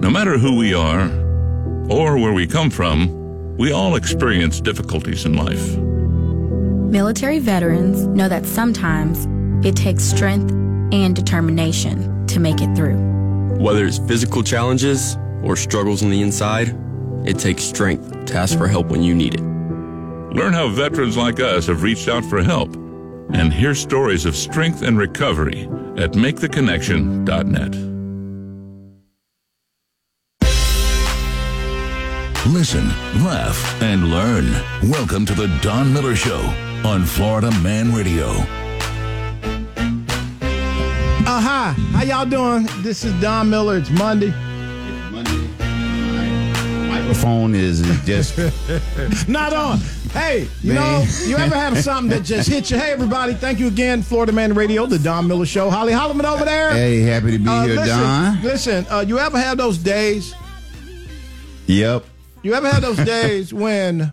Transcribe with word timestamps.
No 0.00 0.10
matter 0.10 0.38
who 0.38 0.56
we 0.56 0.74
are 0.74 1.10
or 1.90 2.18
where 2.18 2.32
we 2.32 2.46
come 2.46 2.70
from, 2.70 3.56
we 3.56 3.72
all 3.72 3.96
experience 3.96 4.60
difficulties 4.60 5.24
in 5.24 5.34
life. 5.34 5.76
Military 5.76 7.40
veterans 7.40 8.06
know 8.06 8.28
that 8.28 8.46
sometimes 8.46 9.26
it 9.66 9.74
takes 9.74 10.04
strength 10.04 10.52
and 10.92 11.16
determination 11.16 12.26
to 12.28 12.38
make 12.38 12.60
it 12.60 12.74
through. 12.76 12.96
Whether 13.58 13.86
it's 13.86 13.98
physical 13.98 14.44
challenges 14.44 15.16
or 15.42 15.56
struggles 15.56 16.04
on 16.04 16.10
the 16.10 16.22
inside, 16.22 16.76
it 17.26 17.40
takes 17.40 17.64
strength 17.64 18.26
to 18.26 18.34
ask 18.36 18.56
for 18.56 18.68
help 18.68 18.86
when 18.86 19.02
you 19.02 19.16
need 19.16 19.34
it. 19.34 19.40
Learn 19.40 20.52
how 20.52 20.68
veterans 20.68 21.16
like 21.16 21.40
us 21.40 21.66
have 21.66 21.82
reached 21.82 22.06
out 22.08 22.24
for 22.24 22.40
help 22.42 22.72
and 23.32 23.52
hear 23.52 23.74
stories 23.74 24.24
of 24.26 24.36
strength 24.36 24.82
and 24.82 24.96
recovery 24.96 25.62
at 25.96 26.12
maketheconnection.net. 26.12 27.87
Listen, 32.48 32.88
laugh, 33.24 33.82
and 33.82 34.10
learn. 34.10 34.50
Welcome 34.90 35.26
to 35.26 35.34
the 35.34 35.48
Don 35.60 35.92
Miller 35.92 36.16
Show 36.16 36.38
on 36.84 37.04
Florida 37.04 37.50
Man 37.60 37.92
Radio. 37.94 38.26
Uh, 41.26 41.40
hi, 41.40 41.74
how 41.92 42.02
y'all 42.04 42.24
doing? 42.26 42.66
This 42.82 43.04
is 43.04 43.12
Don 43.20 43.50
Miller. 43.50 43.76
It's 43.76 43.90
Monday. 43.90 44.30
Monday. 45.10 45.48
Microphone 46.88 47.54
is 47.54 47.82
just 48.04 48.38
Not 49.28 49.52
on. 49.52 49.78
Hey, 50.12 50.48
you 50.62 50.72
know, 50.72 51.04
you 51.26 51.36
ever 51.36 51.54
have 51.54 51.76
something 51.78 52.08
that 52.16 52.24
just 52.24 52.48
hits 52.48 52.70
you? 52.70 52.78
Hey, 52.78 52.92
everybody, 52.92 53.34
thank 53.34 53.58
you 53.60 53.66
again, 53.68 54.02
Florida 54.02 54.32
Man 54.32 54.54
Radio, 54.54 54.86
the 54.86 54.98
Don 54.98 55.28
Miller 55.28 55.44
Show. 55.46 55.68
Holly 55.70 55.92
Holloman 55.92 56.24
over 56.24 56.44
there. 56.46 56.72
hey, 56.72 57.00
happy 57.02 57.32
to 57.32 57.38
be 57.38 57.46
Uh, 57.48 57.62
here, 57.64 57.74
listen, 57.76 57.98
Don. 57.98 58.42
Listen, 58.42 58.86
uh, 58.90 59.04
you 59.06 59.18
ever 59.18 59.38
have 59.38 59.58
those 59.58 59.76
days? 59.76 60.34
Yep. 61.66 62.04
You 62.42 62.54
ever 62.54 62.70
had 62.70 62.82
those 62.82 62.98
days 62.98 63.52
when 63.52 64.12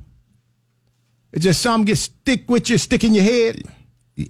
it 1.32 1.40
just 1.40 1.62
something 1.62 1.86
gets 1.86 2.02
stick 2.02 2.50
with 2.50 2.70
you, 2.70 2.78
stick 2.78 3.04
in 3.04 3.14
your 3.14 3.24
head? 3.24 3.62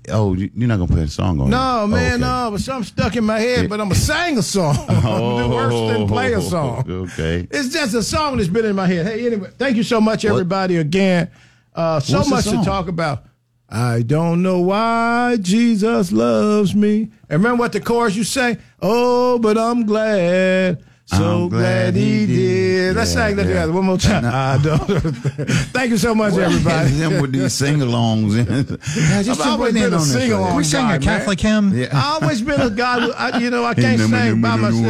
Oh, 0.10 0.34
you- 0.34 0.50
you're 0.56 0.68
not 0.68 0.78
gonna 0.80 0.92
play 0.92 1.04
a 1.04 1.08
song 1.08 1.40
on? 1.40 1.50
No, 1.50 1.88
man, 1.88 2.14
Okay. 2.16 2.22
no, 2.22 2.50
but 2.52 2.60
something 2.62 2.84
stuck 2.84 3.16
in 3.16 3.24
my 3.24 3.40
head, 3.40 3.70
but 3.70 3.80
I'm 3.80 3.88
going 3.88 4.00
to 4.00 4.02
sing 4.06 4.38
a 4.38 4.42
song. 4.42 4.76
Gonna 4.88 5.48
worse 5.48 5.94
than 5.94 6.08
play 6.08 6.34
a 6.34 6.42
song. 6.42 6.84
Oh, 6.90 6.94
Okay. 7.04 7.48
It's 7.52 7.70
just 7.70 7.94
a 7.94 8.02
song 8.04 8.38
that's 8.38 8.50
been 8.50 8.66
in 8.66 8.76
my 8.76 8.88
head. 8.88 9.06
Hey, 9.06 9.26
anyway, 9.28 9.50
thank 9.60 9.78
you 9.78 9.84
so 9.84 10.02
much, 10.02 10.26
everybody, 10.26 10.78
again. 10.78 11.30
Uh, 11.74 12.00
so 12.00 12.18
What's 12.18 12.30
much 12.30 12.46
to 12.46 12.64
talk 12.64 12.88
about. 12.88 13.26
I 13.70 14.02
don't 14.02 14.42
know 14.42 14.60
why 14.60 15.38
Jesus 15.42 16.12
loves 16.12 16.74
me. 16.76 17.10
And 17.30 17.42
remember 17.44 17.58
what 17.62 17.72
the 17.74 17.80
chorus 17.82 18.16
you 18.16 18.24
say? 18.24 18.58
Oh, 18.82 19.38
but 19.40 19.58
I'm 19.58 19.86
glad. 19.86 20.84
So 21.08 21.44
I'm 21.44 21.50
glad, 21.50 21.60
glad 21.62 21.96
he 21.96 22.20
he 22.22 22.26
did. 22.26 22.36
did. 22.36 22.96
Let's 22.96 23.14
Yeah, 23.14 23.28
sing 23.28 23.36
that 23.36 23.44
yeah. 23.44 23.48
together 23.50 23.74
one 23.74 23.86
more 23.86 23.98
time. 24.00 24.26
I 24.26 24.58
don't. 24.64 24.80
Thank 25.72 25.92
you 25.92 25.98
so 25.98 26.16
much, 26.16 26.34
everybody. 26.34 26.90
Them 26.92 27.22
with 27.22 27.32
these 27.32 27.54
sing-alongs. 27.54 28.36
yeah, 28.98 29.22
just 29.22 29.40
I've 29.42 29.48
always 29.52 29.74
put 29.74 29.80
been 29.82 29.94
a 29.94 29.98
on 29.98 30.02
this 30.02 30.14
sing-along 30.14 30.42
one. 30.48 30.56
We 30.56 30.64
sang 30.64 30.92
a 30.92 31.00
Catholic 31.00 31.40
hymn. 31.40 31.78
Yeah. 31.78 31.90
I 31.94 32.18
always 32.22 32.42
been 32.42 32.60
a 32.60 32.72
guy. 32.72 33.00
Who, 33.02 33.12
I, 33.14 33.38
you 33.38 33.52
know, 33.52 33.64
I 33.66 33.74
can't 33.76 34.00
sing 34.00 34.42
by 34.42 34.56
myself. 34.56 34.86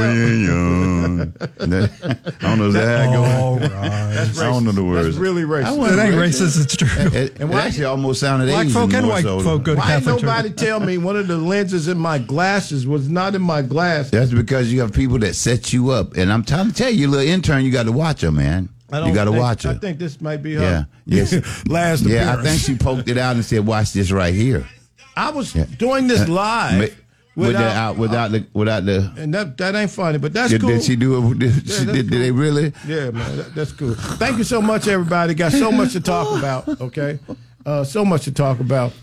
I 1.59 2.47
don't 2.47 2.59
know 2.59 2.72
that 2.72 3.05
goes. 3.13 3.27
All 3.35 3.59
right. 3.59 4.16
I 4.38 4.44
don't 4.44 4.63
know 4.63 4.72
the 4.72 4.83
words. 4.83 5.07
That's 5.07 5.17
really 5.17 5.44
racist. 5.44 5.66
I 5.66 5.94
It 5.94 6.00
ain't 6.07 6.16
racist, 6.16 6.63
it's 6.63 6.75
true. 6.77 6.88
It, 7.19 7.39
it 7.41 7.52
actually 7.52 7.85
almost 7.85 8.19
sounded 8.22 8.47
Black 8.47 8.67
Asian 8.67 8.73
folk 8.81 8.94
and 8.94 9.07
white 9.07 9.23
so. 9.23 9.39
folk 9.41 9.63
go 9.63 9.73
to 9.73 9.79
Why 9.79 9.95
ain't 9.95 10.03
Catholic 10.05 10.23
nobody 10.23 10.50
tell 10.52 10.79
me 10.79 10.97
one 10.97 11.16
of 11.17 11.27
the 11.27 11.38
lenses 11.38 11.88
in 11.88 11.97
my 11.97 12.17
glasses 12.19 12.88
was 12.88 13.09
not 13.09 13.35
in 13.35 13.41
my 13.41 13.61
glass? 13.61 14.09
That's 14.11 14.31
because 14.31 14.72
you 14.72 14.81
have 14.81 14.94
people 14.94 15.19
that 15.19 15.35
set 15.35 15.73
you 15.73 15.89
up, 15.91 16.04
and 16.17 16.31
I'm 16.31 16.43
trying 16.43 16.67
to 16.69 16.73
tell 16.73 16.89
you, 16.91 17.07
little 17.07 17.27
intern, 17.27 17.63
you 17.65 17.71
got 17.71 17.83
to 17.83 17.91
watch 17.91 18.21
her, 18.21 18.31
man. 18.31 18.69
I 18.91 18.99
don't 18.99 19.09
You 19.09 19.15
got 19.15 19.25
to 19.25 19.31
watch 19.31 19.63
her. 19.63 19.71
I 19.71 19.73
think 19.75 19.97
this 19.99 20.21
might 20.21 20.43
be 20.43 20.53
her. 20.55 20.61
yeah, 20.61 20.83
yes, 21.05 21.65
Last 21.67 22.03
yeah. 22.03 22.35
I 22.37 22.41
think 22.43 22.59
she 22.61 22.75
poked 22.75 23.07
it 23.09 23.17
out 23.17 23.35
and 23.35 23.43
said, 23.43 23.65
"Watch 23.65 23.93
this 23.93 24.11
right 24.11 24.33
here." 24.33 24.65
I 25.17 25.31
was 25.31 25.53
doing 25.53 26.07
this 26.07 26.27
live 26.44 26.95
Ma- 27.35 27.47
without, 27.47 27.97
without 27.97 28.31
the 28.31 28.45
without 28.53 28.85
the. 28.85 29.11
and 29.17 29.33
that 29.33 29.57
that 29.57 29.75
ain't 29.75 29.89
funny, 29.91 30.19
but 30.19 30.33
that's 30.33 30.51
Did, 30.51 30.61
cool. 30.61 30.69
did 30.69 30.83
she 30.83 30.95
do 30.95 31.31
it? 31.31 31.39
Did, 31.39 31.53
she, 31.53 31.59
that's 31.61 31.85
did, 31.85 32.09
did 32.09 32.21
they 32.21 32.31
really? 32.31 32.73
Yeah, 32.88 33.09
man, 33.11 33.38
that, 33.38 33.55
that's 33.55 33.71
cool. 33.71 33.95
Thank 33.95 34.38
you 34.38 34.44
so 34.44 34.61
much, 34.61 34.88
everybody. 34.88 35.33
Got 35.33 35.51
so 35.53 35.71
much 35.71 35.94
to 35.94 35.99
talk 35.99 36.38
about. 36.38 36.67
Okay, 36.79 37.17
uh, 37.65 37.83
so 37.83 38.05
much 38.05 38.25
to 38.25 38.31
talk 38.31 38.59
about. 38.59 38.93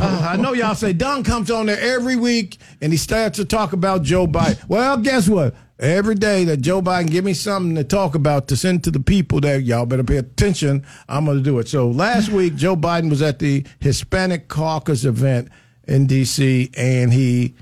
Uh, 0.00 0.28
I 0.28 0.36
know 0.36 0.52
y'all 0.52 0.74
say 0.74 0.92
Don 0.92 1.22
comes 1.22 1.50
on 1.50 1.66
there 1.66 1.78
every 1.80 2.16
week 2.16 2.58
and 2.80 2.92
he 2.92 2.96
starts 2.96 3.36
to 3.38 3.44
talk 3.44 3.72
about 3.72 4.02
Joe 4.02 4.26
Biden. 4.26 4.66
Well, 4.68 4.96
guess 4.98 5.28
what? 5.28 5.54
Every 5.78 6.14
day 6.14 6.44
that 6.44 6.58
Joe 6.58 6.80
Biden 6.80 7.10
give 7.10 7.24
me 7.24 7.34
something 7.34 7.74
to 7.74 7.84
talk 7.84 8.14
about 8.14 8.48
to 8.48 8.56
send 8.56 8.84
to 8.84 8.90
the 8.90 9.00
people 9.00 9.40
there, 9.40 9.58
y'all 9.58 9.86
better 9.86 10.04
pay 10.04 10.16
attention. 10.18 10.84
I'm 11.08 11.24
going 11.24 11.38
to 11.38 11.42
do 11.42 11.58
it. 11.58 11.68
So 11.68 11.88
last 11.90 12.30
week, 12.30 12.54
Joe 12.54 12.76
Biden 12.76 13.10
was 13.10 13.22
at 13.22 13.40
the 13.40 13.66
Hispanic 13.80 14.48
Caucus 14.48 15.04
event 15.04 15.48
in 15.86 16.06
D.C. 16.06 16.70
and 16.76 17.12
he 17.12 17.54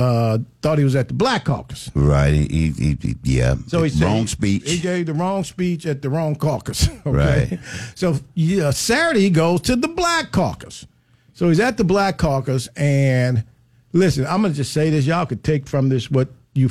uh, 0.00 0.38
thought 0.62 0.78
he 0.78 0.84
was 0.84 0.96
at 0.96 1.08
the 1.08 1.14
Black 1.14 1.44
Caucus. 1.44 1.90
Right. 1.94 2.32
He, 2.32 2.70
he, 2.70 2.96
he, 3.02 3.16
yeah. 3.22 3.56
So 3.66 3.82
he 3.82 3.90
said 3.90 4.06
wrong 4.06 4.26
speech. 4.26 4.62
He 4.64 4.78
gave 4.78 5.04
the 5.04 5.12
wrong 5.12 5.44
speech 5.44 5.84
at 5.84 6.00
the 6.00 6.08
wrong 6.08 6.36
caucus. 6.36 6.88
Okay? 7.06 7.10
Right. 7.50 7.58
So 7.94 8.16
yeah, 8.34 8.70
Saturday 8.70 9.20
he 9.20 9.30
goes 9.30 9.60
to 9.62 9.76
the 9.76 9.88
Black 9.88 10.32
Caucus. 10.32 10.86
So 11.32 11.48
he's 11.48 11.60
at 11.60 11.76
the 11.76 11.84
Black 11.84 12.18
Caucus, 12.18 12.68
and 12.76 13.44
listen, 13.92 14.26
I'm 14.26 14.42
gonna 14.42 14.54
just 14.54 14.72
say 14.72 14.90
this. 14.90 15.06
Y'all 15.06 15.24
could 15.26 15.42
take 15.42 15.66
from 15.66 15.88
this 15.88 16.10
what 16.10 16.28
you. 16.54 16.70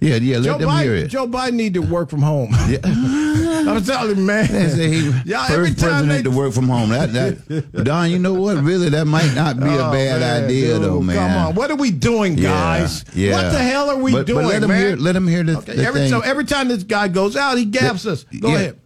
Yeah, 0.00 0.14
yeah. 0.16 0.36
Let 0.38 0.44
Joe 0.44 0.58
them 0.58 0.68
Biden, 0.68 0.82
hear 0.82 0.94
it. 0.94 1.08
Joe 1.08 1.26
Biden 1.26 1.54
need 1.54 1.74
to 1.74 1.80
work 1.82 2.08
from 2.10 2.22
home. 2.22 2.50
Yeah. 2.68 2.78
I'm 3.66 3.82
telling 3.82 4.16
you, 4.18 4.22
man. 4.22 4.46
They 4.52 4.68
say 4.68 4.90
he 4.90 5.06
Y'all, 5.24 5.50
every 5.50 5.68
first 5.70 5.78
time 5.80 5.90
president 6.06 6.08
they- 6.08 6.22
to 6.22 6.30
work 6.30 6.52
from 6.52 6.68
home. 6.68 6.90
That, 6.90 7.12
that, 7.12 7.84
Don, 7.84 8.10
you 8.10 8.18
know 8.18 8.34
what? 8.34 8.58
Really, 8.62 8.90
that 8.90 9.06
might 9.06 9.34
not 9.34 9.58
be 9.58 9.66
a 9.66 9.88
Oh, 9.88 9.92
bad 9.92 10.20
man, 10.20 10.44
idea, 10.44 10.74
dude, 10.74 10.82
though, 10.82 11.00
man. 11.00 11.16
Come 11.16 11.46
on, 11.48 11.54
what 11.54 11.70
are 11.70 11.76
we 11.76 11.90
doing, 11.90 12.36
guys? 12.36 13.04
yeah. 13.14 13.32
What 13.32 13.52
the 13.52 13.58
hell 13.58 13.90
are 13.90 13.96
we 13.96 14.12
But- 14.12 14.18
but 14.18 14.26
doing, 14.26 14.46
let 14.46 14.62
'em 14.62 14.68
man? 14.68 14.78
hear- 14.78 14.96
let 14.96 15.16
'em 15.16 15.26
hear 15.26 15.42
the- 15.42 15.58
Okay, 15.58 15.74
the 15.76 15.84
every, 15.84 16.00
thing. 16.02 16.10
so 16.10 16.20
every 16.20 16.44
time 16.44 16.68
this 16.68 16.82
guy 16.84 17.08
goes 17.08 17.34
out, 17.36 17.56
he 17.58 17.64
gaps 17.64 18.06
us. 18.06 18.24
Go 18.40 18.50
Yeah. 18.50 18.54
ahead. 18.56 18.76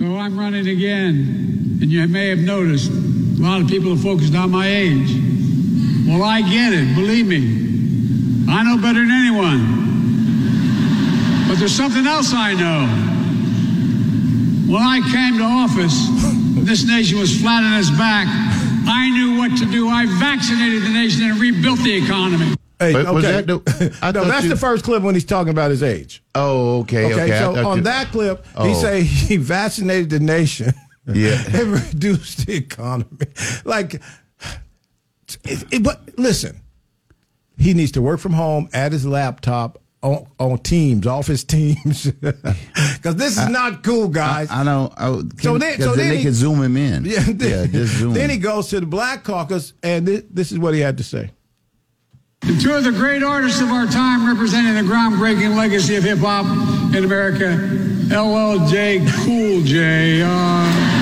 So 0.00 0.16
I'm 0.16 0.38
running 0.38 0.66
again, 0.68 1.78
and 1.82 1.90
you 1.90 2.06
may 2.08 2.28
have 2.28 2.38
noticed 2.38 2.90
a 2.90 3.42
lot 3.42 3.60
of 3.60 3.68
people 3.68 3.92
are 3.92 3.96
focused 3.96 4.34
on 4.34 4.50
my 4.50 4.68
age. 4.68 5.10
Well, 6.06 6.22
I 6.22 6.40
get 6.42 6.72
it, 6.72 6.94
believe 6.94 7.26
me. 7.26 7.66
I 8.48 8.62
know 8.64 8.80
better 8.80 9.00
than 9.00 9.10
anyone. 9.10 9.86
But 11.48 11.58
there's 11.58 11.74
something 11.74 12.06
else 12.06 12.32
I 12.34 12.54
know. 12.54 12.86
When 14.72 14.82
I 14.82 15.00
came 15.12 15.38
to 15.38 15.44
office, 15.44 15.96
this 16.66 16.86
nation 16.86 17.18
was 17.18 17.40
flat 17.40 17.62
on 17.64 17.78
its 17.78 17.90
back. 17.90 18.26
I 18.90 19.10
knew 19.10 19.38
what 19.38 19.56
to 19.58 19.66
do. 19.70 19.88
I 19.88 20.06
vaccinated 20.18 20.82
the 20.82 20.90
nation 20.90 21.22
and 21.30 21.38
rebuilt 21.40 21.78
the 21.80 21.94
economy. 22.04 22.54
Hey, 22.78 22.92
But 22.92 23.12
was 23.12 23.24
okay. 23.24 23.40
that 23.42 23.46
the- 23.46 23.98
I 24.02 24.12
no, 24.12 24.24
that's 24.24 24.44
you- 24.44 24.50
the 24.50 24.56
first 24.56 24.84
clip 24.84 25.02
when 25.02 25.14
he's 25.14 25.24
talking 25.24 25.50
about 25.50 25.70
his 25.70 25.82
age. 25.82 26.22
Oh, 26.34 26.80
okay, 26.80 27.06
Okay, 27.06 27.22
okay. 27.24 27.38
So 27.38 27.66
on 27.66 27.78
you- 27.78 27.82
that 27.84 28.08
clip, 28.12 28.44
he 28.46 28.52
Oh. 28.56 28.74
say 28.80 29.02
he 29.02 29.36
vaccinated 29.36 30.10
the 30.10 30.20
nation. 30.20 30.72
Yeah. 31.06 31.42
and 31.54 31.72
reduced 31.72 32.46
the 32.46 32.54
economy. 32.56 33.08
Like, 33.64 33.94
it, 35.44 35.64
it- 35.72 35.82
but 35.82 36.02
listen, 36.18 36.60
he 37.58 37.74
needs 37.74 37.92
to 37.92 38.02
work 38.02 38.20
from 38.20 38.32
home 38.32 38.68
at 38.72 38.92
his 38.92 39.04
laptop 39.06 39.82
on, 40.02 40.26
on 40.38 40.58
Teams, 40.58 41.06
off 41.06 41.26
his 41.26 41.42
Teams, 41.44 42.06
because 42.12 43.16
this 43.16 43.36
is 43.36 43.48
not 43.48 43.82
cool, 43.82 44.06
guys. 44.08 44.48
I 44.50 44.62
know. 44.62 44.92
I, 44.96 45.06
can, 45.08 45.38
So 45.40 45.58
then- 45.58 45.80
so 45.80 45.94
then 45.96 46.08
they 46.10 46.16
he- 46.18 46.22
can 46.22 46.32
zoom 46.34 46.62
him 46.62 46.76
in. 46.76 47.04
yeah, 47.04 47.18
then, 47.26 47.70
just 47.72 47.94
zoom. 47.96 48.14
then 48.14 48.30
he 48.30 48.36
goes 48.38 48.68
to 48.68 48.78
the 48.80 48.86
Black 48.86 49.24
Caucus, 49.24 49.72
and 49.82 50.06
this, 50.06 50.22
this 50.30 50.52
is 50.52 50.58
what 50.58 50.74
he 50.74 50.80
had 50.80 50.98
to 50.98 51.04
say. 51.04 51.30
And 52.42 52.60
two 52.60 52.72
of 52.72 52.84
the 52.84 52.92
great 52.92 53.24
artists 53.24 53.60
of 53.60 53.70
our 53.70 53.86
time 53.86 54.24
representing 54.28 54.74
the 54.74 54.88
groundbreaking 54.88 55.56
legacy 55.56 55.96
of 55.96 56.04
hip 56.04 56.18
hop 56.18 56.46
in 56.94 57.02
America, 57.04 57.56
LL 58.14 58.58
Cool 59.24 59.62
J. 59.64 60.22
Uh, 60.24 60.97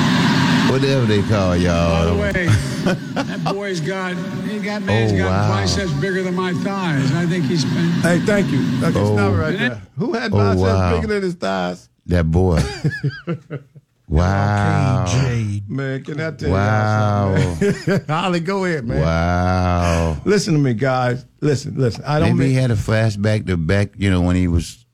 Whatever 0.70 1.06
they 1.06 1.22
call 1.22 1.56
y'all. 1.56 1.90
by 1.92 2.04
the 2.04 2.10
y'all. 2.10 2.18
way, 2.20 2.92
that 3.14 3.54
boy's 3.54 3.80
got, 3.80 4.14
he 4.44 4.58
got, 4.58 4.82
man's 4.82 5.12
Oh, 5.12 5.18
got 5.18 5.30
wow. 5.30 5.48
biceps 5.48 5.92
bigger 5.94 6.22
than 6.22 6.34
my 6.34 6.52
thighs. 6.54 7.12
I 7.14 7.26
think 7.26 7.44
he's 7.46 7.64
been. 7.64 7.90
Hey, 8.02 8.18
thank 8.20 8.50
you. 8.50 8.60
Okay, 8.84 8.98
Oh. 8.98 9.14
stop 9.14 9.34
right 9.38 9.58
there. 9.58 9.82
Who 9.96 10.12
had 10.12 10.32
Oh, 10.32 10.36
biceps 10.36 10.60
wow. 10.62 10.94
bigger 10.94 11.06
than 11.14 11.22
his 11.22 11.34
thighs? 11.34 11.88
That 12.06 12.30
boy. 12.30 12.60
wow. 14.08 15.04
KJ. 15.08 15.68
Man, 15.68 16.04
can 16.04 16.20
I 16.20 16.30
tell 16.32 16.50
Wow. 16.50 17.36
you 17.36 17.72
something? 17.72 18.06
Holly, 18.08 18.40
go 18.40 18.64
ahead, 18.64 18.84
man. 18.86 19.00
Wow. 19.00 20.16
Listen 20.24 20.54
to 20.54 20.60
me, 20.60 20.74
guys. 20.74 21.24
Listen, 21.40 21.74
listen. 21.76 22.04
I 22.04 22.18
don't 22.20 22.36
Maybe 22.36 22.50
he 22.50 22.54
had 22.56 22.70
a 22.70 22.74
flashback 22.76 23.46
to 23.46 23.56
back, 23.56 23.90
you 23.96 24.10
know, 24.10 24.20
when 24.20 24.36
he 24.36 24.48
was, 24.48 24.84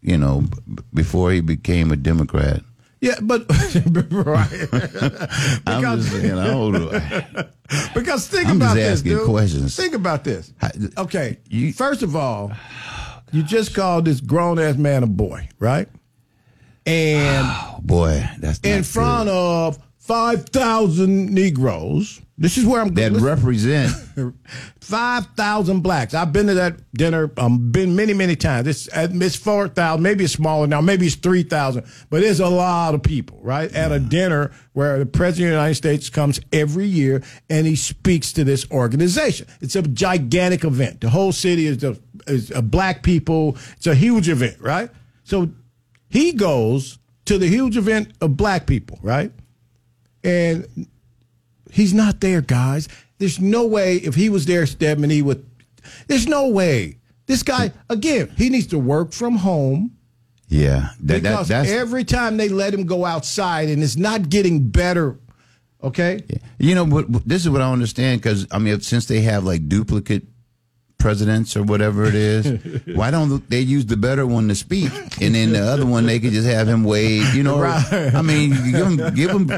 you 0.00 0.16
know, 0.18 0.42
b- 0.42 0.82
before 0.92 1.32
he 1.32 1.40
became 1.40 1.90
a 1.92 1.96
Democrat. 1.96 2.62
Yeah, 3.04 3.18
but 3.22 3.44
right. 4.10 4.68
I'm 5.66 5.80
because, 5.80 6.04
just 6.06 6.10
saying, 6.12 6.38
I 6.38 6.46
don't 6.46 6.72
know. 6.72 6.90
because 7.94 8.26
think 8.28 8.48
I'm 8.48 8.56
about 8.56 8.76
just 8.76 8.76
this, 8.76 8.98
asking 9.00 9.12
dude. 9.18 9.26
questions. 9.26 9.76
Think 9.76 9.94
about 9.94 10.24
this. 10.24 10.52
Okay, 10.96 11.38
You- 11.48 11.72
first 11.72 12.02
of 12.02 12.16
all, 12.16 12.50
you 13.32 13.42
just 13.42 13.74
called 13.74 14.06
this 14.06 14.20
grown 14.20 14.58
ass 14.58 14.76
man 14.76 15.02
a 15.02 15.06
boy, 15.06 15.48
right? 15.58 15.88
And 16.86 17.46
Oh, 17.48 17.78
boy, 17.82 18.28
that's 18.38 18.58
in 18.60 18.78
good. 18.78 18.86
front 18.86 19.28
of 19.28 19.78
five 19.98 20.46
thousand 20.48 21.30
Negroes. 21.30 22.20
This 22.36 22.58
is 22.58 22.66
where 22.66 22.80
I'm 22.80 22.92
that 22.94 23.12
listen- 23.12 23.26
represent. 23.26 23.92
Five 24.80 25.26
thousand 25.36 25.82
blacks. 25.82 26.14
I've 26.14 26.32
been 26.32 26.48
to 26.48 26.54
that 26.54 26.92
dinner. 26.92 27.30
i 27.36 27.42
um, 27.42 27.70
been 27.70 27.94
many, 27.94 28.12
many 28.12 28.34
times. 28.34 28.66
It's 28.66 28.88
it's 28.92 29.36
four 29.36 29.68
thousand. 29.68 30.02
Maybe 30.02 30.24
it's 30.24 30.32
smaller 30.32 30.66
now. 30.66 30.80
Maybe 30.80 31.06
it's 31.06 31.14
three 31.14 31.44
thousand. 31.44 31.86
But 32.10 32.24
it's 32.24 32.40
a 32.40 32.48
lot 32.48 32.94
of 32.94 33.04
people, 33.04 33.38
right? 33.40 33.72
At 33.72 33.92
a 33.92 34.00
dinner 34.00 34.50
where 34.72 34.98
the 34.98 35.06
president 35.06 35.46
of 35.46 35.52
the 35.52 35.60
United 35.62 35.74
States 35.76 36.10
comes 36.10 36.40
every 36.52 36.86
year 36.86 37.22
and 37.48 37.66
he 37.66 37.76
speaks 37.76 38.32
to 38.32 38.42
this 38.42 38.68
organization. 38.72 39.46
It's 39.60 39.76
a 39.76 39.82
gigantic 39.82 40.64
event. 40.64 41.02
The 41.02 41.10
whole 41.10 41.30
city 41.30 41.66
is 41.66 41.84
a, 41.84 41.96
is 42.26 42.50
a 42.50 42.62
black 42.62 43.04
people. 43.04 43.56
It's 43.76 43.86
a 43.86 43.94
huge 43.94 44.28
event, 44.28 44.60
right? 44.60 44.90
So 45.22 45.50
he 46.08 46.32
goes 46.32 46.98
to 47.26 47.38
the 47.38 47.46
huge 47.46 47.76
event 47.76 48.12
of 48.20 48.36
black 48.36 48.66
people, 48.66 48.98
right? 49.02 49.32
And 50.24 50.66
He's 51.74 51.92
not 51.92 52.20
there, 52.20 52.40
guys. 52.40 52.88
There's 53.18 53.40
no 53.40 53.66
way 53.66 53.96
if 53.96 54.14
he 54.14 54.28
was 54.28 54.46
there, 54.46 54.64
Stedman, 54.64 55.10
he 55.10 55.22
would. 55.22 55.44
There's 56.06 56.28
no 56.28 56.48
way. 56.48 56.98
This 57.26 57.42
guy, 57.42 57.72
again, 57.90 58.32
he 58.36 58.48
needs 58.48 58.68
to 58.68 58.78
work 58.78 59.12
from 59.12 59.36
home 59.36 59.96
Yeah, 60.48 60.90
that, 61.00 61.22
that 61.22 61.30
because 61.30 61.48
that's 61.48 61.70
every 61.70 62.04
time 62.04 62.36
they 62.36 62.48
let 62.48 62.72
him 62.72 62.84
go 62.84 63.04
outside 63.04 63.68
and 63.70 63.82
it's 63.82 63.96
not 63.96 64.28
getting 64.28 64.68
better. 64.68 65.18
Okay? 65.82 66.24
you 66.58 66.76
know. 66.76 66.86
But 66.86 67.28
this 67.28 67.42
is 67.42 67.50
what 67.50 67.60
I 67.60 67.72
understand 67.72 68.20
because 68.22 68.46
I 68.52 68.58
mean, 68.58 68.80
since 68.80 69.06
they 69.06 69.22
have 69.22 69.44
like 69.44 69.68
duplicate 69.68 70.26
presidents 71.04 71.54
or 71.54 71.62
whatever 71.62 72.04
it 72.04 72.14
is, 72.14 72.46
why 72.96 73.10
don't 73.10 73.46
they 73.50 73.60
use 73.60 73.84
the 73.84 73.96
better 73.96 74.26
one 74.26 74.48
to 74.48 74.54
speak, 74.54 74.90
and 75.20 75.34
then 75.34 75.52
the 75.52 75.60
other 75.60 75.84
one 75.84 76.06
they 76.06 76.18
could 76.18 76.32
just 76.32 76.48
have 76.48 76.66
him 76.66 76.82
wave? 76.82 77.34
You 77.34 77.42
know, 77.42 77.60
Right. 77.60 78.14
I 78.14 78.22
mean, 78.22 78.50
give 78.72 78.96
them, 78.96 79.14
give 79.14 79.30
him, 79.30 79.50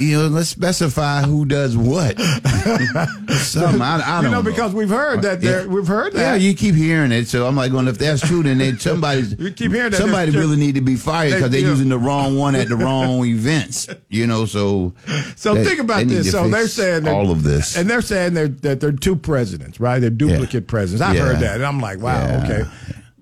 you 0.00 0.16
know, 0.18 0.28
let's 0.28 0.48
specify 0.48 1.20
who 1.22 1.44
does 1.44 1.76
what. 1.76 2.18
Something 3.28 3.82
I, 3.82 4.18
I 4.18 4.22
don't 4.22 4.30
know, 4.30 4.42
because 4.42 4.72
we've 4.72 4.88
heard 4.88 5.20
that 5.22 5.42
Yeah. 5.42 5.66
we've 5.66 5.86
heard 5.86 6.14
that. 6.14 6.20
Yeah, 6.20 6.34
you 6.36 6.54
keep 6.54 6.74
hearing 6.74 7.12
it, 7.12 7.28
so 7.28 7.46
I'm 7.46 7.56
like, 7.56 7.72
going, 7.72 7.88
if 7.88 7.98
that's 7.98 8.26
true, 8.26 8.42
then 8.42 8.56
they, 8.58 8.74
somebody's 8.76 9.32
You 9.38 9.50
keep 9.52 9.72
hearing 9.72 9.90
that 9.90 9.98
somebody 9.98 10.32
really 10.32 10.56
need 10.56 10.76
to 10.76 10.80
be 10.80 10.96
fired 10.96 11.34
because 11.34 11.50
they're 11.50 11.60
using 11.60 11.90
the 11.90 11.98
wrong 11.98 12.38
one 12.38 12.54
at 12.54 12.68
the 12.68 12.76
wrong 12.76 13.24
events. 13.26 13.88
You 14.08 14.26
know, 14.26 14.46
so 14.46 14.94
So 15.36 15.54
they- 15.54 15.64
think 15.64 15.80
about 15.80 16.06
this. 16.06 16.30
So 16.30 16.48
they're 16.48 16.68
saying 16.68 17.06
all 17.06 17.30
of 17.30 17.42
this. 17.42 17.76
and 17.76 17.88
they're 17.90 18.00
saying 18.02 18.32
they're, 18.34 18.48
that 18.48 18.80
they're 18.80 18.92
two 18.92 19.16
presidents, 19.16 19.78
right? 19.78 19.98
They're 19.98 20.08
duplicate 20.10 20.66
presidents. 20.66 20.85
I've 20.94 21.14
Yeah. 21.14 21.22
heard 21.22 21.40
that, 21.40 21.56
and 21.56 21.64
I'm 21.66 21.80
like, 21.80 21.98
wow, 22.00 22.26
Yeah. 22.26 22.44
okay. 22.44 22.70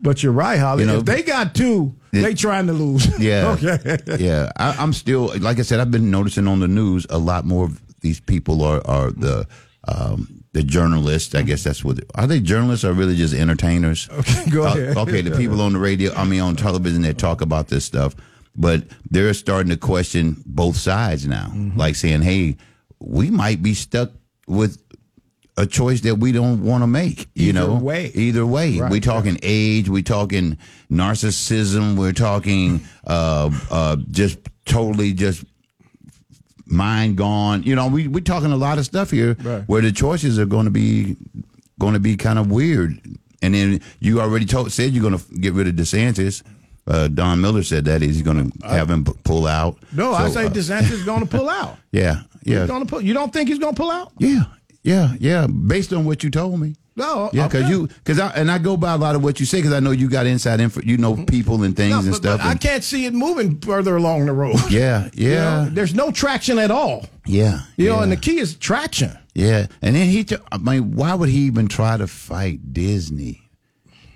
But 0.01 0.23
you're 0.23 0.33
right, 0.33 0.59
Holly. 0.59 0.83
You 0.83 0.87
know, 0.89 0.99
if 0.99 1.05
they 1.07 1.23
got 1.23 1.55
two, 1.55 1.95
it- 2.13 2.23
they 2.23 2.35
trying 2.35 2.67
to 2.67 2.73
lose. 2.75 3.07
Yeah. 3.19 3.57
okay. 3.59 3.99
yeah. 4.19 4.53
I, 4.57 4.73
I'm 4.79 4.93
still, 4.93 5.33
like 5.41 5.59
I 5.59 5.63
said, 5.63 5.81
I've 5.81 5.91
been 5.91 6.11
noticing 6.11 6.47
on 6.47 6.61
the 6.61 6.69
news 6.69 7.07
a 7.09 7.19
lot 7.19 7.45
more 7.47 7.65
of 7.65 7.81
these 8.01 8.21
people 8.21 8.63
are, 8.63 8.87
are 8.87 9.11
the, 9.11 9.47
um, 9.89 10.45
the 10.53 10.63
journalists. 10.63 11.35
I 11.35 11.41
guess 11.43 11.65
that's 11.65 11.83
what, 11.83 12.01
are 12.15 12.27
they 12.27 12.39
journalists 12.41 12.85
or 12.85 12.93
really 12.93 13.17
just 13.17 13.33
entertainers? 13.35 14.09
Okay, 14.19 14.51
go 14.51 14.65
Uh, 14.65 14.75
ahead. 14.75 14.97
okay. 14.99 15.21
The 15.23 15.37
people 15.37 15.61
on 15.63 15.73
the 15.73 15.79
radio, 15.79 16.13
I 16.15 16.25
mean, 16.25 16.41
on 16.41 16.55
television 16.57 17.01
that 17.03 17.17
talk 17.17 17.41
about 17.41 17.69
this 17.69 17.85
stuff, 17.87 18.15
but 18.55 18.85
they're 19.11 19.33
starting 19.35 19.71
to 19.71 19.77
question 19.79 20.37
both 20.45 20.77
sides 20.77 21.27
now. 21.27 21.47
Mm-hmm. 21.47 21.79
Like 21.79 21.97
saying, 21.97 22.23
hey, 22.23 22.57
we 23.01 23.31
might 23.31 23.63
be 23.63 23.73
stuck 23.75 24.11
with 24.47 24.79
a 25.57 25.67
choice 25.67 26.01
that 26.01 26.17
we 26.17 26.33
don't 26.33 26.65
want 26.65 26.83
to 26.83 26.87
make. 26.87 27.29
You 27.35 27.51
Either 27.51 27.61
know, 27.61 27.75
way. 27.77 28.11
either 28.15 28.45
way. 28.45 28.79
Right, 28.79 28.91
we 28.91 29.01
talking 29.01 29.39
age. 29.43 29.89
we're 29.89 30.03
talking 30.03 30.59
narcissism. 30.91 31.97
We're 31.97 32.13
talking 32.13 32.81
uh, 33.07 33.51
uh, 33.71 33.97
just 34.11 34.39
totally 34.65 35.13
just 35.13 35.45
mind 36.67 37.17
gone. 37.17 37.63
You 37.63 37.75
know, 37.77 37.89
we 37.89 38.09
we're 38.09 38.21
talking 38.21 38.53
a 38.53 38.57
lot 38.57 38.79
of 38.79 38.85
stuff 38.85 39.11
here 39.11 39.37
Right. 39.43 39.63
where 39.69 39.83
the 39.83 39.93
choices 39.93 40.39
are 40.39 40.47
going 40.47 40.65
to 40.65 40.71
be 40.71 41.17
going 41.79 41.95
to 41.95 42.01
be 42.01 42.17
kind 42.17 42.39
of 42.39 42.51
weird. 42.51 42.99
And 43.43 43.55
then 43.55 43.81
you 44.01 44.21
already 44.21 44.47
told 44.47 44.73
said 44.73 44.93
you're 44.93 45.09
going 45.09 45.19
to 45.19 45.35
get 45.39 45.53
rid 45.53 45.69
of 45.69 45.75
DeSantis. 45.75 46.43
Uh, 46.87 47.09
Don 47.09 47.41
Miller 47.41 47.63
said 47.63 47.85
that 47.87 48.03
he's 48.03 48.23
going 48.23 48.51
to 48.51 48.67
have 48.69 48.91
him 48.91 49.05
pull 49.05 49.47
out. 49.47 49.79
No, 49.93 50.13
I 50.13 50.29
So, 50.29 50.35
say 50.35 50.47
uh, 50.47 50.51
DeSantis 50.51 50.91
is 50.93 51.03
going 51.05 51.21
to 51.21 51.27
pull 51.27 51.49
out. 51.61 51.77
yeah, 51.93 52.23
yeah, 52.43 52.61
He's 52.61 52.69
gonna 52.69 52.87
pull. 52.87 53.01
You 53.03 53.15
don't 53.15 53.33
think 53.33 53.49
he's 53.49 53.59
going 53.59 53.75
to 53.75 53.81
pull 53.81 53.91
out? 53.91 54.13
yeah, 54.19 54.45
yeah, 54.85 55.15
yeah. 55.19 55.47
Based 55.49 55.93
on 55.93 56.05
what 56.05 56.23
you 56.23 56.31
told 56.31 56.61
me. 56.61 56.77
No. 56.97 57.29
Yeah, 57.33 57.49
because 57.49 57.63
okay. 57.65 57.71
you, 57.73 57.89
because 57.89 58.21
I 58.21 58.29
and 58.37 58.49
I 58.49 58.59
go 58.59 58.77
by 58.77 58.93
a 58.93 58.97
lot 58.97 59.17
of 59.17 59.25
what 59.25 59.41
you 59.41 59.47
say 59.47 59.59
because 59.59 59.73
I 59.73 59.81
know 59.81 59.91
you 59.91 60.09
got 60.09 60.27
inside 60.27 60.61
info, 60.61 60.81
you 60.85 60.97
know 60.97 61.17
people 61.25 61.65
and 61.65 61.75
things 61.77 61.91
No, 61.91 61.99
and 61.99 62.11
but, 62.11 62.17
stuff. 62.17 62.39
but 62.41 62.47
I 62.47 62.55
can't 62.55 62.85
see 62.85 63.05
it 63.07 63.13
moving 63.13 63.59
further 63.59 63.97
along 63.97 64.27
the 64.27 64.33
road. 64.33 64.61
yeah, 64.71 65.09
You 65.15 65.31
yeah, 65.31 65.65
know, 65.65 65.71
there's 65.71 65.93
no 65.95 66.13
traction 66.13 66.57
at 66.61 66.71
all. 66.71 67.07
yeah. 67.27 67.63
You 67.77 67.89
know, 67.89 67.97
yeah. 67.97 68.03
and 68.05 68.13
the 68.13 68.17
key 68.17 68.39
is 68.39 68.55
traction. 68.55 69.19
yeah, 69.35 69.67
and 69.83 69.97
then 69.97 70.09
he, 70.09 70.23
t- 70.23 70.37
I 70.53 70.59
mean, 70.59 70.95
why 70.95 71.15
would 71.15 71.31
he 71.31 71.41
even 71.47 71.67
try 71.67 71.97
to 71.97 72.07
fight 72.07 72.73
Disney? 72.73 73.41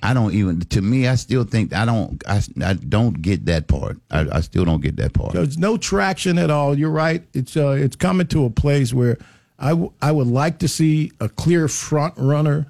I 0.01 0.15
don't 0.15 0.33
even. 0.33 0.61
To 0.61 0.81
me, 0.81 1.09
I 1.09 1.17
still 1.17 1.43
think 1.43 1.73
I 1.75 1.85
don't. 1.85 2.23
I, 2.29 2.41
I 2.63 2.75
don't 2.75 3.21
get 3.21 3.47
that 3.47 3.67
part. 3.67 3.97
I, 4.13 4.27
I 4.31 4.41
still 4.43 4.65
don't 4.65 4.81
get 4.81 4.95
that 4.99 5.13
part. 5.15 5.33
There's 5.33 5.59
no 5.59 5.77
traction 5.77 6.39
at 6.39 6.51
all. 6.51 6.79
You're 6.79 6.91
right. 6.93 7.25
It's 7.35 7.57
uh, 7.57 7.71
it's 7.71 7.97
coming 7.97 8.29
to 8.29 8.45
a 8.45 8.51
place 8.51 8.95
where 8.95 9.19
I, 9.59 9.71
w- 9.71 9.93
I 10.01 10.13
would 10.13 10.29
like 10.29 10.59
to 10.61 10.69
see 10.69 11.13
a 11.21 11.29
clear 11.29 11.69
front 11.69 12.15
runner. 12.17 12.67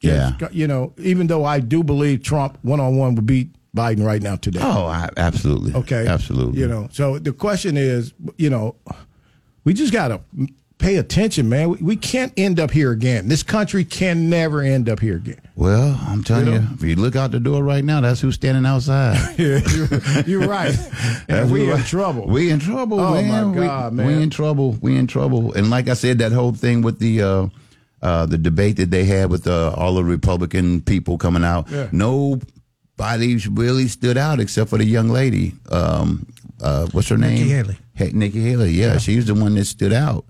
Yeah. 0.00 0.32
You 0.50 0.66
know, 0.66 0.92
even 0.98 1.28
though 1.28 1.44
I 1.44 1.60
do 1.60 1.82
believe 1.82 2.22
Trump 2.22 2.58
one 2.62 2.80
on 2.80 2.96
one 2.96 3.14
would 3.14 3.26
beat 3.26 3.50
Biden 3.74 4.04
right 4.04 4.22
now 4.22 4.36
today. 4.36 4.60
Oh, 4.62 4.84
I, 4.86 5.08
absolutely. 5.16 5.74
Okay. 5.74 6.06
absolutely. 6.06 6.60
You 6.60 6.68
know, 6.68 6.88
so 6.92 7.18
the 7.18 7.32
question 7.32 7.76
is, 7.76 8.12
you 8.36 8.50
know, 8.50 8.76
we 9.64 9.72
just 9.72 9.92
got 9.92 10.08
to 10.08 10.20
pay 10.78 10.96
attention, 10.96 11.48
man. 11.48 11.70
We, 11.70 11.76
we 11.78 11.96
can't 11.96 12.32
end 12.36 12.58
up 12.60 12.70
here 12.70 12.90
again. 12.90 13.28
This 13.28 13.42
country 13.42 13.84
can 13.84 14.28
never 14.28 14.60
end 14.60 14.88
up 14.88 15.00
here 15.00 15.16
again. 15.16 15.40
Well, 15.56 15.98
I'm 16.08 16.24
telling 16.24 16.46
You 16.46 16.52
you, 16.54 16.66
if 16.74 16.82
you 16.82 16.96
look 16.96 17.16
out 17.16 17.30
the 17.30 17.40
door 17.40 17.62
right 17.62 17.84
now, 17.84 18.00
that's 18.00 18.20
who's 18.20 18.34
standing 18.34 18.66
outside. 18.66 19.16
Yeah, 19.38 19.60
you're, 19.74 20.20
you're 20.40 20.48
right. 20.48 20.74
And 21.28 21.50
we 21.50 21.66
who- 21.66 21.72
in 21.72 21.82
trouble. 21.84 22.26
We 22.26 22.50
in 22.50 22.58
trouble, 22.60 23.00
Oh, 23.00 23.14
man. 23.14 23.48
my 23.54 23.60
We- 23.60 23.66
God, 23.66 23.92
we, 23.92 23.96
man. 24.04 24.22
in 24.22 24.30
trouble. 24.30 24.76
We 24.80 24.96
in 24.96 25.06
trouble. 25.06 25.52
And 25.54 25.70
like 25.70 25.88
I 25.88 25.94
said, 25.94 26.18
that 26.18 26.32
whole 26.32 26.52
thing 26.52 26.82
with 26.82 26.98
the 26.98 27.22
uh, 27.22 27.46
uh, 28.02 28.26
the 28.26 28.36
debate 28.36 28.76
that 28.76 28.90
they 28.90 29.04
had 29.04 29.30
with 29.30 29.46
uh, 29.46 29.72
all 29.76 29.94
the 29.94 30.04
Republican 30.04 30.82
people 30.82 31.16
coming 31.16 31.42
out, 31.44 31.70
Yeah. 31.70 31.88
nobody 31.92 33.36
really 33.50 33.88
stood 33.88 34.18
out 34.18 34.40
except 34.40 34.70
for 34.70 34.78
the 34.78 34.84
young 34.84 35.08
lady. 35.08 35.54
Um, 35.70 36.26
uh, 36.60 36.86
what's 36.92 37.08
her 37.08 37.16
name? 37.16 37.46
Haley. 37.48 37.78
Hey, 37.94 38.10
Nikki 38.12 38.40
Haley. 38.42 38.70
Yeah, 38.72 38.98
she's 38.98 39.26
the 39.26 39.34
one 39.34 39.54
that 39.54 39.64
stood 39.66 39.92
out, 39.92 40.24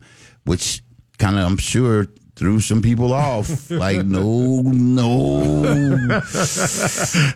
which 0.45 0.83
kind 1.19 1.39
of 1.39 1.47
I'm 1.47 1.57
sure 1.57 2.07
threw 2.37 2.61
some 2.61 2.83
people 2.83 3.13
off. 3.13 3.71
like, 3.71 4.05
no, 4.05 4.63
no. 4.63 6.21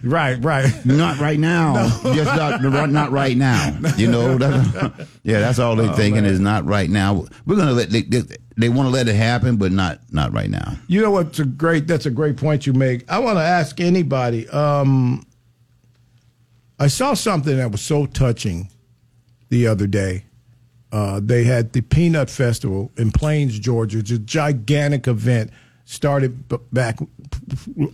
right, 0.02 0.42
right. 0.42 0.84
Not 0.84 1.18
right 1.18 1.38
now. 1.38 1.88
Just 2.14 2.36
not, 2.36 2.90
not 2.90 3.10
right 3.10 3.36
now. 3.36 3.78
You 3.96 4.10
know. 4.10 4.38
That's, 4.38 5.08
yeah, 5.22 5.40
that's 5.40 5.58
all 5.58 5.76
they're 5.76 5.92
thinking 5.94 6.24
is 6.24 6.40
not 6.40 6.64
right 6.64 6.88
now. 6.88 7.26
We're 7.44 7.56
gonna 7.56 7.72
let 7.72 7.90
they, 7.90 8.02
they, 8.02 8.22
they 8.56 8.68
want 8.68 8.86
to 8.86 8.90
let 8.90 9.08
it 9.08 9.14
happen, 9.14 9.56
but 9.56 9.72
not 9.72 10.00
not 10.10 10.32
right 10.32 10.50
now. 10.50 10.74
You 10.86 11.00
know 11.02 11.10
what's 11.10 11.38
a 11.38 11.44
great? 11.44 11.86
That's 11.86 12.06
a 12.06 12.10
great 12.10 12.36
point 12.36 12.66
you 12.66 12.72
make. 12.72 13.10
I 13.10 13.18
want 13.18 13.38
to 13.38 13.42
ask 13.42 13.80
anybody. 13.80 14.48
Um, 14.48 15.26
I 16.78 16.86
saw 16.86 17.14
something 17.14 17.56
that 17.56 17.72
was 17.72 17.80
so 17.80 18.06
touching 18.06 18.70
the 19.48 19.66
other 19.66 19.86
day. 19.86 20.24
Uh, 20.90 21.20
they 21.22 21.44
had 21.44 21.72
the 21.72 21.80
Peanut 21.82 22.30
Festival 22.30 22.90
in 22.96 23.12
Plains, 23.12 23.58
Georgia. 23.58 23.98
It's 23.98 24.10
a 24.10 24.18
gigantic 24.18 25.06
event. 25.06 25.50
Started 25.84 26.48
b- 26.48 26.56
back 26.72 26.98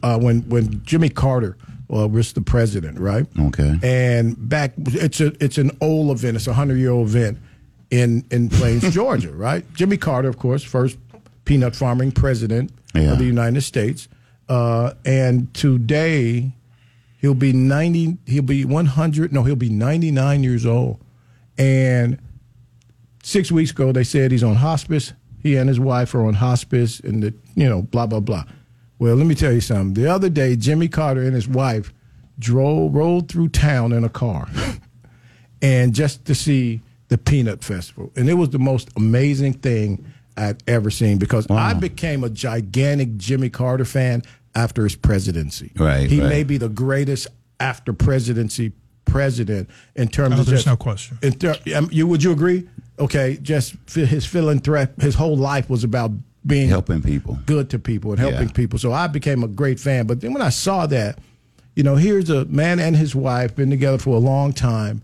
uh, 0.02 0.18
when 0.18 0.40
when 0.48 0.82
Jimmy 0.84 1.08
Carter 1.08 1.56
uh, 1.92 2.08
was 2.08 2.32
the 2.32 2.40
president, 2.40 2.98
right? 2.98 3.26
Okay. 3.38 3.78
And 3.82 4.36
back, 4.48 4.72
it's 4.78 5.20
a 5.20 5.32
it's 5.42 5.58
an 5.58 5.70
old 5.80 6.10
event. 6.10 6.36
It's 6.36 6.46
a 6.48 6.54
hundred 6.54 6.78
year 6.78 6.90
old 6.90 7.06
event 7.08 7.38
in 7.90 8.24
in 8.32 8.48
Plains, 8.48 8.90
Georgia, 8.92 9.30
right? 9.32 9.64
Jimmy 9.74 9.96
Carter, 9.96 10.28
of 10.28 10.38
course, 10.38 10.64
first 10.64 10.98
peanut 11.44 11.76
farming 11.76 12.10
president 12.12 12.72
Yeah. 12.94 13.12
of 13.12 13.18
the 13.18 13.26
United 13.26 13.60
States, 13.62 14.08
uh, 14.48 14.94
and 15.04 15.52
today 15.54 16.50
he'll 17.20 17.34
be 17.34 17.52
ninety. 17.52 18.18
He'll 18.26 18.42
be 18.42 18.64
one 18.64 18.86
hundred. 18.86 19.32
No, 19.32 19.44
he'll 19.44 19.54
be 19.54 19.70
ninety 19.70 20.10
nine 20.10 20.42
years 20.42 20.66
old. 20.66 20.98
And 21.58 22.18
six 23.25 23.50
weeks 23.50 23.71
ago, 23.73 23.90
they 23.90 24.04
said 24.04 24.31
he's 24.31 24.45
on 24.45 24.54
hospice. 24.57 25.12
He 25.43 25.57
and 25.57 25.69
his 25.69 25.81
wife 25.81 26.14
are 26.14 26.25
on 26.25 26.35
hospice, 26.35 27.00
and 27.00 27.23
the 27.23 27.35
you 27.54 27.69
know 27.69 27.83
blah 27.83 28.07
blah 28.07 28.21
blah. 28.21 28.45
Well, 28.99 29.16
let 29.16 29.26
me 29.26 29.35
tell 29.35 29.52
you 29.52 29.61
something. 29.61 29.95
The 29.95 30.09
other 30.11 30.28
day, 30.28 30.54
Jimmy 30.57 30.88
Carter 30.88 31.23
and 31.23 31.35
his 31.35 31.49
wife 31.49 31.93
drove 32.38 32.95
rolled 32.95 33.28
through 33.28 33.49
town 33.49 33.93
in 33.93 34.04
a 34.04 34.09
car, 34.09 34.49
and 35.62 35.95
just 35.95 36.25
to 36.26 36.35
see 36.35 36.81
the 37.09 37.19
Peanut 37.19 37.62
Festival, 37.62 38.12
and 38.16 38.28
it 38.28 38.35
was 38.35 38.50
the 38.50 38.59
most 38.59 38.88
amazing 38.97 39.54
thing 39.54 40.04
I've 40.37 40.59
ever 40.66 40.90
seen 40.90 41.19
because 41.19 41.47
I 41.50 41.75
became 41.75 42.25
a 42.25 42.31
gigantic 42.31 43.16
Jimmy 43.19 43.50
Carter 43.50 43.85
fan 43.85 44.23
after 44.54 44.85
his 44.85 44.97
presidency. 44.97 45.73
Right, 45.76 46.09
He 46.11 46.21
right. 46.21 46.28
may 46.28 46.45
be 46.45 46.57
the 46.57 46.69
greatest 46.69 47.28
after 47.61 47.93
presidency 47.93 48.73
president 49.04 49.69
in 49.95 50.09
terms 50.09 50.37
Oh, 50.37 50.40
of 50.40 50.47
there's 50.47 50.61
just, 50.61 50.66
no 50.66 50.76
question. 50.76 51.19
in 51.23 51.35
ter- 51.35 51.57
um, 51.76 51.88
you 51.93 52.07
would 52.07 52.23
you 52.23 52.33
agree? 52.33 52.69
Okay, 52.98 53.38
just 53.42 53.74
his 53.94 54.24
philanthropic, 54.24 55.00
his 55.00 55.14
whole 55.16 55.36
life 55.36 55.68
was 55.68 55.82
about 55.84 56.12
being 56.46 56.68
Helping 56.68 57.02
people. 57.02 57.38
good 57.46 57.70
to 57.70 57.78
people 57.78 58.10
and 58.12 58.20
helping 58.20 58.48
Yeah. 58.48 58.54
people. 58.54 58.78
So 58.78 58.92
I 58.92 59.06
became 59.06 59.42
a 59.42 59.48
great 59.48 59.80
fan. 59.80 60.06
But 60.06 60.20
then 60.20 60.32
when 60.32 60.42
I 60.42 60.50
saw 60.50 60.86
that, 60.86 61.18
you 61.74 61.82
know, 61.82 61.96
here's 61.96 62.30
a 62.30 62.44
man 62.44 62.78
and 62.78 62.94
his 62.94 63.14
wife 63.14 63.54
been 63.56 63.70
together 63.70 63.98
for 63.98 64.14
a 64.16 64.20
long 64.20 64.52
time, 64.52 65.02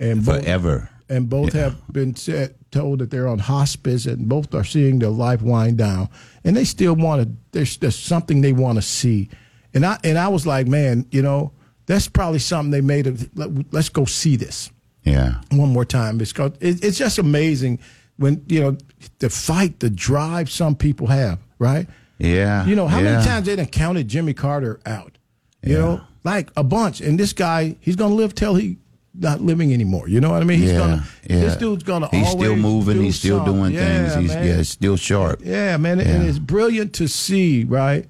and 0.00 0.24
both, 0.24 0.42
Forever. 0.44 0.88
and 1.08 1.28
both 1.28 1.54
Yeah. 1.54 1.64
have 1.64 1.76
been 1.92 2.16
said, 2.16 2.54
told 2.70 2.98
that 3.00 3.10
they're 3.10 3.28
on 3.28 3.38
hospice, 3.38 4.06
and 4.06 4.28
both 4.28 4.52
are 4.54 4.64
seeing 4.64 4.98
their 4.98 5.10
life 5.10 5.42
wind 5.42 5.76
down, 5.78 6.08
and 6.44 6.56
they 6.56 6.64
still 6.64 6.94
want 6.96 7.22
to. 7.22 7.28
There's 7.52 7.76
there's 7.76 7.96
something 7.96 8.40
they 8.40 8.52
want 8.52 8.76
to 8.76 8.82
see, 8.82 9.28
and 9.74 9.86
I 9.86 9.98
and 10.04 10.18
I 10.18 10.28
was 10.28 10.44
like, 10.46 10.66
man, 10.66 11.06
you 11.12 11.22
know, 11.22 11.52
that's 11.86 12.08
probably 12.08 12.38
something 12.40 12.70
they 12.72 12.80
made. 12.80 13.06
Of, 13.06 13.28
let, 13.36 13.50
let's 13.72 13.88
go 13.90 14.04
see 14.06 14.36
this 14.36 14.70
Yeah. 15.10 15.34
one 15.50 15.72
more 15.72 15.84
time. 15.84 16.20
It's 16.20 16.32
called, 16.32 16.56
it, 16.60 16.84
it's 16.84 16.98
just 16.98 17.18
amazing 17.18 17.78
when 18.16 18.44
you 18.48 18.60
know 18.60 18.76
the 19.18 19.30
fight, 19.30 19.80
the 19.80 19.90
drive 19.90 20.50
some 20.50 20.74
people 20.74 21.06
have, 21.08 21.38
right? 21.58 21.86
Yeah. 22.18 22.66
You 22.66 22.74
know 22.76 22.88
how 22.88 22.98
yeah. 22.98 23.12
many 23.12 23.24
times 23.24 23.46
they 23.46 23.56
done 23.56 23.66
counted 23.66 24.08
Jimmy 24.08 24.34
Carter 24.34 24.80
out? 24.86 25.16
You 25.62 25.72
Yeah. 25.72 25.78
know, 25.78 26.00
like 26.24 26.50
a 26.56 26.64
bunch. 26.64 27.00
And 27.00 27.18
this 27.18 27.32
guy, 27.32 27.76
he's 27.80 27.96
gonna 27.96 28.14
live 28.14 28.34
till 28.34 28.54
he 28.56 28.78
not 29.14 29.40
living 29.40 29.72
anymore. 29.72 30.08
You 30.08 30.20
know 30.20 30.30
what 30.30 30.42
I 30.42 30.44
mean? 30.44 30.58
He's 30.60 30.72
yeah, 30.72 30.78
gonna. 30.78 31.04
yeah. 31.28 31.40
This 31.40 31.56
dude's 31.56 31.82
gonna. 31.82 32.08
He's 32.10 32.28
still 32.28 32.56
moving. 32.56 33.02
He's 33.02 33.18
still 33.18 33.38
something. 33.38 33.54
doing 33.54 33.72
Yeah, 33.74 34.08
things. 34.10 34.14
He's 34.22 34.34
man. 34.34 34.46
yeah, 34.46 34.62
still 34.62 34.96
sharp. 34.96 35.40
Yeah, 35.44 35.76
man, 35.76 36.00
and 36.00 36.28
it's 36.28 36.38
brilliant 36.38 36.92
to 36.94 37.08
see, 37.08 37.64
right? 37.64 38.06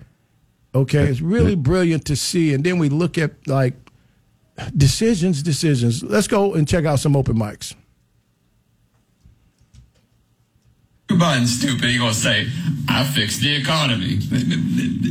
Okay, 0.74 1.04
it's 1.04 1.20
really 1.22 1.54
brilliant 1.54 2.04
to 2.06 2.16
see, 2.16 2.52
and 2.52 2.62
then 2.64 2.78
we 2.78 2.88
look 2.90 3.16
at 3.18 3.46
like 3.48 3.74
decisions, 4.76 5.42
decisions. 5.42 6.02
Let's 6.02 6.26
go 6.26 6.54
and 6.54 6.66
check 6.66 6.84
out 6.84 7.00
some 7.00 7.16
open 7.16 7.36
mics. 7.36 7.74
Joe 11.10 11.16
Biden's 11.16 11.58
stupid. 11.58 11.88
He 11.88 11.98
gonna 11.98 12.12
say, 12.12 12.48
"I 12.86 13.02
fixed 13.04 13.40
the 13.40 13.54
economy." 13.54 14.20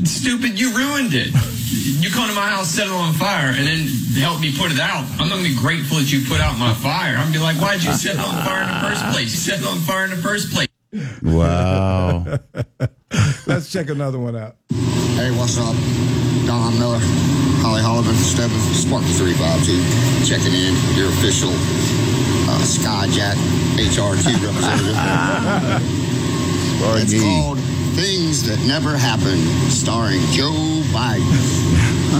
Stupid, 0.06 0.60
you 0.60 0.75
ruined 0.75 1.13
it. 1.13 1.34
You 1.74 2.12
come 2.12 2.30
to 2.30 2.36
my 2.36 2.50
house, 2.50 2.70
set 2.70 2.86
it 2.86 2.94
on 2.94 3.13
fire, 3.13 3.50
and 3.50 3.66
then 3.66 3.88
help 4.22 4.39
me 4.39 4.56
put 4.56 4.72
it 4.72 4.80
out. 4.80 5.06
I'm 5.20 5.27
not 5.27 5.38
gonna 5.38 5.50
be 5.50 5.56
grateful 5.56 5.98
that 5.98 6.12
you 6.12 6.24
put 6.25 6.39
out 6.39 6.58
my 6.60 6.74
fire. 6.75 7.18
I'm 7.18 7.32
gonna 7.32 7.34
be 7.34 7.39
like, 7.39 7.58
"Why'd 7.58 7.84
you 7.84 7.94
set 7.94 8.16
it 8.16 8.20
on 8.20 8.46
fire 8.46 8.62
in 8.62 8.68
the 8.68 8.88
first 8.88 9.06
place? 9.12 9.32
You 9.32 9.38
set 9.38 9.60
it 9.60 9.66
on 9.66 9.80
fire 9.80 10.06
in 10.06 10.12
the 10.12 10.18
first 10.18 10.51
place." 10.51 10.68
Wow. 11.24 12.39
Let's 13.48 13.72
check 13.72 13.89
another 13.89 14.20
one 14.20 14.36
out. 14.36 14.56
Hey, 14.70 15.32
what's 15.32 15.58
up? 15.58 16.26
Don 16.48 16.80
Miller, 16.80 17.04
Holly 17.60 17.82
Holliman, 17.82 18.16
Stebbin, 18.16 18.56
Sparky 18.72 19.12
352, 19.12 20.24
checking 20.24 20.56
in, 20.56 20.72
your 20.96 21.10
official 21.20 21.51
uh, 22.48 22.63
Skyjack 22.63 23.36
HRT 23.75 24.32
representative. 24.48 24.96
it's 27.04 27.22
called 27.22 27.60
Things 28.00 28.48
That 28.48 28.63
Never 28.66 28.96
Happened, 28.96 29.44
starring 29.68 30.22
Joe 30.32 30.56
Biden. 30.96 31.27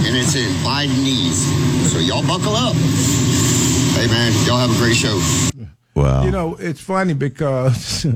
and 0.04 0.14
it's 0.14 0.36
in 0.36 0.52
Bidenese. 0.60 1.48
So 1.88 1.98
y'all 1.98 2.20
buckle 2.20 2.52
up. 2.52 2.76
Hey, 3.96 4.08
man, 4.08 4.30
y'all 4.46 4.58
have 4.58 4.70
a 4.70 4.78
great 4.78 4.94
show. 4.94 5.18
Wow. 5.94 6.24
You 6.24 6.30
know, 6.32 6.54
it's 6.60 6.82
funny 6.82 7.14
because 7.14 8.06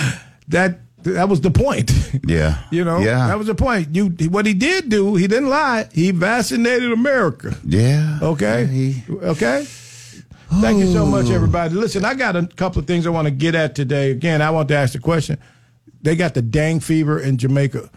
that 0.48 0.80
that 1.04 1.28
was 1.28 1.40
the 1.40 1.50
point. 1.50 1.90
yeah. 2.26 2.58
You 2.70 2.84
know, 2.84 2.98
Yeah. 3.00 3.26
that 3.28 3.38
was 3.38 3.46
the 3.46 3.54
point. 3.54 3.94
You 3.94 4.08
what 4.30 4.46
he 4.46 4.54
did 4.54 4.88
do, 4.88 5.14
he 5.16 5.26
didn't 5.26 5.48
lie. 5.50 5.88
He 5.92 6.10
vaccinated 6.10 6.92
America. 6.92 7.56
yeah. 7.64 8.18
Okay. 8.22 8.62
Yeah, 8.64 8.66
he- 8.66 9.02
okay. 9.26 9.66
Thank 10.60 10.80
you 10.80 10.92
so 10.92 11.06
much, 11.06 11.30
everybody. 11.30 11.74
Listen, 11.74 12.04
I 12.04 12.12
got 12.14 12.36
a 12.36 12.46
couple 12.46 12.78
of 12.80 12.86
things 12.86 13.06
I 13.06 13.10
want 13.10 13.24
to 13.26 13.30
get 13.30 13.54
at 13.54 13.74
today. 13.74 14.10
Again, 14.10 14.42
I 14.42 14.50
want 14.50 14.68
to 14.68 14.76
ask 14.76 14.92
the 14.92 14.98
question. 14.98 15.38
They 16.02 16.14
got 16.14 16.34
the 16.34 16.42
dang 16.42 16.80
fever 16.80 17.18
in 17.18 17.38
Jamaica. 17.38 17.88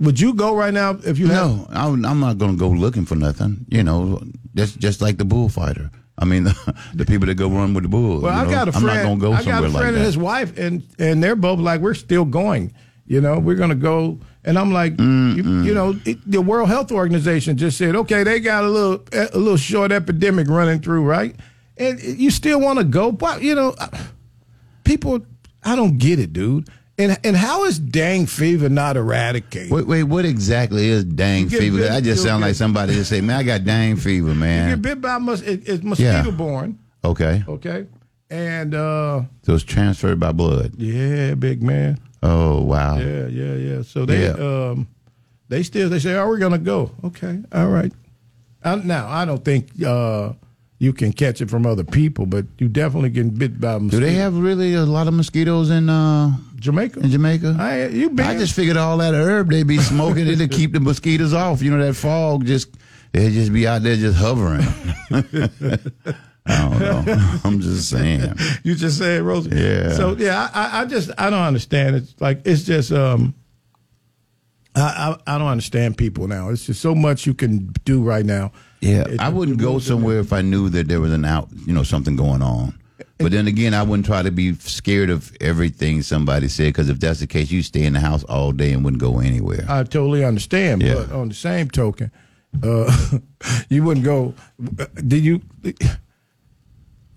Would 0.00 0.18
you 0.18 0.34
go 0.34 0.56
right 0.56 0.74
now 0.74 0.98
if 1.04 1.18
you 1.18 1.28
had 1.28 1.34
No, 1.34 1.68
I'm, 1.70 2.04
I'm 2.04 2.18
not 2.18 2.38
going 2.38 2.52
to 2.52 2.56
go 2.58 2.68
looking 2.70 3.04
for 3.04 3.14
nothing. 3.14 3.64
You 3.68 3.84
know, 3.84 4.20
just 4.56 4.78
just 4.80 5.00
like 5.00 5.18
the 5.18 5.24
bullfighter. 5.24 5.90
I 6.20 6.26
mean, 6.26 6.44
the, 6.94 7.04
people 7.06 7.26
that 7.26 7.34
go 7.34 7.48
run 7.48 7.74
with 7.74 7.84
the 7.84 7.88
bull. 7.88 8.20
Well, 8.20 8.32
you 8.32 8.40
I 8.40 8.44
know? 8.44 8.50
got 8.50 8.68
a 8.68 8.76
I'm 8.76 8.82
friend. 8.82 8.98
not 8.98 9.02
going 9.02 9.18
to 9.18 9.20
go 9.20 9.32
I 9.32 9.36
got 9.36 9.44
somewhere 9.44 9.56
a 9.56 9.72
friend 9.72 9.74
like 9.74 9.86
and 9.86 9.96
that. 9.96 10.04
his 10.04 10.18
wife, 10.18 10.58
and 10.58 10.86
and 10.98 11.22
they're 11.22 11.36
both 11.36 11.58
like, 11.58 11.80
we're 11.80 11.94
still 11.94 12.24
going. 12.24 12.72
You 13.06 13.20
know, 13.20 13.38
we're 13.38 13.56
going 13.56 13.70
to 13.70 13.76
go. 13.76 14.20
And 14.44 14.58
I'm 14.58 14.72
like, 14.72 14.96
mm, 14.96 15.36
you, 15.36 15.42
you 15.42 15.72
mm. 15.72 15.74
know, 15.74 16.00
it, 16.04 16.18
the 16.30 16.40
World 16.40 16.68
Health 16.68 16.92
Organization 16.92 17.56
just 17.56 17.76
said, 17.76 17.96
okay, 17.96 18.22
they 18.22 18.38
got 18.38 18.64
a 18.64 18.68
little 18.68 19.04
a 19.12 19.36
little 19.36 19.56
short 19.56 19.92
epidemic 19.92 20.48
running 20.48 20.80
through, 20.80 21.04
right? 21.04 21.34
And 21.76 22.00
you 22.00 22.30
still 22.30 22.60
want 22.60 22.78
to 22.78 22.84
go, 22.84 23.10
but 23.10 23.42
you 23.42 23.54
know, 23.54 23.74
people, 24.84 25.24
I 25.64 25.74
don't 25.74 25.98
get 25.98 26.18
it, 26.18 26.32
dude. 26.32 26.68
And 27.00 27.18
and 27.24 27.36
how 27.36 27.64
is 27.64 27.78
dang 27.78 28.26
fever 28.26 28.68
not 28.68 28.96
eradicated? 28.96 29.70
Wait, 29.72 29.86
wait, 29.86 30.02
what 30.04 30.24
exactly 30.24 30.88
is 30.88 31.04
dang 31.04 31.48
fever? 31.48 31.78
bit- 31.78 31.90
I 31.92 32.00
just 32.00 32.22
sound 32.22 32.42
get- 32.42 32.48
like 32.48 32.56
somebody 32.56 32.92
just 32.94 33.08
say, 33.10 33.20
"Man, 33.20 33.36
I 33.38 33.42
got 33.42 33.64
dang 33.64 33.96
fever, 33.96 34.34
man. 34.34 34.36
You 34.36 34.36
man." 34.36 34.68
get 34.70 34.82
bit 34.82 35.00
by 35.00 35.18
mus- 35.18 35.40
it, 35.42 35.62
it's 35.68 35.82
mosquito 35.82 36.30
borne, 36.32 36.78
Okay, 37.04 37.42
okay? 37.48 37.86
And 38.28 38.74
uh 38.74 39.22
so 39.42 39.54
it's 39.54 39.64
transferred 39.64 40.20
by 40.20 40.32
blood. 40.32 40.74
yeah, 40.76 41.34
big 41.34 41.62
man. 41.62 41.98
Oh 42.22 42.60
wow. 42.62 42.98
Yeah, 42.98 43.26
yeah, 43.28 43.54
yeah. 43.54 43.82
So 43.82 44.04
they 44.04 44.24
Yeah. 44.24 44.32
um 44.70 44.86
they 45.48 45.62
still 45.62 45.88
they 45.88 45.98
say, 46.00 46.14
"Oh, 46.16 46.28
we're 46.28 46.38
gonna 46.38 46.58
go." 46.58 46.90
Okay, 47.02 47.38
all 47.52 47.68
right. 47.68 47.92
I, 48.62 48.74
now 48.76 49.08
I 49.08 49.24
don't 49.24 49.42
think 49.44 49.68
uh 49.84 50.32
you 50.80 50.92
can 50.94 51.12
catch 51.12 51.40
it 51.42 51.50
from 51.50 51.66
other 51.66 51.84
people, 51.84 52.24
but 52.24 52.46
you 52.58 52.66
definitely 52.66 53.10
get 53.10 53.38
bit 53.38 53.60
by 53.60 53.74
them 53.74 53.88
Do 53.88 54.00
they 54.00 54.14
have 54.14 54.36
really 54.36 54.72
a 54.74 54.82
lot 54.84 55.06
of 55.08 55.12
mosquitoes 55.14 55.68
in 55.68 55.90
uh, 55.90 56.34
Jamaica? 56.56 57.00
in 57.00 57.10
Jamaica? 57.10 57.54
I, 57.60 57.86
you 57.88 58.08
been? 58.08 58.24
I 58.26 58.38
just 58.38 58.54
figured 58.56 58.78
all 58.78 58.96
that 58.98 59.12
herb 59.14 59.50
they 59.50 59.62
be 59.62 59.76
smoking 59.78 60.26
it 60.26 60.36
to 60.36 60.48
keep 60.58 60.72
the 60.72 60.80
mosquitoes 60.80 61.34
off. 61.34 61.60
You 61.62 61.70
know 61.76 61.86
that 61.86 61.94
fog 61.94 62.46
just 62.46 62.74
they 63.12 63.30
just 63.30 63.52
be 63.52 63.66
out 63.68 63.82
there 63.82 63.94
just 63.96 64.16
hovering. 64.18 64.62
I 66.46 66.68
don't 66.68 66.78
know. 66.80 67.04
I'm 67.44 67.60
just 67.60 67.90
saying. 67.90 68.34
you 68.64 68.74
just 68.74 68.96
said, 68.98 69.22
Rosie. 69.22 69.50
Yeah. 69.54 69.92
So 69.92 70.16
yeah, 70.16 70.48
I, 70.54 70.62
I- 70.64 70.80
I 70.80 70.84
just 70.86 71.10
I 71.18 71.28
don't 71.30 71.42
understand. 71.42 71.96
It's 71.96 72.18
like 72.20 72.40
it's 72.46 72.62
just 72.62 72.90
um. 72.90 73.34
I, 74.74 75.16
I 75.26 75.34
I 75.34 75.38
don't 75.38 75.48
understand 75.48 75.98
people 75.98 76.28
now. 76.28 76.48
It's 76.48 76.64
just 76.66 76.80
so 76.80 76.94
much 76.94 77.26
you 77.26 77.34
can 77.34 77.72
do 77.84 78.02
right 78.02 78.24
now. 78.24 78.52
Yeah, 78.80 79.02
It- 79.08 79.20
I 79.20 79.28
wouldn't 79.28 79.58
go 79.58 79.78
somewhere 79.78 80.20
if 80.20 80.32
I 80.32 80.40
knew 80.42 80.68
that 80.70 80.88
there 80.88 81.00
was 81.00 81.12
an 81.12 81.24
out, 81.24 81.48
you 81.66 81.72
know, 81.72 81.82
something 81.82 82.16
going 82.16 82.42
on. 82.42 82.74
But 83.18 83.32
then 83.32 83.46
again, 83.46 83.74
I 83.74 83.82
wouldn't 83.82 84.06
try 84.06 84.22
to 84.22 84.30
be 84.30 84.54
scared 84.54 85.10
of 85.10 85.30
everything 85.42 86.00
somebody 86.00 86.48
said 86.48 86.68
because 86.68 86.88
if 86.88 86.98
that's 87.00 87.20
the 87.20 87.26
case, 87.26 87.50
you 87.50 87.62
stay 87.62 87.82
in 87.84 87.92
the 87.92 88.00
house 88.00 88.24
all 88.24 88.52
day 88.52 88.72
and 88.72 88.82
wouldn't 88.82 89.00
go 89.02 89.20
anywhere. 89.20 89.66
I 89.68 89.82
totally 89.84 90.24
understand, 90.24 90.80
Yeah. 90.82 90.94
but 90.94 91.12
on 91.12 91.28
the 91.28 91.34
same 91.34 91.68
token, 91.68 92.10
uh, 92.62 93.18
you 93.68 93.82
wouldn't 93.84 94.06
go. 94.06 94.32
Did 95.06 95.22
you? 95.22 95.42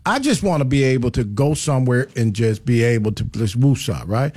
I 0.05 0.19
just 0.19 0.43
want 0.43 0.59
to 0.59 0.65
be 0.65 0.83
able 0.83 1.11
to 1.11 1.23
go 1.23 1.53
somewhere 1.53 2.09
and 2.17 2.33
just 2.33 2.65
be 2.65 2.83
able 2.83 3.13
to 3.13 3.23
just 3.23 3.57
woosah, 3.57 4.03
right? 4.05 4.35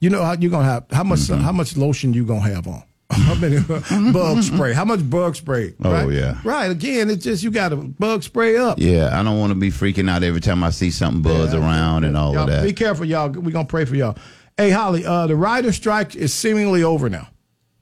You 0.00 0.10
know 0.10 0.22
how 0.22 0.34
you're 0.34 0.50
gonna 0.52 0.64
have 0.64 0.84
how 0.92 1.02
much 1.04 1.20
Mm-hmm. 1.20 1.42
how 1.42 1.52
much 1.52 1.76
lotion 1.76 2.12
you 2.14 2.24
gonna 2.24 2.40
have 2.54 2.68
on? 2.68 2.82
How 3.12 3.34
many 3.34 3.60
bug 4.12 4.42
spray? 4.42 4.72
How 4.72 4.84
much 4.84 5.08
bug 5.08 5.36
spray? 5.36 5.74
Oh, 5.84 5.92
right? 5.92 6.10
yeah. 6.10 6.40
right. 6.44 6.70
Again, 6.70 7.10
it's 7.10 7.24
just 7.24 7.42
you 7.42 7.50
got 7.50 7.70
to 7.70 7.76
bug 7.76 8.22
spray 8.22 8.56
up. 8.56 8.78
Yeah, 8.78 9.18
I 9.18 9.22
don't 9.22 9.38
want 9.38 9.50
to 9.50 9.58
be 9.58 9.70
freaking 9.70 10.10
out 10.10 10.22
every 10.22 10.40
time 10.40 10.62
I 10.64 10.70
see 10.70 10.90
something 10.90 11.22
buzz 11.22 11.52
Yeah, 11.52 11.60
around 11.60 12.04
and 12.04 12.16
all 12.16 12.32
y'all, 12.32 12.42
of 12.42 12.48
that. 12.48 12.64
Be 12.64 12.72
careful, 12.72 13.04
y'all. 13.04 13.28
We're 13.30 13.50
gonna 13.52 13.64
pray 13.66 13.84
for 13.84 13.94
y'all. 13.94 14.16
Hey, 14.56 14.70
Holly, 14.70 15.04
uh, 15.04 15.26
the 15.26 15.36
writer 15.36 15.72
strike 15.72 16.14
is 16.14 16.32
seemingly 16.32 16.82
over 16.82 17.08
now. 17.08 17.28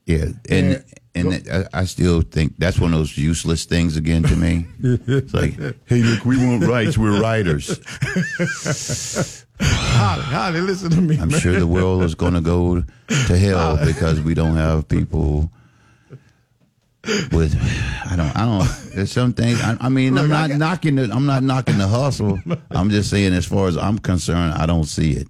Yeah, 0.07 0.27
and 0.49 0.85
and 1.15 1.49
I, 1.51 1.81
I 1.81 1.85
still 1.85 2.23
think 2.23 2.55
that's 2.59 2.79
one 2.79 2.93
of 2.93 2.99
those 2.99 3.17
useless 3.17 3.65
things 3.65 3.97
again 3.97 4.23
to 4.25 4.37
me. 4.37 4.67
it's 4.83 5.35
like, 5.35 5.57
hey, 5.87 6.03
look, 6.03 6.25
we 6.25 6.37
want 6.37 6.65
rights. 6.69 6.97
We're 6.97 7.21
writers. 7.21 7.79
Holly, 9.61 10.23
Holly, 10.25 10.61
listen 10.61 10.90
to 10.90 11.00
me. 11.00 11.19
I'm 11.19 11.29
man. 11.29 11.40
sure 11.40 11.59
the 11.59 11.67
world 11.67 12.02
is 12.02 12.14
going 12.14 12.35
to 12.35 12.40
go 12.40 12.83
to 13.26 13.37
hell 13.38 13.79
because 13.85 14.21
we 14.21 14.35
don't 14.35 14.57
have 14.57 14.88
people 14.88 15.50
with. 17.33 17.55
I 18.11 18.17
don't. 18.17 18.37
I 18.37 18.45
don't. 18.47 18.93
There's 18.95 19.12
some 19.12 19.33
things. 19.33 19.61
I, 19.61 19.76
I 19.81 19.88
mean, 19.88 20.17
I'm 20.19 20.29
not 20.29 20.49
got- 20.50 20.59
knocking 20.59 20.99
it. 20.99 21.11
I'm 21.11 21.26
not 21.26 21.43
knocking 21.43 21.79
the 21.79 21.88
hustle. 21.88 22.38
I'm 22.71 22.90
just 22.90 23.11
saying, 23.11 23.33
as 23.35 23.47
far 23.47 23.69
as 23.69 23.76
I'm 23.76 23.99
concerned, 23.99 24.55
I 24.55 24.67
don't 24.67 24.85
see 24.85 25.12
it. 25.12 25.29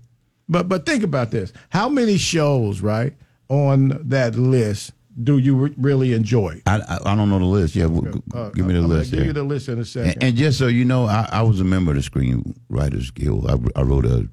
But 0.48 0.68
but 0.68 0.86
think 0.86 1.02
about 1.02 1.30
this: 1.30 1.52
how 1.68 1.88
many 1.88 2.16
shows, 2.16 2.80
right, 2.80 3.14
on 3.48 4.00
that 4.08 4.34
list 4.36 4.92
do 5.22 5.38
you 5.38 5.54
re- 5.56 5.74
really 5.76 6.12
enjoy? 6.12 6.62
I, 6.66 6.76
I 6.80 7.12
I 7.12 7.16
don't 7.16 7.28
know 7.30 7.38
the 7.38 7.44
list. 7.44 7.74
Yeah, 7.74 7.88
g- 7.88 8.22
Uh, 8.32 8.50
give 8.50 8.66
me 8.66 8.74
the 8.74 8.80
I'm 8.80 8.88
list. 8.88 9.10
Give 9.10 9.20
yeah. 9.20 9.26
you 9.26 9.32
the 9.32 9.42
list 9.42 9.68
in 9.68 9.78
a 9.78 9.84
second. 9.84 10.12
And, 10.14 10.22
and 10.24 10.36
just 10.36 10.58
so 10.58 10.66
you 10.68 10.84
know, 10.84 11.04
I, 11.06 11.28
I 11.32 11.42
was 11.42 11.60
a 11.60 11.64
member 11.64 11.90
of 11.92 11.96
the 11.96 12.02
Screenwriters 12.08 13.12
Guild. 13.14 13.50
I, 13.50 13.80
I 13.80 13.82
wrote 13.82 14.06
a 14.06 14.28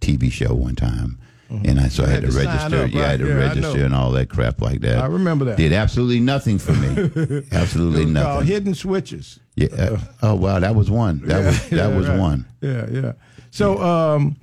TV 0.00 0.30
show 0.30 0.54
one 0.54 0.74
time, 0.76 1.18
And 1.50 1.80
I 1.80 1.88
so 1.88 2.04
I 2.04 2.08
had, 2.08 2.22
had 2.22 2.30
to 2.32 2.38
to 2.38 2.46
register. 2.46 2.82
up, 2.84 2.92
yeah, 2.92 3.00
I 3.02 3.06
had 3.08 3.20
to 3.20 3.26
Yeah, 3.26 3.34
register 3.34 3.84
and 3.84 3.94
all 3.94 4.10
that 4.12 4.28
crap 4.28 4.60
like 4.60 4.80
that. 4.82 4.98
I 4.98 5.06
remember 5.06 5.44
that. 5.46 5.56
Did 5.56 5.72
absolutely 5.72 6.20
nothing 6.20 6.58
for 6.58 6.72
me. 6.72 6.88
absolutely 7.52 8.02
It 8.02 8.06
was 8.06 8.14
called 8.14 8.14
nothing. 8.14 8.46
hidden 8.46 8.74
switches. 8.74 9.40
Yeah. 9.56 9.68
uh, 9.76 9.98
oh 10.22 10.34
wow, 10.36 10.60
that 10.60 10.74
was 10.76 10.88
one. 10.90 11.20
That 11.26 11.44
was 11.44 11.68
that 11.70 11.76
Yeah, 11.90 11.96
was 11.96 12.06
right. 12.08 12.18
one. 12.18 12.46
Yeah, 12.60 12.86
yeah. 12.90 13.12
So, 13.50 13.82
um, 13.82 14.36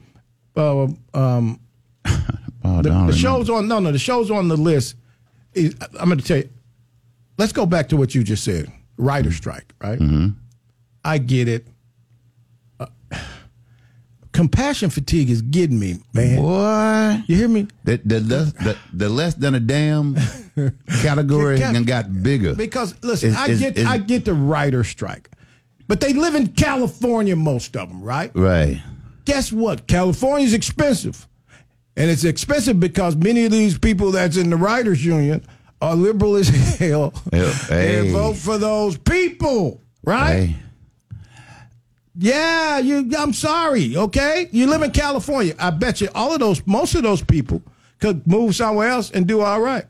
uh, 0.57 0.87
um, 1.13 1.59
Oh, 2.67 2.81
the, 2.81 2.89
the 2.89 3.13
shows 3.13 3.49
on 3.49 3.67
no, 3.67 3.79
no, 3.79 3.91
the 3.91 3.99
shows 3.99 4.31
on 4.31 4.47
the 4.47 4.57
list. 4.57 4.95
I'm 5.55 6.09
going 6.09 6.17
to 6.19 6.23
tell 6.25 6.37
you. 6.37 6.49
Let's 7.37 7.51
go 7.51 7.65
back 7.65 7.89
to 7.89 7.97
what 7.97 8.15
you 8.15 8.23
just 8.23 8.43
said. 8.43 8.71
Writer 8.97 9.31
strike, 9.31 9.73
right? 9.81 9.99
Mm-hmm. 9.99 10.27
I 11.03 11.17
get 11.17 11.47
it. 11.47 11.67
Uh, 12.79 12.87
compassion 14.31 14.89
fatigue 14.89 15.29
is 15.29 15.41
getting 15.41 15.79
me, 15.79 15.97
man. 16.13 16.41
What? 16.41 17.29
You 17.29 17.35
hear 17.35 17.47
me? 17.47 17.67
The, 17.83 17.97
the, 18.03 18.19
less, 18.21 18.51
the, 18.53 18.77
the 18.93 19.09
less 19.09 19.33
than 19.35 19.55
a 19.55 19.59
damn 19.59 20.15
category 21.01 21.59
done 21.59 21.83
got 21.83 22.23
bigger. 22.23 22.55
Because 22.55 22.95
listen, 23.03 23.29
Is- 23.29 23.35
I 23.35 23.47
is- 23.47 23.59
get 23.59 23.77
is- 23.77 23.85
I 23.85 23.97
get 23.97 24.25
the 24.25 24.33
writer 24.33 24.83
strike, 24.83 25.29
but 25.87 25.99
they 26.01 26.13
live 26.13 26.35
in 26.35 26.47
California, 26.53 27.35
most 27.35 27.75
of 27.75 27.89
them, 27.89 28.01
right? 28.01 28.31
right. 28.33 28.81
Guess 29.25 29.51
what? 29.51 29.87
California's 29.87 30.53
expensive, 30.53 31.27
and 31.97 32.09
it's 32.09 32.23
expensive 32.23 32.79
because 32.79 33.15
many 33.15 33.45
of 33.45 33.51
these 33.51 33.77
people 33.77 34.11
that's 34.11 34.37
in 34.37 34.49
the 34.49 34.57
writers' 34.57 35.03
union 35.03 35.45
are 35.81 35.95
liberal 35.95 36.35
as 36.35 36.49
hell 36.79 37.13
hey. 37.31 37.99
and 37.99 38.11
vote 38.11 38.35
for 38.37 38.57
those 38.57 38.97
people, 38.97 39.81
right? 40.03 40.33
Hey. 40.33 40.55
Yeah, 42.17 42.79
you. 42.79 43.11
I'm 43.17 43.33
sorry. 43.33 43.97
Okay, 43.97 44.47
you 44.51 44.67
live 44.67 44.81
in 44.81 44.91
California. 44.91 45.53
I 45.59 45.69
bet 45.71 45.99
you 45.99 46.07
all 46.15 46.31
of 46.33 46.39
those, 46.39 46.65
most 46.65 46.95
of 46.95 47.03
those 47.03 47.21
people 47.21 47.61
could 47.99 48.25
move 48.25 48.55
somewhere 48.55 48.87
else 48.89 49.11
and 49.11 49.27
do 49.27 49.41
all 49.41 49.59
right. 49.59 49.85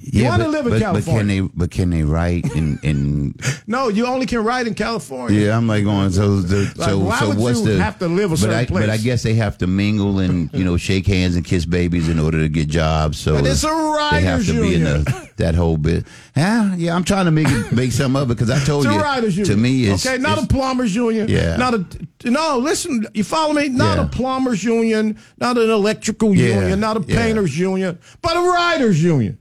You 0.00 0.24
wanna 0.24 0.48
live 0.48 0.66
in 0.66 0.72
but, 0.72 0.80
California. 0.80 1.02
But 1.02 1.18
can 1.18 1.26
they? 1.28 1.40
But 1.54 1.70
can 1.70 1.90
they 1.90 2.02
write 2.02 2.54
in? 2.54 2.78
in 2.82 3.34
No, 3.66 3.88
you 3.88 4.06
only 4.06 4.26
can 4.26 4.44
write 4.44 4.66
in 4.66 4.74
California. 4.74 5.38
yeah, 5.46 5.56
I'm 5.56 5.66
like 5.66 5.84
going. 5.84 6.10
So, 6.10 6.40
the, 6.40 6.72
Like, 6.76 6.88
so, 6.90 6.98
why 6.98 7.18
so 7.20 7.28
would 7.28 7.38
what's 7.38 7.60
you 7.60 7.76
the? 7.76 7.82
have 7.82 7.98
to 8.00 8.08
live 8.08 8.30
a 8.30 8.34
but 8.34 8.38
certain 8.38 8.76
I, 8.76 8.80
But 8.80 8.90
I 8.90 8.96
guess 8.98 9.22
they 9.22 9.34
have 9.34 9.58
to 9.58 9.66
mingle 9.66 10.18
and 10.18 10.50
you 10.52 10.64
know 10.64 10.76
shake 10.76 11.06
hands 11.06 11.36
and 11.36 11.44
kiss 11.44 11.64
babies 11.64 12.08
in 12.08 12.18
order 12.18 12.38
to 12.40 12.48
get 12.48 12.68
jobs. 12.68 13.18
So 13.18 13.34
But 13.36 13.46
it's 13.46 13.64
a 13.64 13.68
writers 13.72 14.12
they 14.20 14.26
have 14.26 14.46
to 14.46 14.60
be 14.62 14.74
in 14.74 14.84
the, 14.84 15.30
that 15.36 15.54
whole 15.54 15.76
bit. 15.76 16.06
Yeah, 16.36 16.74
yeah. 16.76 16.94
I'm 16.94 17.04
trying 17.04 17.24
to 17.26 17.30
make 17.30 17.48
it, 17.48 17.72
make 17.72 17.92
something 17.92 18.20
up 18.20 18.28
because 18.28 18.50
I 18.50 18.58
told 18.64 18.84
It's 18.86 18.94
a 18.94 18.96
you. 18.98 19.02
writers 19.02 19.36
union. 19.36 19.56
To 19.56 19.60
me, 19.60 19.84
it's 19.86 20.04
okay, 20.06 20.18
not 20.18 20.32
it's- 20.32 20.44
a 20.44 20.48
plumbers 20.48 20.94
union. 20.94 21.28
Yeah. 21.28 21.56
Not 21.56 21.74
a 21.74 21.84
no. 22.30 22.58
Listen, 22.58 23.06
you 23.14 23.24
follow 23.24 23.52
me? 23.54 23.68
Not 23.68 23.98
Yeah. 23.98 24.04
a 24.04 24.08
plumbers 24.08 24.62
union. 24.64 25.18
Not 25.38 25.56
an 25.58 25.70
electrical 25.70 26.34
Yeah. 26.34 26.60
union. 26.60 26.80
Not 26.80 26.96
a 26.96 27.04
Yeah. 27.06 27.16
painters 27.22 27.58
union. 27.58 27.98
But 28.22 28.36
a 28.36 28.40
writers 28.40 29.02
union. 29.02 29.38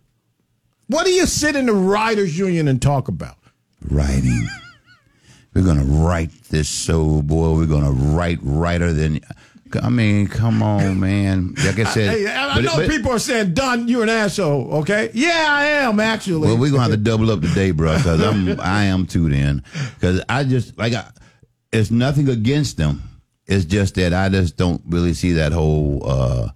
What 0.93 1.05
do 1.07 1.11
you 1.11 1.25
sit 1.25 1.55
in 1.55 1.65
the 1.65 1.73
writers 1.73 2.37
union 2.37 2.67
and 2.67 2.79
talk 2.81 3.07
about? 3.07 3.37
writing. 3.89 4.47
We're 5.53 5.65
gonna 5.65 5.83
write 5.83 6.31
this 6.49 6.69
so 6.69 7.21
boy. 7.23 7.55
We're 7.55 7.65
gonna 7.65 7.91
write 7.91 8.39
writer 8.41 8.93
than. 8.93 9.19
I 9.81 9.89
mean, 9.89 10.27
come 10.27 10.61
on, 10.61 10.99
man. 10.99 11.55
Like 11.65 11.79
I 11.79 11.83
said, 11.85 12.09
Hey, 12.17 12.27
I, 12.27 12.51
I 12.51 12.55
but- 12.55 12.63
know 12.63 12.75
but- 12.77 12.89
people 12.89 13.11
are 13.11 13.19
saying, 13.19 13.53
"Don, 13.55 13.87
you're 13.87 14.03
an 14.03 14.09
asshole." 14.09 14.71
Okay, 14.81 15.09
yeah, 15.15 15.47
I 15.49 15.65
am 15.65 15.99
actually. 15.99 16.47
Well, 16.47 16.57
we're 16.57 16.69
gonna 16.71 16.83
have 16.83 16.91
to 16.91 16.97
double 16.97 17.31
up 17.31 17.41
today, 17.41 17.71
bro, 17.71 17.97
because 17.97 18.21
I'm 18.21 18.59
I 18.59 18.83
am 18.85 19.05
too. 19.07 19.29
Then, 19.29 19.63
because 19.95 20.21
I 20.29 20.43
just 20.43 20.77
like 20.77 20.93
I, 20.93 21.09
it's 21.71 21.89
nothing 21.91 22.29
against 22.29 22.77
them. 22.77 23.01
It's 23.47 23.65
just 23.65 23.95
that 23.95 24.13
I 24.13 24.29
just 24.29 24.57
don't 24.57 24.81
really 24.87 25.13
see 25.13 25.33
that 25.33 25.51
whole. 25.53 26.03
uh 26.05 26.49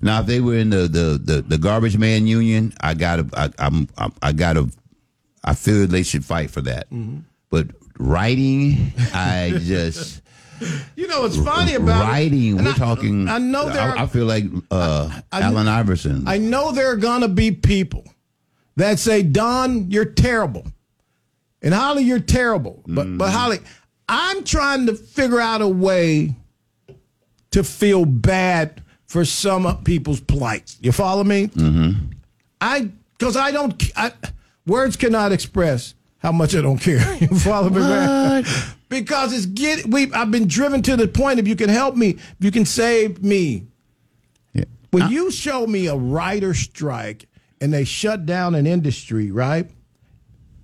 Now, 0.00 0.20
if 0.20 0.26
they 0.26 0.40
were 0.40 0.56
in 0.56 0.70
the 0.70 0.88
the 0.88 1.20
the, 1.22 1.42
the 1.42 1.58
garbage 1.58 1.98
man 1.98 2.26
union, 2.26 2.72
I 2.80 2.94
gotta 2.94 3.26
I, 3.36 3.50
I'm 3.58 3.88
I, 3.98 4.10
I 4.22 4.32
gotta 4.32 4.68
I 5.44 5.54
feel 5.54 5.86
they 5.86 6.02
should 6.02 6.24
fight 6.24 6.50
for 6.50 6.60
that. 6.62 6.88
Mm-hmm. 6.90 7.18
But 7.50 7.68
writing, 7.98 8.92
I 9.12 9.54
just. 9.60 10.20
you 10.94 11.08
know 11.08 11.22
what's 11.22 11.36
funny 11.36 11.74
about 11.74 12.04
writing. 12.08 12.56
And 12.56 12.64
We're 12.66 12.72
I- 12.72 12.76
talking. 12.76 13.28
I 13.28 13.38
know 13.38 13.68
there. 13.68 13.80
I, 13.98 14.04
I 14.04 14.06
feel 14.06 14.26
like 14.26 14.44
uh, 14.70 15.20
Allen 15.32 15.68
Iverson. 15.68 16.28
I 16.28 16.38
know 16.38 16.72
there 16.72 16.90
are 16.92 16.96
gonna 16.96 17.28
be 17.28 17.50
people 17.50 18.04
that 18.76 18.98
say, 18.98 19.22
Don, 19.22 19.90
you're 19.90 20.04
terrible. 20.04 20.66
And 21.60 21.74
Holly, 21.74 22.04
you're 22.04 22.20
terrible. 22.20 22.82
But 22.86 23.18
but 23.18 23.30
Holly, 23.30 23.58
I'm 24.08 24.44
trying 24.44 24.86
to 24.86 24.94
figure 24.94 25.40
out 25.40 25.62
a 25.62 25.68
way 25.68 26.36
to 27.52 27.62
feel 27.62 28.04
bad 28.04 28.81
for 29.12 29.26
some 29.26 29.84
people's 29.84 30.20
plight. 30.20 30.74
You 30.80 30.90
follow 30.90 31.22
me? 31.22 31.48
Mm-hmm. 31.48 32.12
I 32.62 32.88
because 33.18 33.36
I 33.36 33.50
don't 33.50 33.92
I, 33.94 34.10
words 34.66 34.96
cannot 34.96 35.32
express 35.32 35.92
how 36.16 36.32
much 36.32 36.56
I 36.56 36.62
don't 36.62 36.78
care. 36.78 37.16
you 37.20 37.28
follow 37.28 37.68
me, 37.68 37.80
man? 37.80 38.46
Because 38.88 39.34
it's 39.34 39.44
get 39.44 39.84
we 39.84 40.10
I've 40.14 40.30
been 40.30 40.48
driven 40.48 40.80
to 40.84 40.96
the 40.96 41.06
point 41.06 41.38
if 41.38 41.46
you 41.46 41.56
can 41.56 41.68
help 41.68 41.94
me, 41.94 42.12
if 42.12 42.36
you 42.40 42.50
can 42.50 42.64
save 42.64 43.22
me. 43.22 43.66
Yeah. 44.54 44.64
When 44.92 45.10
you 45.10 45.30
show 45.30 45.66
me 45.66 45.88
a 45.88 45.94
writer 45.94 46.54
strike 46.54 47.28
and 47.60 47.70
they 47.70 47.84
shut 47.84 48.24
down 48.24 48.54
an 48.54 48.66
industry, 48.66 49.30
right? 49.30 49.70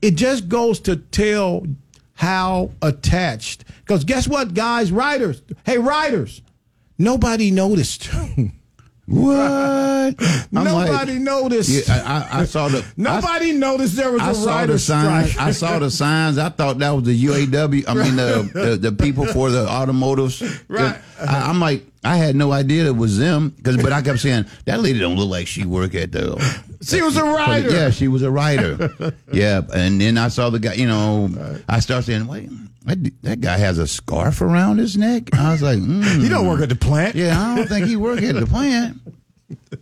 It 0.01 0.13
just 0.13 0.49
goes 0.49 0.81
to 0.81 0.97
tell 0.97 1.67
how 2.15 2.71
attached. 2.81 3.65
Because 3.81 4.05
guess 4.05 4.27
what, 4.27 4.55
guys? 4.55 4.91
Writers. 4.91 5.43
Hey, 5.67 5.77
writers. 5.77 6.41
Nobody 6.99 7.51
noticed. 7.51 8.11
What? 9.11 9.39
I'm 10.21 10.47
Nobody 10.53 11.13
like- 11.15 11.23
noticed. 11.23 11.89
Yeah, 11.89 11.95
I, 12.05 12.39
I, 12.41 12.41
I 12.41 12.45
saw 12.45 12.69
the. 12.69 12.85
Nobody 12.99 13.53
noticed 13.53 13.97
there 13.97 14.13
was 14.13 14.21
I, 14.47 14.61
I 14.61 14.65
a 14.65 14.67
the 14.67 14.79
signs. 14.79 15.31
strike. 15.31 15.47
I 15.47 15.51
saw 15.53 15.79
the 15.79 15.91
signs. 15.91 16.37
I 16.37 16.51
thought 16.51 16.79
that 16.81 16.91
was 16.91 17.05
the 17.05 17.25
UAW. 17.25 17.85
I 17.89 17.95
mean, 17.95 18.17
the 18.17 18.51
the, 18.81 18.91
the 18.91 18.93
people 18.93 19.25
for 19.25 19.49
the 19.49 19.67
automotives. 19.67 20.43
Right. 20.69 20.95
I, 21.19 21.49
I'm 21.49 21.59
like, 21.59 21.87
I 22.05 22.19
had 22.19 22.37
no 22.37 22.53
idea 22.53 22.85
it 22.85 22.97
was 22.97 23.17
them. 23.17 23.57
Cause, 23.65 23.79
but 23.79 23.93
I 23.95 24.03
kept 24.03 24.19
saying 24.19 24.45
that 24.67 24.81
lady 24.81 24.99
don't 24.99 25.17
look 25.17 25.31
like 25.31 25.47
she 25.47 25.65
work 25.65 25.95
at 25.95 26.13
the. 26.13 26.37
She 26.83 27.01
was 27.01 27.17
a 27.17 27.25
writer. 27.25 27.71
Yeah, 27.71 27.89
she 27.89 28.09
was 28.09 28.21
a 28.21 28.31
writer. 28.31 29.15
yeah, 29.33 29.63
and 29.75 29.99
then 29.99 30.19
I 30.19 30.29
saw 30.29 30.51
the 30.51 30.59
guy. 30.59 30.75
You 30.75 30.87
know, 30.87 31.31
I 31.67 31.81
start 31.81 32.05
saying, 32.05 32.27
wait. 32.27 32.51
That, 32.89 33.13
that 33.23 33.41
guy 33.41 33.59
has 33.59 33.79
a 33.79 33.87
scarf 33.87 34.41
around 34.41 34.79
his 34.79 34.97
neck. 34.97 35.35
I 35.35 35.53
was 35.53 35.63
like, 35.63 35.79
mm. 35.79 36.21
You 36.23 36.29
don't 36.29 36.49
work 36.49 36.63
at 36.63 36.71
the 36.71 36.75
plant. 36.75 37.15
Yeah, 37.15 37.39
I 37.39 37.57
don't 37.57 37.69
think 37.69 37.87
he 37.87 37.97
work 37.97 38.23
at 38.23 38.35
the 38.35 38.47
plant. 38.47 38.99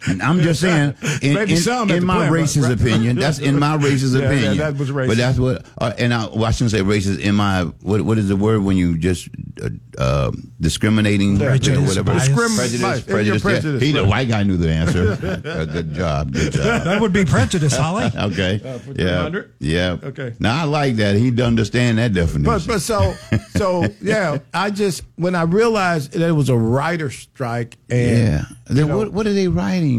And 0.09 0.23
I'm 0.23 0.41
just 0.41 0.61
saying, 0.61 0.95
in, 1.23 1.35
Maybe 1.35 1.53
in, 1.53 1.59
some 1.59 1.91
in 1.91 2.05
my 2.05 2.17
plant, 2.29 2.31
but- 2.33 2.37
racist 2.41 2.63
right. 2.63 2.73
opinion, 2.81 3.17
that's 3.17 3.39
in 3.39 3.59
my 3.59 3.77
racist 3.79 4.15
Yeah, 4.15 4.21
yeah, 4.21 4.27
opinion. 4.29 4.59
that 4.59 4.77
was 4.77 4.91
racist. 4.91 5.07
But 5.09 5.17
that's 5.17 5.39
what, 5.39 5.65
uh, 5.79 5.93
and 5.99 6.13
I, 6.13 6.27
well, 6.27 6.45
I 6.47 6.51
shouldn't 6.51 6.73
say 6.73 6.81
racist. 6.81 7.21
In 7.21 7.35
my, 7.35 7.63
what, 7.83 8.03
what 8.03 8.19
is 8.19 8.29
the 8.29 8.37
word 8.37 8.63
when 8.63 8.77
you 8.77 8.99
just 8.99 9.29
uh, 9.63 9.69
uh, 9.99 10.33
discriminating, 10.61 11.39
Prejudice, 11.39 11.79
or 11.97 12.03
whatever? 12.03 12.13
bias. 12.13 12.29
Discrimin- 12.29 12.57
prejudice, 12.57 12.83
bias. 12.83 13.05
prejudice. 13.05 13.45
You're 13.45 13.73
yeah. 13.73 13.79
He, 13.79 13.93
the 13.93 14.05
white 14.05 14.29
guy 14.29 14.43
knew 14.43 14.57
the 14.57 14.71
answer. 14.71 15.17
Uh, 15.47 15.65
good 15.65 15.95
job, 15.95 16.33
good 16.33 16.53
job. 16.53 16.85
That 16.85 17.01
would 17.01 17.13
be 17.13 17.25
prejudice, 17.25 17.77
Holly. 17.77 18.11
Okay. 18.17 18.59
for 18.59 18.93
yeah. 18.93 19.31
Yeah. 19.61 19.97
Okay. 20.03 20.35
Now 20.41 20.61
I 20.61 20.65
like 20.65 20.97
that. 20.97 21.15
He'd 21.17 21.41
understand 21.41 21.99
that 21.99 22.13
definition. 22.13 22.43
But 22.45 22.67
but 22.67 22.81
so 22.81 23.15
so 23.51 23.85
yeah, 24.03 24.39
I 24.53 24.71
just 24.71 25.03
when 25.17 25.35
I 25.35 25.43
realized 25.43 26.13
that 26.13 26.27
it 26.29 26.33
was 26.33 26.49
a 26.49 26.57
writer 26.57 27.11
strike 27.11 27.79
and 27.89 28.19
yeah. 28.19 28.45
Then 28.67 28.95
what 28.95 29.13
what 29.13 29.27
are 29.27 29.33
they 29.33 29.49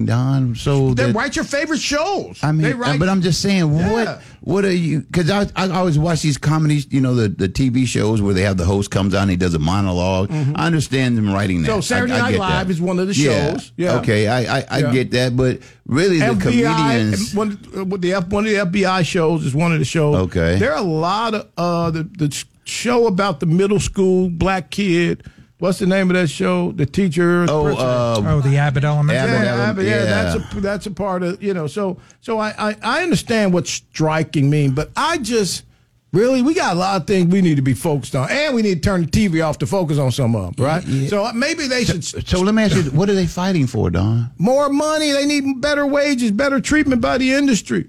Don? 0.06 0.56
So 0.56 0.94
they 0.94 1.06
that- 1.08 1.16
write 1.16 1.36
your 1.36 1.46
favorite 1.46 1.80
shows. 1.80 2.40
I 2.44 2.52
mean, 2.52 2.76
write, 2.78 3.00
but 3.00 3.10
I'm 3.10 3.22
just 3.22 3.42
saying, 3.42 3.74
Yeah. 3.74 3.92
what 3.92 4.22
what 4.42 4.66
are 4.66 4.72
you? 4.74 5.02
Because 5.02 5.30
I 5.30 5.48
I 5.56 5.70
always 5.70 6.00
watch 6.00 6.22
these 6.22 6.38
comedies, 6.38 6.88
you 6.90 7.02
know, 7.02 7.16
the, 7.16 7.28
the 7.28 7.50
TV 7.50 7.86
shows 7.86 8.22
where 8.22 8.34
they 8.34 8.42
have 8.44 8.58
the 8.58 8.66
host 8.66 8.92
comes 8.92 9.14
on, 9.14 9.30
he 9.30 9.36
does 9.36 9.54
a 9.54 9.60
monolog 9.60 10.32
I 10.56 10.66
understand 10.66 11.18
them 11.18 11.32
writing 11.34 11.62
that. 11.64 11.70
Mm-hmm. 11.70 11.78
So 11.78 11.82
Saturday 11.82 12.14
I, 12.14 12.18
I 12.18 12.32
Night 12.32 12.40
Live 12.40 12.68
that. 12.68 12.72
is 12.72 12.82
one 12.82 13.00
of 13.00 13.08
the 13.08 13.14
shows. 13.14 13.72
Yeah. 13.78 13.98
Okay, 13.98 14.28
I 14.28 14.60
I, 14.60 14.66
I 14.70 14.80
Yeah. 14.80 14.92
get 14.92 15.12
that, 15.12 15.36
but 15.36 15.60
really 15.86 16.20
the 16.20 16.26
FBI, 16.26 16.42
comedians. 16.42 17.34
one, 17.36 17.60
uh, 17.76 17.98
the 17.98 18.14
F, 18.14 18.28
one 18.30 18.46
of 18.46 18.52
the 18.52 18.58
FBI 18.80 19.06
shows 19.06 19.46
is 19.46 19.54
one 19.56 19.72
of 19.74 19.80
the 19.80 19.86
shows. 19.86 20.16
Okay. 20.28 20.58
there 20.60 20.72
are 20.74 20.80
a 20.80 20.82
lot 20.82 21.34
of 21.34 21.48
uh, 21.58 21.92
the 21.92 22.04
the 22.04 22.44
show 22.66 23.08
about 23.08 23.40
the 23.40 23.46
middle 23.46 23.80
school 23.80 24.30
black 24.30 24.70
kid. 24.72 25.24
What's 25.60 25.80
the 25.80 25.88
name 25.88 26.10
of 26.12 26.16
that 26.16 26.28
show? 26.30 26.72
The 26.72 26.86
teacher. 26.86 27.46
Oh, 27.50 27.64
person. 27.64 27.80
uh, 27.86 28.16
Oh, 28.36 28.42
the 28.42 28.58
Abbott 28.58 28.84
Elementary. 28.84 29.18
Abbott 29.36 29.46
yeah, 29.46 29.68
Ele- 29.68 29.74
but 29.74 29.86
yeah, 29.86 29.96
yeah. 29.96 30.06
that's 30.06 30.54
a 30.56 30.62
that's 30.62 30.86
a 30.86 30.92
part 30.92 31.24
of 31.24 31.42
you 31.42 31.54
know. 31.54 31.66
So 31.68 31.98
so 32.22 32.38
I, 32.38 32.54
I 32.72 32.76
I 32.84 33.04
understand 33.04 33.54
what 33.54 33.66
striking 33.68 34.50
mean, 34.52 34.72
but 34.76 34.92
I 34.96 35.18
just 35.18 35.64
really 36.14 36.44
we 36.44 36.54
got 36.54 36.76
a 36.76 36.80
lot 36.80 37.02
of 37.02 37.08
things 37.08 37.32
we 37.32 37.42
need 37.42 37.56
to 37.56 37.64
be 37.64 37.74
focused 37.74 38.16
on, 38.16 38.30
and 38.30 38.54
we 38.54 38.62
need 38.62 38.76
to 38.84 38.88
turn 38.90 39.02
the 39.02 39.08
TV 39.08 39.44
off 39.44 39.58
to 39.60 39.66
focus 39.66 39.98
on 39.98 40.12
some 40.12 40.36
of 40.36 40.56
them, 40.56 40.64
right? 40.64 40.86
Yeah. 40.86 41.10
So 41.10 41.34
maybe 41.34 41.66
they 41.68 41.86
should 41.86 42.04
so 42.04 42.42
let 42.42 42.54
me 42.54 42.62
ask 42.64 42.76
you, 42.76 42.84
what 42.92 43.10
are 43.10 43.16
they 43.16 43.26
fighting 43.28 43.66
for, 43.66 43.90
Don? 43.90 44.30
more 44.38 44.70
money. 44.70 45.12
They 45.12 45.26
need 45.26 45.60
better 45.60 45.88
wages, 45.88 46.30
better 46.32 46.62
treatment 46.62 47.02
by 47.02 47.18
the 47.18 47.34
industry. 47.34 47.88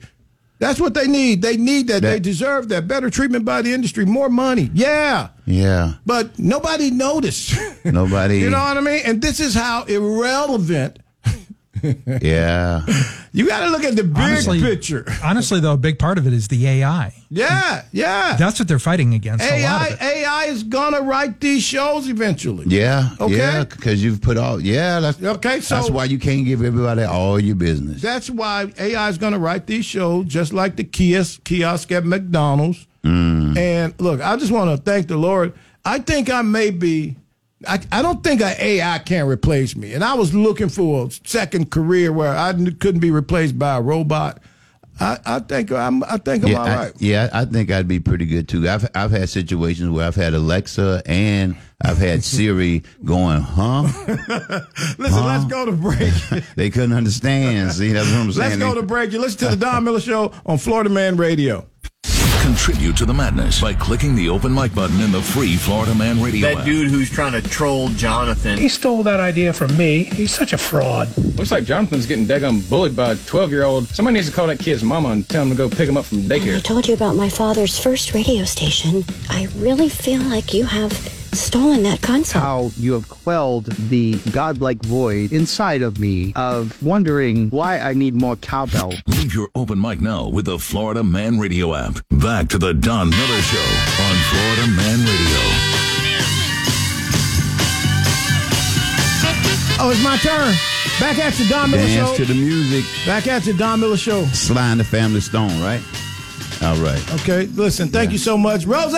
That's 0.60 0.80
what 0.80 0.94
they 0.94 1.06
need. 1.06 1.40
They 1.42 1.56
need 1.56 1.86
that. 1.88 2.02
That- 2.02 2.10
they 2.10 2.20
deserve 2.20 2.68
that. 2.70 2.88
Better 2.88 3.10
treatment 3.10 3.44
by 3.44 3.62
the 3.62 3.72
industry. 3.72 4.04
More 4.04 4.28
money. 4.28 4.70
Yeah. 4.74 5.28
Yeah, 5.46 5.94
But 6.04 6.38
nobody 6.38 6.90
noticed. 6.90 7.54
nobody. 7.84 8.38
you 8.40 8.50
know 8.50 8.58
what 8.58 8.76
I 8.76 8.80
mean? 8.80 9.02
And 9.06 9.22
this 9.22 9.40
is 9.40 9.54
how 9.54 9.84
irrelevant 9.84 10.98
Yeah. 12.22 12.84
You 13.30 13.46
got 13.46 13.60
to 13.66 13.70
look 13.70 13.84
at 13.84 13.94
the 13.94 14.02
big 14.04 14.16
Honestly- 14.16 14.60
picture. 14.60 15.04
Honestly, 15.22 15.60
though, 15.60 15.74
a 15.74 15.76
big 15.76 15.98
part 15.98 16.16
of 16.18 16.26
it 16.26 16.32
is 16.32 16.48
the 16.48 16.66
AI. 16.66 17.14
Yeah, 17.30 17.84
yeah. 17.92 18.36
That's 18.36 18.58
what 18.58 18.66
they're 18.66 18.78
fighting 18.80 19.12
against. 19.14 19.44
a 19.44 19.62
lot 19.62 19.82
AI 19.82 19.86
of 19.88 19.92
it. 19.92 20.02
AI 20.02 20.44
is 20.46 20.62
gonna 20.64 21.02
write 21.02 21.38
these 21.38 21.62
shows 21.62 22.08
eventually. 22.08 22.64
Yeah. 22.68 23.10
Okay. 23.20 23.36
Yeah. 23.36 23.64
Because 23.64 24.02
you've 24.02 24.22
put 24.22 24.38
all. 24.38 24.60
Yeah. 24.60 24.98
That's 25.00 25.22
Okay, 25.22 25.60
so- 25.60 25.74
that's 25.76 25.90
why 25.90 26.06
you 26.06 26.18
can't 26.18 26.46
give 26.46 26.64
everybody 26.64 27.02
all 27.02 27.38
your 27.38 27.54
business. 27.54 28.00
That's 28.00 28.30
why 28.30 28.72
AI 28.78 29.08
is 29.10 29.18
gonna 29.18 29.38
write 29.38 29.66
these 29.66 29.84
shows 29.84 30.24
just 30.24 30.52
like 30.54 30.76
the 30.76 30.84
kiosk 30.84 31.44
kiosk 31.44 31.92
at 31.92 32.04
McDonald's. 32.06 32.86
Mm. 33.04 33.56
And 33.56 33.94
look, 34.00 34.20
I 34.22 34.36
just 34.36 34.50
want 34.50 34.70
to 34.70 34.82
thank 34.82 35.06
the 35.06 35.16
Lord. 35.18 35.52
I 35.84 35.98
think 35.98 36.30
I 36.30 36.42
may 36.42 36.70
be. 36.70 37.14
I, 37.66 37.80
I 37.90 38.02
don't 38.02 38.22
think 38.22 38.40
an 38.40 38.54
AI 38.58 38.98
can 39.00 39.26
replace 39.26 39.74
me. 39.74 39.92
And 39.92 40.04
I 40.04 40.14
was 40.14 40.32
looking 40.34 40.68
for 40.68 41.06
a 41.06 41.10
second 41.24 41.70
career 41.70 42.12
where 42.12 42.36
I 42.36 42.52
couldn't 42.52 43.00
be 43.00 43.10
replaced 43.10 43.58
by 43.58 43.76
a 43.76 43.80
robot. 43.80 44.40
I, 45.00 45.18
I 45.24 45.38
think 45.40 45.70
I'm. 45.70 46.02
I 46.04 46.16
think 46.16 46.44
I'm 46.44 46.50
yeah, 46.50 46.58
all 46.58 46.66
I, 46.66 46.76
right. 46.76 46.92
yeah, 46.98 47.28
I 47.32 47.44
think 47.44 47.70
I'd 47.70 47.86
be 47.86 48.00
pretty 48.00 48.26
good 48.26 48.48
too. 48.48 48.68
I've 48.68 48.88
I've 48.96 49.12
had 49.12 49.28
situations 49.28 49.90
where 49.90 50.04
I've 50.04 50.16
had 50.16 50.34
Alexa 50.34 51.02
and 51.06 51.56
I've 51.80 51.98
had 51.98 52.24
Siri 52.24 52.82
going, 53.04 53.40
huh? 53.40 53.82
Listen, 54.98 55.24
let's 55.24 55.44
go 55.44 55.66
to 55.66 55.72
break. 55.72 56.12
They 56.56 56.70
couldn't 56.70 56.94
understand. 56.94 57.72
See, 57.72 57.92
that's 57.92 58.10
what 58.10 58.18
I'm 58.18 58.32
saying. 58.32 58.58
let's 58.58 58.62
go 58.62 58.74
to 58.74 58.82
break. 58.82 59.12
You 59.12 59.20
listen 59.20 59.38
to 59.40 59.48
the 59.50 59.56
Don 59.56 59.84
Miller 59.84 60.00
Show 60.00 60.32
on 60.44 60.58
Florida 60.58 60.90
Man 60.90 61.16
Radio. 61.16 61.68
Contribute 62.48 62.96
to 62.96 63.04
the 63.04 63.12
madness 63.12 63.60
by 63.60 63.74
clicking 63.74 64.14
the 64.14 64.30
open 64.30 64.54
mic 64.54 64.74
button 64.74 64.98
in 65.02 65.12
the 65.12 65.20
free 65.20 65.56
Florida 65.56 65.94
Man 65.94 66.18
Radio 66.22 66.48
That 66.48 66.58
app. 66.60 66.64
dude 66.64 66.90
who's 66.90 67.10
trying 67.10 67.32
to 67.32 67.42
troll 67.42 67.88
Jonathan. 67.90 68.56
He 68.56 68.70
stole 68.70 69.02
that 69.02 69.20
idea 69.20 69.52
from 69.52 69.76
me. 69.76 70.04
He's 70.04 70.34
such 70.34 70.54
a 70.54 70.58
fraud. 70.58 71.14
Looks 71.36 71.50
like 71.50 71.64
Jonathan's 71.64 72.06
getting 72.06 72.24
daggum 72.24 72.66
bullied 72.70 72.96
by 72.96 73.12
a 73.12 73.16
12 73.16 73.50
year 73.50 73.64
old. 73.64 73.86
Somebody 73.88 74.14
needs 74.14 74.30
to 74.30 74.34
call 74.34 74.46
that 74.46 74.60
kid's 74.60 74.82
mama 74.82 75.10
and 75.10 75.28
tell 75.28 75.42
him 75.42 75.50
to 75.50 75.56
go 75.56 75.68
pick 75.68 75.90
him 75.90 75.98
up 75.98 76.06
from 76.06 76.20
daycare. 76.22 76.56
I 76.56 76.60
told 76.60 76.88
you 76.88 76.94
about 76.94 77.16
my 77.16 77.28
father's 77.28 77.78
first 77.78 78.14
radio 78.14 78.44
station. 78.44 79.04
I 79.28 79.48
really 79.56 79.90
feel 79.90 80.22
like 80.22 80.54
you 80.54 80.64
have 80.64 80.92
stolen 81.32 81.82
that 81.84 82.00
concept. 82.02 82.42
how 82.44 82.70
you 82.76 82.92
have 82.94 83.08
quelled 83.08 83.66
the 83.66 84.16
godlike 84.32 84.82
void 84.82 85.32
inside 85.32 85.82
of 85.82 85.98
me 85.98 86.32
of 86.36 86.80
wondering 86.82 87.50
why 87.50 87.78
I 87.78 87.94
need 87.94 88.14
more 88.14 88.36
cowbell. 88.36 88.92
Leave 89.06 89.34
your 89.34 89.48
open 89.54 89.80
mic 89.80 90.00
now 90.00 90.28
with 90.28 90.46
the 90.46 90.58
Florida 90.58 91.02
Man 91.04 91.38
Radio 91.38 91.74
app. 91.74 91.98
Back 92.10 92.48
to 92.48 92.58
the 92.58 92.72
Don 92.74 93.10
Miller 93.10 93.42
Show 93.42 93.68
on 94.02 94.16
Florida 94.30 94.66
Man 94.76 94.98
Radio. 95.00 95.78
Oh, 99.80 99.90
it's 99.90 100.02
my 100.02 100.16
turn. 100.16 100.54
Back 100.98 101.18
at 101.18 101.32
the 101.34 101.46
Don 101.48 101.70
Miller 101.70 101.84
Dance 101.86 102.10
Show. 102.10 102.16
to 102.16 102.24
the 102.24 102.34
music. 102.34 102.84
Back 103.06 103.28
at 103.28 103.42
the 103.44 103.52
Don 103.54 103.78
Miller 103.78 103.96
Show. 103.96 104.24
Sly 104.26 104.70
and 104.72 104.80
the 104.80 104.84
Family 104.84 105.20
Stone, 105.20 105.60
right? 105.62 105.80
All 106.60 106.76
right. 106.76 107.14
Okay, 107.20 107.46
listen, 107.46 107.88
thank 107.88 108.10
you 108.10 108.18
so 108.18 108.36
much. 108.36 108.64
Rose! 108.66 108.92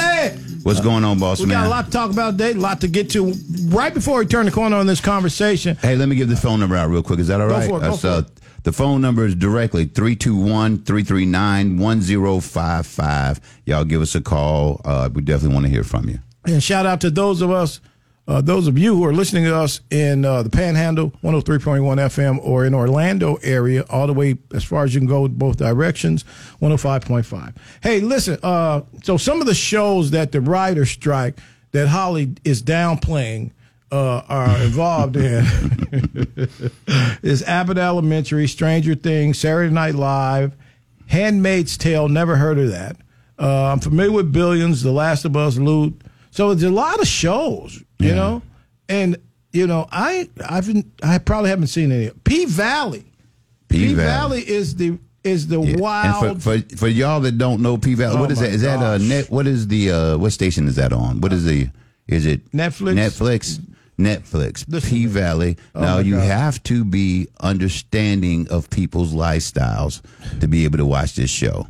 What's 0.62 0.80
going 0.80 1.04
on, 1.04 1.18
boss 1.18 1.40
We 1.40 1.46
man? 1.46 1.58
got 1.62 1.66
a 1.66 1.68
lot 1.70 1.84
to 1.86 1.90
talk 1.90 2.10
about 2.10 2.32
today, 2.32 2.52
a 2.52 2.54
lot 2.54 2.80
to 2.80 2.88
get 2.88 3.10
to. 3.10 3.32
Right 3.66 3.92
before 3.92 4.18
we 4.18 4.26
turn 4.26 4.46
the 4.46 4.52
corner 4.52 4.76
on 4.76 4.86
this 4.86 5.00
conversation, 5.00 5.76
Hey, 5.76 5.94
let 5.96 6.08
me 6.08 6.16
give 6.16 6.28
the 6.28 6.36
phone 6.36 6.58
number 6.60 6.74
out 6.76 6.88
real 6.90 7.02
quick. 7.02 7.18
Is 7.20 7.28
that 7.28 7.40
all 7.40 7.48
right? 7.48 7.68
Go 7.68 7.78
for 7.78 7.84
it, 7.84 7.86
go 7.86 7.90
That's, 7.90 8.00
for 8.00 8.08
uh, 8.08 8.18
it. 8.20 8.26
The 8.64 8.72
phone 8.72 9.00
number 9.02 9.24
is 9.26 9.34
directly 9.34 9.84
321 9.86 10.84
339 10.84 11.78
1055. 11.78 13.40
Y'all 13.66 13.84
give 13.84 14.00
us 14.02 14.14
a 14.14 14.20
call. 14.20 14.80
Uh, 14.84 15.08
we 15.12 15.22
definitely 15.22 15.54
want 15.54 15.66
to 15.66 15.70
hear 15.72 15.84
from 15.84 16.08
you. 16.08 16.18
and 16.46 16.62
shout 16.62 16.86
out 16.86 17.00
to 17.02 17.10
those 17.10 17.40
of 17.42 17.50
us, 17.50 17.80
uh, 18.30 18.40
those 18.40 18.68
of 18.68 18.78
you 18.78 18.94
who 18.94 19.04
are 19.04 19.12
listening 19.12 19.42
to 19.42 19.56
us 19.56 19.80
in 19.90 20.24
uh, 20.24 20.40
the 20.44 20.50
Panhandle, 20.50 21.10
103.1 21.24 21.80
FM, 21.82 22.38
or 22.44 22.64
in 22.64 22.74
Orlando 22.74 23.40
area, 23.42 23.84
all 23.90 24.06
the 24.06 24.12
way 24.12 24.38
as 24.54 24.62
far 24.62 24.84
as 24.84 24.94
you 24.94 25.00
can 25.00 25.08
go 25.08 25.26
both 25.26 25.56
directions, 25.56 26.24
105.5. 26.62 27.56
Hey, 27.82 27.98
listen, 27.98 28.38
uh, 28.44 28.82
so 29.02 29.16
some 29.16 29.40
of 29.40 29.48
the 29.48 29.54
shows 29.54 30.12
that 30.12 30.30
the 30.30 30.40
writer 30.40 30.86
strike 30.86 31.40
that 31.72 31.88
Holly 31.88 32.36
is 32.44 32.62
downplaying 32.62 33.50
uh, 33.90 34.22
are 34.28 34.58
involved 34.62 35.16
in 35.16 35.44
is 37.24 37.42
Abbott 37.42 37.78
Elementary, 37.78 38.46
Stranger 38.46 38.94
Things, 38.94 39.40
Saturday 39.40 39.74
Night 39.74 39.96
Live, 39.96 40.54
Handmaid's 41.08 41.76
Tale. 41.76 42.08
Never 42.08 42.36
heard 42.36 42.60
of 42.60 42.70
that. 42.70 42.96
Uh, 43.40 43.72
I'm 43.72 43.80
familiar 43.80 44.12
with 44.12 44.30
Billions, 44.30 44.84
The 44.84 44.92
Last 44.92 45.24
of 45.24 45.36
Us, 45.36 45.56
Loot. 45.56 46.00
So 46.30 46.54
there's 46.54 46.70
a 46.70 46.74
lot 46.74 47.00
of 47.00 47.06
shows, 47.06 47.82
you 47.98 48.14
know, 48.14 48.42
and 48.88 49.16
you 49.52 49.66
know 49.66 49.88
I 49.90 50.28
I've 50.48 50.66
been, 50.66 50.90
I 51.02 51.18
probably 51.18 51.50
haven't 51.50 51.68
seen 51.68 51.90
any. 51.92 52.10
P 52.24 52.44
Valley. 52.46 53.04
P 53.68 53.94
Valley 53.94 54.48
is 54.48 54.76
the 54.76 54.98
is 55.24 55.48
the 55.48 55.60
wild. 55.60 56.24
And 56.24 56.42
for, 56.42 56.60
for 56.60 56.76
for 56.76 56.88
y'all 56.88 57.20
that 57.20 57.38
don't 57.38 57.60
know 57.62 57.76
P 57.76 57.94
Valley, 57.94 58.16
Oh 58.16 58.20
what 58.20 58.30
is 58.30 58.40
that? 58.40 58.50
Is 58.50 58.62
that 58.62 58.78
uh 58.78 58.98
gosh. 58.98 59.08
net? 59.08 59.30
What 59.30 59.46
is 59.46 59.68
the 59.68 59.90
uh 59.90 60.18
what 60.18 60.32
station 60.32 60.66
is 60.68 60.76
that 60.76 60.92
on? 60.92 61.20
What 61.20 61.32
is 61.32 61.44
the? 61.44 61.68
Is 62.06 62.26
it 62.26 62.50
Netflix? 62.52 62.94
Netflix. 62.94 63.60
Netflix. 63.98 64.88
P 64.88 65.06
Valley. 65.06 65.56
Oh 65.74 65.80
now 65.80 65.98
you 65.98 66.16
God. 66.16 66.24
have 66.24 66.62
to 66.64 66.84
be 66.84 67.28
understanding 67.40 68.48
of 68.50 68.70
people's 68.70 69.12
lifestyles 69.12 70.00
to 70.40 70.48
be 70.48 70.64
able 70.64 70.78
to 70.78 70.86
watch 70.86 71.14
this 71.16 71.30
show 71.30 71.66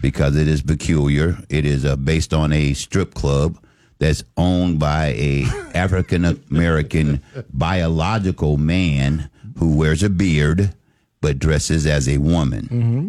because 0.00 0.36
it 0.36 0.48
is 0.48 0.62
peculiar. 0.62 1.36
It 1.48 1.66
is 1.66 1.84
uh, 1.84 1.96
based 1.96 2.32
on 2.32 2.52
a 2.52 2.72
strip 2.74 3.14
club 3.14 3.58
that's 4.02 4.24
owned 4.36 4.80
by 4.80 5.14
a 5.16 5.44
African 5.74 6.24
American 6.50 7.22
biological 7.52 8.56
man 8.58 9.30
who 9.58 9.76
wears 9.76 10.02
a 10.02 10.10
beard 10.10 10.74
but 11.20 11.38
dresses 11.38 11.86
as 11.86 12.08
a 12.08 12.18
woman 12.18 12.62
Mm-hmm. 12.70 13.08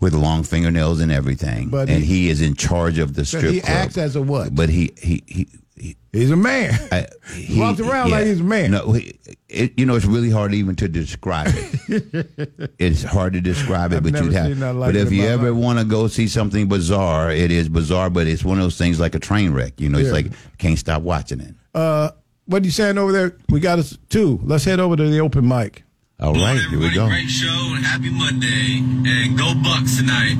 with 0.00 0.14
long 0.14 0.42
fingernails 0.42 1.00
and 1.00 1.12
everything. 1.12 1.68
But 1.68 1.90
and 1.90 2.02
he- 2.02 2.22
he, 2.24 2.30
is 2.30 2.40
in 2.40 2.54
charge 2.54 2.98
of 2.98 3.12
the 3.14 3.26
strip 3.26 3.52
he 3.52 3.60
club. 3.60 3.76
acts 3.76 3.98
as 3.98 4.16
a 4.16 4.22
what? 4.22 4.54
But 4.54 4.70
he 4.70 4.92
he 4.96 5.22
he. 5.26 5.48
He 5.80 5.96
He's 6.12 6.30
a 6.30 6.36
man. 6.36 6.72
I, 6.92 7.06
He 7.34 7.58
walks 7.60 7.80
around 7.80 8.10
like 8.10 8.26
he's 8.26 8.40
a 8.40 8.44
man. 8.44 8.72
No, 8.72 8.92
he, 8.92 9.18
it, 9.48 9.78
you 9.78 9.86
know 9.86 9.94
it's 9.94 10.04
really 10.04 10.30
hard 10.30 10.52
even 10.54 10.74
to 10.76 10.88
describe 10.88 11.48
it. 11.52 12.72
it's 12.78 13.02
hard 13.02 13.32
to 13.34 13.40
describe 13.40 13.92
it, 13.92 13.98
I've 13.98 14.02
but 14.02 14.12
never 14.12 14.26
you 14.26 14.32
have. 14.32 14.46
seen 14.46 14.58
nothing 14.58 14.80
like 14.80 14.88
but 14.88 14.96
if 14.96 15.12
you 15.12 15.24
ever 15.24 15.54
want 15.54 15.78
to 15.78 15.84
go 15.84 16.08
see 16.08 16.26
something 16.26 16.68
bizarre, 16.68 17.30
it 17.30 17.50
is 17.50 17.68
bizarre. 17.68 18.10
But 18.10 18.26
it's 18.26 18.44
one 18.44 18.58
of 18.58 18.64
those 18.64 18.76
things 18.78 18.98
like 18.98 19.14
a 19.14 19.20
train 19.20 19.52
wreck. 19.52 19.80
You 19.80 19.88
know, 19.88 19.98
it's 19.98 20.12
like 20.12 20.26
can't 20.58 20.78
stop 20.78 21.02
watching 21.02 21.40
it. 21.40 21.54
Uh, 21.74 22.10
what 22.46 22.62
are 22.62 22.64
you 22.64 22.72
saying 22.72 22.98
over 22.98 23.12
there? 23.12 23.36
We 23.48 23.60
got 23.60 23.78
us 23.78 23.96
two. 24.08 24.40
Let's 24.42 24.64
head 24.64 24.80
over 24.80 24.96
to 24.96 25.08
the 25.08 25.20
open 25.20 25.46
mic. 25.46 25.84
All 26.18 26.34
right, 26.34 26.60
here 26.68 26.78
we 26.78 26.92
go. 26.92 27.06
Great 27.06 27.30
show 27.30 27.48
and 27.48 27.84
happy 27.84 28.10
Monday 28.10 28.80
and 29.08 29.38
go 29.38 29.54
Bucks 29.62 29.96
tonight. 29.96 30.36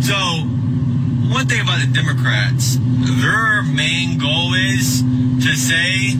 So, 0.00 0.14
one 1.30 1.46
thing 1.46 1.60
about 1.60 1.80
the 1.80 1.90
Democrats, 1.92 2.76
their 3.20 3.62
main 3.62 4.18
goal 4.18 4.54
is 4.54 5.02
to 5.44 5.52
say, 5.56 6.16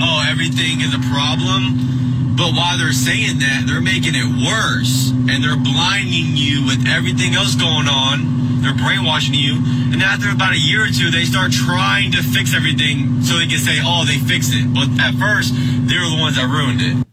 oh, 0.00 0.26
everything 0.28 0.80
is 0.80 0.94
a 0.94 1.02
problem. 1.10 2.36
But 2.36 2.54
while 2.54 2.78
they're 2.78 2.92
saying 2.94 3.38
that, 3.40 3.66
they're 3.66 3.82
making 3.82 4.14
it 4.14 4.28
worse 4.46 5.10
and 5.10 5.42
they're 5.42 5.58
blinding 5.58 6.38
you 6.38 6.64
with 6.66 6.86
everything 6.86 7.34
else 7.34 7.54
going 7.54 7.90
on. 7.90 8.62
They're 8.62 8.78
brainwashing 8.78 9.34
you. 9.34 9.58
And 9.92 10.02
after 10.02 10.30
about 10.30 10.52
a 10.52 10.58
year 10.58 10.84
or 10.84 10.90
two, 10.90 11.10
they 11.10 11.24
start 11.24 11.50
trying 11.50 12.12
to 12.12 12.22
fix 12.22 12.54
everything 12.54 13.22
so 13.22 13.38
they 13.38 13.46
can 13.46 13.58
say, 13.58 13.78
oh, 13.82 14.04
they 14.06 14.18
fixed 14.18 14.54
it. 14.54 14.70
But 14.72 14.86
at 15.02 15.14
first, 15.18 15.54
they 15.54 15.98
were 15.98 16.10
the 16.14 16.18
ones 16.20 16.36
that 16.36 16.46
ruined 16.46 16.80
it. 16.82 17.06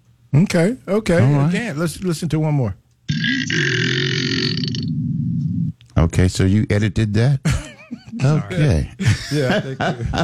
Okay, 0.46 0.78
okay. 0.88 1.20
All 1.22 1.32
right. 1.32 1.50
Again, 1.50 1.80
let's 1.80 2.02
listen 2.02 2.30
to 2.30 2.40
one 2.40 2.54
more. 2.54 2.76
Okay, 5.98 6.28
so 6.28 6.44
you 6.44 6.66
edited 6.70 7.14
that. 7.14 7.40
okay. 8.24 8.92
Yeah. 9.32 9.62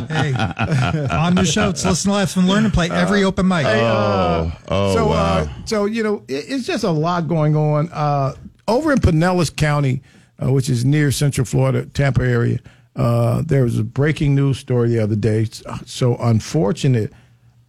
Hey, 0.08 0.34
on 1.16 1.36
the 1.36 1.46
show, 1.46 1.70
it's 1.70 1.86
listen, 1.86 2.12
laugh, 2.12 2.36
and 2.36 2.48
learn 2.48 2.66
and 2.66 2.74
play 2.74 2.90
every 2.90 3.24
open 3.24 3.48
mic. 3.48 3.66
Oh, 3.66 4.52
oh, 4.68 4.96
so, 4.96 5.08
wow. 5.08 5.14
uh, 5.16 5.48
so 5.66 5.86
you 5.86 6.04
know, 6.04 6.24
it, 6.28 6.46
it's 6.50 6.66
just 6.66 6.84
a 6.84 6.92
lot 6.92 7.28
going 7.28 7.56
on 7.56 7.90
uh, 7.92 8.34
over 8.68 8.92
in 8.92 9.00
Pinellas 9.00 9.56
County, 9.56 10.02
uh, 10.44 10.52
which 10.52 10.70
is 10.70 10.84
near 10.84 11.12
Central 11.12 11.46
Florida, 11.46 11.86
Tampa 11.86 12.24
area. 12.24 12.60
Uh, 12.96 13.42
there 13.46 13.64
was 13.64 13.80
a 13.80 13.84
breaking 13.84 14.36
news 14.36 14.58
story 14.58 14.90
the 14.90 15.00
other 15.00 15.16
day. 15.16 15.44
It's, 15.44 15.66
uh, 15.66 15.78
so 15.86 16.18
unfortunate, 16.18 17.14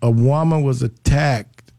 a 0.00 0.10
woman 0.10 0.62
was 0.62 0.82
attacked. 0.82 1.72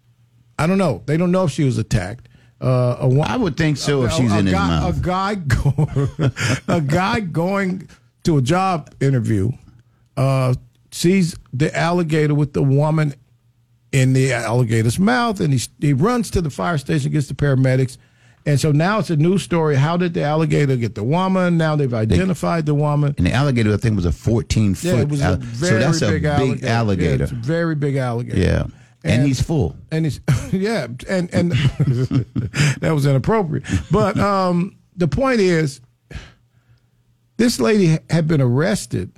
I 0.58 0.68
don't 0.68 0.78
know. 0.78 1.04
They 1.06 1.18
don't 1.18 1.32
know 1.32 1.46
if 1.46 1.52
she 1.52 1.66
was 1.66 1.78
attacked. 1.78 2.30
Uh, 2.63 2.95
a 3.02 3.08
wo- 3.10 3.23
I 3.23 3.36
would 3.36 3.58
think 3.58 3.76
so 3.78 4.04
if 4.04 4.13
she's 4.13 4.32
a 4.32 4.39
in 4.39 4.45
his 4.45 4.56
guy, 4.56 4.67
mouth. 4.67 4.97
A 4.97 5.02
guy, 5.02 5.36
go, 5.36 6.32
a 6.73 6.80
guy 6.82 7.19
going 7.19 7.89
to 8.23 8.38
a 8.38 8.41
job 8.41 8.89
interview 9.02 9.52
uh, 10.15 10.54
sees 10.91 11.36
the 11.52 11.76
alligator 11.78 12.34
with 12.34 12.54
the 12.54 12.63
woman 12.63 13.15
in 13.91 14.13
the 14.13 14.32
alligator's 14.32 14.97
mouth, 14.97 15.39
and 15.41 15.52
he 15.54 15.62
he 15.80 15.91
runs 15.93 16.32
to 16.32 16.41
the 16.41 16.49
fire 16.49 16.78
station, 16.78 17.12
gets 17.12 17.28
the 17.28 17.34
paramedics, 17.34 17.97
and 18.45 18.60
so 18.60 18.71
now 18.71 18.99
it's 18.99 19.10
a 19.10 19.17
news 19.17 19.43
story. 19.43 19.76
How 19.76 19.97
did 19.97 20.13
the 20.13 20.23
alligator 20.23 20.76
get 20.78 20.95
the 20.95 21.04
woman? 21.04 21.58
Now 21.58 21.76
they've 21.76 21.93
identified 21.93 22.65
the 22.65 22.76
woman. 22.76 23.13
And 23.17 23.28
the 23.28 23.34
alligator, 23.34 23.73
I 23.73 23.78
think, 23.78 23.95
was 23.95 24.06
a 24.06 24.12
14 24.12 24.76
foot. 24.76 24.88
Yeah, 24.88 25.02
it 25.02 25.10
was 25.10 25.21
a 25.21 25.36
very 25.38 25.71
so 25.71 25.80
that's 25.80 26.02
a 26.02 26.10
big, 26.12 26.21
big 26.21 26.30
alligator. 26.30 26.67
alligator. 26.67 27.15
Yeah, 27.17 27.23
it's 27.23 27.32
a 27.32 27.36
very 27.36 27.76
big 27.76 27.95
alligator. 27.97 28.39
Yeah. 28.39 28.67
And, 29.04 29.26
he's 29.26 29.42
full. 29.42 29.76
and 29.92 30.06
he's 30.06 30.22
yeah, 30.52 30.88
and 31.10 31.34
and 31.34 31.52
that 32.80 32.92
was 32.94 33.06
inappropriate. 33.06 33.66
But 33.92 34.18
um, 34.18 34.78
the 34.96 35.08
point 35.10 35.42
is, 35.42 35.82
this 37.38 37.60
lady 37.60 37.98
had 38.10 38.28
been 38.28 38.42
arrested 38.42 39.12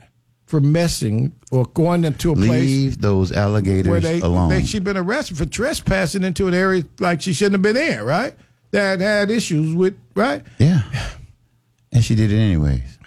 for 0.46 0.60
messing 0.60 1.34
or 1.52 1.66
going 1.66 2.04
into 2.04 2.32
a 2.32 2.36
place 2.36 2.50
Leave 2.50 3.02
those 3.02 3.32
alligators 3.32 3.90
where 3.90 4.00
they, 4.00 4.22
alone. 4.22 4.50
they 4.50 4.64
she'd 4.64 4.84
been 4.84 4.98
arrested 4.98 5.38
for 5.38 5.46
trespassing 5.46 6.24
into 6.24 6.48
an 6.48 6.54
area 6.54 6.84
like 7.00 7.22
she 7.22 7.34
shouldn't 7.34 7.54
have 7.54 7.62
been 7.62 7.78
in, 7.78 8.04
right? 8.04 8.36
That 8.72 9.00
had 9.00 9.30
issues 9.30 9.76
with 9.76 9.98
right. 10.16 10.44
yeah. 10.58 10.82
And 11.92 12.04
she 12.04 12.14
did 12.16 12.32
it 12.32 12.38
anyways. 12.38 13.00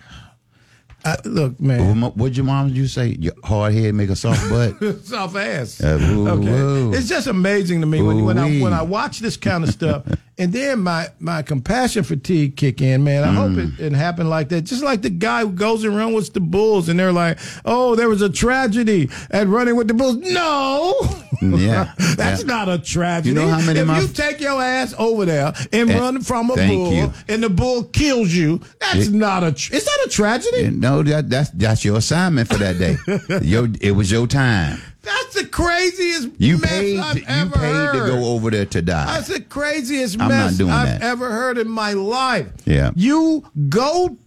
Uh, 1.05 1.17
look, 1.25 1.59
man, 1.61 2.01
What 2.01 2.17
what'd 2.17 2.37
your 2.37 2.45
mom 2.45 2.71
you 2.71 2.89
say? 2.89 3.17
Your 3.21 3.33
hard 3.45 3.73
head 3.73 3.95
make 3.95 4.11
a 4.11 4.17
soft 4.17 4.51
butt. 4.51 4.99
soft 5.05 5.37
ass. 5.37 5.81
Uh, 5.81 5.97
woo, 6.01 6.29
okay, 6.29 6.51
woo. 6.51 6.93
it's 6.93 7.09
just 7.09 7.29
amazing 7.29 7.81
to 7.83 7.87
me 7.87 8.03
when, 8.03 8.25
when 8.25 8.37
I 8.37 8.59
when 8.61 8.73
I 8.73 8.83
watch 8.83 9.21
this 9.21 9.37
kind 9.37 9.63
of 9.63 9.71
stuff, 9.71 10.03
and 10.39 10.53
then 10.53 10.81
my 10.81 11.07
my 11.21 11.43
compassion 11.43 12.03
fatigue 12.03 12.57
kick 12.57 12.83
in. 12.83 13.05
Man, 13.05 13.23
I 13.23 13.33
hope 13.33 13.53
Mm. 13.53 13.79
it, 13.79 13.87
it 13.87 13.93
happened 13.93 14.29
like 14.29 14.49
that. 14.49 14.63
Just 14.63 14.83
like 14.83 15.03
the 15.03 15.09
guy 15.11 15.43
who 15.43 15.53
goes 15.53 15.85
and 15.85 15.97
runs 15.97 16.15
with 16.15 16.33
the 16.33 16.41
bulls, 16.41 16.89
and 16.89 16.99
they're 16.99 17.13
like, 17.13 17.39
"Oh, 17.65 17.95
there 17.95 18.09
was 18.09 18.21
a 18.21 18.29
tragedy 18.29 19.09
at 19.31 19.47
running 19.47 19.77
with 19.77 19.87
the 19.87 19.95
bulls." 19.95 20.17
No, 20.17 20.95
Mm, 21.41 21.61
yeah, 21.61 21.93
that's 22.17 22.41
yeah. 22.43 22.47
not 22.47 22.69
a 22.69 22.79
tragedy. 22.79 23.29
You 23.31 23.35
know 23.35 23.49
how 23.49 23.61
many 23.65 23.81
if 23.81 23.87
my- 23.87 24.01
you 24.01 24.09
take 24.09 24.41
your 24.41 24.61
ass 24.63 24.95
over 24.99 25.25
there 25.25 25.53
and, 25.73 25.91
And- 25.91 26.01
run 26.01 26.23
from 26.23 26.51
a 26.51 26.57
bull, 26.57 26.93
you. 26.93 27.13
and 27.29 27.43
the 27.43 27.51
bull 27.51 27.85
kills 27.85 28.33
you, 28.33 28.61
that's 28.81 29.07
It- 29.09 29.13
not 29.13 29.45
a. 29.45 29.53
Tr- 29.53 29.75
is 29.75 29.85
that 29.85 29.99
a 30.07 30.09
tragedy? 30.11 30.65
Eh, 30.65 30.71
no, 30.73 31.03
that 31.03 31.31
that's 31.31 31.51
that's 31.51 31.85
your 31.85 31.99
assignment 31.99 32.49
for 32.49 32.57
that 32.59 32.79
day. 32.79 32.97
your 33.47 33.69
it 33.81 33.93
was 33.93 34.11
your 34.11 34.27
time. 34.27 34.81
That's 35.03 35.35
the 35.35 35.47
craziest 35.47 36.29
You 36.39 36.59
mess 36.59 36.71
paid 36.71 36.99
I've 36.99 37.17
you 37.19 37.25
ever 37.29 37.51
paid 37.55 37.61
heard. 37.73 37.93
to 37.93 37.99
go 38.13 38.25
over 38.35 38.51
there 38.51 38.67
to 38.67 38.83
die. 38.83 39.07
That's 39.07 39.29
the 39.29 39.41
craziest 39.41 40.21
I'm 40.21 40.29
mess 40.29 40.61
I've 40.61 40.67
that. 40.67 41.03
ever 41.03 41.31
heard 41.31 41.57
in 41.57 41.69
my 41.69 41.93
life. 41.95 42.49
Yeah. 42.67 42.91
You 42.95 43.45
go 43.71 44.19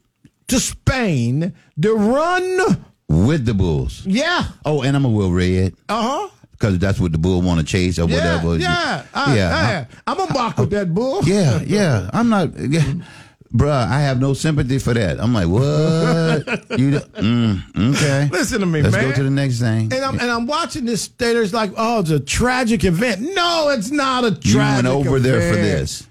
to 0.48 0.60
Spain 0.60 1.54
to 1.82 1.94
run. 1.94 2.78
With 3.08 3.46
the 3.46 3.54
bulls. 3.54 4.04
Yeah. 4.06 4.46
Oh, 4.66 4.82
and 4.84 4.96
I'm 4.96 5.04
a 5.06 5.10
will 5.10 5.32
red. 5.32 5.74
Uh 5.90 6.02
huh. 6.02 6.30
Because 6.62 6.78
that's 6.78 7.00
what 7.00 7.12
the 7.12 7.18
bull 7.18 7.42
want 7.42 7.60
to 7.60 7.66
chase 7.66 7.98
or 7.98 8.08
Yeah. 8.08 8.16
whatever. 8.18 8.58
Yeah. 8.60 9.04
I, 9.16 9.36
yeah. 9.36 9.86
I, 10.06 10.12
I'm 10.12 10.20
a 10.30 10.32
mock 10.32 10.58
with 10.60 10.70
that 10.70 10.94
bull. 10.94 11.24
Yeah, 11.26 11.60
yeah. 11.66 12.08
I'm 12.14 12.30
not, 12.30 12.56
yeah. 12.56 12.94
bruh. 13.52 13.88
I 13.88 14.02
have 14.02 14.20
no 14.22 14.34
sympathy 14.36 14.78
for 14.78 14.94
that. 14.94 15.20
I'm 15.20 15.34
like, 15.34 15.48
what? 15.48 15.66
you? 16.80 17.00
Mm, 17.18 17.96
okay. 17.96 18.30
Listen 18.32 18.60
to 18.60 18.66
me, 18.68 18.82
man. 18.84 18.92
Let's 18.92 19.04
go 19.04 19.12
to 19.12 19.24
the 19.24 19.30
next 19.32 19.60
thing. 19.60 19.92
And 19.92 20.04
I'm 20.06 20.20
and 20.20 20.30
I'm 20.30 20.46
watching 20.46 20.86
this. 20.86 21.08
There's 21.08 21.52
like, 21.54 21.72
oh, 21.78 22.02
it's 22.02 22.12
a 22.12 22.20
tragic 22.20 22.84
event. 22.84 23.22
No, 23.22 23.70
it's 23.70 23.90
not 23.90 24.24
a 24.24 24.32
tragic. 24.32 24.54
Event. 24.56 24.84
You 24.88 24.94
went 24.94 25.08
over 25.08 25.20
there 25.20 25.50
for 25.54 25.56
this. 25.60 26.08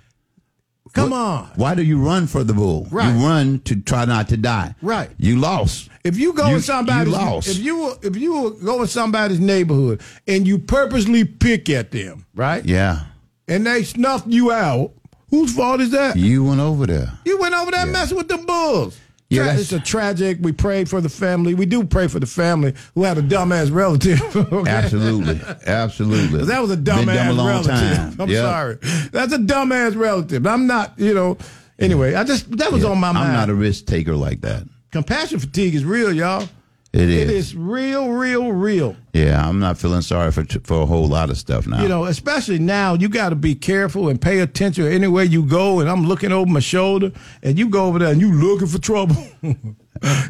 Come 0.94 1.10
What- 1.10 1.16
on. 1.18 1.50
Why 1.54 1.74
do 1.76 1.82
you 1.84 2.00
run 2.02 2.26
for 2.26 2.42
the 2.42 2.54
bull? 2.54 2.88
Right. 2.90 3.14
You 3.14 3.24
run 3.24 3.60
to 3.66 3.76
try 3.76 4.04
not 4.06 4.28
to 4.30 4.36
die. 4.36 4.74
Right. 4.82 5.10
You 5.18 5.36
lost. 5.38 5.89
If 6.04 6.16
you 6.18 6.32
go 6.32 6.48
You- 6.48 6.56
in 6.56 6.62
somebody's 6.62 7.12
you 7.14 7.38
if 7.38 7.58
you 7.58 7.92
if 8.02 8.16
you 8.16 8.58
go 8.64 8.82
in 8.82 8.88
somebody's 8.88 9.40
neighborhood 9.40 10.00
and 10.26 10.46
you 10.46 10.58
purposely 10.58 11.24
pick 11.24 11.68
at 11.68 11.90
them, 11.90 12.24
right? 12.34 12.64
Yeah. 12.64 13.00
And 13.48 13.66
they 13.66 13.82
snuffed 13.82 14.26
you 14.28 14.50
out, 14.52 14.92
whose 15.30 15.54
fault 15.54 15.80
is 15.80 15.90
that? 15.90 16.16
You 16.16 16.44
went 16.44 16.60
over 16.60 16.86
there. 16.86 17.12
You 17.24 17.38
went 17.38 17.54
over 17.54 17.70
there 17.70 17.84
messing 17.86 18.16
with 18.16 18.28
the 18.28 18.38
bulls. 18.38 18.98
Yeah, 19.28 19.44
Tra- 19.52 19.60
it's 19.60 19.72
a 19.72 19.78
tragic. 19.78 20.38
We 20.40 20.50
prayed 20.52 20.88
for 20.88 21.00
the 21.00 21.08
family. 21.08 21.54
We 21.54 21.64
do 21.66 21.84
pray 21.84 22.08
for 22.08 22.18
the 22.18 22.26
family 22.26 22.74
who 22.96 23.04
had 23.04 23.16
a 23.16 23.22
dumbass 23.22 23.72
relative. 23.72 24.20
okay? 24.52 24.68
Absolutely. 24.70 25.40
Absolutely. 25.66 26.44
That 26.46 26.60
was 26.62 26.72
a 26.72 26.76
dumbass 26.76 27.36
dumb 27.36 27.46
relative. 27.46 27.70
time. 27.70 28.16
I'm 28.18 28.28
Yep. 28.28 28.42
sorry. 28.44 28.78
That's 29.12 29.32
a 29.32 29.38
dumbass 29.38 29.96
relative. 29.96 30.46
I'm 30.46 30.66
not, 30.66 30.94
you 30.98 31.14
know. 31.14 31.38
Anyway, 31.78 32.14
I 32.14 32.24
just 32.24 32.50
that 32.58 32.72
was 32.72 32.82
Yeah. 32.82 32.90
on 32.90 32.98
my 32.98 33.12
mind. 33.12 33.28
I'm 33.28 33.34
not 33.34 33.50
a 33.50 33.54
risk 33.54 33.86
taker 33.86 34.16
like 34.16 34.40
that. 34.40 34.64
Compassion 34.90 35.38
fatigue 35.38 35.74
is 35.74 35.84
real, 35.84 36.12
y'all. 36.12 36.48
It 36.92 37.08
is. 37.08 37.22
It 37.22 37.30
is 37.30 37.54
real, 37.54 38.08
real, 38.10 38.50
real. 38.50 38.96
Yeah, 39.12 39.48
I'm 39.48 39.60
not 39.60 39.78
feeling 39.78 40.02
sorry 40.02 40.32
for 40.32 40.44
for 40.64 40.82
a 40.82 40.86
whole 40.86 41.06
lot 41.06 41.30
of 41.30 41.38
stuff 41.38 41.68
now. 41.68 41.80
You 41.82 41.88
know, 41.88 42.04
especially 42.06 42.58
now, 42.58 42.94
you 42.94 43.08
got 43.08 43.28
to 43.28 43.36
be 43.36 43.54
careful 43.54 44.08
and 44.08 44.20
pay 44.20 44.40
attention 44.40 44.86
anywhere 44.88 45.22
you 45.22 45.44
go. 45.44 45.78
And 45.78 45.88
I'm 45.88 46.04
looking 46.06 46.32
over 46.32 46.50
my 46.50 46.58
shoulder, 46.58 47.12
and 47.44 47.56
you 47.56 47.68
go 47.68 47.86
over 47.86 48.00
there 48.00 48.10
and 48.10 48.20
you 48.20 48.32
looking 48.32 48.66
for 48.66 48.78
trouble. 48.80 49.14
you 49.42 49.54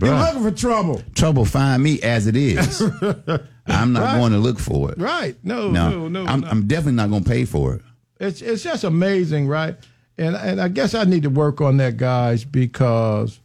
looking 0.03 0.43
for 0.43 0.51
trouble, 0.51 1.03
trouble 1.15 1.47
find 1.47 1.83
me 1.83 1.99
as 2.03 2.27
it 2.27 2.37
is. 2.37 2.83
I'm 3.67 3.93
not 3.95 4.03
Right. 4.03 4.19
going 4.19 4.33
to 4.33 4.39
look 4.39 4.59
for 4.59 4.91
it. 4.93 4.99
right? 4.99 5.37
No, 5.43 5.71
No, 5.71 5.89
no, 5.91 6.09
no. 6.09 6.27
I'm, 6.27 6.41
no. 6.41 6.49
I'm 6.49 6.67
definitely 6.67 6.93
not 6.97 7.09
going 7.09 7.25
to 7.25 7.31
pay 7.31 7.47
for 7.47 7.75
it. 7.77 7.83
It's 8.19 8.43
it's 8.43 8.63
just 8.63 8.85
amazing, 8.85 9.49
right? 9.49 9.77
And 10.19 10.37
and 10.37 10.61
I 10.61 10.69
guess 10.69 10.95
I 10.95 11.05
need 11.05 11.23
to 11.23 11.31
work 11.31 11.63
on 11.63 11.79
that, 11.79 11.97
guys, 11.97 12.45
because 12.45 13.41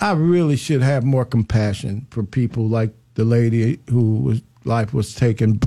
I 0.00 0.12
really 0.12 0.56
should 0.56 0.82
have 0.82 1.04
more 1.04 1.24
compassion 1.24 2.06
for 2.10 2.22
people 2.22 2.68
like 2.68 2.94
the 3.14 3.24
lady 3.24 3.80
who 3.90 4.18
was 4.20 4.42
life 4.64 4.94
was 4.94 5.14
taken 5.14 5.60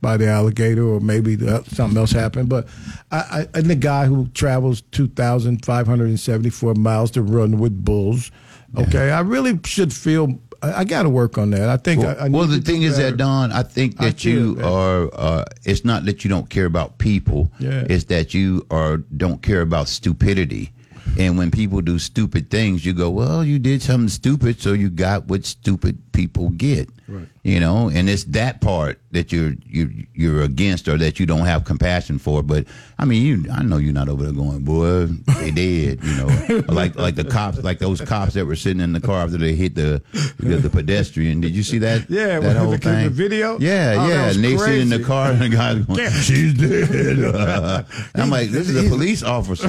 by 0.00 0.16
the 0.16 0.28
alligator, 0.28 0.84
or 0.84 1.00
maybe 1.00 1.34
the, 1.34 1.62
something 1.64 1.98
else 1.98 2.12
happened. 2.12 2.48
But 2.48 2.68
I, 3.10 3.16
I 3.16 3.58
and 3.58 3.66
the 3.66 3.74
guy 3.74 4.06
who 4.06 4.28
travels 4.28 4.82
two 4.92 5.08
thousand 5.08 5.64
five 5.64 5.86
hundred 5.86 6.08
and 6.08 6.20
seventy 6.20 6.50
four 6.50 6.74
miles 6.74 7.10
to 7.12 7.22
run 7.22 7.58
with 7.58 7.84
bulls. 7.84 8.30
Okay, 8.76 9.10
I 9.10 9.20
really 9.20 9.58
should 9.64 9.92
feel. 9.92 10.38
I, 10.62 10.80
I 10.80 10.84
got 10.84 11.02
to 11.04 11.08
work 11.08 11.38
on 11.38 11.50
that. 11.50 11.68
I 11.68 11.76
think. 11.76 12.02
Well, 12.02 12.16
I, 12.18 12.26
I 12.26 12.28
well, 12.28 12.46
the 12.46 12.60
thing 12.60 12.82
is 12.82 12.98
that 12.98 13.16
Don, 13.16 13.52
I 13.52 13.62
think 13.62 13.96
that 13.98 14.24
you 14.24 14.58
are. 14.62 15.10
Uh, 15.12 15.44
it's 15.64 15.84
not 15.84 16.04
that 16.04 16.24
you 16.24 16.30
don't 16.30 16.48
care 16.48 16.66
about 16.66 16.98
people. 16.98 17.50
Yeah. 17.58 17.84
It's 17.88 18.04
that 18.04 18.32
you 18.32 18.66
are 18.70 18.98
don't 18.98 19.42
care 19.42 19.60
about 19.60 19.88
stupidity. 19.88 20.72
And 21.18 21.38
when 21.38 21.50
people 21.50 21.80
do 21.80 21.98
stupid 21.98 22.50
things, 22.50 22.84
you 22.84 22.92
go, 22.92 23.10
"Well, 23.10 23.44
you 23.44 23.58
did 23.58 23.82
something 23.82 24.08
stupid, 24.08 24.60
so 24.60 24.72
you 24.72 24.90
got 24.90 25.28
what 25.28 25.44
stupid 25.46 26.12
people 26.12 26.50
get." 26.50 26.88
Right. 27.08 27.28
You 27.42 27.60
know, 27.60 27.88
and 27.88 28.08
it's 28.08 28.24
that 28.24 28.60
part 28.60 29.00
that 29.12 29.32
you're 29.32 29.54
you're 29.64 29.90
you're 30.14 30.42
against, 30.42 30.88
or 30.88 30.98
that 30.98 31.18
you 31.20 31.26
don't 31.26 31.46
have 31.46 31.64
compassion 31.64 32.18
for. 32.18 32.42
But 32.42 32.66
I 32.98 33.04
mean, 33.04 33.22
you, 33.26 33.50
I 33.52 33.62
know 33.62 33.76
you're 33.76 33.92
not 33.92 34.08
over 34.08 34.22
there 34.24 34.32
going, 34.32 34.60
"Boy, 34.64 35.04
they 35.06 35.50
did." 35.50 36.02
You 36.02 36.14
know, 36.16 36.62
like 36.68 36.96
like 36.96 37.14
the 37.14 37.24
cops, 37.24 37.62
like 37.62 37.78
those 37.78 38.00
cops 38.00 38.32
that 38.34 38.46
were 38.46 38.56
sitting 38.56 38.80
in 38.80 38.94
the 38.94 39.02
car 39.02 39.20
after 39.22 39.36
they 39.36 39.54
hit 39.54 39.74
the 39.74 40.00
the, 40.38 40.56
the 40.56 40.70
pedestrian. 40.70 41.42
Did 41.42 41.54
you 41.54 41.62
see 41.62 41.76
that? 41.78 42.08
Yeah, 42.08 42.40
that 42.40 42.56
whole 42.56 42.70
the- 42.70 42.78
the 42.78 42.82
thing. 42.82 43.10
video? 43.10 43.58
Yeah, 43.58 43.96
Oh, 43.98 44.08
yeah. 44.08 44.30
And 44.30 44.42
they 44.42 44.56
sit 44.56 44.78
in 44.78 44.88
the 44.88 45.00
car, 45.04 45.30
and 45.32 45.40
the 45.42 45.50
guy's 45.50 45.84
going, 45.84 45.98
Yeah. 45.98 46.08
"She's 46.10 46.54
dead." 46.54 47.18
I'm 48.14 48.30
like, 48.30 48.48
"This 48.48 48.70
is 48.70 48.86
a 48.86 48.88
police 48.94 49.22
officer." 49.22 49.68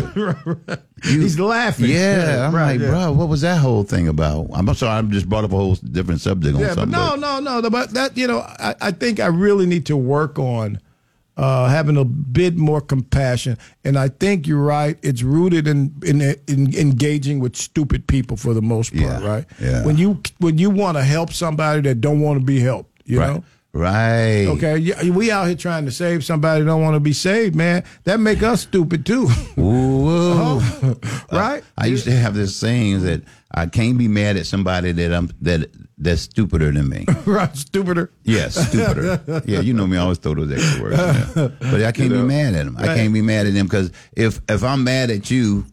You- 1.04 1.22
He's 1.22 1.38
laughing. 1.40 1.90
Yeah, 1.90 2.48
I'm 2.48 2.56
right, 2.56 2.72
like, 2.74 2.82
yeah. 2.82 2.90
bro, 2.90 3.12
what 3.12 3.28
was 3.30 3.42
that 3.42 3.58
whole 3.60 3.84
thing 3.84 4.08
about? 4.08 4.48
I'm 4.54 4.74
sorry, 4.74 4.98
I 4.98 5.02
just 5.04 5.28
brought 5.30 5.44
up 5.44 5.52
a 5.52 5.56
whole 5.56 5.76
different 5.76 6.22
subject 6.22 6.56
on 6.56 6.62
Yeah, 6.62 6.70
but 6.70 6.90
something. 6.90 7.22
no, 7.22 7.40
no, 7.40 7.60
no. 7.60 7.70
But 7.70 7.92
that 7.92 8.18
you 8.18 8.26
know, 8.26 8.40
I, 8.40 8.74
I 8.82 8.92
think 8.92 9.20
I 9.20 9.28
really 9.28 9.66
need 9.66 9.86
to 9.88 9.98
work 9.98 10.40
on 10.40 10.80
uh, 11.38 11.68
having 11.70 11.96
a 11.98 12.04
bit 12.04 12.58
more 12.58 12.82
compassion. 12.82 13.58
And 13.86 13.98
I 13.98 14.10
think 14.10 14.48
you're 14.48 14.62
right. 14.62 14.98
It's 15.04 15.24
rooted 15.24 15.68
in 15.68 15.94
in, 16.04 16.22
in 16.48 16.76
engaging 16.76 17.40
with 17.40 17.56
stupid 17.56 18.08
people 18.08 18.36
for 18.38 18.54
the 18.54 18.62
most 18.62 18.92
part, 18.94 19.22
Yeah, 19.22 19.28
right? 19.28 19.46
yeah. 19.60 19.86
When 19.86 19.98
you 19.98 20.22
when 20.40 20.58
you 20.58 20.70
want 20.70 20.98
to 20.98 21.04
help 21.04 21.32
somebody 21.32 21.82
that 21.82 22.02
don't 22.02 22.20
want 22.22 22.40
to 22.40 22.46
be 22.46 22.60
helped, 22.60 23.02
you 23.06 23.20
right, 23.20 23.34
know. 23.34 23.44
right. 23.74 24.46
Okay, 24.48 24.78
yeah, 24.78 25.10
we 25.12 25.30
out 25.32 25.46
here 25.48 25.56
trying 25.56 25.86
to 25.86 25.92
save 25.92 26.26
somebody 26.26 26.62
that 26.62 26.66
don't 26.66 26.82
want 26.82 26.96
to 26.96 27.00
be 27.00 27.14
saved, 27.14 27.56
man. 27.56 27.84
That 28.06 28.20
make 28.20 28.42
us 28.44 28.62
stupid 28.62 29.06
too, 29.06 29.30
Ooh, 29.58 30.10
ooh. 30.10 30.62
right? 31.32 31.64
I 31.78 31.86
used 31.86 32.06
to 32.06 32.12
have 32.12 32.34
this 32.34 32.56
saying 32.56 33.04
that 33.04 33.22
I 33.54 33.68
can't 33.68 33.98
be 33.98 34.08
mad 34.08 34.38
at 34.38 34.46
somebody 34.48 34.92
that 34.94 35.14
I'm 35.14 35.30
that 35.42 35.70
that's 35.98 36.22
stupider 36.24 36.72
than 36.72 36.90
me. 36.90 37.06
right, 37.26 37.56
stupider. 37.56 38.12
Yes, 38.24 38.56
stupider. 38.70 39.44
yeah, 39.46 39.60
you 39.62 39.74
know 39.74 39.88
me. 39.88 39.98
I 39.98 40.02
always 40.02 40.18
throw 40.20 40.36
those 40.36 40.52
extra 40.52 40.84
words. 40.84 41.34
There. 41.34 41.50
But 41.60 41.84
I 41.84 41.92
can't 41.92 41.98
You 42.12 42.18
know, 42.18 42.22
be 42.22 42.28
mad 42.28 42.54
at 42.56 42.66
them. 42.66 42.78
I 42.78 42.86
can't 42.96 43.14
be 43.14 43.22
mad 43.22 43.48
at 43.48 43.54
them 43.54 43.66
because 43.66 43.92
if 44.16 44.40
if 44.50 44.64
I'm 44.64 44.84
mad 44.84 45.10
at 45.10 45.32
you 45.32 45.66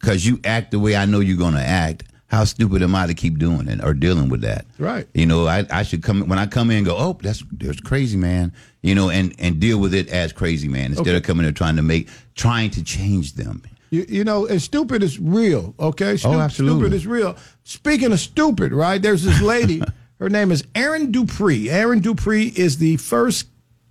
because 0.00 0.24
you 0.26 0.40
act 0.44 0.70
the 0.70 0.78
way 0.78 0.96
I 0.96 1.04
know 1.06 1.20
you're 1.20 1.36
gonna 1.38 1.60
act, 1.60 2.04
how 2.28 2.44
stupid 2.44 2.82
am 2.82 2.94
I 2.94 3.06
to 3.06 3.14
keep 3.14 3.38
doing 3.38 3.68
it 3.68 3.82
or 3.84 3.92
dealing 3.94 4.28
with 4.28 4.40
that? 4.42 4.66
Right. 4.78 5.06
You 5.14 5.26
know, 5.26 5.46
I, 5.46 5.64
I 5.70 5.82
should 5.82 6.02
come 6.02 6.26
when 6.28 6.38
I 6.38 6.46
come 6.46 6.70
in 6.70 6.78
and 6.78 6.86
go, 6.86 6.96
oh, 6.96 7.18
that's 7.22 7.44
there's 7.52 7.80
crazy 7.80 8.16
man. 8.16 8.52
You 8.82 8.94
know, 8.94 9.10
and 9.10 9.34
and 9.38 9.60
deal 9.60 9.78
with 9.78 9.94
it 9.94 10.08
as 10.08 10.32
crazy 10.32 10.68
man 10.68 10.86
instead 10.86 11.08
Okay. 11.08 11.16
of 11.16 11.22
coming 11.22 11.44
there 11.44 11.52
trying 11.52 11.76
to 11.76 11.82
make 11.82 12.08
trying 12.34 12.70
to 12.70 12.82
change 12.82 13.34
them. 13.34 13.62
You, 13.96 14.06
you 14.08 14.24
know, 14.24 14.46
and 14.46 14.60
stupid 14.60 15.02
is 15.02 15.18
real, 15.18 15.74
okay? 15.80 16.12
Oh, 16.12 16.16
Stu- 16.16 16.28
Oh, 16.28 16.40
absolutely. 16.40 16.80
Stupid 16.80 16.94
is 16.94 17.06
real. 17.06 17.36
Speaking 17.64 18.12
of 18.12 18.20
stupid, 18.20 18.72
right? 18.72 19.00
There's 19.00 19.22
this 19.22 19.40
lady. 19.40 19.82
her 20.20 20.28
name 20.28 20.52
is 20.52 20.64
Erin 20.74 21.10
Dupree. 21.12 21.70
Erin 21.70 22.00
Dupree 22.00 22.52
is 22.56 22.78
the 22.78 22.96
first 22.98 23.46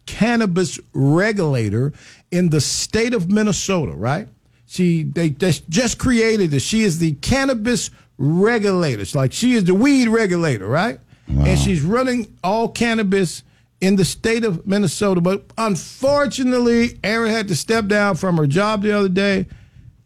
cannabis 0.05 0.79
regulator 0.93 1.91
in 2.31 2.49
the 2.49 2.61
state 2.61 3.13
of 3.13 3.31
Minnesota, 3.31 3.93
right? 3.93 4.27
She 4.67 5.03
they, 5.03 5.29
they 5.29 5.51
just 5.69 5.97
created 5.97 6.51
this. 6.51 6.63
She 6.63 6.81
is 6.83 6.99
the 6.99 7.13
cannabis 7.13 7.89
regulator. 8.17 9.01
It's 9.01 9.15
like 9.15 9.33
she 9.33 9.53
is 9.53 9.63
the 9.63 9.73
weed 9.75 10.07
regulator, 10.09 10.67
right? 10.67 10.99
Wow. 11.27 11.45
And 11.45 11.59
she's 11.59 11.81
running 11.81 12.37
all 12.43 12.69
cannabis 12.69 13.43
in 13.81 13.95
the 13.95 14.05
state 14.05 14.43
of 14.43 14.65
Minnesota. 14.67 15.21
But 15.21 15.43
unfortunately, 15.57 16.99
Erin 17.03 17.31
had 17.31 17.47
to 17.47 17.55
step 17.55 17.87
down 17.87 18.15
from 18.15 18.37
her 18.37 18.47
job 18.47 18.81
the 18.83 18.91
other 18.91 19.09
day 19.09 19.47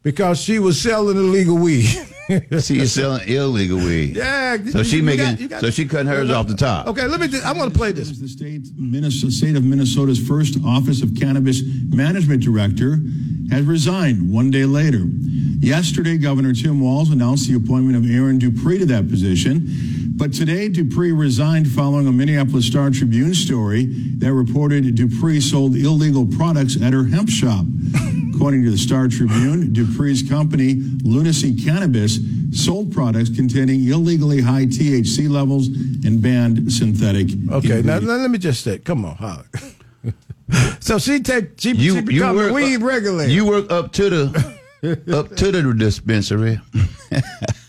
because 0.03 0.39
she 0.41 0.59
was 0.59 0.79
selling 0.81 1.17
illegal 1.17 1.57
weed. 1.57 1.87
She 2.61 2.77
is 2.77 2.93
selling 2.93 3.27
illegal 3.27 3.79
weed. 3.79 4.15
Yeah. 4.15 4.57
So 4.69 4.83
she 4.83 4.97
you 4.97 5.01
making. 5.03 5.35
got- 5.37 5.49
got- 5.49 5.61
so 5.61 5.71
she 5.71 5.87
cutting 5.87 6.05
hers 6.05 6.29
off 6.29 6.47
the 6.47 6.55
top. 6.55 6.85
Okay, 6.85 7.07
let 7.07 7.19
me. 7.19 7.27
Just, 7.27 7.43
I 7.43 7.53
want 7.53 7.73
to 7.73 7.75
play 7.79 7.91
this. 7.91 8.19
The 8.19 8.27
state, 8.27 8.67
Minnesota, 8.77 9.31
state 9.33 9.55
of 9.55 9.63
Minnesota's 9.63 10.19
first 10.27 10.59
Office 10.63 11.01
of 11.01 11.15
Cannabis 11.19 11.63
Management 11.89 12.43
Director 12.43 12.99
has 13.49 13.65
resigned 13.65 14.31
one 14.31 14.51
day 14.51 14.65
later. 14.65 15.07
Yesterday, 15.59 16.19
Governor 16.19 16.53
Tim 16.53 16.79
Walz 16.79 17.09
announced 17.09 17.49
the 17.49 17.55
appointment 17.55 17.95
of 17.97 18.05
Erin 18.07 18.37
Dupree 18.37 18.77
to 18.77 18.85
that 18.85 19.09
position. 19.09 20.08
But 20.19 20.33
today, 20.33 20.67
Dupree 20.67 21.13
resigned 21.13 21.71
following 21.71 22.05
a 22.05 22.11
Minneapolis 22.11 22.67
Star 22.67 22.89
Tribune 22.89 23.33
story 23.33 23.85
that 24.17 24.33
reported 24.33 24.93
Dupree 24.95 25.39
sold 25.39 25.77
illegal 25.77 26.25
products 26.25 26.75
at 26.75 26.91
her 26.91 27.05
hemp 27.05 27.29
shop. 27.29 27.65
According 28.35 28.65
to 28.65 28.71
the 28.71 28.77
Star 28.77 29.07
Tribune, 29.07 29.71
Dupree's 29.71 30.21
company, 30.21 30.75
Loonacy 31.03 31.55
Cannabis, 31.55 32.19
sold 32.51 32.91
products 32.91 33.29
containing 33.29 33.87
illegally 33.87 34.41
high 34.41 34.65
THC 34.65 35.29
levels 35.29 35.67
and 35.67 36.21
banned 36.21 36.69
synthetic. 36.69 37.29
Okay, 37.49 37.81
now, 37.81 37.99
now 37.99 38.15
let 38.15 38.29
me 38.29 38.39
just 38.39 38.61
say, 38.61 38.77
come 38.77 39.05
on, 39.05 39.15
Holly. 39.15 39.45
so 40.81 40.99
she 40.99 41.21
take 41.21 41.57
she, 41.57 41.77
she 41.77 42.01
become 42.01 42.37
a 42.37 42.49
uh, 42.49 42.53
weed 42.53 42.81
regulator. 42.81 43.31
You 43.31 43.45
work 43.45 43.71
up 43.71 43.93
to 43.93 44.09
the 44.09 44.99
up 45.13 45.33
to 45.37 45.51
the 45.53 45.73
dispensary. 45.73 46.59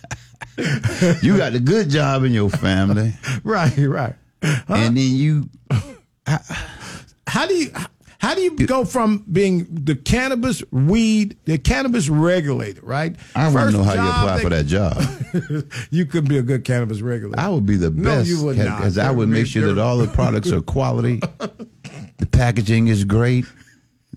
you 1.22 1.36
got 1.36 1.54
a 1.54 1.60
good 1.60 1.90
job 1.90 2.24
in 2.24 2.32
your 2.32 2.50
family, 2.50 3.14
right, 3.44 3.76
right. 3.78 4.14
and 4.42 4.96
then 4.96 4.98
you. 4.98 5.48
How 7.26 7.46
do 7.46 7.54
you 7.54 7.70
how 8.18 8.34
do 8.34 8.42
you 8.42 8.54
go 8.66 8.84
from 8.84 9.24
being 9.32 9.66
the 9.70 9.94
cannabis 9.94 10.62
weed, 10.70 11.38
the 11.46 11.56
cannabis 11.56 12.08
regulator, 12.10 12.82
right? 12.82 13.16
I 13.34 13.50
want 13.50 13.70
to 13.70 13.78
know 13.78 13.82
how 13.82 13.94
you 13.94 14.00
apply 14.00 14.36
they- 14.36 14.42
for 14.42 14.48
that 14.50 14.66
job. 14.66 15.02
you 15.90 16.04
could 16.04 16.28
be 16.28 16.36
a 16.36 16.42
good 16.42 16.64
cannabis 16.64 17.00
regulator. 17.00 17.40
I 17.40 17.48
would 17.48 17.64
be 17.64 17.76
the 17.76 17.88
No, 17.90 18.10
best 18.16 18.28
you 18.28 18.42
would 18.44 18.58
not. 18.58 18.76
because 18.78 18.98
I 18.98 19.10
would 19.10 19.28
make 19.30 19.46
sure 19.46 19.72
that 19.72 19.80
all 19.80 19.96
the 19.96 20.06
products 20.08 20.52
are 20.52 20.60
quality. 20.60 21.20
the 22.18 22.26
packaging 22.30 22.88
is 22.88 23.04
great. 23.04 23.46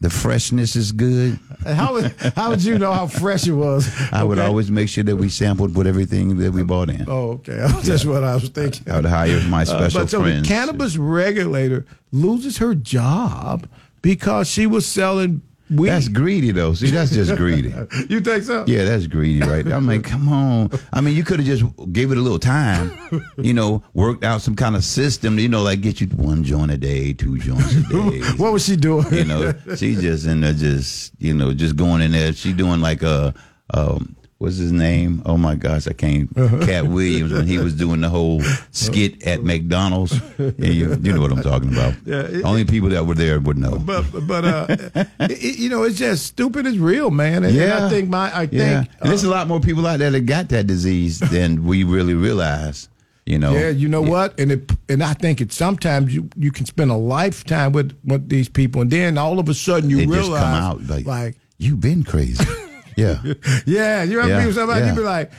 The 0.01 0.09
freshness 0.09 0.75
is 0.75 0.91
good. 0.91 1.39
How 1.65 1.93
would 1.93 2.11
how 2.35 2.49
would 2.49 2.63
you 2.63 2.77
know 2.77 2.91
how 2.91 3.07
fresh 3.07 3.47
it 3.47 3.53
was? 3.53 3.89
I 4.11 4.23
would 4.23 4.37
always 4.39 4.69
make 4.69 4.89
sure 4.89 5.03
that 5.05 5.15
we 5.15 5.29
sampled 5.29 5.75
with 5.77 5.87
everything 5.87 6.37
that 6.39 6.51
we 6.51 6.63
bought 6.63 6.89
in. 6.89 7.05
Oh, 7.07 7.31
okay. 7.33 7.55
That's 7.83 8.03
what 8.03 8.23
I 8.23 8.35
was 8.35 8.49
thinking. 8.49 8.91
I 8.91 8.97
would 8.97 9.05
hire 9.05 9.39
my 9.47 9.61
Uh, 9.61 9.65
special 9.65 10.01
but 10.01 10.09
so 10.09 10.21
the 10.21 10.41
cannabis 10.41 10.97
regulator 10.97 11.85
loses 12.11 12.57
her 12.57 12.75
job 12.75 13.67
because 14.01 14.49
she 14.49 14.67
was 14.67 14.85
selling 14.85 15.41
weed. 15.73 15.89
That's 15.89 16.07
greedy, 16.07 16.51
though. 16.51 16.73
See, 16.73 16.89
that's 16.91 17.11
just 17.11 17.35
greedy. 17.35 17.69
you 18.09 18.21
think 18.21 18.43
so? 18.43 18.63
Yeah, 18.67 18.85
that's 18.85 19.07
greedy, 19.07 19.45
right? 19.45 19.65
I'm 19.67 19.87
like, 19.87 20.03
come 20.03 20.29
on. 20.29 20.71
I 20.91 21.01
mean, 21.01 21.15
you 21.15 21.23
could 21.23 21.39
have 21.39 21.47
just 21.47 21.63
gave 21.91 22.11
it 22.11 22.17
a 22.17 22.21
little 22.21 22.39
time, 22.39 22.91
you 23.37 23.53
know, 23.53 23.83
worked 23.93 24.23
out 24.23 24.41
some 24.41 24.55
kind 24.55 24.75
of 24.75 24.83
system, 24.83 25.39
you 25.39 25.49
know, 25.49 25.61
like 25.63 25.81
get 25.81 26.01
you 26.01 26.07
one 26.07 26.43
joint 26.43 26.71
a 26.71 26.77
day, 26.77 27.13
two 27.13 27.37
joints 27.37 27.73
a 27.75 27.81
day. 27.89 28.21
What 28.37 28.53
was 28.53 28.65
she 28.65 28.75
doing? 28.75 29.11
You 29.13 29.25
know, 29.25 29.53
she 29.75 29.95
just 29.95 30.25
in 30.25 30.41
there, 30.41 30.53
just 30.53 31.13
you 31.19 31.33
know, 31.33 31.53
just 31.53 31.75
going 31.75 32.01
in 32.01 32.11
there. 32.11 32.33
She 32.33 32.53
doing 32.53 32.81
like 32.81 33.01
a, 33.03 33.33
um, 33.73 34.15
what's 34.43 34.57
his 34.57 34.73
name? 34.73 35.21
Oh 35.25 35.37
my 35.37 35.55
gosh, 35.55 35.87
I 35.87 35.93
can't. 35.93 36.29
Uh-huh. 36.37 36.65
Katt 36.65 36.87
Williams 36.87 37.31
when 37.31 37.47
he 37.47 37.57
was 37.59 37.73
doing 37.73 38.01
the 38.01 38.09
whole 38.09 38.41
skit 38.71 39.25
at 39.25 39.41
McDonald's. 39.41 40.19
Yeah, 40.37 40.51
you, 40.57 40.97
you 41.01 41.13
know 41.13 41.21
what 41.21 41.31
I'm 41.31 41.41
talking 41.41 41.71
about. 41.71 41.93
Yeah, 42.05 42.23
it- 42.23 42.43
Only 42.43 42.65
people 42.65 42.89
that 42.89 43.05
were 43.05 43.15
there 43.15 43.39
would 43.39 43.57
know. 43.57 43.79
But 43.79 44.03
but 44.27 44.43
uh, 44.43 44.65
it, 45.21 45.57
you 45.57 45.69
know, 45.69 45.83
it's 45.83 45.97
just 45.97 46.25
stupid 46.25 46.65
is 46.65 46.77
real, 46.77 47.09
man. 47.09 47.45
And, 47.45 47.57
and 47.57 47.71
I 47.73 47.89
think 47.89 48.09
my 48.09 48.37
I 48.37 48.45
think 48.45 48.53
yeah. 48.53 48.83
uh, 49.01 49.07
there's 49.07 49.23
a 49.23 49.29
lot 49.29 49.47
more 49.47 49.61
people 49.61 49.87
out 49.87 49.99
there 49.99 50.11
that 50.11 50.21
got 50.21 50.49
that 50.49 50.67
disease 50.67 51.19
than 51.19 51.63
we 51.63 51.85
really 51.85 52.13
realize. 52.13 52.89
You 53.25 53.39
know. 53.39 53.53
Yeah, 53.53 53.69
you 53.69 53.87
know 53.87 54.01
what? 54.01 54.37
And 54.37 54.51
it 54.51 54.69
and 54.89 55.01
I 55.01 55.13
think 55.13 55.39
it 55.39 55.53
sometimes 55.53 56.13
you 56.13 56.29
you 56.35 56.51
can 56.51 56.65
spend 56.65 56.91
a 56.91 56.97
lifetime 56.97 57.71
with 57.71 57.97
with 58.03 58.27
these 58.27 58.49
people, 58.49 58.81
and 58.81 58.91
then 58.91 59.17
all 59.17 59.39
of 59.39 59.47
a 59.47 59.53
sudden 59.53 59.89
you 59.89 59.97
They 59.99 60.05
realize 60.05 60.27
just 60.27 60.43
come 60.43 60.53
out 60.53 60.83
like, 60.87 61.05
like 61.05 61.35
you've 61.57 61.79
been 61.79 62.03
crazy. 62.03 62.43
yeah. 62.97 63.21
yeah, 63.65 64.03
you 64.03 64.19
ever 64.19 64.29
Yeah, 64.29 64.51
somebody? 64.51 64.81
yeah. 64.81 64.89
You 64.91 64.95
be 64.95 65.01
like, 65.01 65.31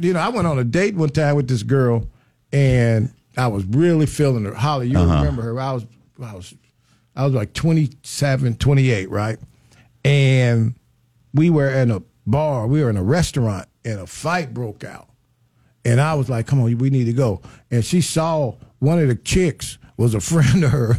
you 0.00 0.12
know, 0.12 0.20
I 0.20 0.28
went 0.28 0.46
on 0.46 0.58
a 0.58 0.64
date 0.64 0.94
one 0.94 1.08
time 1.10 1.36
with 1.36 1.48
this 1.48 1.62
girl, 1.62 2.06
and 2.52 3.12
I 3.36 3.48
was 3.48 3.64
really 3.64 4.06
feeling 4.06 4.44
her. 4.44 4.54
Holly, 4.54 4.88
you 4.88 4.98
Uh-huh. 4.98 5.16
remember 5.18 5.42
her? 5.42 5.60
I 5.60 5.72
was, 5.72 5.86
I 6.22 6.34
was, 6.34 6.54
I 7.16 7.24
was 7.24 7.34
like 7.34 7.52
27, 7.54 8.56
28, 8.56 9.10
right? 9.10 9.38
And 10.04 10.74
we 11.34 11.50
were 11.50 11.70
in 11.70 11.90
a 11.90 12.02
bar, 12.26 12.66
we 12.66 12.82
were 12.82 12.90
in 12.90 12.96
a 12.96 13.02
restaurant, 13.02 13.68
and 13.84 14.00
a 14.00 14.06
fight 14.06 14.54
broke 14.54 14.84
out. 14.84 15.08
And 15.84 16.00
I 16.00 16.14
was 16.14 16.28
like, 16.28 16.46
"Come 16.46 16.60
on, 16.60 16.76
we 16.78 16.90
need 16.90 17.04
to 17.04 17.12
go." 17.12 17.40
And 17.70 17.84
she 17.84 18.00
saw 18.00 18.54
one 18.78 18.98
of 18.98 19.08
the 19.08 19.14
chicks 19.14 19.78
was 19.96 20.14
a 20.14 20.20
friend 20.20 20.62
of 20.64 20.70
her. 20.70 20.98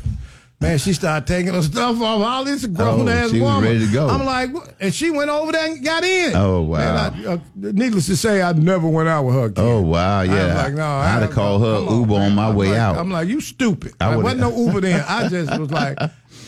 Man, 0.62 0.78
she 0.78 0.92
started 0.92 1.26
taking 1.26 1.54
her 1.54 1.62
stuff 1.62 2.02
off. 2.02 2.22
All 2.22 2.44
this 2.44 2.66
grown 2.66 3.08
Oh, 3.08 3.12
ass 3.12 3.30
she 3.32 3.40
was 3.40 3.50
woman. 3.50 3.64
ready 3.64 3.86
to 3.88 3.94
go. 3.94 4.10
I'm 4.10 4.26
like, 4.26 4.54
what? 4.54 4.74
and 4.82 4.94
she 4.94 5.10
went 5.10 5.30
over 5.30 5.54
there 5.54 5.66
and 5.72 5.82
got 5.82 6.04
in. 6.04 6.36
Oh, 6.36 6.64
wow. 6.64 6.78
Man, 6.78 6.98
I, 7.28 7.32
uh, 7.34 7.38
needless 7.56 8.08
to 8.08 8.18
say, 8.18 8.42
I 8.42 8.52
never 8.52 8.86
went 8.86 9.08
out 9.08 9.24
with 9.24 9.36
her. 9.36 9.46
Again. 9.46 9.64
Oh 9.66 9.82
wow, 9.82 10.20
I 10.20 10.24
yeah. 10.26 10.62
like, 10.64 10.74
no, 10.74 10.82
have 10.82 11.24
I- 11.24 11.28
called 11.34 11.62
her 11.62 11.78
come 11.78 11.88
on, 11.88 12.00
Uber 12.02 12.14
on 12.16 12.36
my 12.36 12.50
I'm 12.50 12.56
way 12.58 12.70
like- 12.72 12.78
out. 12.78 12.98
I'm 12.98 13.10
like, 13.10 13.30
you 13.30 13.40
stupid. 13.40 13.94
I 14.02 14.06
I 14.08 14.10
would've- 14.18 14.24
wasn't 14.24 14.42
no 14.42 14.58
Uber 14.66 14.82
then. 14.82 15.06
I 15.08 15.30
just 15.30 15.58
was 15.58 15.72
like, 15.72 15.98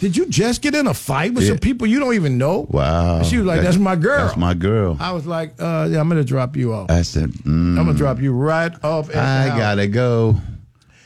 did 0.02 0.18
you 0.18 0.26
just 0.26 0.62
get 0.62 0.76
in 0.76 0.88
a 0.88 0.94
fight 0.94 1.34
with 1.34 1.48
some 1.48 1.58
people 1.60 1.88
you 1.88 2.02
don't 2.02 2.14
even 2.16 2.38
know? 2.38 2.68
Wow. 2.70 3.18
And 3.20 3.26
she 3.26 3.38
was 3.38 3.46
like, 3.46 3.62
that's 3.62 3.78
my 3.78 3.96
girl. 3.96 4.26
That's 4.26 4.36
my 4.38 4.54
girl. 4.56 4.98
I 5.00 5.14
was 5.14 5.26
like, 5.26 5.54
uh, 5.58 5.88
yeah, 5.90 6.02
I'm 6.02 6.10
gonna 6.10 6.26
drop 6.26 6.58
you 6.58 6.74
off. 6.74 6.92
I 6.92 7.04
said, 7.04 7.30
mm, 7.30 7.48
I'm 7.48 7.86
gonna 7.86 7.94
drop 7.94 8.20
you 8.20 8.34
right 8.34 8.74
off. 8.84 9.10
I 9.16 9.48
house. 9.48 9.58
gotta 9.58 9.88
go. 9.88 10.36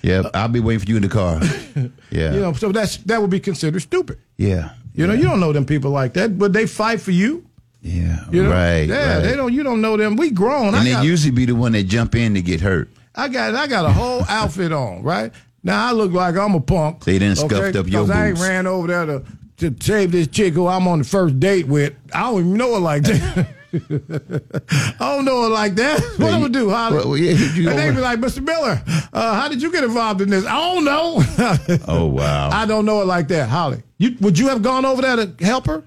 Yep, 0.06 0.26
uh, 0.26 0.30
I'll 0.34 0.48
be 0.48 0.60
waiting 0.60 0.80
for 0.86 0.90
you 0.90 0.96
in 0.98 1.02
the 1.02 1.10
car. 1.10 1.42
Yeah, 2.12 2.34
You 2.34 2.40
know, 2.40 2.54
so 2.54 2.72
that's 2.72 2.98
that 3.10 3.20
would 3.22 3.30
be 3.32 3.40
considered 3.40 3.82
stupid. 3.82 4.20
yeah, 4.38 4.70
You 4.94 5.06
know, 5.08 5.14
you 5.14 5.24
don't 5.24 5.40
know 5.40 5.52
them 5.52 5.66
people 5.66 5.92
like 5.92 6.14
that, 6.14 6.38
but 6.40 6.54
they 6.54 6.66
fight 6.68 7.02
for 7.02 7.12
you. 7.12 7.44
yeah. 7.82 8.24
You 8.32 8.44
know? 8.44 8.52
right, 8.52 8.88
Yeah, 8.88 9.16
right. 9.16 9.20
they 9.22 9.36
don't. 9.36 9.52
You 9.54 9.64
don't 9.64 9.82
know 9.82 9.98
them. 9.98 10.16
We 10.16 10.30
grown. 10.32 10.68
And 10.68 10.76
I 10.78 10.84
they 10.84 10.92
got, 10.92 11.04
usually 11.06 11.32
be 11.32 11.46
the 11.46 11.56
one 11.56 11.74
that 11.74 11.84
jump 11.84 12.16
in 12.16 12.34
to 12.36 12.42
get 12.42 12.62
hurt. 12.62 12.90
I 13.16 13.28
got 13.28 13.56
I 13.56 13.68
got 13.68 13.86
a 13.86 13.92
whole 13.92 14.24
outfit 14.30 14.72
on, 14.72 15.02
right? 15.04 15.32
Now 15.64 15.88
I 15.90 15.92
look 15.94 16.12
like 16.14 16.38
I'm 16.38 16.54
a 16.56 16.62
punk. 16.62 17.04
They 17.04 17.18
done 17.20 17.36
scuffed 17.36 17.76
up 17.76 17.88
your 17.88 18.04
Because 18.06 18.10
I 18.12 18.28
ain't 18.30 18.40
ran 18.40 18.68
over 18.68 18.88
there 18.88 19.06
to, 19.08 19.24
to 19.58 19.76
save 19.84 20.12
this 20.12 20.28
chick 20.28 20.54
who 20.54 20.68
I'm 20.68 20.88
on 20.88 21.00
the 21.00 21.06
first 21.06 21.40
date 21.40 21.68
with. 21.68 21.94
I 22.14 22.22
don't 22.30 22.40
even 22.42 22.54
know 22.58 22.76
her 22.76 22.80
like 22.80 23.04
that. 23.04 23.48
I 25.00 25.16
don't 25.16 25.26
know 25.26 25.44
her 25.44 25.50
like 25.50 25.76
that. 25.76 26.02
What 26.18 26.34
I'm 26.34 26.42
gonna 26.42 26.50
do, 26.50 26.70
Holly? 26.70 26.96
Well, 26.98 27.18
yeah, 27.18 27.34
you 27.54 27.70
and 27.70 27.78
they 27.78 27.92
be 27.92 27.98
like, 28.00 28.20
Mr. 28.20 28.42
Miller, 28.44 28.82
uh, 29.14 29.36
how 29.40 29.48
did 29.50 29.62
you 29.62 29.72
get 29.72 29.84
involved 29.84 30.22
in 30.22 30.30
this? 30.30 30.46
I 30.46 30.54
don't 30.74 30.86
know. 30.86 31.24
Oh 31.88 32.06
wow. 32.08 32.50
I 32.52 32.66
don't 32.66 32.86
know 32.86 33.02
it 33.02 33.06
like 33.06 33.28
that, 33.30 33.50
Holly. 33.50 33.84
You 33.98 34.16
would 34.22 34.38
you 34.40 34.48
have 34.50 34.62
gone 34.62 34.86
over 34.86 35.02
there 35.02 35.16
to 35.26 35.46
help 35.46 35.68
her? 35.68 35.84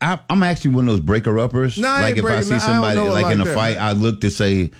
I, 0.00 0.18
I'm 0.30 0.42
actually 0.42 0.74
one 0.74 0.86
of 0.88 0.92
those 0.94 1.00
breaker 1.00 1.38
uppers. 1.38 1.78
No, 1.78 1.88
I 1.88 2.02
like 2.02 2.16
if 2.16 2.24
I 2.24 2.28
breaking- 2.28 2.42
see 2.44 2.54
I 2.54 2.58
don't 2.58 2.66
somebody 2.66 2.96
know 2.96 3.06
it 3.06 3.10
like, 3.22 3.32
in 3.34 3.40
a 3.40 3.44
that. 3.44 3.54
fight, 3.54 3.76
I 3.78 3.92
look 3.92 4.20
to 4.20 4.30
say, 4.30 4.70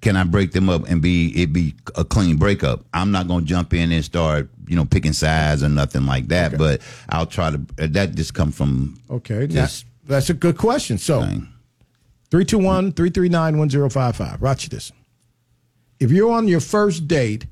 can 0.00 0.16
I 0.16 0.24
break 0.24 0.52
them 0.52 0.68
up 0.70 0.88
and 0.88 1.02
be 1.02 1.28
it 1.42 1.52
be 1.52 1.74
a 1.94 2.04
clean 2.04 2.36
breakup? 2.36 2.84
I'm 2.94 3.10
not 3.10 3.28
gonna 3.28 3.44
jump 3.44 3.74
in 3.74 3.92
and 3.92 4.04
start 4.04 4.48
you 4.66 4.76
know 4.76 4.84
picking 4.84 5.12
sides 5.12 5.62
or 5.62 5.68
nothing 5.68 6.06
like 6.06 6.28
that. 6.28 6.56
But 6.58 6.80
I'll 7.08 7.26
try 7.26 7.50
to. 7.50 7.58
That 7.88 8.14
just 8.14 8.34
come 8.34 8.52
from 8.52 8.98
Okay, 9.10 9.46
Just- 9.46 9.54
that's, 9.54 9.84
that's 10.06 10.30
a 10.30 10.34
good 10.34 10.56
question. 10.58 10.98
So, 10.98 11.28
321 12.32 12.92
339 12.92 13.58
1055. 13.58 14.40
Watch 14.40 14.70
this. 14.70 14.90
If 16.00 16.10
you're 16.10 16.32
on 16.32 16.48
your 16.48 16.60
first 16.60 17.06
date, 17.06 17.44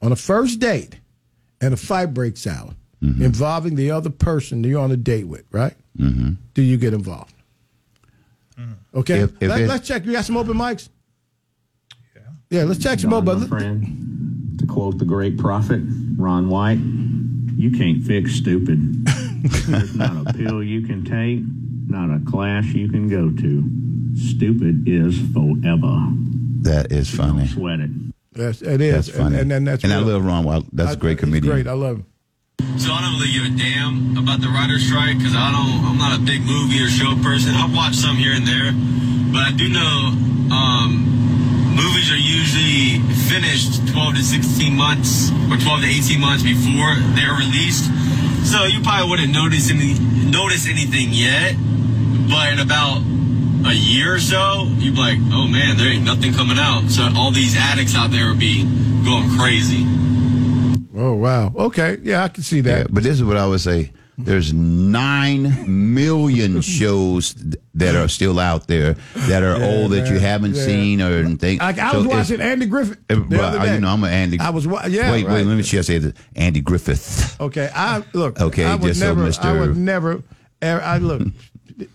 on 0.00 0.12
a 0.12 0.16
first 0.16 0.60
date, 0.60 0.98
and 1.60 1.74
a 1.74 1.76
fight 1.76 2.14
breaks 2.14 2.46
out 2.46 2.74
Mm-hmm. 3.02 3.20
involving 3.20 3.74
the 3.74 3.90
other 3.90 4.10
person 4.10 4.62
that 4.62 4.68
you're 4.68 4.80
on 4.80 4.92
a 4.92 4.96
date 4.96 5.24
with, 5.26 5.42
right? 5.50 5.74
Mhm. 5.98 6.36
Do 6.54 6.62
you 6.62 6.76
get 6.76 6.94
involved? 6.94 7.34
Okay, 8.94 9.20
If- 9.22 9.32
if 9.42 9.48
Let, 9.48 9.60
it- 9.62 9.70
us 9.70 9.80
check. 9.86 10.06
You 10.06 10.12
got 10.12 10.24
some 10.24 10.36
open 10.36 10.56
mics? 10.56 10.88
Yeah. 12.14 12.22
Yeah, 12.50 12.62
let's 12.62 12.78
check 12.80 13.00
some 13.00 13.10
Don, 13.10 13.28
open. 13.28 13.40
my 13.40 13.46
friend, 13.48 14.54
to 14.58 14.66
quote 14.66 14.98
the 14.98 15.04
great 15.04 15.36
prophet 15.36 15.82
Ron 16.16 16.48
White, 16.48 16.78
you 17.56 17.72
can't 17.72 18.04
fix 18.04 18.36
stupid. 18.36 19.04
There's 19.66 19.96
not 19.96 20.28
a 20.28 20.32
pill 20.34 20.62
you 20.62 20.82
can 20.82 21.04
take, 21.04 21.40
not 21.88 22.10
a 22.14 22.20
class 22.30 22.64
you 22.66 22.88
can 22.88 23.08
go 23.08 23.30
to. 23.30 23.64
Stupid 24.16 24.88
is 24.88 25.18
forever. 25.32 26.12
that 26.62 26.92
is 26.92 27.08
funny. 27.14 27.46
Sweat 27.48 27.80
it. 27.80 27.90
Yes, 28.34 28.62
it 28.62 28.80
is. 28.80 29.06
That's 29.06 29.18
funny. 29.18 29.36
And, 29.38 29.52
and, 29.52 29.52
and 29.52 29.66
that's 29.68 29.84
and 29.84 29.92
I 29.92 29.98
real. 29.98 30.08
love 30.08 30.24
Ron 30.24 30.44
White. 30.44 30.64
That's 30.72 30.94
a 30.94 30.96
great 30.96 31.18
comedian. 31.18 31.52
Great, 31.52 31.66
I 31.66 31.72
love 31.72 31.96
him. 31.98 32.06
So 32.78 32.92
I 32.92 33.00
don't 33.02 33.20
really 33.20 33.32
give 33.32 33.44
a 33.44 33.56
damn 33.58 34.16
about 34.16 34.40
the 34.40 34.48
writer's 34.48 34.86
strike 34.86 35.18
because 35.18 35.34
I 35.36 35.50
don't. 35.52 35.84
I'm 35.84 35.98
not 35.98 36.16
a 36.18 36.22
big 36.22 36.40
movie 36.42 36.80
or 36.82 36.88
show 36.88 37.12
person. 37.22 37.52
I'll 37.54 37.74
watch 37.74 37.94
some 37.94 38.16
here 38.16 38.32
and 38.32 38.46
there, 38.46 38.72
but 39.32 39.42
I 39.44 39.52
do 39.52 39.68
know 39.68 40.16
um, 40.54 41.04
movies 41.76 42.08
are 42.12 42.16
usually 42.20 43.00
finished 43.28 43.84
12 43.92 44.14
to 44.16 44.22
16 44.22 44.72
months 44.76 45.30
or 45.52 45.56
12 45.60 45.82
to 45.84 45.88
18 45.88 46.20
months 46.20 46.42
before 46.42 46.94
they're 47.16 47.36
released. 47.36 47.90
So 48.44 48.64
you 48.64 48.82
probably 48.82 49.08
wouldn't 49.08 49.32
notice 49.32 49.70
any 49.70 49.94
notice 50.30 50.68
anything 50.68 51.08
yet, 51.10 51.54
but 52.28 52.52
in 52.52 52.58
about 52.58 53.02
a 53.64 53.72
year 53.72 54.14
or 54.14 54.20
so, 54.20 54.64
you'd 54.78 54.94
be 54.94 55.00
like, 55.00 55.18
oh 55.32 55.46
man, 55.46 55.76
there 55.76 55.88
ain't 55.92 56.04
nothing 56.04 56.32
coming 56.32 56.58
out. 56.58 56.90
So 56.90 57.08
all 57.16 57.30
these 57.30 57.56
addicts 57.56 57.94
out 57.94 58.10
there 58.10 58.28
would 58.28 58.38
be 58.40 58.64
going 59.04 59.30
crazy. 59.38 59.86
Oh 60.94 61.14
wow. 61.14 61.52
Okay. 61.54 61.98
Yeah, 62.02 62.24
I 62.24 62.28
can 62.28 62.42
see 62.42 62.60
that. 62.62 62.78
Yeah, 62.78 62.86
but 62.90 63.02
this 63.02 63.14
is 63.14 63.24
what 63.24 63.36
I 63.36 63.46
would 63.46 63.60
say. 63.60 63.92
There's 64.18 64.52
nine 64.52 65.94
million 65.94 66.60
shows 66.60 67.34
that 67.74 67.94
are 67.96 68.08
still 68.08 68.38
out 68.38 68.66
there 68.66 68.94
that 69.14 69.42
are 69.42 69.58
Yeah, 69.58 69.64
old 69.66 69.92
that 69.92 70.10
you 70.10 70.18
haven't 70.18 70.54
Yeah. 70.54 70.64
seen 70.64 71.00
or 71.00 71.24
think. 71.36 71.62
Like 71.62 71.78
I 71.78 71.92
So 71.92 71.98
was 71.98 72.06
watching 72.06 72.40
Andy 72.40 72.66
Griffith 72.66 72.98
Uh, 73.10 73.14
other 73.14 73.58
uh, 73.60 73.74
you 73.74 73.80
know, 73.80 73.88
I'm 73.88 74.04
an 74.04 74.12
Andy. 74.12 74.38
I 74.38 74.50
was 74.50 74.66
wa- 74.66 74.84
yeah, 74.86 75.10
Wait, 75.10 75.24
right. 75.26 75.34
wait. 75.36 75.46
Let 75.46 75.56
me 75.56 75.62
just 75.62 75.86
say 75.86 75.98
this: 75.98 76.12
Andy 76.36 76.60
Griffith. 76.60 77.40
Okay, 77.40 77.70
I 77.74 78.02
look. 78.12 78.38
Okay, 78.40 78.64
I 78.66 78.76
just 78.76 79.00
so 79.00 79.06
never. 79.14 79.28
Mr. 79.28 79.44
I 79.44 79.58
would 79.58 79.76
never. 79.76 80.22
er, 80.62 80.80
I 80.84 80.98
look. 80.98 81.22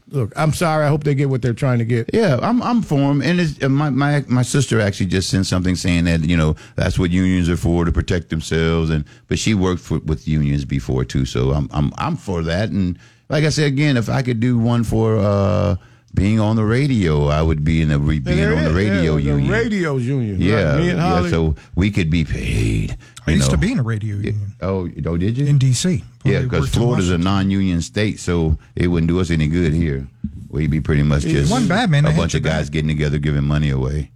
Look, 0.10 0.34
I'm 0.36 0.54
sorry. 0.54 0.86
I 0.86 0.90
hope 0.90 1.04
they 1.04 1.16
get 1.16 1.30
what 1.30 1.42
they're 1.42 1.54
trying 1.54 1.80
to 1.80 1.86
get. 1.86 2.10
Yeah, 2.14 2.40
I'm 2.42 2.62
I'm 2.62 2.82
for 2.82 3.00
them. 3.00 3.22
And 3.22 3.74
my 3.74 3.90
my 3.90 4.24
my 4.28 4.42
sister 4.42 4.80
actually 4.80 5.08
just 5.08 5.30
sent 5.30 5.46
something 5.46 5.76
saying 5.76 6.06
that 6.06 6.24
you 6.24 6.38
know 6.38 6.56
that's 6.76 6.98
what 6.98 7.12
unions 7.12 7.50
are 7.50 7.58
for 7.58 7.86
to 7.86 7.92
protect 7.92 8.30
themselves. 8.30 8.90
And 8.90 9.06
but 9.28 9.40
she 9.40 9.54
worked 9.54 9.82
for, 9.82 10.00
with 10.00 10.28
unions 10.28 10.66
before 10.66 11.06
too, 11.06 11.26
so 11.26 11.52
I'm 11.52 11.70
I'm 11.72 11.94
I'm 11.98 12.16
for 12.18 12.42
that. 12.44 12.70
And 12.70 12.98
like 13.30 13.44
I 13.44 13.50
said 13.50 13.68
again, 13.68 13.98
if 13.98 14.10
I 14.10 14.22
could 14.22 14.40
do 14.40 14.58
one 14.58 14.84
for 14.84 15.18
uh, 15.18 15.76
being 16.18 16.40
on 16.40 16.56
the 16.56 16.66
radio, 16.66 17.28
I 17.28 17.44
would 17.44 17.64
be 17.64 17.80
in 17.80 17.90
the 17.90 18.00
re- 18.00 18.20
being 18.20 18.44
on 18.44 18.64
the 18.64 18.74
radio 18.74 19.18
yeah, 19.18 19.34
union. 19.34 19.48
The 19.48 19.54
radio's 19.54 20.04
union. 20.06 20.42
Yeah, 20.42 20.74
right. 20.74 20.78
Me 20.80 20.90
and 20.90 20.98
yeah. 20.98 21.30
So 21.30 21.56
we 21.76 21.92
could 21.92 22.10
be 22.10 22.26
paid. 22.26 22.98
I 23.28 23.32
used 23.32 23.52
to 23.52 23.56
know. 23.56 23.62
be 23.62 23.72
in 23.74 23.80
a 23.80 23.84
radio 23.84 24.16
union 24.16 24.56
Oh, 24.62 24.90
oh, 25.06 25.18
did 25.18 25.38
you? 25.38 25.46
in 25.46 25.60
D.C. 25.60 26.04
Yeah, 26.26 26.42
because 26.42 26.70
Florida's 26.70 27.12
a 27.12 27.20
non-union 27.20 27.82
state, 27.82 28.20
so 28.20 28.58
it 28.76 28.88
wouldn't 28.88 29.10
do 29.10 29.20
us 29.20 29.30
any 29.30 29.48
good 29.48 29.74
here. 29.74 30.08
We'd 30.50 30.72
be 30.72 30.82
pretty 30.82 31.04
much 31.04 31.22
just 31.22 31.52
wasn't 31.52 31.70
bad, 31.70 31.92
man. 31.92 32.06
A 32.06 32.12
bunch 32.14 32.34
of 32.34 32.42
guys 32.42 32.72
getting 32.72 32.88
together 32.88 33.20
giving 33.20 33.44
money 33.44 33.70
away. 33.70 34.12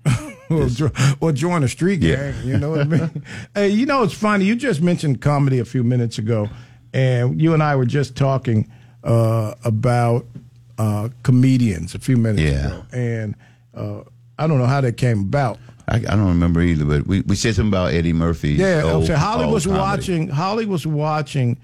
or 1.21 1.31
join 1.31 1.63
a 1.63 1.67
street 1.67 2.01
gang. 2.01 2.09
Yeah. 2.09 2.41
You 2.43 2.57
know 2.57 2.71
what 2.71 2.81
I 2.81 2.83
mean? 2.85 3.23
hey, 3.55 3.69
you 3.69 3.85
know 3.85 4.01
it's 4.01 4.13
funny. 4.13 4.45
You 4.45 4.55
just 4.55 4.81
mentioned 4.81 5.21
comedy 5.21 5.59
a 5.59 5.65
few 5.65 5.83
minutes 5.83 6.17
ago, 6.17 6.49
and 6.93 7.39
you 7.39 7.53
and 7.53 7.61
I 7.61 7.75
were 7.75 7.85
just 7.85 8.15
talking 8.15 8.71
uh, 9.03 9.53
about 9.63 10.25
uh, 10.81 11.09
comedians 11.23 11.95
a 11.95 11.99
few 11.99 12.17
minutes 12.17 12.41
Yeah. 12.41 12.67
ago, 12.67 12.83
and 12.93 13.35
uh, 13.75 14.01
I 14.39 14.47
don't 14.47 14.57
know 14.57 14.65
how 14.75 14.81
that 14.81 14.97
came 14.97 15.19
about. 15.21 15.57
I, 15.87 15.95
I 15.97 15.99
don't 15.99 16.27
remember 16.27 16.61
either, 16.61 16.85
but 16.85 17.05
we, 17.07 17.21
we 17.21 17.35
said 17.35 17.55
something 17.55 17.69
about 17.69 17.93
Eddie 17.93 18.13
Murphy. 18.13 18.53
Yeah, 18.53 18.83
old- 18.83 19.05
so 19.07 19.15
Holly 19.15 19.45
was 19.47 19.65
comedy. 19.65 19.79
watching. 19.81 20.27
Holly 20.29 20.65
was 20.65 20.85
watching 20.87 21.57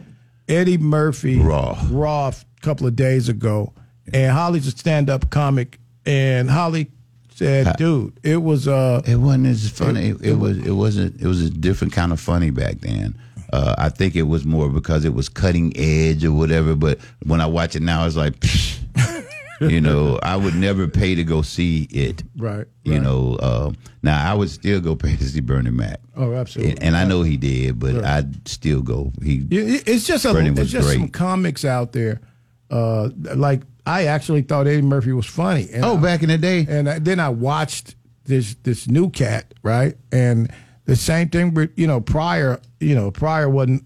Eddie 0.48 0.78
Murphy 0.78 1.40
Raw. 1.40 1.78
Raw 1.90 2.28
a 2.30 2.62
couple 2.62 2.86
of 2.88 2.96
days 2.96 3.30
ago, 3.30 3.74
and 4.14 4.32
Holly's 4.32 4.68
a 4.68 4.72
stand-up 4.72 5.30
comic, 5.30 5.80
and 6.06 6.50
Holly 6.50 6.90
said, 7.36 7.76
"Dude, 7.78 8.20
it 8.24 8.38
was 8.44 8.68
uh, 8.68 9.02
It 9.06 9.16
wasn't 9.18 9.48
as 9.48 9.70
funny. 9.70 10.10
It, 10.10 10.16
It- 10.22 10.30
it 10.32 10.36
was. 10.40 10.58
It 10.58 10.72
wasn't. 10.72 11.22
It 11.22 11.28
was 11.28 11.42
a 11.42 11.50
different 11.50 11.94
kind 11.94 12.12
of 12.12 12.20
funny 12.20 12.50
back 12.52 12.80
then. 12.82 13.16
Uh, 13.54 13.74
I 13.78 13.88
think 13.90 14.16
it 14.18 14.24
was 14.24 14.44
more 14.44 14.68
because 14.70 15.06
it 15.06 15.14
was 15.14 15.30
cutting 15.30 15.72
edge 15.78 16.26
or 16.26 16.34
whatever. 16.34 16.76
But 16.76 17.00
when 17.26 17.40
I 17.40 17.46
watch 17.46 17.78
it 17.78 17.82
now, 17.82 18.06
it's 18.06 18.18
like, 18.18 18.36
you 19.62 19.82
know, 19.82 20.20
I 20.24 20.36
would 20.36 20.56
never 20.56 20.88
pay 20.88 21.16
to 21.16 21.24
go 21.24 21.42
see 21.42 21.84
it. 21.92 22.24
right." 22.38 22.66
You 22.84 23.00
know, 23.00 23.36
uh, 23.42 23.72
now 24.04 24.32
I 24.32 24.34
would 24.34 24.50
still 24.50 24.80
go 24.80 24.96
pay 24.96 25.16
to 25.16 25.24
see 25.24 25.42
Bernie 25.42 25.72
Mac. 25.72 26.00
Oh, 26.16 26.34
absolutely. 26.34 26.74
And, 26.74 26.84
and 26.84 26.98
I 26.98 27.04
know 27.06 27.22
he 27.24 27.36
did, 27.38 27.80
but 27.80 27.96
Right. 27.96 28.04
I'd 28.06 28.48
still 28.48 28.82
go. 28.82 29.12
He 29.24 29.46
It's 29.52 30.06
just 30.08 30.26
a, 30.26 30.38
it's 30.38 30.72
just 30.72 30.94
some 30.94 31.10
comics 31.10 31.66
out 31.66 31.92
there. 31.92 32.22
Uh, 32.70 33.10
like 33.36 33.62
I 33.86 34.06
actually 34.08 34.42
thought 34.42 34.68
Eddie 34.68 34.82
Murphy 34.82 35.12
was 35.14 35.26
funny. 35.26 35.70
And 35.74 35.84
Oh, 35.86 35.98
I- 35.98 36.02
back 36.02 36.24
in 36.24 36.30
the 36.30 36.38
day. 36.38 36.66
and 36.70 36.90
I, 36.90 37.00
then 37.00 37.20
I 37.20 37.30
watched 37.30 37.96
this 38.26 38.56
this 38.64 38.88
new 38.88 39.10
cat, 39.10 39.54
right? 39.64 39.96
And 40.12 40.52
the 40.86 40.96
same 40.96 41.30
thing 41.30 41.54
with 41.54 41.72
you 41.76 41.88
know 41.88 42.00
Pryor. 42.02 42.60
You 42.80 42.96
know 42.96 43.12
Pryor 43.12 43.50
wasn't 43.50 43.84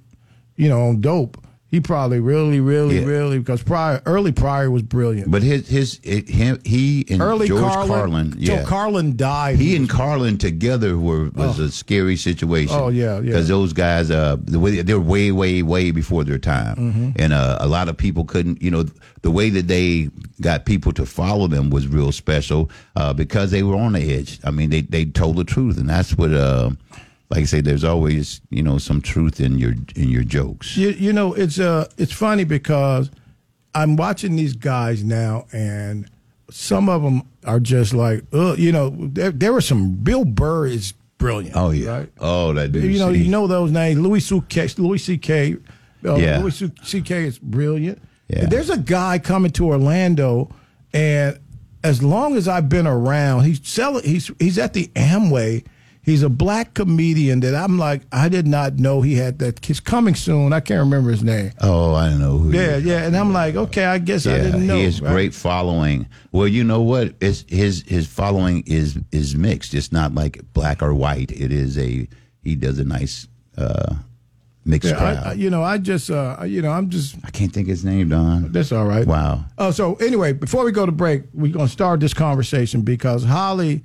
you 0.58 0.70
know 0.70 0.88
on 0.90 1.02
dope. 1.02 1.44
He 1.72 1.80
probably 1.80 2.20
really, 2.20 2.60
really, 2.60 3.00
Yeah. 3.00 3.06
really 3.06 3.40
because 3.40 3.64
Pryor 3.64 4.02
early 4.06 4.34
Pryor 4.34 4.70
was 4.70 4.84
brilliant. 4.84 5.32
But 5.32 5.42
his 5.42 5.70
his 5.70 6.00
it, 6.04 6.28
him 6.30 6.60
he 6.66 7.06
and 7.10 7.22
early 7.22 7.48
George 7.48 7.62
Carlin, 7.64 7.88
Carlin, 7.88 8.32
till 8.32 8.42
yeah. 8.58 8.64
Carlin 8.66 9.16
died. 9.16 9.56
He 9.58 9.78
and 9.78 9.90
Carlin 9.90 10.38
together 10.38 10.98
were 10.98 11.30
was 11.30 11.60
a 11.60 11.72
scary 11.72 12.18
situation. 12.18 12.76
Oh, 12.78 12.90
yeah, 12.90 13.16
yeah. 13.16 13.22
Because 13.22 13.48
those 13.48 13.72
guys, 13.72 14.12
uh, 14.12 14.36
the 14.44 14.60
way 14.60 14.82
they're 14.82 15.00
way, 15.00 15.32
way, 15.32 15.64
way 15.64 15.92
before 15.92 16.26
their 16.26 16.38
time, 16.38 16.76
Mm-hmm. 16.76 17.10
and 17.16 17.32
uh, 17.32 17.58
a 17.62 17.68
lot 17.68 17.88
of 17.88 17.96
people 17.96 18.26
couldn't. 18.26 18.62
You 18.62 18.72
know, 18.72 18.84
the 19.22 19.32
way 19.32 19.50
that 19.52 19.68
they 19.70 20.10
got 20.42 20.66
people 20.66 20.92
to 20.92 21.06
follow 21.06 21.48
them 21.48 21.70
was 21.70 21.88
real 21.88 22.12
special 22.12 22.70
uh, 22.98 23.14
because 23.14 23.50
they 23.52 23.64
were 23.64 23.78
on 23.78 23.94
the 23.94 24.14
edge. 24.14 24.40
I 24.44 24.52
mean, 24.52 24.72
they 24.72 24.82
they 24.82 25.06
told 25.06 25.38
the 25.38 25.46
truth, 25.46 25.78
and 25.78 25.90
that's 25.90 26.18
what. 26.18 26.34
Uh, 26.34 26.72
like 27.32 27.42
I 27.42 27.46
say, 27.46 27.62
there's 27.62 27.86
always 27.86 28.42
you 28.50 28.62
know 28.62 28.78
some 28.78 29.02
truth 29.02 29.40
in 29.40 29.58
your 29.58 29.74
in 29.96 30.10
your 30.10 30.24
jokes. 30.24 30.76
You, 30.76 30.90
you 30.90 31.14
know, 31.14 31.34
it's 31.34 31.60
uh, 31.60 31.88
it's 31.98 32.12
funny 32.12 32.44
because 32.44 33.10
I'm 33.74 33.96
watching 33.96 34.36
these 34.36 34.54
guys 34.54 35.04
now, 35.04 35.46
and 35.54 36.10
some 36.50 36.90
of 36.90 37.02
them 37.02 37.24
are 37.46 37.62
just 37.62 37.94
like, 37.94 38.24
uh, 38.34 38.56
you 38.58 38.74
know, 38.74 38.94
there, 39.00 39.32
there 39.32 39.54
were 39.54 39.62
some. 39.62 39.96
Bill 39.96 40.26
Burr 40.26 40.68
is 40.68 40.94
brilliant. 41.18 41.56
Oh 41.56 41.72
yeah. 41.72 41.90
right? 42.00 42.12
Oh, 42.20 42.52
that 42.54 42.74
dude. 42.74 42.84
You 42.84 43.00
know, 43.00 43.14
see. 43.14 43.24
you 43.24 43.30
know 43.32 43.48
those 43.48 43.72
names. 43.72 44.00
Louis 44.00 44.20
C.K. 44.20 44.68
Louis 44.78 44.98
C.K. 44.98 45.56
Uh, 46.04 46.16
Yeah. 46.16 46.40
Louis 46.40 46.64
C.K. 46.84 47.24
is 47.26 47.40
brilliant. 47.40 48.02
Yeah. 48.28 48.48
There's 48.48 48.70
a 48.70 48.78
guy 48.78 49.20
coming 49.20 49.52
to 49.52 49.68
Orlando, 49.68 50.54
and 50.94 51.40
as 51.84 52.04
long 52.04 52.36
as 52.36 52.48
I've 52.50 52.68
been 52.68 52.88
around, 52.88 53.44
he's 53.44 53.66
selling. 53.66 54.04
He's 54.04 54.30
he's 54.38 54.58
at 54.58 54.74
the 54.74 54.88
Amway. 54.96 55.66
He's 56.04 56.24
a 56.24 56.30
black 56.30 56.74
comedian 56.74 57.42
that 57.42 57.54
I'm 57.54 57.78
like, 57.78 58.02
I 58.12 58.28
did 58.28 58.48
not 58.48 58.80
know 58.80 59.02
he 59.04 59.14
had 59.16 59.38
that. 59.40 59.64
He's 59.64 59.80
coming 59.80 60.16
soon. 60.16 60.52
I 60.52 60.60
can't 60.60 60.80
remember 60.80 61.12
his 61.12 61.24
name. 61.24 61.52
Oh, 61.62 61.94
I 61.94 62.10
don't 62.10 62.20
know 62.20 62.40
who. 62.40 62.52
Yeah, 62.52 62.78
yeah, 62.78 63.04
and 63.04 63.16
I'm 63.16 63.32
like, 63.32 63.56
okay, 63.56 63.86
I 63.86 64.00
guess 64.00 64.26
I 64.26 64.38
didn't 64.40 64.66
know. 64.66 64.78
He 64.78 64.86
has 64.86 65.00
right? 65.00 65.12
great 65.12 65.34
following. 65.36 66.08
Well, 66.32 66.48
you 66.48 66.64
know 66.64 66.82
what? 66.82 67.14
It's, 67.22 67.46
his 67.48 67.84
his 67.88 68.08
following 68.08 68.64
is 68.66 68.98
is 69.12 69.36
mixed. 69.36 69.76
It's 69.76 69.92
not 69.92 70.16
like 70.16 70.42
black 70.54 70.82
or 70.82 70.92
white. 70.94 71.32
It 71.32 71.52
is 71.52 71.78
a 71.78 72.08
he 72.44 72.56
does 72.56 72.80
a 72.80 72.84
nice 72.84 73.28
uh, 73.56 73.94
mixed 74.66 74.90
Yeah, 74.90 74.98
crowd. 74.98 75.18
I, 75.18 75.30
I- 75.30 75.34
you 75.34 75.52
know, 75.52 75.62
I 75.64 75.78
just, 75.78 76.10
uh, 76.10 76.38
you 76.48 76.64
know, 76.64 76.72
I'm 76.72 76.90
just. 76.90 77.16
I 77.24 77.30
can't 77.30 77.54
think 77.54 77.68
his 77.68 77.86
name, 77.86 78.10
Don. 78.10 78.52
That's 78.52 78.72
all 78.72 78.86
right. 78.86 79.06
Wow. 79.06 79.46
Oh, 79.60 79.70
so 79.70 79.94
anyway, 79.96 80.34
before 80.34 80.66
we 80.66 80.72
go 80.72 80.88
to 80.88 80.92
break, 80.92 81.26
we're 81.32 81.54
gonna 81.54 81.68
start 81.68 82.00
this 82.00 82.16
conversation 82.16 82.82
because 82.82 83.24
Holly, 83.24 83.84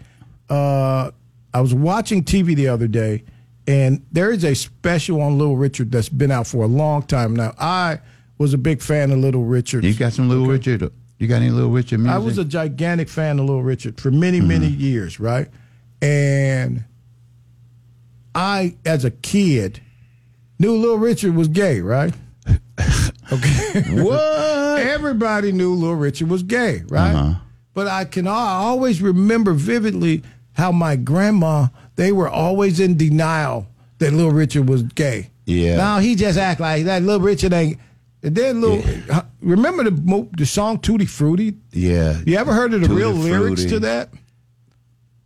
uh, 0.49 1.11
I 1.57 1.61
was 1.61 1.73
watching 1.73 2.23
TV 2.23 2.55
the 2.55 2.69
other 2.69 2.87
day, 2.87 3.25
and 3.67 4.05
there 4.13 4.31
is 4.31 4.45
a 4.45 4.55
special 4.55 5.23
on 5.23 5.39
Little 5.39 5.57
Richard 5.57 5.91
that's 5.91 6.11
been 6.11 6.31
out 6.31 6.47
for 6.47 6.65
a 6.65 6.67
long 6.67 7.03
time 7.03 7.35
now. 7.35 7.55
I 7.59 8.01
was 8.37 8.53
a 8.53 8.59
big 8.59 8.83
fan 8.83 9.11
of 9.11 9.19
Little 9.19 9.45
Richard. 9.45 9.83
You 9.85 9.95
got 9.95 10.13
some 10.13 10.29
Little 10.29 10.47
Richard? 10.47 10.93
You 11.19 11.27
got 11.29 11.37
any 11.37 11.49
Little 11.51 11.71
Richard 11.71 12.01
music? 12.01 12.15
I 12.15 12.19
was 12.19 12.37
a 12.37 12.45
gigantic 12.45 13.09
fan 13.09 13.39
of 13.39 13.47
Little 13.47 13.63
Richard 13.63 13.99
for 13.99 14.11
many, 14.11 14.39
Mm-hmm. 14.39 14.49
many 14.49 14.67
years, 14.67 15.19
right? 15.19 15.49
And 16.03 16.85
I, 18.35 18.77
as 18.85 19.07
a 19.07 19.11
kid, 19.11 19.81
knew 20.59 20.77
Little 20.77 20.99
Richard 20.99 21.35
was 21.35 21.49
gay, 21.49 21.81
right? 21.81 22.13
okay. 23.33 23.81
what? 24.03 24.81
Everybody 24.81 25.53
knew 25.53 25.73
Little 25.75 25.97
Richard 25.97 26.29
was 26.29 26.43
gay, 26.43 26.83
right? 26.89 27.15
Uh-huh. 27.15 27.41
But 27.73 27.89
I 27.89 28.05
can 28.05 28.27
I 28.27 28.57
always 28.57 29.01
remember 29.03 29.53
vividly 29.53 30.23
how 30.57 30.73
my 30.73 30.97
grandma, 30.97 31.69
they 31.97 32.13
were 32.13 32.29
always 32.29 32.81
in 32.81 32.97
denial 32.97 33.67
that 33.99 34.13
Little 34.13 34.33
Richard 34.33 34.69
was 34.69 34.83
gay. 34.83 35.31
Yeah. 35.45 35.77
Now 35.77 35.99
he 36.01 36.15
just 36.17 36.39
act 36.39 36.61
like 36.61 36.85
that. 36.87 37.03
Little 37.03 37.21
Richard 37.21 37.53
ain't. 37.53 37.79
And 38.23 38.35
then 38.35 38.61
little, 38.61 38.83
remember 39.41 39.85
the 39.85 40.29
the 40.37 40.47
song 40.47 40.79
Tutti 40.81 41.07
Frutti? 41.07 41.55
yeah. 41.73 42.19
You 42.27 42.37
ever 42.39 42.53
heard 42.53 42.75
of 42.75 42.81
the 42.81 42.89
Tutti 42.89 42.99
real 42.99 43.13
lyrics 43.13 43.65
to 43.67 43.79
that? 43.81 44.09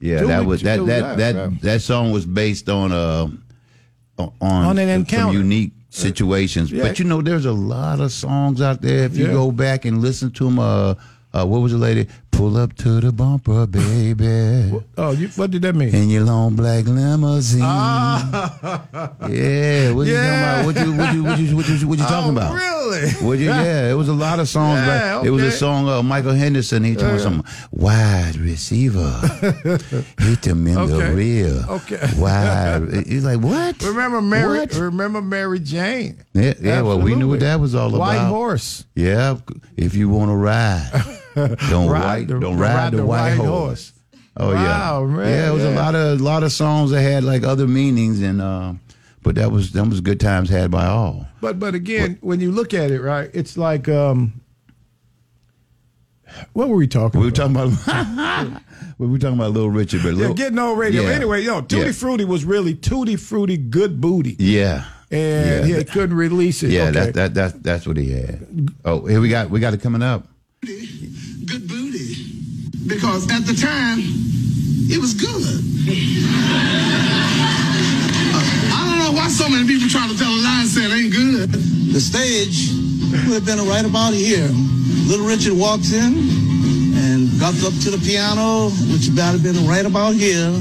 Yeah, 0.00 0.16
Tutti- 0.16 0.26
that 0.28 0.44
was 0.46 0.62
that 0.62 0.84
that 0.86 1.16
that 1.18 1.34
yeah. 1.34 1.50
that 1.62 1.80
song 1.82 2.10
was 2.10 2.26
based 2.26 2.68
on 2.68 2.92
uh 2.92 3.28
on 4.18 4.32
On 4.40 4.78
an 4.78 4.88
some 4.88 4.88
encounter. 5.00 5.38
unique 5.38 5.72
situations. 5.88 6.70
Yeah. 6.70 6.82
But 6.82 6.98
you 6.98 7.04
know, 7.06 7.22
there's 7.22 7.46
a 7.46 7.52
lot 7.52 8.00
of 8.00 8.12
songs 8.12 8.60
out 8.60 8.82
there. 8.82 9.04
If 9.04 9.16
you 9.16 9.26
Yeah. 9.26 9.32
go 9.32 9.50
back 9.50 9.84
and 9.86 10.02
listen 10.02 10.30
to 10.32 10.44
them, 10.44 10.58
uh, 10.58 10.94
uh, 11.32 11.46
what 11.46 11.60
was 11.62 11.72
the 11.72 11.78
lady? 11.78 12.06
Pull 12.32 12.56
up 12.56 12.74
to 12.76 13.00
the 13.00 13.12
bumper, 13.12 13.66
baby, 13.66 14.72
Oh, 14.96 15.10
you, 15.10 15.28
what 15.36 15.50
did 15.50 15.60
that 15.62 15.74
mean? 15.74 15.94
in 15.94 16.08
your 16.08 16.24
long 16.24 16.54
black 16.56 16.86
limousine. 16.86 17.60
Ah. 17.62 19.18
Yeah, 19.28 19.92
what 19.92 20.06
you 20.06 20.14
Yeah. 20.14 20.62
talking 20.62 20.62
about? 20.62 20.64
What 20.64 20.76
you 20.86 20.92
what 20.96 21.14
you 21.14 21.22
what 21.24 21.38
you 21.38 21.56
what 21.56 21.68
you, 21.68 21.88
what 21.88 21.98
you 21.98 22.04
talking 22.08 22.30
oh, 22.30 22.32
about? 22.32 22.54
Really? 22.54 23.10
Would 23.22 23.40
you? 23.40 23.50
Yeah, 23.50 23.90
it 23.90 23.94
was 23.94 24.08
a 24.08 24.14
lot 24.14 24.40
of 24.40 24.48
songs. 24.48 24.78
Yeah, 24.80 25.16
like, 25.16 25.26
It 25.26 25.30
was 25.30 25.42
a 25.42 25.50
song 25.50 25.86
of 25.88 26.04
Michael 26.04 26.32
Henderson. 26.32 26.82
He 26.82 26.94
told 26.96 27.12
Yeah. 27.18 27.18
some 27.18 27.44
wide 27.72 28.36
receiver, 28.36 29.20
hit 30.18 30.46
him 30.46 30.66
in 30.66 30.74
the 30.74 30.80
Okay. 30.96 31.12
rear. 31.14 31.64
Okay. 31.68 32.00
Wide. 32.16 33.04
He's 33.06 33.24
like, 33.24 33.40
what? 33.40 33.82
Remember 33.82 34.22
Mary? 34.22 34.60
What? 34.60 34.74
Remember 34.74 35.20
Mary 35.20 35.58
Jane? 35.58 36.16
Yeah, 36.32 36.54
yeah. 36.60 36.80
Well, 36.82 37.00
we 37.00 37.14
knew 37.16 37.28
what 37.28 37.40
that 37.40 37.60
was 37.60 37.74
all 37.74 37.90
White 37.90 38.14
about. 38.16 38.22
White 38.24 38.28
horse. 38.28 38.84
Yeah, 38.94 39.36
if 39.76 39.94
you 39.94 40.08
want 40.08 40.30
to 40.30 40.36
ride, 40.36 40.90
don't 41.34 41.88
Ride 41.88 42.28
the- 42.28 42.40
don't 42.40 42.58
ride, 42.58 42.74
ride 42.74 42.92
the, 42.92 42.98
the 42.98 43.06
white 43.06 43.30
white 43.30 43.36
horse. 43.36 43.48
horse. 43.48 43.92
Oh 44.36 44.54
Wow, 44.54 45.00
yeah, 45.06 45.06
man, 45.16 45.28
yeah. 45.28 45.50
It 45.50 45.54
was 45.54 45.64
a 45.64 45.70
lot 45.74 45.94
of 45.94 46.20
lot 46.20 46.42
of 46.44 46.52
songs 46.52 46.90
that 46.92 47.02
had 47.02 47.24
like 47.24 47.42
other 47.42 47.66
meanings, 47.66 48.22
and 48.22 48.40
uh, 48.40 48.74
but 49.22 49.34
that 49.34 49.50
was 49.50 49.72
that 49.72 49.84
was 49.88 50.00
good 50.00 50.20
times 50.20 50.48
had 50.48 50.70
by 50.70 50.86
all. 50.86 51.26
But 51.40 51.58
but 51.58 51.74
again, 51.74 52.16
when 52.20 52.40
you 52.40 52.52
look 52.52 52.72
at 52.72 52.90
it, 52.90 53.00
right, 53.00 53.28
it's 53.34 53.56
like 53.58 53.88
um, 53.88 54.40
what 56.52 56.68
were 56.68 56.76
we 56.76 56.86
talking? 56.86 57.20
We 57.20 57.26
were 57.26 57.30
about? 57.44 57.72
talking 57.80 58.12
about 58.12 58.62
we 58.98 59.06
were 59.08 59.18
talking 59.18 59.36
about 59.36 59.50
Little 59.52 59.70
Richard, 59.70 60.02
but 60.02 60.10
Yeah, 60.14 60.26
Lil, 60.26 60.34
getting 60.34 60.58
on 60.58 60.78
radio. 60.78 61.02
Yeah. 61.02 61.08
Anyway, 61.10 61.42
yo, 61.42 61.60
Tutti 61.62 61.86
Yeah. 61.86 61.92
Frutti 61.92 62.24
was 62.24 62.44
really 62.44 62.74
Tutti 62.74 63.16
Frutti 63.16 63.56
good 63.56 64.00
booty, 64.00 64.36
Yeah, 64.38 64.84
and 65.10 65.68
Yeah. 65.68 65.78
he 65.78 65.84
couldn't 65.84 66.16
release 66.16 66.62
it. 66.62 66.70
yeah. 66.70 66.84
okay. 66.84 66.92
That 66.92 67.14
that 67.14 67.34
that 67.34 67.62
that's 67.64 67.86
what 67.86 67.96
he 67.96 68.12
had. 68.12 68.46
Oh, 68.84 69.04
here 69.06 69.20
we 69.20 69.28
got 69.28 69.50
we 69.50 69.58
got 69.60 69.74
it 69.74 69.80
coming 69.82 70.02
up. 70.02 70.28
Good 70.60 71.66
booty 71.66 72.12
because 72.86 73.24
at 73.32 73.46
the 73.46 73.56
time 73.56 73.96
it 74.92 75.00
was 75.00 75.14
good. 75.14 75.64
Uh, 78.32 78.38
I 78.38 78.86
don't 78.86 78.98
know 79.00 79.18
why 79.18 79.28
so 79.28 79.48
many 79.48 79.66
people 79.66 79.88
trying 79.88 80.08
to 80.08 80.16
tell 80.16 80.30
a 80.30 80.38
lie 80.44 80.60
and 80.60 80.68
say 80.68 80.84
it 80.84 80.92
ain't 80.92 81.12
good. 81.12 81.50
The 81.90 81.98
stage 81.98 82.70
would 83.26 83.42
have 83.42 83.46
been 83.46 83.58
right 83.66 83.84
about 83.84 84.14
here. 84.14 84.46
Little 85.10 85.26
Richard 85.26 85.54
walks 85.58 85.90
in 85.92 86.14
and 86.94 87.26
got 87.40 87.58
up 87.66 87.74
to 87.82 87.90
the 87.90 87.98
piano, 88.06 88.70
which 88.92 89.08
about 89.08 89.34
have 89.34 89.42
been 89.42 89.66
right 89.66 89.84
about 89.84 90.14
here, 90.14 90.52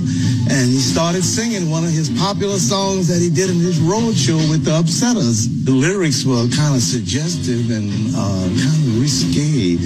and 0.49 0.67
he 0.67 0.79
started 0.79 1.23
singing 1.23 1.69
one 1.69 1.83
of 1.83 1.91
his 1.91 2.09
popular 2.17 2.57
songs 2.57 3.07
that 3.07 3.21
he 3.21 3.29
did 3.29 3.49
in 3.49 3.59
his 3.59 3.79
road 3.79 4.17
show 4.17 4.37
with 4.49 4.65
the 4.65 4.71
Upsetters. 4.71 5.45
The 5.65 5.71
lyrics 5.71 6.25
were 6.25 6.47
kind 6.49 6.73
of 6.75 6.81
suggestive 6.81 7.69
and 7.69 7.89
uh, 8.15 8.49
kind 8.57 8.79
of 8.81 8.99
risque. 8.99 9.77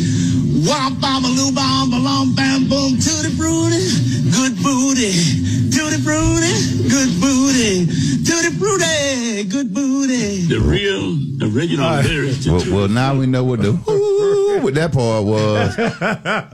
Womp 0.64 1.02
bam 1.02 1.26
a 1.26 1.28
loo 1.28 1.52
bam 1.52 1.92
balom 1.92 2.36
bam 2.36 2.68
boom 2.70 2.96
tutti 2.98 3.30
frutti, 3.36 3.84
good 4.32 4.56
booty, 4.64 5.12
tutti 5.70 5.98
frutti, 6.02 6.54
good 6.88 7.12
booty, 7.20 7.86
tutti 8.24 8.50
frutti, 8.58 9.44
good 9.50 9.74
booty. 9.74 10.46
The 10.48 10.60
real 10.60 11.52
original 11.52 12.02
lyrics. 12.02 12.48
Well, 12.48 12.64
well, 12.72 12.88
now 12.88 13.14
we 13.16 13.26
know 13.26 13.44
what 13.44 13.62
the 13.62 13.74
whoo, 13.74 14.62
what 14.64 14.74
that 14.76 14.94
part 14.94 15.26
was. 15.26 15.76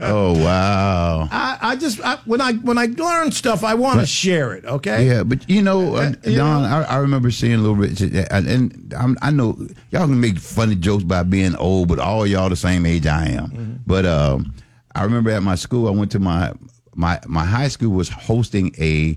Oh 0.02 0.32
wow. 0.42 1.28
I, 1.30 1.58
I 1.60 1.76
just 1.76 2.00
I, 2.00 2.16
when 2.24 2.40
I 2.40 2.54
when 2.54 2.78
I 2.78 2.86
learn 2.86 3.30
stuff, 3.32 3.62
I 3.62 3.74
want 3.74 4.00
to 4.00 4.06
share 4.06 4.54
it. 4.54 4.64
Okay. 4.64 5.06
Yeah, 5.06 5.22
but 5.22 5.48
you 5.48 5.62
know, 5.62 5.94
uh, 5.94 6.12
you 6.24 6.36
Don, 6.36 6.62
know? 6.62 6.68
I, 6.68 6.82
I 6.82 6.96
remember 6.98 7.30
seeing 7.30 7.54
a 7.54 7.58
Little 7.58 7.76
Richard, 7.76 8.16
uh, 8.16 8.26
and, 8.30 8.48
and 8.48 8.94
I'm, 8.98 9.16
I 9.22 9.30
know 9.30 9.56
y'all 9.90 10.06
can 10.06 10.20
make 10.20 10.38
funny 10.38 10.74
jokes 10.74 11.04
about 11.04 11.30
being 11.30 11.54
old, 11.56 11.88
but 11.88 11.98
all 11.98 12.26
y'all 12.26 12.48
the 12.48 12.56
same 12.56 12.86
age 12.86 13.06
I 13.06 13.26
am. 13.28 13.50
Mm-hmm. 13.50 13.72
But 13.86 13.99
um, 14.06 14.54
I 14.94 15.04
remember 15.04 15.30
at 15.30 15.42
my 15.42 15.54
school, 15.54 15.88
I 15.88 15.90
went 15.90 16.10
to 16.12 16.18
my 16.18 16.52
my 16.94 17.20
my 17.26 17.44
high 17.44 17.68
school 17.68 17.90
was 17.90 18.08
hosting 18.08 18.74
a 18.78 19.16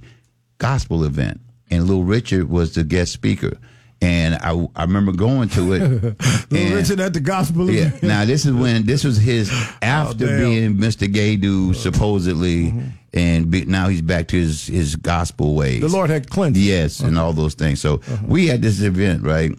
gospel 0.58 1.04
event, 1.04 1.42
and 1.70 1.86
Little 1.88 2.04
Richard 2.04 2.50
was 2.50 2.76
the 2.76 2.84
guest 2.84 3.12
speaker. 3.14 3.58
And 4.02 4.36
I, 4.36 4.68
I 4.76 4.84
remember 4.84 5.14
going 5.14 5.48
to 5.50 5.74
it. 5.74 5.80
Little 6.52 6.58
and- 6.58 6.76
Richard 6.76 7.00
at 7.00 7.14
the 7.14 7.22
gospel. 7.22 7.70
yeah. 7.72 7.84
event. 7.86 8.04
Now 8.04 8.26
this 8.26 8.46
is 8.46 8.52
when 8.52 8.86
this 8.86 9.06
was 9.06 9.16
his 9.18 9.50
oh, 9.52 9.78
after 9.82 10.26
Oh, 10.26 10.38
being 10.40 10.76
Mr. 10.76 11.12
Gay 11.12 11.38
Dude 11.38 11.72
uh-huh. 11.76 11.80
supposedly, 11.82 12.68
uh-huh. 12.70 12.80
and 13.14 13.50
be, 13.50 13.64
now 13.64 13.88
he's 13.88 14.02
back 14.02 14.28
to 14.30 14.38
his 14.38 14.68
his 14.68 14.98
gospel 14.98 15.56
ways. 15.56 15.80
The 15.80 15.88
Lord 15.88 16.10
had 16.10 16.30
cleansed. 16.30 16.60
him. 16.60 16.68
Yes, 16.68 17.00
and 17.00 17.16
uh-huh. 17.18 17.28
all 17.28 17.34
those 17.34 17.54
things. 17.54 17.80
So 17.80 18.02
we 18.28 18.48
had 18.48 18.62
this 18.62 18.82
event, 18.82 19.24
right? 19.24 19.52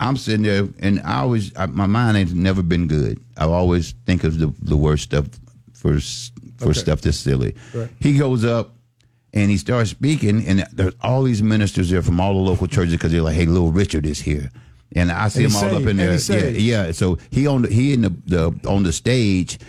I'm 0.00 0.16
sitting 0.16 0.42
there, 0.42 0.66
and 0.80 1.00
I 1.04 1.20
always 1.20 1.54
I, 1.56 1.66
my 1.66 1.86
mind 1.86 2.16
ain't 2.16 2.34
never 2.34 2.62
been 2.62 2.88
good. 2.88 3.20
I 3.36 3.44
always 3.44 3.94
think 4.06 4.24
of 4.24 4.38
the 4.38 4.52
the 4.62 4.76
worst 4.76 5.04
stuff 5.04 5.26
for 5.74 5.98
for 6.58 6.70
Okay. 6.70 6.72
stuff 6.80 7.00
that's 7.02 7.18
silly. 7.18 7.54
Right. 7.74 7.88
He 8.00 8.18
goes 8.18 8.44
up. 8.44 8.74
And 9.32 9.48
he 9.48 9.58
starts 9.58 9.90
speaking, 9.90 10.44
and 10.44 10.66
there's 10.72 10.94
all 11.02 11.22
these 11.22 11.40
ministers 11.40 11.88
there 11.88 12.02
from 12.02 12.18
all 12.20 12.34
the 12.34 12.40
local 12.50 12.66
churches 12.66 12.94
because 12.94 13.12
they're 13.12 13.22
like, 13.22 13.36
"Hey, 13.36 13.46
little 13.46 13.70
Richard 13.70 14.04
is 14.04 14.18
here," 14.18 14.50
and 14.96 15.12
I 15.12 15.28
see 15.28 15.44
And 15.44 15.52
him 15.54 15.56
all 15.56 15.76
up 15.76 15.86
in 15.86 15.98
there. 15.98 16.18
Yeah, 16.18 16.48
yeah. 16.86 16.90
So 16.90 17.16
he 17.30 17.46
on 17.46 17.62
the, 17.62 17.68
he 17.68 17.92
in 17.92 18.02
the, 18.02 18.12
the 18.26 18.68
on 18.68 18.82
the 18.82 18.92
stage. 18.92 19.60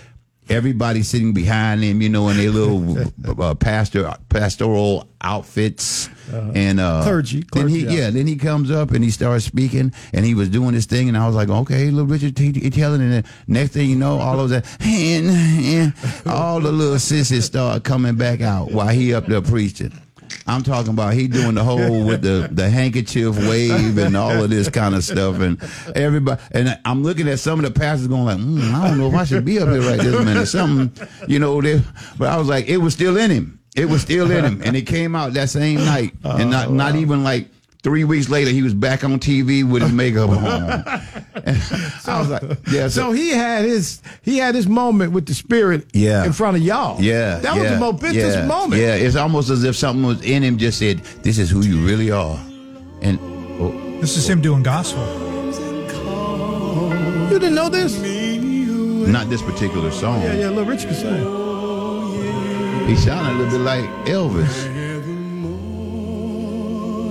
Everybody 0.49 1.01
sitting 1.03 1.33
behind 1.33 1.81
him, 1.83 2.01
you 2.01 2.09
know, 2.09 2.27
in 2.29 2.37
their 2.37 2.49
little 2.49 2.97
uh, 3.41 3.55
pastor 3.55 4.13
pastoral 4.27 5.07
outfits 5.21 6.09
and 6.55 6.79
uh, 6.79 6.83
Uh-huh. 6.83 7.03
Clergy, 7.03 7.43
Then 7.53 7.67
he 7.67 7.81
clergy 7.83 7.97
yeah, 7.97 8.09
then 8.09 8.27
he 8.27 8.35
comes 8.35 8.69
up 8.71 8.91
and 8.91 9.03
he 9.03 9.11
starts 9.11 9.45
speaking, 9.45 9.93
and 10.13 10.25
he 10.25 10.33
was 10.33 10.49
doing 10.49 10.73
his 10.73 10.85
thing, 10.87 11.07
and 11.07 11.17
I 11.17 11.25
was 11.27 11.35
like, 11.35 11.49
okay, 11.49 11.89
little 11.91 12.07
Richard, 12.07 12.37
he, 12.37 12.51
he 12.51 12.69
telling, 12.69 13.01
and 13.01 13.11
then 13.13 13.25
next 13.47 13.71
thing 13.73 13.89
you 13.89 13.95
know, 13.95 14.17
all 14.19 14.39
of 14.39 14.49
that, 14.49 14.65
and, 14.81 15.27
and 15.29 15.93
all 16.25 16.59
the 16.59 16.71
little 16.71 16.99
sissies 16.99 17.45
start 17.45 17.83
coming 17.83 18.15
back 18.15 18.41
out 18.41 18.71
while 18.71 18.89
he 18.89 19.13
up 19.13 19.27
there 19.27 19.41
preaching. 19.41 19.93
I'm 20.47 20.63
talking 20.63 20.93
about 20.93 21.13
he 21.13 21.27
doing 21.27 21.55
the 21.55 21.63
whole 21.63 22.05
with 22.05 22.21
the, 22.21 22.49
the 22.51 22.69
handkerchief 22.69 23.37
wave 23.37 23.97
and 23.97 24.17
all 24.17 24.43
of 24.43 24.49
this 24.49 24.69
kind 24.69 24.95
of 24.95 25.03
stuff, 25.03 25.39
and 25.39 25.61
everybody. 25.95 26.41
And 26.51 26.79
I'm 26.85 27.03
looking 27.03 27.27
at 27.27 27.39
some 27.39 27.59
of 27.63 27.65
the 27.71 27.79
pastors 27.79 28.07
going 28.07 28.25
like, 28.25 28.37
mm, 28.37 28.73
I 28.73 28.87
don't 28.87 28.97
know 28.97 29.07
if 29.07 29.15
I 29.15 29.23
should 29.23 29.45
be 29.45 29.59
up 29.59 29.69
here 29.69 29.81
right 29.81 29.99
this 29.99 30.25
minute. 30.25 30.47
Something, 30.47 31.07
you 31.27 31.39
know. 31.39 31.61
They, 31.61 31.81
but 32.17 32.29
I 32.29 32.37
was 32.37 32.47
like, 32.47 32.67
it 32.67 32.77
was 32.77 32.93
still 32.93 33.17
in 33.17 33.31
him. 33.31 33.59
It 33.75 33.85
was 33.85 34.01
still 34.01 34.29
in 34.31 34.43
him, 34.43 34.61
and 34.65 34.75
it 34.75 34.81
came 34.87 35.15
out 35.15 35.33
that 35.33 35.49
same 35.49 35.85
night, 35.85 36.13
and 36.23 36.49
not 36.49 36.71
not 36.71 36.95
even 36.95 37.23
like 37.23 37.47
three 37.83 38.03
weeks 38.03 38.29
later, 38.29 38.51
he 38.51 38.61
was 38.61 38.73
back 38.73 39.03
on 39.03 39.19
TV 39.19 39.63
with 39.69 39.81
his 39.83 39.91
makeup 39.91 40.29
on. 40.29 41.01
And 41.43 41.57
I 42.05 42.19
was 42.19 42.29
like, 42.29 42.43
yeah. 42.71 42.87
So, 42.87 42.89
So 42.89 43.11
he 43.13 43.29
had 43.31 43.65
his 43.65 44.01
he 44.21 44.37
had 44.37 44.53
his 44.53 44.67
moment 44.67 45.11
with 45.13 45.25
the 45.25 45.33
spirit 45.33 45.87
Yeah. 45.93 46.23
in 46.25 46.33
front 46.33 46.55
of 46.57 46.61
y'all. 46.61 47.01
yeah, 47.01 47.39
That 47.39 47.55
was 47.57 47.71
a 47.71 47.79
momentous 47.79 48.35
yeah, 48.35 48.45
moment. 48.45 48.79
Yeah, 48.81 48.95
it's 48.95 49.15
almost 49.15 49.49
as 49.49 49.63
if 49.63 49.75
something 49.75 50.05
was 50.05 50.21
in 50.21 50.43
him 50.43 50.57
just 50.57 50.77
said, 50.77 50.99
"This 51.23 51.39
is 51.39 51.49
who 51.49 51.61
you 51.61 51.79
really 51.83 52.11
are," 52.11 52.37
and 53.01 53.17
oh, 53.59 53.71
This 54.01 54.17
is 54.17 54.29
him 54.29 54.41
doing 54.41 54.61
gospel. 54.61 55.01
You 57.31 57.39
didn't 57.39 57.55
know 57.55 57.69
this? 57.69 57.97
not 59.07 59.29
this 59.29 59.41
particular 59.41 59.89
song. 59.91 60.21
Yeah, 60.21 60.33
yeah, 60.33 60.49
Little 60.49 60.65
Rich 60.65 60.85
could 60.85 60.95
sing. 60.95 61.25
He 62.87 62.95
sounded 62.95 63.31
a 63.31 63.35
little 63.43 63.57
bit 63.57 63.61
like 63.65 63.85
Elvis. 64.05 64.67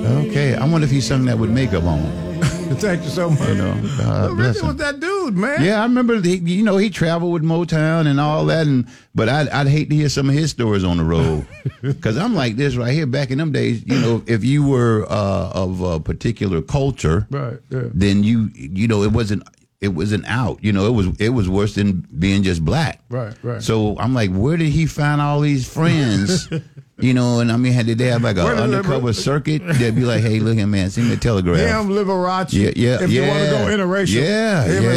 Okay, 0.05 0.55
I 0.55 0.66
wonder 0.66 0.84
if 0.84 0.90
he 0.90 1.01
sung 1.01 1.24
that 1.26 1.38
with 1.38 1.51
makeup 1.51 1.84
on. 1.84 2.01
Thank 2.80 3.03
you 3.03 3.11
so 3.11 3.30
much. 3.30 3.48
You 3.48 3.55
know, 3.57 3.74
God 3.98 4.20
Little 4.22 4.36
bless 4.36 4.62
was 4.62 4.76
that 4.76 4.98
dude, 5.01 5.36
man. 5.36 5.62
Yeah, 5.62 5.80
I 5.80 5.82
remember. 5.82 6.20
He, 6.20 6.36
you 6.36 6.62
know, 6.64 6.76
he 6.78 6.88
traveled 6.88 7.32
with 7.32 7.42
Motown 7.42 8.07
and 8.07 8.18
all 8.18 8.46
that, 8.46 8.66
and 8.66 8.86
but 9.14 9.28
I'd, 9.28 9.48
I'd 9.51 9.66
hate 9.66 9.90
to 9.90 9.96
hear 9.96 10.09
some 10.09 10.28
of 10.28 10.34
his 10.34 10.51
stories 10.51 10.84
on 10.84 10.96
the 10.96 11.05
road 11.05 11.46
because 11.82 12.16
I'm 12.16 12.34
like 12.34 12.57
this 12.57 12.76
right 12.76 12.92
here. 12.92 13.07
Back 13.07 13.30
in 13.30 13.38
them 13.38 13.53
days, 13.53 13.84
you 13.86 13.98
know, 13.98 14.22
if 14.26 14.42
you 14.44 14.66
were 14.66 15.05
uh, 15.11 15.51
of 15.53 15.80
a 15.82 16.01
particular 16.01 16.62
culture, 16.62 17.26
Right, 17.30 17.59
yeah. 17.68 17.82
then 17.92 18.24
you 18.24 18.48
you 18.55 18.88
know 18.88 19.03
it 19.03 19.12
wasn't 19.12 19.42
it 19.80 19.88
wasn't 19.88 20.24
out. 20.26 20.62
You 20.62 20.72
know, 20.72 20.86
it 20.86 20.92
was 20.92 21.09
it 21.20 21.30
was 21.30 21.48
worse 21.48 21.74
than 21.74 22.07
being 22.18 22.42
just 22.42 22.64
black. 22.64 23.01
Right, 23.11 23.34
right. 23.42 23.62
So 23.62 23.98
I'm 23.98 24.14
like, 24.14 24.30
where 24.30 24.57
did 24.57 24.68
he 24.70 24.86
find 24.86 25.20
all 25.20 25.40
these 25.40 25.70
friends? 25.70 26.48
you 27.03 27.14
know, 27.14 27.40
and 27.40 27.51
I 27.51 27.57
mean, 27.57 27.72
had 27.72 27.86
did 27.86 27.98
they 27.98 28.07
have 28.07 28.22
like 28.22 28.36
an 28.36 28.44
Where 28.44 28.55
did 28.55 28.70
they- 28.70 28.76
undercover 28.76 29.12
circuit? 29.12 29.62
They'd 29.64 29.94
be 29.94 30.03
like, 30.05 30.22
hey, 30.22 30.40
look 30.40 30.57
here, 30.57 30.66
man, 30.66 30.90
send 30.90 31.09
me 31.09 31.14
a 31.14 31.16
telegraph. 31.16 31.59
Him, 31.59 31.88
Liberace. 31.90 32.53
Yeah, 32.53 32.70
yeah, 32.76 33.03
If 33.03 33.11
yeah. 33.11 33.22
you 33.22 33.28
want 33.28 33.44
to 33.44 33.51
go 33.51 33.84
interracial. 33.84 34.22
Yeah, 34.22 34.64
Him 34.64 34.82
yeah. 34.84 34.90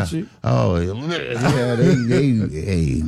and 0.00 0.08
Liberace. 0.10 0.28
Oh, 0.44 0.76
yeah. 0.76 1.74
They, 1.74 1.94
they, 1.94 2.60
hey. 2.60 3.02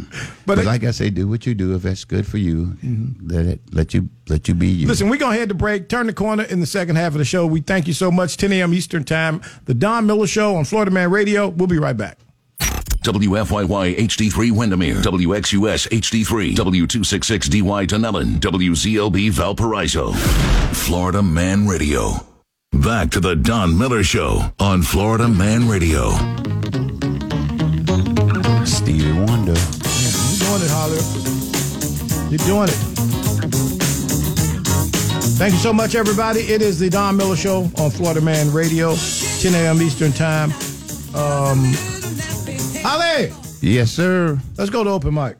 But, 0.46 0.58
it- 0.58 0.64
like 0.66 0.84
I 0.84 0.90
say, 0.90 1.10
do 1.10 1.28
what 1.28 1.46
you 1.46 1.54
do. 1.54 1.74
If 1.74 1.82
that's 1.82 2.04
good 2.04 2.26
for 2.26 2.38
you, 2.38 2.76
mm-hmm. 2.84 3.28
let 3.28 3.46
it 3.46 3.60
let 3.72 3.94
you 3.94 4.08
let 4.28 4.48
you 4.48 4.54
be 4.54 4.68
you. 4.68 4.86
Listen, 4.86 5.08
we're 5.08 5.16
going 5.16 5.32
to 5.34 5.38
head 5.38 5.48
to 5.48 5.54
break, 5.54 5.88
turn 5.88 6.06
the 6.06 6.12
corner 6.12 6.44
in 6.44 6.60
the 6.60 6.66
second 6.66 6.96
half 6.96 7.12
of 7.12 7.18
the 7.18 7.24
show. 7.24 7.46
We 7.46 7.60
thank 7.60 7.86
you 7.86 7.92
so 7.92 8.10
much. 8.10 8.36
10 8.36 8.52
a.m. 8.52 8.74
Eastern 8.74 9.04
Time, 9.04 9.42
The 9.64 9.74
Don 9.74 10.06
Miller 10.06 10.26
Show 10.26 10.56
on 10.56 10.64
Florida 10.64 10.90
Man 10.90 11.10
Radio. 11.10 11.48
We'll 11.48 11.66
be 11.68 11.78
right 11.78 11.96
back. 11.96 12.18
WFYY 13.02 13.96
HD3 13.96 14.50
Windermere, 14.52 14.96
WXUS 14.96 15.88
HD3, 15.88 16.54
W266DY 16.54 17.86
Tunellen, 17.86 18.38
WZLB 18.38 19.30
Valparaiso. 19.30 20.12
Florida 20.72 21.22
Man 21.22 21.66
Radio. 21.66 22.12
Back 22.72 23.10
to 23.10 23.20
the 23.20 23.36
Don 23.36 23.76
Miller 23.76 24.02
Show 24.02 24.40
on 24.58 24.82
Florida 24.82 25.28
Man 25.28 25.68
Radio. 25.68 26.10
Stevie 28.64 29.12
Wonder. 29.12 29.52
You're 29.52 30.38
doing 30.38 30.62
it, 30.62 30.70
Holly. 30.70 30.98
You're 32.30 32.38
doing 32.46 32.68
it. 32.68 32.92
Thank 35.38 35.54
you 35.54 35.60
so 35.60 35.72
much, 35.72 35.94
everybody. 35.94 36.40
It 36.40 36.62
is 36.62 36.78
the 36.78 36.88
Don 36.88 37.16
Miller 37.16 37.36
Show 37.36 37.70
on 37.78 37.90
Florida 37.90 38.20
Man 38.20 38.52
Radio, 38.52 38.94
10 39.40 39.54
a.m. 39.54 39.82
Eastern 39.82 40.12
Time. 40.12 40.52
Um, 41.14 41.74
Ali, 42.84 43.32
Yes, 43.60 43.90
sir. 43.92 44.38
let's 44.58 44.70
go 44.70 44.82
to 44.84 44.90
open 44.90 45.14
mic. 45.14 45.36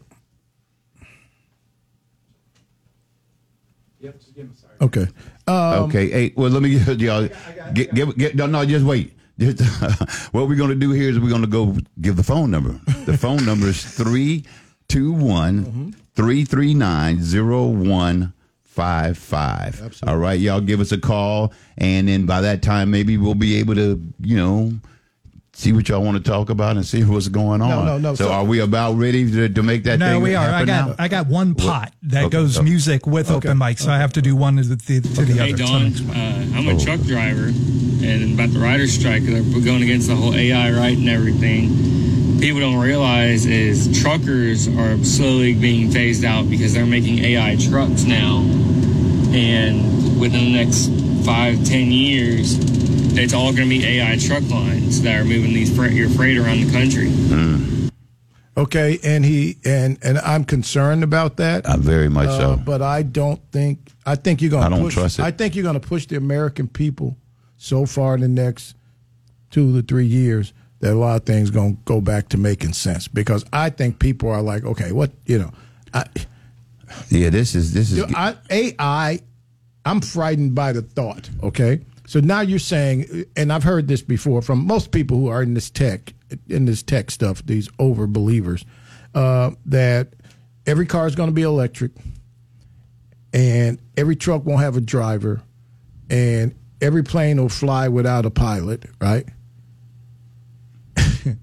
Okay. 4.81 5.07
Um, 5.47 5.85
okay. 5.85 6.09
Hey, 6.11 6.33
well, 6.37 6.51
let 6.51 6.61
me 6.63 6.71
get 6.85 6.99
y'all. 7.01 7.29
Get, 7.73 7.95
get, 7.95 8.19
get, 8.19 8.35
no, 8.35 8.47
no, 8.47 8.65
just 8.65 8.85
wait. 8.85 9.17
Just, 9.39 9.63
what 10.35 10.47
we're 10.47 10.57
going 10.57 10.69
to 10.71 10.77
do 10.77 10.91
here 10.93 11.09
is 11.09 11.19
we're 11.19 11.31
going 11.31 11.41
to 11.41 11.47
go 11.49 11.75
give 12.01 12.17
the 12.17 12.23
phone 12.23 12.51
number. 12.51 12.79
The 13.07 13.17
phone 13.17 13.45
number 13.47 13.69
is 13.69 13.83
321 13.83 15.95
339 16.15 17.17
0155. 17.19 20.03
All 20.07 20.19
right. 20.19 20.39
Y'all 20.39 20.61
give 20.61 20.81
us 20.81 20.93
a 20.93 20.99
call. 20.99 21.55
And 21.79 22.09
then 22.09 22.27
by 22.27 22.43
that 22.43 22.61
time, 22.63 22.91
maybe 22.91 23.17
we'll 23.17 23.35
be 23.35 23.57
able 23.57 23.75
to, 23.75 23.99
you 24.21 24.37
know, 24.37 24.73
see 25.55 25.73
what 25.73 25.87
y'all 25.89 26.03
want 26.03 26.17
to 26.17 26.31
talk 26.31 26.49
about 26.51 26.77
and 26.77 26.85
see 26.87 27.05
what's 27.05 27.29
going 27.29 27.61
on. 27.61 27.69
No, 27.69 27.85
no, 27.85 27.99
no, 27.99 28.15
So, 28.15 28.27
so- 28.27 28.33
are 28.33 28.45
we 28.45 28.61
about 28.61 28.95
ready 28.97 29.31
to, 29.31 29.49
to 29.49 29.63
make 29.63 29.85
that 29.85 29.99
no, 29.99 30.13
thing 30.15 30.23
we 30.23 30.35
are. 30.35 30.49
I 30.49 30.65
got 30.65 30.89
now? 30.89 30.95
I 30.99 31.09
got 31.09 31.27
one 31.27 31.55
pot 31.55 31.93
that 32.05 32.25
Okay, 32.25 32.31
goes 32.31 32.57
okay. 32.59 32.65
music 32.65 33.07
with 33.07 33.31
Okay. 33.31 33.49
open 33.49 33.59
mic, 33.59 33.79
so 33.79 33.91
I 33.91 33.99
have 33.99 34.13
to 34.15 34.23
do 34.23 34.35
one 34.35 34.57
to 34.57 34.63
the, 34.63 34.77
to 34.77 35.01
the 35.25 35.33
Hey 35.35 35.53
other. 35.53 35.63
Don, 35.63 35.93
uh, 36.11 36.57
I'm 36.57 36.69
a 36.69 36.79
truck 36.83 37.01
driver, 37.03 37.47
and 37.47 38.35
about 38.35 38.51
the 38.51 38.59
writer's 38.61 38.93
strike, 38.93 39.25
they're 39.25 39.43
going 39.43 39.83
against 39.83 40.09
the 40.09 40.17
whole 40.17 40.35
AI 40.35 40.71
right 40.73 40.97
and 40.97 41.09
everything. 41.09 42.41
People 42.41 42.61
don't 42.61 42.81
realize 42.81 43.47
is 43.47 44.01
truckers 44.03 44.67
are 44.69 44.97
slowly 45.05 45.55
being 45.55 45.91
phased 45.91 46.25
out 46.25 46.49
because 46.51 46.73
they're 46.75 46.87
making 46.87 47.19
AI 47.19 47.57
trucks 47.57 48.05
now, 48.05 48.39
and 49.33 50.19
within 50.21 50.53
the 50.53 50.65
next 50.65 50.89
five, 51.25 51.63
ten 51.65 51.93
years, 51.93 52.57
it's 53.19 53.35
all 53.35 53.53
going 53.53 53.69
to 53.69 53.79
be 53.79 53.85
AI 53.85 54.17
truck 54.17 54.43
lines 54.51 55.03
that 55.03 55.21
are 55.21 55.25
moving 55.25 55.53
these 55.53 55.75
freight, 55.75 55.93
your 55.93 56.09
freight 56.11 56.39
around 56.39 56.61
the 56.61 56.73
country. 56.73 57.11
Okay, 58.55 58.99
and 59.03 59.25
he 59.25 59.57
and 59.65 59.97
and 60.03 60.19
I'm 60.19 60.45
concerned 60.45 61.03
about 61.03 61.39
that. 61.39 61.65
Uh, 61.65 61.79
very 61.79 62.11
much 62.11 62.29
Uh, 62.29 62.39
so. 62.57 62.63
But 62.63 62.83
I 62.83 63.03
don't 63.03 63.41
think 63.51 63.79
I 64.05 64.15
think 64.15 64.43
you're 64.43 64.51
going 64.51 64.65
I 64.65 64.69
to 64.69 64.75
don't 64.75 64.85
push. 64.85 64.95
trust 64.95 65.19
it. 65.19 65.23
I 65.23 65.31
think 65.31 65.55
you're 65.57 65.63
going 65.63 65.81
to 65.81 65.87
push 65.89 66.07
the 66.07 66.17
American 66.17 66.69
people 66.69 67.17
so 67.57 67.87
far 67.87 68.15
in 68.15 68.21
the 68.21 68.29
next 68.29 68.77
two 69.51 69.73
to 69.75 69.87
three 69.87 70.05
years 70.07 70.53
that 70.81 70.93
a 70.93 70.99
lot 70.99 71.17
of 71.17 71.25
things 71.25 71.51
going 71.51 71.77
to 71.77 71.83
go 71.87 72.01
back 72.03 72.29
to 72.31 72.37
making 72.37 72.75
sense 72.75 73.09
because 73.09 73.43
I 73.55 73.71
think 73.71 73.99
people 73.99 74.29
are 74.29 74.43
like, 74.43 74.65
okay, 74.65 74.93
what 74.93 75.13
you 75.25 75.39
know, 75.39 75.53
I, 75.95 76.05
Yeah, 77.09 77.31
this 77.31 77.55
is 77.55 77.73
this 77.73 77.91
is. 77.91 78.05
I, 78.15 78.35
AI. 78.51 79.21
I'm 79.87 80.01
frightened 80.03 80.55
by 80.55 80.73
the 80.73 80.83
thought. 80.83 81.31
Okay, 81.43 81.81
so 82.13 82.21
now 82.21 82.43
you're 82.43 82.59
saying, 82.59 83.25
and 83.37 83.51
I've 83.51 83.63
heard 83.63 83.89
this 83.89 84.03
before 84.03 84.43
from 84.43 84.67
most 84.67 84.91
people 84.91 85.17
who 85.17 85.29
are 85.29 85.43
in 85.43 85.55
this 85.55 85.71
tech, 85.71 86.13
in 86.47 86.67
this 86.67 86.83
tech 86.83 87.11
stuff, 87.11 87.43
these 87.47 87.71
over 87.79 88.07
believers, 88.07 88.67
uh, 89.15 89.53
that 89.65 90.09
every 90.67 90.85
car 90.85 91.07
is 91.07 91.15
going 91.15 91.31
to 91.31 91.35
be 91.35 91.41
electric, 91.41 91.93
and 93.33 93.79
every 93.97 94.15
truck 94.15 94.45
won't 94.45 94.61
have 94.61 94.77
a 94.77 94.81
driver, 94.83 95.41
and 96.11 96.55
every 96.83 97.03
plane 97.03 97.41
will 97.41 97.49
fly 97.49 97.89
without 97.89 98.27
a 98.27 98.31
pilot. 98.31 98.85
Right? 99.01 99.25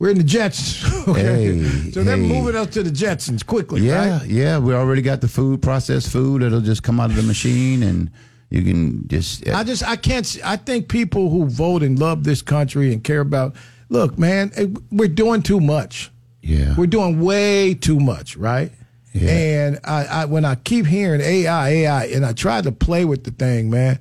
We're 0.00 0.10
in 0.10 0.18
the 0.18 0.24
Jetsons. 0.24 0.82
Okay, 1.06 1.58
Hey, 1.58 1.90
so 1.92 2.02
they're 2.02 2.16
hey. 2.16 2.26
moving 2.26 2.56
us 2.56 2.66
to 2.74 2.82
the 2.82 2.90
Jetsons 2.90 3.46
quickly. 3.46 3.82
Yeah, 3.82 4.18
right? 4.18 4.26
yeah. 4.26 4.58
We 4.58 4.74
already 4.74 5.00
got 5.02 5.20
the 5.20 5.28
food, 5.28 5.62
processed 5.62 6.10
food. 6.10 6.42
It'll 6.42 6.60
just 6.60 6.82
come 6.82 6.98
out 6.98 7.10
of 7.10 7.14
the 7.16 7.22
machine, 7.22 7.84
and 7.84 8.10
you 8.50 8.62
can 8.62 9.08
just. 9.08 9.48
I 9.48 9.64
just 9.64 9.82
I 9.82 9.96
can't. 9.96 10.38
I 10.44 10.56
think 10.56 10.88
people 10.88 11.30
who 11.30 11.46
vote 11.46 11.82
and 11.82 11.98
love 11.98 12.24
this 12.24 12.42
country 12.42 12.92
and 12.92 13.02
care 13.02 13.20
about. 13.20 13.56
Look, 13.88 14.18
man, 14.18 14.50
eh, 14.56 14.66
we're 14.90 15.08
doing 15.08 15.42
too 15.42 15.60
much. 15.60 16.10
Yeah, 16.42 16.74
we're 16.76 16.86
doing 16.86 17.20
way 17.20 17.74
too 17.74 17.98
much, 18.00 18.36
right? 18.36 18.70
Yeah. 19.12 19.30
And 19.30 19.80
I, 19.84 20.04
I 20.04 20.24
when 20.26 20.44
I 20.44 20.56
keep 20.56 20.86
hearing 20.86 21.20
AI, 21.20 21.68
AI, 21.70 22.04
and 22.06 22.24
I 22.24 22.32
try 22.32 22.60
to 22.60 22.70
play 22.72 23.04
with 23.04 23.24
the 23.24 23.30
thing, 23.30 23.70
man. 23.70 23.98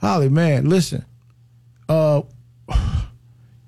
Holly, 0.00 0.28
man, 0.28 0.68
listen. 0.68 1.04
Uh, 1.88 2.22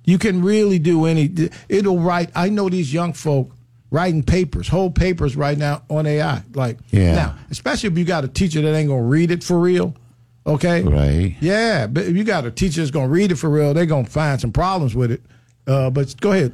you 0.04 0.18
can 0.18 0.42
really 0.42 0.78
do 0.78 1.06
any. 1.06 1.32
It'll 1.68 1.98
write. 1.98 2.30
I 2.34 2.48
know 2.48 2.68
these 2.68 2.92
young 2.92 3.12
folk 3.12 3.54
writing 3.90 4.22
papers, 4.22 4.68
whole 4.68 4.90
papers 4.90 5.36
right 5.36 5.58
now 5.58 5.82
on 5.88 6.06
AI. 6.06 6.42
Like 6.54 6.78
Yeah. 6.90 7.14
now, 7.14 7.36
especially 7.50 7.88
if 7.90 7.98
you 7.98 8.04
got 8.04 8.24
a 8.24 8.28
teacher 8.28 8.60
that 8.62 8.74
ain't 8.74 8.88
gonna 8.88 9.02
read 9.02 9.30
it 9.30 9.42
for 9.42 9.58
real. 9.58 9.94
Okay. 10.46 10.82
Right. 10.82 11.36
Yeah, 11.40 11.86
but 11.86 12.04
if 12.04 12.16
you 12.16 12.24
got 12.24 12.44
a 12.46 12.50
teacher 12.50 12.80
that's 12.80 12.90
gonna 12.90 13.08
read 13.08 13.30
it 13.32 13.36
for 13.36 13.50
real, 13.50 13.74
they're 13.74 13.86
gonna 13.86 14.06
find 14.08 14.40
some 14.40 14.52
problems 14.52 14.94
with 14.94 15.10
it. 15.12 15.22
Uh, 15.66 15.90
but 15.90 16.14
go 16.20 16.32
ahead. 16.32 16.52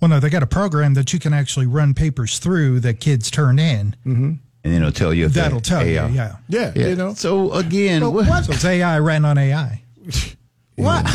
Well, 0.00 0.08
no, 0.08 0.18
they 0.20 0.28
got 0.30 0.42
a 0.42 0.46
program 0.48 0.94
that 0.94 1.12
you 1.12 1.18
can 1.20 1.32
actually 1.32 1.66
run 1.66 1.94
papers 1.94 2.38
through 2.40 2.80
that 2.80 2.98
kids 3.00 3.30
turn 3.30 3.58
in. 3.60 3.94
Mm-hmm. 4.04 4.24
and 4.64 4.72
then 4.72 4.82
it'll 4.82 4.90
tell 4.92 5.14
you. 5.14 5.26
If 5.26 5.34
That'll 5.34 5.58
they- 5.60 5.62
tell 5.62 5.86
you, 5.86 5.92
yeah. 5.92 6.36
Yeah, 6.48 6.72
Yeah. 6.74 6.86
you 6.88 6.96
know. 6.96 7.14
So 7.14 7.52
again, 7.52 8.00
But 8.00 8.10
what- 8.10 8.28
what? 8.28 8.44
So 8.46 8.52
it's 8.52 8.64
AI 8.64 8.98
ran 8.98 9.24
on 9.24 9.38
AI. 9.38 9.82
What? 10.76 11.06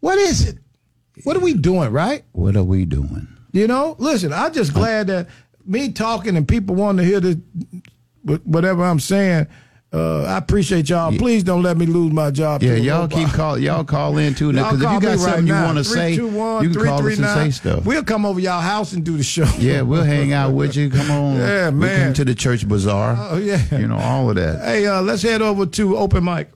What 0.00 0.16
is 0.18 0.46
it? 0.46 0.58
What 1.24 1.36
are 1.36 1.40
we 1.40 1.54
doing, 1.54 1.90
right? 1.90 2.22
What 2.32 2.56
are 2.56 2.62
we 2.64 2.84
doing? 2.84 3.26
You 3.52 3.66
know, 3.66 3.96
listen, 3.98 4.32
I'm 4.32 4.52
just 4.52 4.72
glad 4.74 5.08
that 5.08 5.28
me 5.66 5.90
talking 5.92 6.36
and 6.36 6.46
people 6.46 6.76
wanting 6.76 7.04
to 7.04 7.10
hear 7.10 7.20
this, 7.20 7.36
wh- 8.26 8.46
whatever 8.46 8.84
I'm 8.84 9.00
saying. 9.00 9.46
Uh, 9.92 10.24
I 10.24 10.38
appreciate 10.38 10.88
y'all. 10.88 11.16
Please 11.16 11.44
don't 11.44 11.62
let 11.62 11.76
me 11.76 11.86
lose 11.86 12.12
my 12.12 12.30
job. 12.30 12.62
Yeah, 12.62 12.74
y'all 12.74 13.02
robot. 13.02 13.18
keep 13.18 13.28
call 13.28 13.58
y'all 13.58 13.84
call 13.84 14.18
in 14.18 14.34
too. 14.34 14.50
Y'all 14.50 14.70
Because 14.70 14.82
if 14.82 14.90
you 14.92 15.00
got 15.00 15.02
me 15.02 15.08
right 15.08 15.18
something 15.18 15.46
you 15.46 15.52
want 15.54 15.78
to 15.78 15.84
say, 15.84 16.10
you 16.12 16.28
321 16.28 16.72
can 16.72 16.84
call 16.84 17.06
us 17.06 17.18
and 17.18 17.26
say 17.26 17.50
stuff. 17.70 17.86
We'll 17.86 18.02
come 18.04 18.26
over 18.26 18.40
y'all 18.40 18.60
house 18.60 18.92
and 18.92 19.04
do 19.04 19.16
the 19.16 19.22
show. 19.22 19.46
Yeah, 19.58 19.82
we'll 19.82 20.02
hang 20.02 20.32
out 20.32 20.52
with 20.52 20.76
you. 20.76 20.90
Come 20.90 21.10
on. 21.10 21.36
Yeah, 21.46 21.70
man. 21.70 21.78
We'll 21.78 22.04
come 22.04 22.14
to 22.14 22.24
the 22.24 22.34
church 22.34 22.68
bazaar. 22.68 23.16
Oh 23.18 23.38
yeah. 23.38 23.62
You 23.78 23.86
know 23.86 23.96
all 23.98 24.28
of 24.28 24.36
that. 24.36 24.64
Hey, 24.64 24.86
uh, 24.86 25.00
let's 25.02 25.22
head 25.22 25.40
over 25.40 25.66
to 25.66 25.96
open 25.96 26.24
mic. 26.24 26.50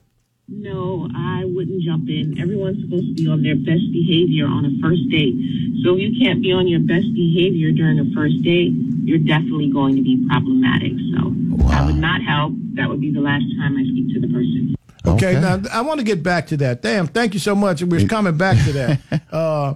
No, 0.47 1.07
I 1.15 1.45
wouldn't 1.61 1.83
jump 1.83 2.09
in. 2.09 2.39
Everyone's 2.41 2.81
supposed 2.81 3.05
to 3.05 3.13
be 3.13 3.29
on 3.29 3.43
their 3.43 3.55
best 3.55 3.85
behavior 3.91 4.47
on 4.47 4.65
a 4.65 4.73
first 4.81 5.07
date. 5.09 5.37
So 5.83 5.93
if 5.93 5.99
you 6.01 6.17
can't 6.17 6.41
be 6.41 6.51
on 6.51 6.67
your 6.67 6.79
best 6.79 7.13
behavior 7.13 7.71
during 7.71 7.99
a 7.99 8.05
first 8.15 8.41
date, 8.41 8.73
you're 9.05 9.19
definitely 9.19 9.71
going 9.71 9.95
to 9.95 10.01
be 10.01 10.25
problematic. 10.27 10.93
So 11.13 11.29
I 11.69 11.85
would 11.85 11.97
not 11.97 12.21
help. 12.23 12.53
That 12.73 12.89
would 12.89 12.99
be 12.99 13.13
the 13.13 13.21
last 13.21 13.45
time 13.57 13.77
I 13.77 13.83
speak 13.83 14.13
to 14.15 14.19
the 14.21 14.33
person. 14.33 14.75
Okay, 15.05 15.33
now 15.39 15.61
I 15.71 15.81
want 15.81 15.99
to 15.99 16.03
get 16.03 16.23
back 16.23 16.47
to 16.47 16.57
that. 16.57 16.81
Damn, 16.81 17.07
thank 17.07 17.33
you 17.33 17.39
so 17.39 17.53
much. 17.53 17.83
We're 17.83 18.07
coming 18.07 18.37
back 18.37 18.57
to 18.65 18.73
that 18.73 19.21
uh, 19.31 19.75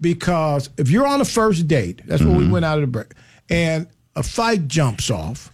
because 0.00 0.70
if 0.78 0.88
you're 0.88 1.06
on 1.06 1.20
a 1.20 1.24
first 1.24 1.66
date, 1.66 2.02
that's 2.06 2.22
what 2.22 2.36
we 2.36 2.48
went 2.48 2.64
out 2.64 2.78
of 2.78 2.82
the 2.82 2.86
break, 2.86 3.12
and 3.50 3.88
a 4.14 4.22
fight 4.22 4.68
jumps 4.68 5.10
off 5.10 5.50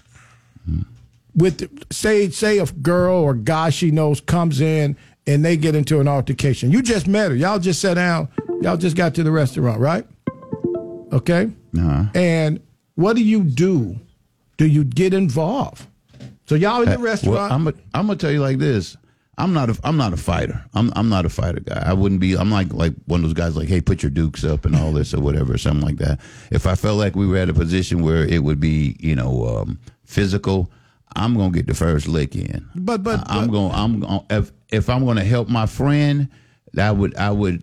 with 1.35 1.93
say 1.93 2.29
say 2.31 2.59
a 2.59 2.67
girl 2.67 3.17
or 3.17 3.35
guy 3.35 3.71
she 3.71 3.91
knows 3.91 4.21
comes 4.21 4.61
in 4.61 4.97
and 5.31 5.45
they 5.45 5.57
get 5.57 5.75
into 5.75 6.01
an 6.01 6.09
altercation. 6.09 6.71
You 6.71 6.83
just 6.83 7.07
met 7.07 7.31
her. 7.31 7.37
Y'all 7.37 7.59
just 7.59 7.81
sat 7.81 7.95
down. 7.95 8.29
Y'all 8.63 8.77
just 8.77 8.97
got 8.97 9.15
to 9.15 9.23
the 9.23 9.31
restaurant, 9.31 9.81
right? 9.81 10.05
Okay. 11.13 11.51
Uh-huh. 11.77 12.05
And 12.15 12.61
what 12.95 13.17
do 13.17 13.23
you 13.23 13.43
do? 13.43 13.99
Do 14.57 14.67
you 14.67 14.85
get 14.85 15.15
involved? 15.15 15.87
So 16.47 16.55
y'all 16.55 16.83
in 16.83 16.89
the 16.91 16.99
Uh, 16.99 17.03
restaurant. 17.03 17.65
Well, 17.65 17.75
I'm 17.95 18.07
gonna 18.07 18.17
tell 18.17 18.31
you 18.31 18.41
like 18.41 18.59
this. 18.59 18.97
I'm 19.39 19.55
not 19.55 19.71
a 19.71 19.79
I'm 19.85 19.97
not 19.97 20.13
a 20.13 20.17
fighter. 20.19 20.63
I'm 20.75 20.93
I'm 20.95 21.09
not 21.09 21.25
a 21.25 21.31
fighter 21.31 21.61
guy. 21.61 21.83
I 21.85 21.95
wouldn't 21.95 22.21
be. 22.21 22.37
I'm 22.37 22.51
like 22.51 22.73
like 22.75 22.93
one 23.07 23.21
of 23.21 23.25
those 23.25 23.33
guys 23.35 23.57
like, 23.57 23.69
hey, 23.69 23.81
put 23.81 24.03
your 24.03 24.11
dukes 24.11 24.45
up 24.45 24.65
and 24.67 24.77
all 24.77 24.93
this 24.93 25.15
or 25.15 25.21
whatever, 25.21 25.55
or 25.55 25.59
something 25.59 25.87
like 25.87 25.97
that. 25.99 26.21
If 26.51 26.67
I 26.67 26.75
felt 26.75 26.99
like 26.99 27.17
we 27.17 27.27
were 27.27 27.39
at 27.39 27.49
a 27.49 27.55
position 27.55 28.03
where 28.03 28.25
it 28.27 28.43
would 28.45 28.61
be, 28.61 28.97
you 29.01 29.15
know, 29.17 29.47
um, 29.47 29.79
physical, 30.05 30.71
I'm 31.17 31.35
gonna 31.37 31.53
get 31.53 31.67
the 31.67 31.75
first 31.75 32.07
lick 32.07 32.37
in. 32.37 32.67
But 32.75 33.03
but, 33.03 33.21
I- 33.31 33.39
I'm 33.39 33.49
gonna 33.51 33.73
I'm 33.75 34.01
going. 34.01 34.21
If 34.29 34.53
if 34.73 34.89
I'm 34.89 35.05
going 35.05 35.17
to 35.17 35.25
help 35.25 35.49
my 35.49 35.67
friend, 35.67 36.29
I 36.79 36.91
would 36.93 37.17
I 37.17 37.31
would 37.31 37.63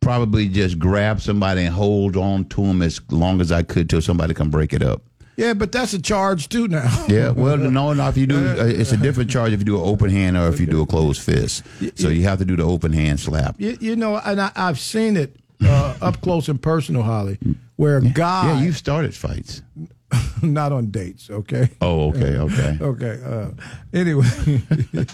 probably 0.00 0.48
just 0.48 0.78
grab 0.78 1.20
somebody 1.20 1.64
and 1.64 1.74
hold 1.74 2.16
on 2.16 2.44
to 2.46 2.62
him 2.62 2.82
as 2.82 3.00
long 3.10 3.40
as 3.40 3.52
I 3.52 3.62
could 3.62 3.90
till 3.90 4.00
somebody 4.00 4.34
can 4.34 4.50
break 4.50 4.72
it 4.72 4.82
up. 4.82 5.02
Yeah, 5.36 5.54
but 5.54 5.70
that's 5.70 5.92
a 5.92 6.02
charge 6.02 6.48
too 6.48 6.66
now. 6.66 7.06
Yeah, 7.08 7.30
well, 7.30 7.56
no, 7.56 7.92
no. 7.92 8.08
If 8.08 8.16
you 8.16 8.26
do, 8.26 8.36
uh, 8.58 8.64
it's 8.64 8.90
a 8.90 8.96
different 8.96 9.30
charge 9.30 9.52
if 9.52 9.60
you 9.60 9.64
do 9.64 9.76
an 9.76 9.88
open 9.88 10.10
hand 10.10 10.36
or 10.36 10.48
if 10.48 10.58
you 10.58 10.66
do 10.66 10.82
a 10.82 10.86
closed 10.86 11.22
fist. 11.22 11.62
So 11.94 12.08
you 12.08 12.24
have 12.24 12.40
to 12.40 12.44
do 12.44 12.56
the 12.56 12.64
open 12.64 12.92
hand 12.92 13.20
slap. 13.20 13.54
You, 13.58 13.78
you 13.80 13.94
know, 13.94 14.16
and 14.16 14.40
I, 14.40 14.50
I've 14.56 14.80
seen 14.80 15.16
it 15.16 15.36
uh, 15.62 15.96
up 16.02 16.20
close 16.22 16.48
and 16.48 16.60
personal, 16.60 17.02
Holly, 17.02 17.38
where 17.76 17.98
a 17.98 18.02
guy. 18.02 18.52
Yeah, 18.54 18.62
you've 18.64 18.76
started 18.76 19.14
fights. 19.14 19.62
not 20.42 20.72
on 20.72 20.90
dates, 20.90 21.30
okay? 21.30 21.68
Oh, 21.80 22.08
okay, 22.10 22.36
okay. 22.38 22.78
okay. 22.80 23.20
Uh, 23.24 23.50
anyway, 23.92 24.24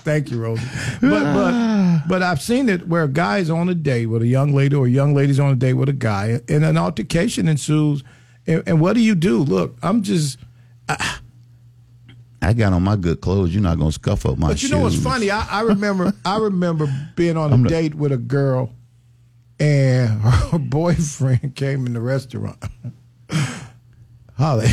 thank 0.05 0.31
you, 0.31 0.41
Rosie. 0.41 0.67
But 1.01 1.23
but 1.35 2.03
but 2.09 2.23
I've 2.23 2.41
seen 2.41 2.69
it 2.69 2.87
where 2.87 3.05
a 3.05 3.09
guy 3.09 3.39
is 3.39 3.51
on 3.51 3.69
a 3.69 3.75
date 3.75 4.07
with 4.07 4.23
a 4.23 4.27
young 4.27 4.55
lady, 4.55 4.77
or 4.77 4.87
a 4.87 4.91
young 4.91 5.15
lady's 5.15 5.41
on 5.41 5.53
a 5.53 5.57
date 5.57 5.75
with 5.75 5.89
a 5.89 5.93
guy, 5.95 6.41
and 6.49 6.65
an 6.65 6.77
altercation 6.77 7.49
ensues. 7.49 8.05
And, 8.47 8.63
and 8.67 8.81
what 8.81 8.93
do 8.95 9.01
you 9.01 9.15
do? 9.15 9.39
Look, 9.39 9.77
I'm 9.83 10.03
just. 10.03 10.39
I 12.43 12.53
got 12.53 12.75
on 12.75 12.83
my 12.83 12.97
good 12.97 13.23
clothes. 13.23 13.55
You're 13.55 13.63
not 13.63 13.79
gonna 13.79 13.91
scuff 13.91 14.27
up 14.27 14.37
my 14.37 14.49
But 14.49 14.63
you 14.63 14.69
know 14.69 14.81
what's 14.81 15.03
funny? 15.03 15.31
I, 15.31 15.47
I 15.51 15.61
remember 15.63 16.13
I 16.27 16.39
remember 16.39 16.87
being 17.17 17.37
on 17.39 17.53
a 17.53 17.57
the- 17.57 17.69
date 17.69 17.95
with 17.95 18.13
a 18.13 18.19
girl, 18.19 18.71
and 19.59 20.21
her 20.21 20.59
boyfriend 20.59 21.57
came 21.57 21.87
in 21.87 21.95
the 21.95 22.01
restaurant. 22.03 22.63
Holly, 24.37 24.69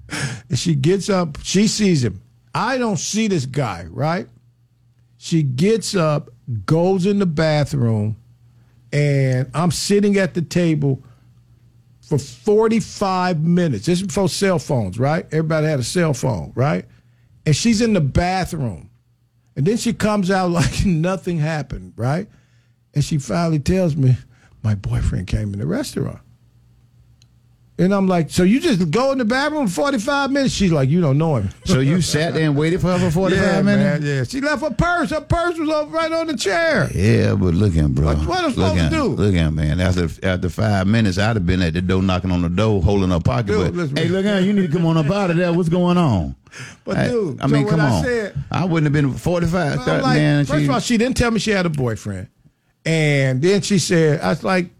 she 0.54 0.74
gets 0.74 1.08
up. 1.08 1.38
She 1.42 1.66
sees 1.68 2.04
him. 2.04 2.22
I 2.54 2.78
don't 2.78 2.98
see 2.98 3.28
this 3.28 3.46
guy. 3.46 3.86
Right? 3.90 4.28
She 5.18 5.42
gets 5.42 5.96
up, 5.96 6.30
goes 6.66 7.06
in 7.06 7.18
the 7.18 7.26
bathroom, 7.26 8.16
and 8.92 9.50
I'm 9.54 9.70
sitting 9.70 10.16
at 10.18 10.34
the 10.34 10.42
table 10.42 11.02
for 12.00 12.18
45 12.18 13.42
minutes. 13.42 13.86
This 13.86 14.00
is 14.00 14.06
before 14.06 14.28
cell 14.28 14.58
phones, 14.58 14.98
right? 14.98 15.26
Everybody 15.32 15.66
had 15.66 15.80
a 15.80 15.84
cell 15.84 16.14
phone, 16.14 16.52
right? 16.54 16.84
And 17.44 17.56
she's 17.56 17.80
in 17.80 17.92
the 17.94 18.00
bathroom. 18.00 18.90
And 19.56 19.66
then 19.66 19.76
she 19.76 19.92
comes 19.92 20.30
out 20.30 20.50
like 20.52 20.86
nothing 20.86 21.38
happened, 21.38 21.94
right? 21.96 22.28
And 22.94 23.04
she 23.04 23.18
finally 23.18 23.58
tells 23.58 23.96
me, 23.96 24.16
my 24.62 24.74
boyfriend 24.74 25.26
came 25.26 25.52
in 25.52 25.58
the 25.58 25.66
restaurant. 25.66 26.20
And 27.78 27.92
I'm 27.94 28.06
like, 28.08 28.30
so 28.30 28.42
you 28.42 28.58
just 28.58 28.90
go 28.90 29.12
in 29.12 29.18
the 29.18 29.26
bathroom 29.26 29.68
45 29.68 30.30
minutes? 30.30 30.54
She's 30.54 30.72
like, 30.72 30.88
you 30.88 31.02
don't 31.02 31.18
know 31.18 31.36
him. 31.36 31.50
So 31.66 31.80
you 31.80 32.00
sat 32.00 32.32
there 32.32 32.44
and 32.46 32.56
waited 32.56 32.80
for 32.80 32.86
her 32.86 32.98
for 32.98 33.10
45 33.10 33.44
yeah, 33.44 33.60
minutes? 33.60 34.00
Man, 34.02 34.16
yeah, 34.16 34.24
she 34.24 34.40
left 34.40 34.62
her 34.62 34.70
purse. 34.70 35.10
Her 35.10 35.20
purse 35.20 35.58
was 35.58 35.68
over 35.68 35.90
right 35.94 36.10
on 36.10 36.26
the 36.28 36.38
chair. 36.38 36.88
Yeah, 36.94 37.34
but 37.34 37.52
look 37.52 37.72
at 37.72 37.84
him, 37.84 37.92
bro. 37.92 38.06
What- 38.06 38.26
what 38.26 38.44
am 38.44 38.50
supposed 38.52 38.78
at 38.78 38.90
to 38.90 38.96
him. 38.96 39.02
do? 39.16 39.22
Look 39.22 39.34
at 39.34 39.40
him, 39.48 39.54
man. 39.56 39.80
After 39.80 40.08
after 40.26 40.48
five 40.48 40.86
minutes, 40.86 41.18
I'd 41.18 41.36
have 41.36 41.44
been 41.44 41.60
at 41.60 41.74
the 41.74 41.82
door 41.82 42.02
knocking 42.02 42.30
on 42.30 42.40
the 42.40 42.48
door, 42.48 42.82
holding 42.82 43.10
her 43.10 43.20
pocket. 43.20 43.48
Dude, 43.48 43.76
but, 43.76 43.98
hey, 43.98 44.08
look 44.08 44.24
at 44.24 44.38
him. 44.38 44.44
You 44.46 44.52
need 44.54 44.70
to 44.70 44.72
come 44.72 44.86
on 44.86 44.96
up 44.96 45.10
out 45.10 45.30
of 45.30 45.36
there. 45.36 45.52
What's 45.52 45.68
going 45.68 45.98
on? 45.98 46.34
But 46.86 46.96
I, 46.96 47.08
dude, 47.08 47.42
I 47.42 47.46
mean, 47.46 47.64
so 47.64 47.70
come 47.70 47.80
what 47.80 47.88
I 47.88 47.92
on. 47.98 48.04
said- 48.04 48.44
I 48.50 48.64
wouldn't 48.64 48.84
have 48.84 48.92
been 48.94 49.12
45. 49.12 49.72
I'm 49.80 49.84
30, 49.84 50.02
like, 50.02 50.16
man, 50.16 50.44
first 50.46 50.58
she- 50.60 50.64
of 50.64 50.70
all, 50.70 50.80
she 50.80 50.96
didn't 50.96 51.18
tell 51.18 51.30
me 51.30 51.38
she 51.40 51.50
had 51.50 51.66
a 51.66 51.68
boyfriend, 51.68 52.28
and 52.86 53.42
then 53.42 53.60
she 53.60 53.78
said, 53.78 54.20
"I 54.22 54.30
was 54.30 54.42
like," 54.42 54.70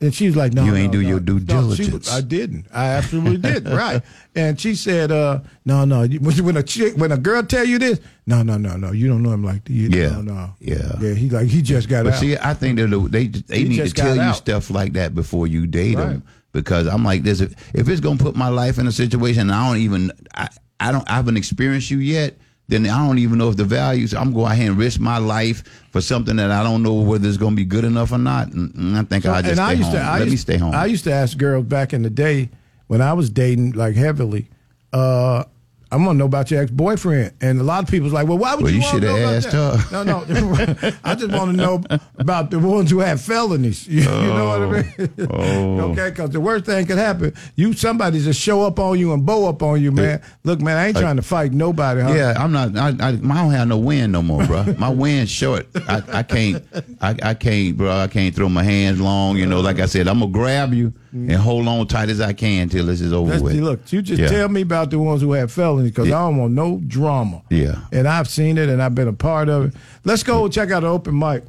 and 0.00 0.14
she 0.14 0.26
was 0.26 0.36
like, 0.36 0.52
"No, 0.54 0.64
You 0.64 0.74
ain't 0.76 0.92
no, 0.94 1.00
do 1.00 1.02
no, 1.02 1.08
your 1.08 1.20
due 1.20 1.34
no." 1.34 1.40
She 1.74 1.84
diligence. 1.84 2.10
I 2.12 2.20
didn't. 2.20 2.66
I 2.72 2.86
absolutely 2.88 3.36
didn't. 3.38 3.74
Right? 3.76 4.02
And 4.34 4.58
she 4.60 4.74
said, 4.74 5.10
uh, 5.12 5.40
"No, 5.64 5.84
no. 5.84 6.06
When 6.06 6.56
a 6.56 6.62
chick, 6.62 6.94
when 6.96 7.12
a 7.12 7.18
girl 7.18 7.42
tell 7.42 7.64
you 7.64 7.78
this, 7.78 8.00
no, 8.26 8.42
no, 8.42 8.56
no, 8.56 8.76
no. 8.76 8.92
You 8.92 9.08
don't 9.08 9.22
know 9.22 9.32
him 9.32 9.44
like 9.44 9.64
that. 9.64 9.72
You, 9.72 9.88
Yeah. 9.88 10.10
no, 10.10 10.22
no. 10.22 10.54
Yeah. 10.60 10.92
yeah. 11.00 11.14
He 11.14 11.28
like 11.30 11.48
he 11.48 11.62
just 11.62 11.88
got 11.88 12.04
But 12.04 12.14
out. 12.14 12.20
see, 12.20 12.36
I 12.36 12.54
think 12.54 12.78
that 12.78 12.88
they 13.10 13.26
they 13.26 13.58
He 13.58 13.68
need 13.68 13.76
to 13.86 13.90
tell 13.92 14.14
you 14.14 14.22
out. 14.22 14.36
stuff 14.36 14.70
like 14.70 14.92
that 14.94 15.14
before 15.14 15.46
you 15.46 15.66
date 15.66 15.96
Right. 15.96 16.08
them. 16.10 16.22
Because 16.52 16.86
I'm 16.88 17.04
like 17.04 17.22
this: 17.22 17.40
if, 17.40 17.54
if 17.74 17.88
it's 17.88 18.00
gonna 18.00 18.18
put 18.18 18.34
my 18.36 18.48
life 18.48 18.78
in 18.78 18.86
a 18.86 18.92
situation, 18.92 19.42
and 19.42 19.52
I 19.52 19.68
don't 19.68 19.78
even 19.82 20.10
I, 20.34 20.48
I 20.80 20.90
don't 20.92 21.08
I 21.10 21.14
haven't 21.16 21.36
experienced 21.36 21.90
you 21.90 21.98
yet. 21.98 22.36
Then 22.70 22.86
I 22.86 23.06
don't 23.06 23.18
even 23.18 23.36
know 23.38 23.50
if 23.50 23.56
the 23.56 23.64
values. 23.64 24.14
I'm 24.14 24.32
going 24.32 24.52
ahead 24.52 24.68
and 24.70 24.78
risk 24.78 25.00
my 25.00 25.18
life 25.18 25.62
for 25.90 26.00
something 26.00 26.36
that 26.36 26.50
I 26.50 26.62
don't 26.62 26.82
know 26.82 26.94
whether 26.94 27.28
it's 27.28 27.36
going 27.36 27.52
to 27.52 27.56
be 27.56 27.64
good 27.64 27.84
enough 27.84 28.12
or 28.12 28.18
not. 28.18 28.52
And, 28.52 28.74
and 28.74 28.96
I 28.96 29.02
think 29.02 29.24
So- 29.24 29.32
I 29.32 29.42
just 29.42 29.54
stay 29.56 29.76
home. 29.76 29.94
I 29.96 30.18
Let 30.18 30.24
me 30.26 30.30
used- 30.30 30.42
stay 30.42 30.56
home. 30.56 30.74
I 30.74 30.86
used 30.86 31.04
to 31.04 31.12
ask 31.12 31.36
girls 31.36 31.66
back 31.66 31.92
in 31.92 32.02
the 32.02 32.10
day 32.10 32.48
when 32.86 33.02
I 33.02 33.12
was 33.12 33.28
dating 33.28 33.72
like 33.72 33.96
heavily. 33.96 34.48
Uh, 34.92 35.44
I'm 35.92 36.04
gonna 36.04 36.18
know 36.18 36.26
about 36.26 36.50
your 36.50 36.62
ex 36.62 36.70
boyfriend, 36.70 37.32
and 37.40 37.60
a 37.60 37.64
lot 37.64 37.82
of 37.82 37.90
people's 37.90 38.12
like, 38.12 38.28
"Well, 38.28 38.38
why 38.38 38.54
would 38.54 38.62
Well, 38.62 38.72
you?" 38.72 38.78
you 38.78 38.84
wanna 38.86 39.06
shoulda 39.06 39.22
asked 39.22 39.50
that? 39.50 39.80
her. 39.80 40.04
No, 40.04 40.22
no. 40.22 40.92
I 41.04 41.14
just 41.16 41.32
want 41.32 41.50
to 41.50 41.56
know 41.56 41.82
about 42.16 42.50
the 42.50 42.60
ones 42.60 42.90
who 42.90 43.00
have 43.00 43.20
felonies. 43.20 43.88
You, 43.88 44.00
you 44.02 44.06
know 44.06 44.46
what 44.46 44.60
I 44.60 44.64
oh, 44.64 44.70
mean? 44.70 45.28
Oh. 45.30 45.90
okay, 45.90 46.10
because 46.10 46.30
the 46.30 46.40
worst 46.40 46.66
thing 46.66 46.86
could 46.86 46.98
happen, 46.98 47.34
you 47.56 47.72
somebody 47.72 48.20
just 48.20 48.40
show 48.40 48.62
up 48.62 48.78
on 48.78 49.00
you 49.00 49.12
and 49.12 49.26
bow 49.26 49.48
up 49.48 49.62
on 49.62 49.82
you, 49.82 49.90
man. 49.90 50.22
Look, 50.44 50.60
man, 50.60 50.76
I 50.76 50.88
ain't 50.88 50.96
trying 50.96 51.16
to 51.16 51.22
fight 51.22 51.52
nobody. 51.52 52.02
Huh? 52.02 52.12
Yeah, 52.12 52.34
I'm 52.38 52.52
not. 52.52 52.76
I, 52.76 52.88
I, 52.88 53.08
I 53.08 53.12
don't 53.12 53.50
have 53.50 53.66
no 53.66 53.78
wind 53.78 54.12
no 54.12 54.22
more, 54.22 54.46
bro. 54.46 54.74
My 54.78 54.90
wind's 54.90 55.30
short. 55.30 55.66
I, 55.88 56.02
I 56.12 56.22
can't. 56.22 56.64
I, 57.00 57.16
I 57.20 57.34
can't, 57.34 57.76
bro. 57.76 57.90
I 57.90 58.06
can't 58.06 58.34
throw 58.34 58.48
my 58.48 58.62
hands 58.62 59.00
long. 59.00 59.36
You 59.36 59.46
know, 59.46 59.60
like 59.60 59.80
I 59.80 59.86
said, 59.86 60.06
I'm 60.06 60.20
gonna 60.20 60.30
grab 60.30 60.72
you 60.72 60.94
and 61.12 61.32
hold 61.32 61.66
on 61.66 61.86
tight 61.86 62.08
as 62.08 62.20
I 62.20 62.32
can 62.32 62.68
till 62.68 62.86
this 62.86 63.00
is 63.00 63.12
over 63.12 63.30
That's, 63.30 63.42
with. 63.42 63.56
look, 63.56 63.92
you 63.92 64.00
just 64.02 64.20
Yeah. 64.20 64.28
tell 64.28 64.48
me 64.48 64.60
about 64.62 64.90
the 64.90 64.98
ones 64.98 65.22
who 65.22 65.32
have 65.32 65.50
felonies 65.50 65.90
because 65.90 66.06
I 66.08 66.10
don't 66.22 66.36
want 66.36 66.52
no 66.52 66.80
drama. 66.86 67.42
Yeah. 67.50 67.78
And 67.92 68.06
I've 68.06 68.28
seen 68.28 68.58
it 68.58 68.68
and 68.68 68.80
I've 68.82 68.94
been 68.94 69.08
a 69.08 69.12
part 69.12 69.48
of 69.48 69.66
it. 69.66 69.74
Let's 70.04 70.22
go 70.22 70.48
check 70.48 70.70
out 70.70 70.80
the 70.80 70.88
open 70.88 71.18
mic. 71.18 71.44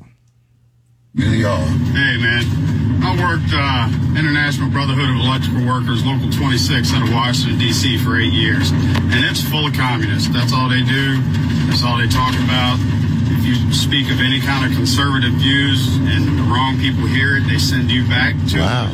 Hey 1.17 1.43
man, 1.43 3.03
I 3.03 3.11
worked 3.19 3.51
uh, 3.51 4.17
International 4.17 4.69
Brotherhood 4.69 5.09
of 5.09 5.17
Electrical 5.19 5.67
Workers, 5.67 6.05
Local 6.05 6.31
26, 6.31 6.93
out 6.93 7.03
of 7.03 7.11
Washington 7.13 7.59
D.C. 7.59 7.97
for 7.97 8.15
eight 8.17 8.31
years, 8.31 8.71
and 8.71 9.19
it's 9.27 9.41
full 9.43 9.67
of 9.67 9.73
communists. 9.73 10.29
That's 10.31 10.53
all 10.53 10.69
they 10.69 10.83
do. 10.83 11.19
That's 11.67 11.83
all 11.83 11.97
they 11.97 12.07
talk 12.07 12.33
about. 12.47 12.79
If 13.27 13.43
you 13.43 13.55
speak 13.73 14.09
of 14.09 14.21
any 14.21 14.39
kind 14.39 14.63
of 14.65 14.71
conservative 14.77 15.33
views 15.33 15.97
and 15.97 16.39
the 16.39 16.43
wrong 16.43 16.79
people 16.79 17.05
hear 17.07 17.37
it, 17.37 17.41
they 17.49 17.57
send 17.59 17.91
you 17.91 18.07
back 18.07 18.35
to 18.55 18.59
Wow. 18.59 18.91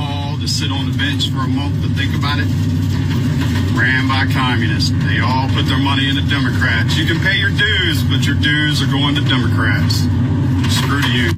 The 0.00 0.06
hall 0.06 0.38
to 0.38 0.48
sit 0.48 0.70
on 0.70 0.90
the 0.90 0.96
bench 0.96 1.28
for 1.30 1.40
a 1.44 1.48
month 1.48 1.82
to 1.82 1.88
think 1.94 2.14
about 2.16 2.38
it. 2.38 2.48
Ran 3.76 4.08
by 4.08 4.26
communists. 4.32 4.90
They 5.06 5.20
all 5.20 5.48
put 5.50 5.66
their 5.66 5.78
money 5.78 6.08
in 6.08 6.16
the 6.16 6.26
Democrats. 6.28 6.96
You 6.96 7.06
can 7.06 7.20
pay 7.20 7.36
your 7.36 7.50
dues, 7.50 8.02
but 8.04 8.26
your 8.26 8.36
dues 8.36 8.82
are 8.82 8.90
going 8.90 9.14
to 9.14 9.20
Democrats. 9.22 10.06
Screw 10.74 11.04
you. 11.10 11.30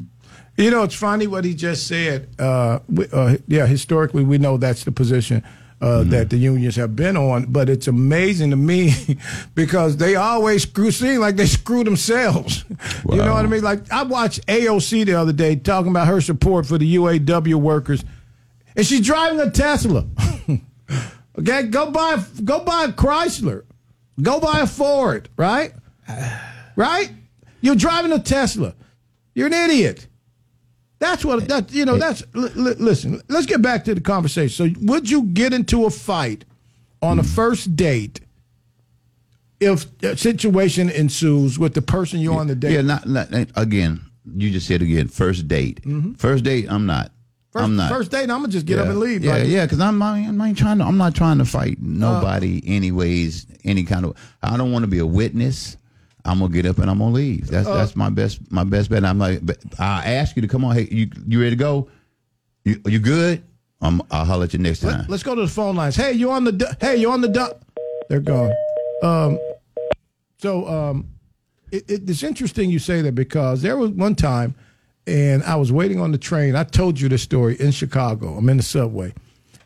You 0.56 0.70
know, 0.70 0.82
it's 0.82 0.94
funny 0.94 1.26
what 1.26 1.44
he 1.44 1.54
just 1.54 1.86
said. 1.86 2.28
Uh, 2.38 2.80
we, 2.88 3.06
uh, 3.12 3.36
yeah, 3.48 3.66
historically, 3.66 4.22
we 4.22 4.38
know 4.38 4.56
that's 4.56 4.84
the 4.84 4.92
position 4.92 5.42
uh, 5.80 6.04
that 6.04 6.30
the 6.30 6.36
unions 6.36 6.76
have 6.76 6.94
been 6.94 7.16
on, 7.16 7.46
but 7.46 7.68
it's 7.68 7.88
amazing 7.88 8.50
to 8.50 8.56
me 8.56 8.92
because 9.54 9.96
they 9.96 10.14
always 10.14 10.62
screw, 10.62 10.92
seem 10.92 11.20
like 11.20 11.36
they 11.36 11.46
screw 11.46 11.84
themselves. 11.84 12.64
You 13.10 13.18
know 13.18 13.34
what 13.34 13.44
I 13.44 13.48
mean? 13.48 13.62
Like, 13.62 13.90
I 13.92 14.04
watched 14.04 14.46
AOC 14.46 15.04
the 15.06 15.14
other 15.14 15.32
day 15.32 15.56
talking 15.56 15.90
about 15.90 16.06
her 16.06 16.20
support 16.20 16.66
for 16.66 16.78
the 16.78 16.96
UAW 16.96 17.56
workers, 17.56 18.04
and 18.76 18.86
she's 18.86 19.04
driving 19.04 19.40
a 19.40 19.50
Tesla. 19.50 20.06
okay, 21.38 21.64
go 21.64 21.90
buy, 21.90 22.22
go 22.44 22.60
buy 22.60 22.84
a 22.84 22.92
Chrysler, 22.92 23.64
go 24.20 24.40
buy 24.40 24.60
a 24.60 24.66
Ford, 24.66 25.28
right? 25.36 25.72
Right? 26.76 27.10
You're 27.60 27.76
driving 27.76 28.12
a 28.12 28.18
Tesla. 28.18 28.74
You're 29.34 29.46
an 29.46 29.52
idiot. 29.54 30.06
That's 30.98 31.24
what 31.24 31.48
that 31.48 31.72
you 31.72 31.84
know. 31.84 31.96
That's 31.96 32.22
li- 32.32 32.52
li- 32.54 32.76
listen. 32.78 33.20
Let's 33.28 33.46
get 33.46 33.60
back 33.60 33.84
to 33.86 33.94
the 33.94 34.00
conversation. 34.00 34.74
So, 34.74 34.80
would 34.86 35.10
you 35.10 35.24
get 35.24 35.52
into 35.52 35.84
a 35.84 35.90
fight 35.90 36.44
on 37.02 37.18
a 37.18 37.24
first 37.24 37.74
date 37.74 38.20
if 39.58 39.86
a 40.02 40.16
situation 40.16 40.90
ensues 40.90 41.58
with 41.58 41.74
the 41.74 41.82
person 41.82 42.20
you're 42.20 42.38
on 42.38 42.46
the 42.46 42.54
date? 42.54 42.74
Yeah, 42.74 42.82
not, 42.82 43.08
not 43.08 43.32
again. 43.56 44.00
You 44.32 44.52
just 44.52 44.68
said 44.68 44.80
again. 44.80 45.08
First 45.08 45.48
date. 45.48 45.82
Mm-hmm. 45.82 46.12
First 46.12 46.44
date. 46.44 46.70
I'm 46.70 46.86
not. 46.86 47.10
First, 47.52 47.64
I'm 47.64 47.76
not. 47.76 47.90
First 47.90 48.10
date, 48.10 48.22
I'm 48.22 48.40
gonna 48.40 48.48
just 48.48 48.64
get 48.64 48.76
yeah. 48.78 48.82
up 48.84 48.88
and 48.88 48.98
leave. 48.98 49.22
Yeah, 49.22 49.36
yeah, 49.36 49.66
because 49.66 49.78
I'm, 49.80 50.00
I 50.02 50.20
ain't- 50.20 50.40
I 50.40 50.48
ain't 50.48 50.56
trying 50.58 50.78
to. 50.78 50.84
I'm 50.84 50.96
not 50.96 51.14
trying 51.14 51.36
to 51.38 51.44
fight 51.44 51.78
nobody. 51.82 52.62
anyways, 52.64 53.46
any 53.64 53.84
kind 53.84 54.06
of. 54.06 54.16
I 54.42 54.56
don't 54.56 54.72
want 54.72 54.84
to 54.84 54.86
be 54.86 54.98
a 54.98 55.06
witness. 55.06 55.76
I'm 56.24 56.38
gonna 56.38 56.52
get 56.52 56.64
up 56.66 56.78
and 56.78 56.88
I'm 56.90 56.98
gonna 56.98 57.10
leave. 57.12 57.48
That's 57.48 57.66
Uh, 57.68 57.74
that's 57.74 57.94
my 57.94 58.08
best 58.08 58.50
my 58.50 58.64
best 58.64 58.88
bet. 58.88 59.04
I'm 59.04 59.18
like, 59.18 59.40
I 59.78 60.14
ask 60.14 60.34
you 60.36 60.42
to 60.42 60.48
come 60.48 60.64
on. 60.64 60.74
Hey, 60.74 60.88
you 60.90 61.10
you 61.26 61.38
ready 61.40 61.50
to 61.50 61.56
go? 61.56 61.88
You 62.64 62.80
you 62.86 62.98
good? 63.00 63.42
I'm, 63.82 64.00
I'll 64.12 64.24
holler 64.24 64.44
at 64.44 64.52
you 64.52 64.60
next 64.60 64.80
time. 64.80 65.00
Let, 65.08 65.10
us 65.10 65.22
go 65.24 65.34
to 65.34 65.40
the 65.40 65.48
phone 65.48 65.74
lines. 65.74 65.96
Hey, 65.96 66.12
you 66.12 66.30
on 66.30 66.44
the? 66.44 66.52
du- 66.52 66.76
Hey, 66.80 66.96
you 66.96 67.10
on 67.10 67.20
the? 67.20 67.28
du- 67.28 67.56
They're 68.08 68.20
gone. 68.20 68.52
Um, 69.02 69.40
so 70.38 70.68
um, 70.68 71.08
it, 71.72 71.90
it, 71.90 72.08
it's 72.08 72.22
interesting 72.22 72.70
you 72.70 72.78
say 72.78 73.02
that 73.02 73.16
because 73.16 73.60
there 73.60 73.76
was 73.76 73.90
one 73.90 74.14
time, 74.14 74.54
and 75.06 75.42
I 75.42 75.56
was 75.56 75.72
waiting 75.72 76.00
on 76.00 76.12
the 76.12 76.18
train. 76.18 76.54
I 76.54 76.64
told 76.64 77.00
you 77.00 77.08
this 77.08 77.22
story 77.22 77.56
in 77.58 77.70
Chicago. 77.72 78.34
I'm 78.34 78.48
in 78.48 78.56
the 78.56 78.62
subway, 78.62 79.14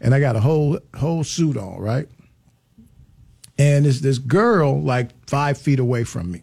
and 0.01 0.15
I 0.15 0.21
got 0.21 0.37
a 0.37 0.41
whole 0.41 0.79
whole 0.95 1.25
suit 1.25 1.57
on, 1.57 1.79
right? 1.79 2.09
And 3.59 3.87
it's 3.87 4.01
this 4.01 4.19
girl 4.19 4.81
like 4.83 5.11
five 5.27 5.59
feet 5.59 5.79
away 5.79 6.05
from 6.05 6.31
me, 6.31 6.43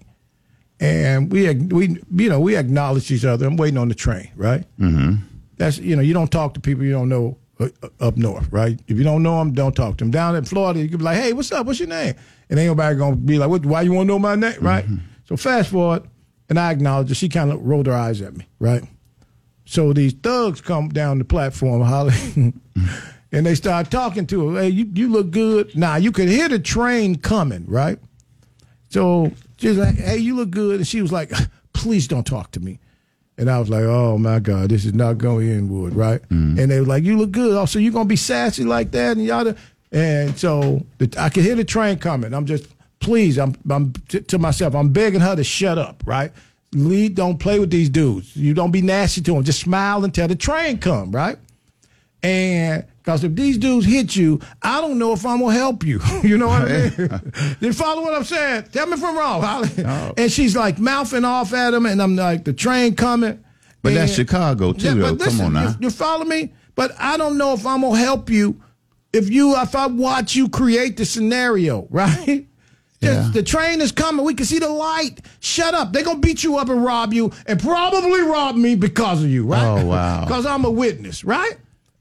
and 0.79 1.31
we 1.31 1.53
we 1.53 2.01
you 2.15 2.29
know 2.29 2.39
we 2.39 2.55
acknowledge 2.55 3.11
each 3.11 3.25
other. 3.25 3.45
I'm 3.45 3.57
waiting 3.57 3.77
on 3.77 3.89
the 3.89 3.95
train, 3.95 4.31
right? 4.35 4.65
Mm-hmm. 4.79 5.23
That's 5.57 5.77
you 5.77 5.95
know 5.95 6.01
you 6.01 6.13
don't 6.13 6.31
talk 6.31 6.53
to 6.55 6.59
people 6.59 6.83
you 6.83 6.91
don't 6.91 7.09
know 7.09 7.37
uh, 7.59 7.69
uh, 7.81 7.89
up 7.99 8.17
north, 8.17 8.51
right? 8.51 8.79
If 8.87 8.97
you 8.97 9.03
don't 9.03 9.23
know 9.23 9.37
them, 9.39 9.53
don't 9.53 9.75
talk 9.75 9.97
to 9.97 10.03
them. 10.03 10.11
Down 10.11 10.35
in 10.35 10.43
Florida, 10.45 10.79
you 10.81 10.89
can 10.89 10.97
be 10.97 11.03
like, 11.03 11.17
"Hey, 11.17 11.33
what's 11.33 11.51
up? 11.51 11.65
What's 11.67 11.79
your 11.79 11.89
name?" 11.89 12.15
And 12.49 12.59
ain't 12.59 12.67
nobody 12.67 12.97
gonna 12.97 13.15
be 13.15 13.37
like, 13.37 13.49
what, 13.49 13.65
"Why 13.65 13.81
you 13.83 13.93
want 13.93 14.07
to 14.07 14.13
know 14.13 14.19
my 14.19 14.35
name?" 14.35 14.57
Right? 14.59 14.85
So 15.25 15.37
fast 15.37 15.69
forward, 15.69 16.03
and 16.53 16.59
I 16.59 16.71
acknowledge 16.71 17.09
her. 17.09 17.15
She 17.15 17.29
kind 17.29 17.51
of 17.51 17.65
rolled 17.65 17.87
her 17.87 17.95
eyes 17.95 18.21
at 18.21 18.37
me, 18.37 18.45
right? 18.59 18.83
So 19.65 19.91
these 19.91 20.13
thugs 20.13 20.61
come 20.61 20.89
down 20.89 21.17
the 21.17 21.25
platform, 21.25 21.81
Holly, 21.81 22.13
and 23.31 23.45
they 23.45 23.55
start 23.55 23.89
talking 23.89 24.27
to 24.27 24.49
her. 24.49 24.61
Hey, 24.61 24.69
you, 24.69 24.87
you 24.93 25.09
look 25.09 25.31
good. 25.31 25.75
Now 25.75 25.95
you 25.95 26.11
could 26.11 26.29
hear 26.29 26.47
the 26.47 26.59
train 26.59 27.15
coming, 27.15 27.65
right? 27.67 27.97
So 28.89 29.31
she's 29.57 29.79
like, 29.79 29.95
"Hey, 29.95 30.17
you 30.17 30.35
look 30.35 30.51
good," 30.51 30.75
and 30.75 30.87
she 30.87 31.01
was 31.01 31.11
like, 31.11 31.31
"Please 31.73 32.07
don't 32.07 32.27
talk 32.27 32.51
to 32.51 32.59
me." 32.59 32.77
And 33.35 33.49
I 33.49 33.57
was 33.57 33.71
like, 33.71 33.85
"Oh 33.85 34.19
my 34.19 34.37
God, 34.37 34.69
this 34.69 34.85
is 34.85 34.93
not 34.93 35.17
going 35.17 35.49
in 35.49 35.69
wood, 35.69 35.95
right?" 35.95 36.21
Mm. 36.29 36.59
And 36.59 36.69
they 36.69 36.81
were 36.81 36.85
like, 36.85 37.03
"You 37.03 37.17
look 37.17 37.31
good. 37.31 37.57
Oh, 37.57 37.65
so 37.65 37.79
you 37.79 37.91
gonna 37.91 38.05
be 38.05 38.15
sassy 38.15 38.63
like 38.63 38.91
that?" 38.91 39.17
And 39.17 39.25
yada. 39.25 39.55
And 39.91 40.37
so 40.37 40.85
the, 40.99 41.11
I 41.17 41.29
could 41.29 41.43
hear 41.45 41.55
the 41.55 41.65
train 41.65 41.97
coming. 41.97 42.31
I'm 42.35 42.45
just, 42.45 42.67
please, 43.03 43.37
I'm, 43.37 43.55
I'm 43.69 43.93
t- 44.07 44.21
to 44.21 44.39
myself. 44.39 44.73
I'm 44.75 44.89
begging 44.91 45.21
her 45.21 45.35
to 45.35 45.43
shut 45.43 45.77
up, 45.77 46.01
right? 46.05 46.31
lead, 46.75 47.13
don't 47.15 47.37
play 47.37 47.59
with 47.59 47.69
these 47.69 47.87
dudes. 47.89 48.35
You 48.35 48.55
don't 48.55 48.71
be 48.71 48.81
nasty 48.81 49.21
to 49.21 49.33
them. 49.33 49.43
Just 49.43 49.59
smile 49.59 50.03
until 50.03 50.27
the 50.27 50.35
train 50.35 50.79
come, 50.79 51.11
right? 51.11 51.37
And 52.23 52.85
because 52.97 53.23
if 53.23 53.35
these 53.35 53.57
dudes 53.57 53.85
hit 53.85 54.15
you, 54.15 54.39
I 54.61 54.79
don't 54.81 54.97
know 54.97 55.11
if 55.13 55.25
I'm 55.25 55.39
gonna 55.39 55.53
help 55.53 55.83
you. 55.83 55.99
you 56.23 56.37
know 56.37 56.47
what 56.47 56.63
I 56.63 56.89
mean? 56.89 57.55
you 57.59 57.73
follow 57.73 58.01
what 58.01 58.13
I'm 58.13 58.23
saying? 58.23 58.63
Tell 58.71 58.87
me 58.87 58.93
if 58.93 59.03
I'm 59.03 59.15
wrong. 59.17 60.13
And 60.17 60.31
she's 60.31 60.55
like 60.55 60.79
mouthing 60.79 61.25
off 61.25 61.53
at 61.53 61.73
him, 61.73 61.85
and 61.85 62.01
I'm 62.01 62.15
like, 62.15 62.45
the 62.45 62.53
train 62.53 62.95
coming. 62.95 63.43
But 63.81 63.93
that's 63.93 64.13
Chicago 64.13 64.71
too, 64.71 64.87
Yeah, 64.87 64.93
though. 64.93 65.11
listen, 65.11 65.37
Come 65.37 65.45
on 65.47 65.53
now. 65.53 65.69
You, 65.69 65.75
you 65.81 65.89
follow 65.89 66.23
me? 66.23 66.53
But 66.75 66.93
I 66.97 67.17
don't 67.17 67.37
know 67.37 67.53
if 67.53 67.67
I'm 67.67 67.81
gonna 67.81 67.97
help 67.99 68.29
you 68.29 68.61
if 69.11 69.29
you 69.29 69.55
if 69.57 69.75
I 69.75 69.87
watch 69.87 70.35
you 70.35 70.47
create 70.49 70.95
the 70.97 71.05
scenario, 71.05 71.87
right? 71.91 72.47
Yeah. 73.03 73.29
The 73.33 73.43
train 73.43 73.81
is 73.81 73.91
coming. 73.91 74.25
We 74.25 74.33
can 74.33 74.45
see 74.45 74.59
the 74.59 74.69
light. 74.69 75.19
Shut 75.39 75.73
up. 75.73 75.93
They're 75.93 76.03
gonna 76.03 76.19
beat 76.19 76.43
you 76.43 76.57
up 76.57 76.69
and 76.69 76.83
rob 76.83 77.13
you, 77.13 77.31
and 77.45 77.59
probably 77.59 78.21
rob 78.21 78.55
me 78.55 78.75
because 78.75 79.23
of 79.23 79.29
you, 79.29 79.45
right? 79.45 79.63
Oh, 79.63 79.85
wow. 79.85 80.25
Because 80.25 80.45
I'm 80.45 80.65
a 80.65 80.71
witness, 80.71 81.23
right? 81.23 81.57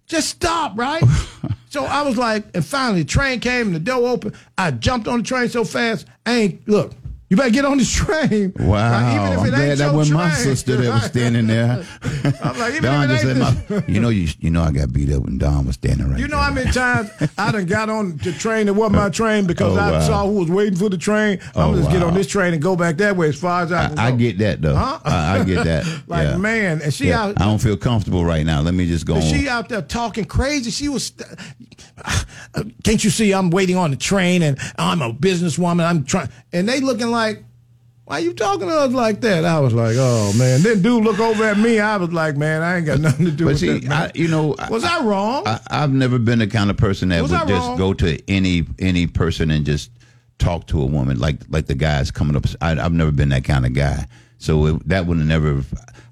Just 0.06 0.28
stop, 0.28 0.78
right? 0.78 1.02
so 1.70 1.84
I 1.84 2.02
was 2.02 2.16
like, 2.16 2.44
and 2.54 2.64
finally 2.64 3.02
the 3.02 3.08
train 3.08 3.40
came 3.40 3.68
and 3.68 3.74
the 3.74 3.80
door 3.80 4.08
opened. 4.08 4.34
I 4.58 4.70
jumped 4.70 5.08
on 5.08 5.18
the 5.18 5.24
train 5.24 5.48
so 5.48 5.64
fast. 5.64 6.06
I 6.26 6.32
ain't 6.34 6.68
look. 6.68 6.92
You 7.32 7.36
better 7.36 7.48
get 7.48 7.64
on 7.64 7.78
this 7.78 7.90
train. 7.90 8.52
Wow. 8.58 8.90
Like, 8.92 9.14
even 9.16 9.32
if 9.32 9.38
I'm 9.38 9.46
it 9.46 9.50
glad 9.52 9.78
that 9.78 9.94
wasn't 9.94 10.18
my 10.18 10.30
sister 10.32 10.76
that 10.76 10.92
was 10.92 11.04
standing 11.04 11.46
there. 11.46 11.82
I'm 12.44 12.58
like, 12.58 12.72
even 12.74 12.82
Don 12.82 13.10
if 13.10 13.24
it 13.24 13.28
ain't 13.28 13.70
my, 13.70 13.84
you 13.88 14.00
know 14.00 14.10
you 14.10 14.28
you 14.40 14.50
know 14.50 14.62
I 14.62 14.70
got 14.70 14.92
beat 14.92 15.10
up 15.10 15.22
when 15.22 15.38
Don 15.38 15.64
was 15.64 15.76
standing 15.76 16.10
right 16.10 16.20
You 16.20 16.28
know 16.28 16.36
how 16.36 16.52
many 16.52 16.70
times 16.72 17.10
I 17.38 17.50
done 17.50 17.64
got 17.64 17.88
on 17.88 18.18
the 18.18 18.32
train 18.32 18.66
that 18.66 18.74
wasn't 18.74 18.96
my 18.96 19.06
oh, 19.06 19.08
train 19.08 19.46
because 19.46 19.78
Oh, 19.78 19.80
I 19.80 19.92
wow. 19.92 20.00
saw 20.00 20.26
who 20.26 20.40
was 20.40 20.50
waiting 20.50 20.76
for 20.78 20.90
the 20.90 20.98
train. 20.98 21.40
I'm 21.56 21.72
Oh, 21.72 21.74
just 21.74 21.90
get 21.90 22.02
on 22.02 22.12
this 22.12 22.26
train 22.26 22.52
and 22.52 22.62
go 22.62 22.76
back 22.76 22.98
that 22.98 23.16
way 23.16 23.30
as 23.30 23.36
far 23.40 23.62
as 23.62 23.72
I 23.72 23.88
can 23.88 23.98
I, 23.98 24.08
I 24.08 24.10
get 24.12 24.36
that 24.36 24.60
though. 24.60 24.74
Huh? 24.76 24.98
I, 25.02 25.38
I 25.38 25.44
get 25.44 25.64
that. 25.64 25.86
Like, 26.08 26.28
Yeah. 26.28 26.36
man, 26.36 26.82
and 26.82 26.92
she 26.92 27.08
Yeah. 27.08 27.22
out- 27.22 27.40
I 27.40 27.46
don't 27.46 27.62
feel 27.62 27.78
comfortable 27.78 28.26
right 28.26 28.44
now. 28.44 28.60
Let 28.60 28.74
me 28.74 28.86
just 28.86 29.06
go. 29.06 29.18
She 29.22 29.48
out 29.48 29.70
there 29.70 29.80
talking 29.80 30.26
crazy. 30.26 30.70
She 30.70 30.90
was, 30.90 31.12
can't 32.84 33.02
you 33.02 33.08
see 33.08 33.32
I'm 33.32 33.48
waiting 33.48 33.76
on 33.78 33.90
the 33.90 33.96
train 33.96 34.42
and 34.42 34.58
I'm 34.76 35.00
a 35.00 35.14
businesswoman. 35.14 35.82
I'm 35.88 36.04
trying, 36.04 36.28
and 36.52 36.68
they 36.68 36.80
looking 36.80 37.06
like, 37.10 37.21
why 38.04 38.18
you 38.18 38.34
talking 38.34 38.68
to 38.68 38.74
us 38.74 38.92
like 38.92 39.20
that? 39.20 39.44
I 39.44 39.60
was 39.60 39.72
like, 39.72 39.96
oh 39.98 40.32
man. 40.36 40.62
Then 40.62 40.82
dude 40.82 41.04
look 41.04 41.18
over 41.18 41.44
at 41.44 41.58
me. 41.58 41.78
I 41.78 41.96
was 41.96 42.12
like, 42.12 42.36
man, 42.36 42.62
I 42.62 42.76
ain't 42.78 42.86
got 42.86 43.00
nothing 43.00 43.26
to 43.26 43.32
do 43.32 43.44
But 43.44 43.50
with 43.52 43.60
see, 43.60 43.78
that. 43.80 44.10
I, 44.14 44.18
you 44.18 44.28
know, 44.28 44.56
was 44.68 44.84
I, 44.84 45.02
wrong? 45.04 45.46
I, 45.46 45.60
I've 45.70 45.92
never 45.92 46.18
been 46.18 46.40
the 46.40 46.46
kind 46.46 46.70
of 46.70 46.76
person 46.76 47.10
that 47.10 47.22
Was 47.22 47.30
would 47.30 47.48
just 47.48 47.78
go 47.78 47.94
to 47.94 48.18
any 48.30 48.64
any 48.78 49.06
person 49.06 49.50
and 49.50 49.64
just 49.64 49.90
talk 50.38 50.66
to 50.66 50.82
a 50.82 50.86
woman 50.86 51.18
like 51.18 51.36
like 51.48 51.66
the 51.66 51.74
guys 51.74 52.10
coming 52.10 52.36
up. 52.36 52.44
I, 52.60 52.72
I've 52.72 52.92
never 52.92 53.12
been 53.12 53.28
that 53.30 53.44
kind 53.44 53.64
of 53.64 53.72
guy, 53.72 54.06
so 54.38 54.66
it, 54.66 54.88
that 54.88 55.06
would 55.06 55.18
have 55.18 55.26
never. 55.26 55.62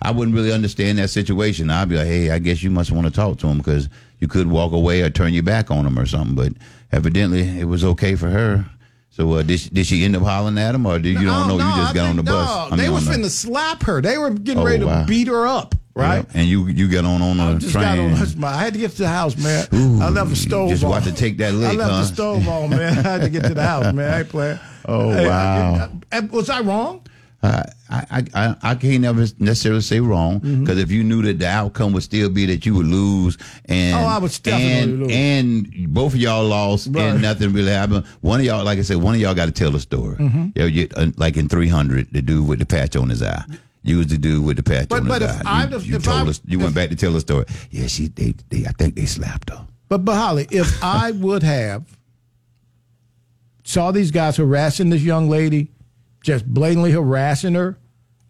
I 0.03 0.13
wouldn't 0.13 0.35
really 0.35 0.53
understand 0.53 0.99
that 0.99 1.09
situation. 1.09 1.69
I'd 1.69 1.91
be 1.91 1.97
like, 1.97 2.07
hey, 2.07 2.31
I 2.31 2.39
guess 2.39 2.63
you 2.63 2.71
must 2.71 2.91
want 2.91 3.07
to 3.07 3.13
talk 3.13 3.39
to 3.41 3.49
him 3.49 3.59
because 3.59 3.89
you 4.21 4.29
could 4.29 4.47
walk 4.47 4.73
away 4.73 5.03
or 5.03 5.11
turn 5.11 5.35
your 5.35 5.43
back 5.43 5.71
on 5.71 5.85
him 5.85 5.99
or 5.99 6.07
something. 6.07 6.35
But 6.35 6.53
evidently, 6.93 7.43
it 7.61 7.65
was 7.65 7.85
okay 7.85 8.15
for 8.15 8.31
her. 8.31 8.65
So 9.13 9.33
uh, 9.35 9.43
did 9.43 9.59
she, 9.61 9.69
did 9.71 9.87
she 9.87 10.05
end 10.05 10.15
up 10.17 10.23
hollering 10.23 10.57
at 10.57 10.75
him, 10.75 10.87
or 10.87 10.99
did 10.99 11.19
you 11.21 11.27
don't 11.27 11.49
know? 11.49 11.55
you 11.55 11.61
just 11.77 11.91
I 11.91 11.95
got 11.95 12.09
on 12.11 12.17
the 12.17 12.23
think- 12.23 12.33
bus. 12.33 12.49
no, 12.71 12.75
I 12.75 12.77
they 12.77 12.83
mean, 12.85 12.93
was 12.93 13.09
on 13.09 13.13
the- 13.23 13.27
finna 13.27 13.31
slap 13.31 13.83
her. 13.83 14.01
They 14.01 14.17
were 14.19 14.31
getting 14.31 14.63
Oh, 14.63 14.67
ready 14.67 14.79
to 14.81 14.87
wow. 14.87 15.05
beat 15.05 15.27
her 15.27 15.47
up, 15.49 15.75
right? 15.95 16.25
Yeah, 16.33 16.41
And 16.41 16.49
you 16.49 16.69
you 16.69 16.89
got 16.89 17.05
on 17.05 17.21
on 17.21 17.41
a 17.41 17.59
Just 17.59 17.73
train. 17.73 17.85
got 17.85 17.99
on. 17.99 18.45
I 18.45 18.57
had 18.63 18.73
to 18.75 18.79
get 18.79 18.93
to 18.93 18.99
the 18.99 19.09
house, 19.09 19.37
man. 19.37 19.67
Ooh, 19.75 20.01
I 20.01 20.11
left 20.11 20.31
the 20.31 20.37
stove 20.37 20.71
just 20.71 20.85
on. 20.85 20.93
about 20.93 21.03
to 21.05 21.13
take 21.13 21.39
that 21.39 21.49
I 21.49 21.57
left 21.73 21.91
huh? 21.91 22.01
the 22.03 22.05
stove 22.07 22.49
on, 22.49 22.71
man. 22.71 22.99
I 22.99 23.03
had 23.03 23.21
to 23.23 23.29
get 23.29 23.43
to 23.45 23.55
the 23.55 23.63
house, 23.67 23.93
man. 23.93 24.15
I 24.15 24.19
ain't 24.21 24.29
playing. 24.29 24.59
Oh, 24.87 25.09
wow. 25.09 25.91
I- 26.11 26.17
I- 26.17 26.21
was 26.21 26.49
I 26.49 26.61
wrong? 26.63 27.03
Uh, 27.43 27.63
I, 27.89 28.05
I 28.11 28.25
I 28.35 28.57
I 28.63 28.75
can't 28.75 29.01
never 29.01 29.27
necessarily 29.39 29.81
say 29.81 29.99
wrong 29.99 30.41
Mm-hmm. 30.41 30.61
because 30.65 30.79
if 30.79 30.91
you 30.91 31.03
knew 31.03 31.23
that 31.23 31.39
the 31.39 31.49
outcome 31.49 31.95
would 31.95 32.03
still 32.03 32.29
be 32.29 32.45
that 32.47 32.67
you 32.67 32.75
would 32.75 32.87
lose 32.87 33.39
and 33.65 33.95
Oh, 33.97 34.07
I 34.07 34.19
would 34.19 34.31
definitely 34.43 34.73
and, 34.79 34.99
lose. 35.01 35.13
and 35.81 35.95
both 35.95 36.13
of 36.13 36.21
y'all 36.21 36.45
lost 36.45 36.89
Right. 36.91 37.05
and 37.05 37.23
nothing 37.23 37.55
really 37.55 37.73
happened. 37.73 38.05
One 38.21 38.41
of 38.41 38.45
y'all, 38.47 38.63
like 38.63 38.79
I 38.79 38.83
said, 38.83 38.99
one 38.99 39.15
of 39.15 39.21
y'all 39.23 39.35
got 39.35 39.47
to 39.47 39.53
tell 39.53 39.71
the 39.71 39.81
story. 39.81 40.17
Mhm. 40.17 40.53
Yeah, 40.55 40.67
you, 40.67 40.89
uh, 40.97 41.07
like 41.17 41.39
in 41.39 41.49
three 41.49 41.69
hundred, 41.69 42.09
the 42.13 42.21
dude 42.21 42.47
with 42.47 42.59
the 42.59 42.67
patch 42.67 42.95
on 42.95 43.09
his 43.09 43.23
eye. 43.23 43.43
You 43.83 43.97
was 43.97 44.09
the 44.09 44.19
dude 44.19 44.45
with 44.45 44.59
the 44.59 44.63
patch 44.63 44.91
But- 44.91 45.01
on 45.01 45.09
but 45.09 45.23
his 45.23 45.31
if 45.31 45.47
eye. 45.47 45.63
I'd 45.63 45.71
You, 45.73 45.79
you 45.79 45.97
if 45.97 46.03
told 46.05 46.27
I- 46.27 46.31
us. 46.31 46.41
You 46.47 46.59
went 46.59 46.75
back 46.75 46.91
to 46.91 46.97
tell 46.97 47.13
the 47.13 47.21
story. 47.21 47.47
Yeah, 47.71 47.87
she 47.87 48.09
they, 48.09 48.35
they 48.51 48.67
I 48.67 48.73
think 48.73 48.97
they 48.97 49.07
slapped 49.07 49.49
her. 49.49 49.67
But 49.89 50.05
but 50.05 50.17
Holly, 50.17 50.47
if 50.51 50.85
I 50.85 51.13
would 51.13 51.43
have 51.43 51.85
saw 53.65 53.91
these 53.93 54.11
guys 54.11 54.37
harassing 54.37 54.91
this 54.91 55.03
young 55.03 55.29
lady, 55.31 55.71
just 56.23 56.47
blatantly 56.47 56.93
harassing 56.93 57.55
her, 57.55 57.79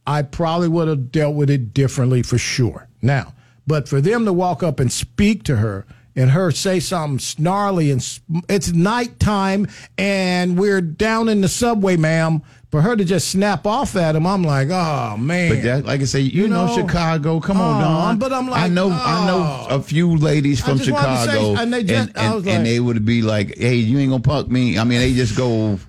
I 0.06 0.22
probably 0.22 0.68
would 0.68 0.88
have 0.88 1.12
dealt 1.12 1.34
with 1.34 1.50
it 1.50 1.72
differently 1.74 2.22
for 2.22 2.38
sure. 2.38 2.88
Now, 3.02 3.34
but 3.66 3.88
for 3.88 4.00
them 4.00 4.24
to 4.24 4.32
walk 4.32 4.62
up 4.62 4.80
and 4.80 4.92
speak 4.92 5.42
to 5.44 5.56
her 5.56 5.86
and 6.16 6.30
her 6.30 6.50
say 6.50 6.80
something 6.80 7.18
snarly 7.18 7.90
and 7.90 8.20
it's 8.48 8.72
nighttime 8.72 9.68
and 9.96 10.58
we're 10.58 10.80
down 10.80 11.28
in 11.28 11.40
the 11.40 11.48
subway, 11.48 11.96
ma'am. 11.96 12.42
For 12.70 12.82
her 12.82 12.94
to 12.94 13.04
just 13.04 13.28
snap 13.30 13.66
off 13.66 13.96
at 13.96 14.14
him, 14.14 14.24
I'm 14.28 14.44
like, 14.44 14.68
oh 14.70 15.16
man. 15.16 15.50
But 15.52 15.62
that, 15.64 15.84
like 15.86 16.02
I 16.02 16.04
say, 16.04 16.20
you, 16.20 16.42
You 16.42 16.48
know, 16.48 16.66
know? 16.66 16.76
Chicago. 16.76 17.40
Come 17.40 17.60
on, 17.60 17.82
Oh, 17.82 17.84
Don. 17.84 18.18
but 18.20 18.32
I'm 18.32 18.48
like, 18.48 18.60
I 18.60 18.62
like, 18.64 18.72
know, 18.72 18.90
I 18.92 19.26
know 19.26 19.66
oh. 19.70 19.74
a 19.76 19.82
few 19.82 20.16
ladies 20.16 20.60
from 20.60 20.78
to 20.78 20.84
say- 20.84 20.90
Chicago, 20.92 21.56
and 21.60 21.72
they 21.72 21.82
just- 21.82 22.16
I 22.16 22.26
and, 22.26 22.34
was 22.36 22.46
and 22.46 22.64
they 22.64 22.78
would 22.78 23.04
be 23.04 23.22
like, 23.22 23.58
"Hey, 23.58 23.74
you 23.74 23.98
ain't 23.98 24.10
gonna 24.10 24.22
punk 24.22 24.48
me." 24.52 24.78
I 24.78 24.84
mean, 24.84 25.00
they 25.00 25.12
just 25.14 25.36
go. 25.36 25.80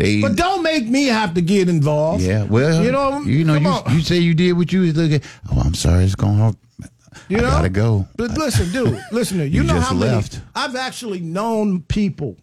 They, 0.00 0.20
But 0.22 0.34
don't 0.36 0.62
make 0.62 0.86
me 0.88 1.06
have 1.08 1.34
to 1.34 1.42
get 1.42 1.68
involved. 1.68 2.22
yeah, 2.22 2.44
well, 2.44 2.82
you 2.82 2.90
know, 2.90 3.20
you 3.20 3.44
know, 3.44 3.54
you, 3.54 3.68
on. 3.68 3.94
you 3.94 4.00
say 4.00 4.16
you 4.18 4.32
did 4.32 4.54
what 4.54 4.72
you 4.72 4.80
was 4.80 4.96
looking. 4.96 5.20
Oh, 5.52 5.60
I'm 5.60 5.74
sorry, 5.74 6.04
it's 6.04 6.14
going 6.14 6.40
on. 6.40 6.56
You 7.28 7.36
I 7.38 7.40
know, 7.42 7.50
gotta 7.50 7.68
go. 7.68 8.08
But 8.16 8.30
listen, 8.38 8.72
dude, 8.72 8.98
listen 9.12 9.38
to 9.38 9.46
you, 9.46 9.60
You 9.60 9.66
know 9.68 9.78
how 9.78 9.92
many 9.94 10.10
left. 10.12 10.40
I've 10.54 10.74
actually 10.74 11.20
known 11.20 11.82
people. 11.82 12.36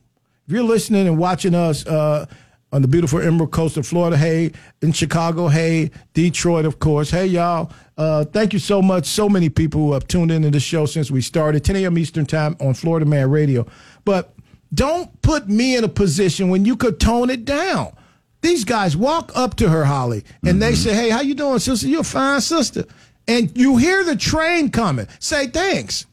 If 0.47 0.53
you're 0.53 0.63
listening 0.63 1.07
and 1.07 1.17
watching 1.17 1.55
us 1.55 1.83
uh, 1.87 2.27
on 2.71 2.83
the 2.83 2.87
beautiful 2.87 3.19
Emerald 3.19 3.51
Coast 3.51 3.75
of 3.77 3.87
Florida, 3.87 4.15
hey, 4.17 4.51
in 4.83 4.91
Chicago, 4.91 5.47
hey, 5.47 5.89
Detroit, 6.13 6.65
of 6.65 6.77
course, 6.77 7.09
hey, 7.09 7.25
y'all. 7.25 7.71
Uh, 7.97 8.23
thank 8.25 8.53
you 8.53 8.59
so 8.59 8.81
much. 8.83 9.07
So 9.07 9.27
many 9.27 9.49
people 9.49 9.81
who 9.81 9.93
have 9.93 10.07
tuned 10.07 10.29
into 10.31 10.51
the 10.51 10.59
show 10.59 10.85
since 10.85 11.09
we 11.09 11.21
started, 11.21 11.65
10 11.65 11.75
a.m. 11.77 11.97
Eastern 11.97 12.27
Time 12.27 12.55
on 12.59 12.75
Florida 12.75 13.05
Man 13.07 13.31
Radio. 13.31 13.65
But 14.05 14.33
don't 14.73 15.21
put 15.21 15.47
me 15.47 15.75
in 15.75 15.83
a 15.83 15.89
position 15.89 16.49
when 16.49 16.65
you 16.65 16.75
could 16.75 16.99
tone 16.99 17.29
it 17.29 17.45
down. 17.45 17.95
These 18.41 18.65
guys 18.65 18.95
walk 18.95 19.31
up 19.35 19.55
to 19.55 19.69
her, 19.69 19.85
Holly, 19.85 20.23
and 20.45 20.61
they 20.61 20.73
mm-hmm. 20.73 20.89
say, 20.89 20.93
"Hey, 20.93 21.09
how 21.09 21.21
you 21.21 21.33
doing, 21.33 21.59
sister? 21.59 21.87
You're 21.87 22.01
a 22.01 22.03
fine 22.03 22.41
sister." 22.41 22.85
And 23.27 23.55
you 23.57 23.77
hear 23.77 24.03
the 24.03 24.15
train 24.15 24.69
coming. 24.69 25.07
Say 25.19 25.47
thanks. 25.47 26.05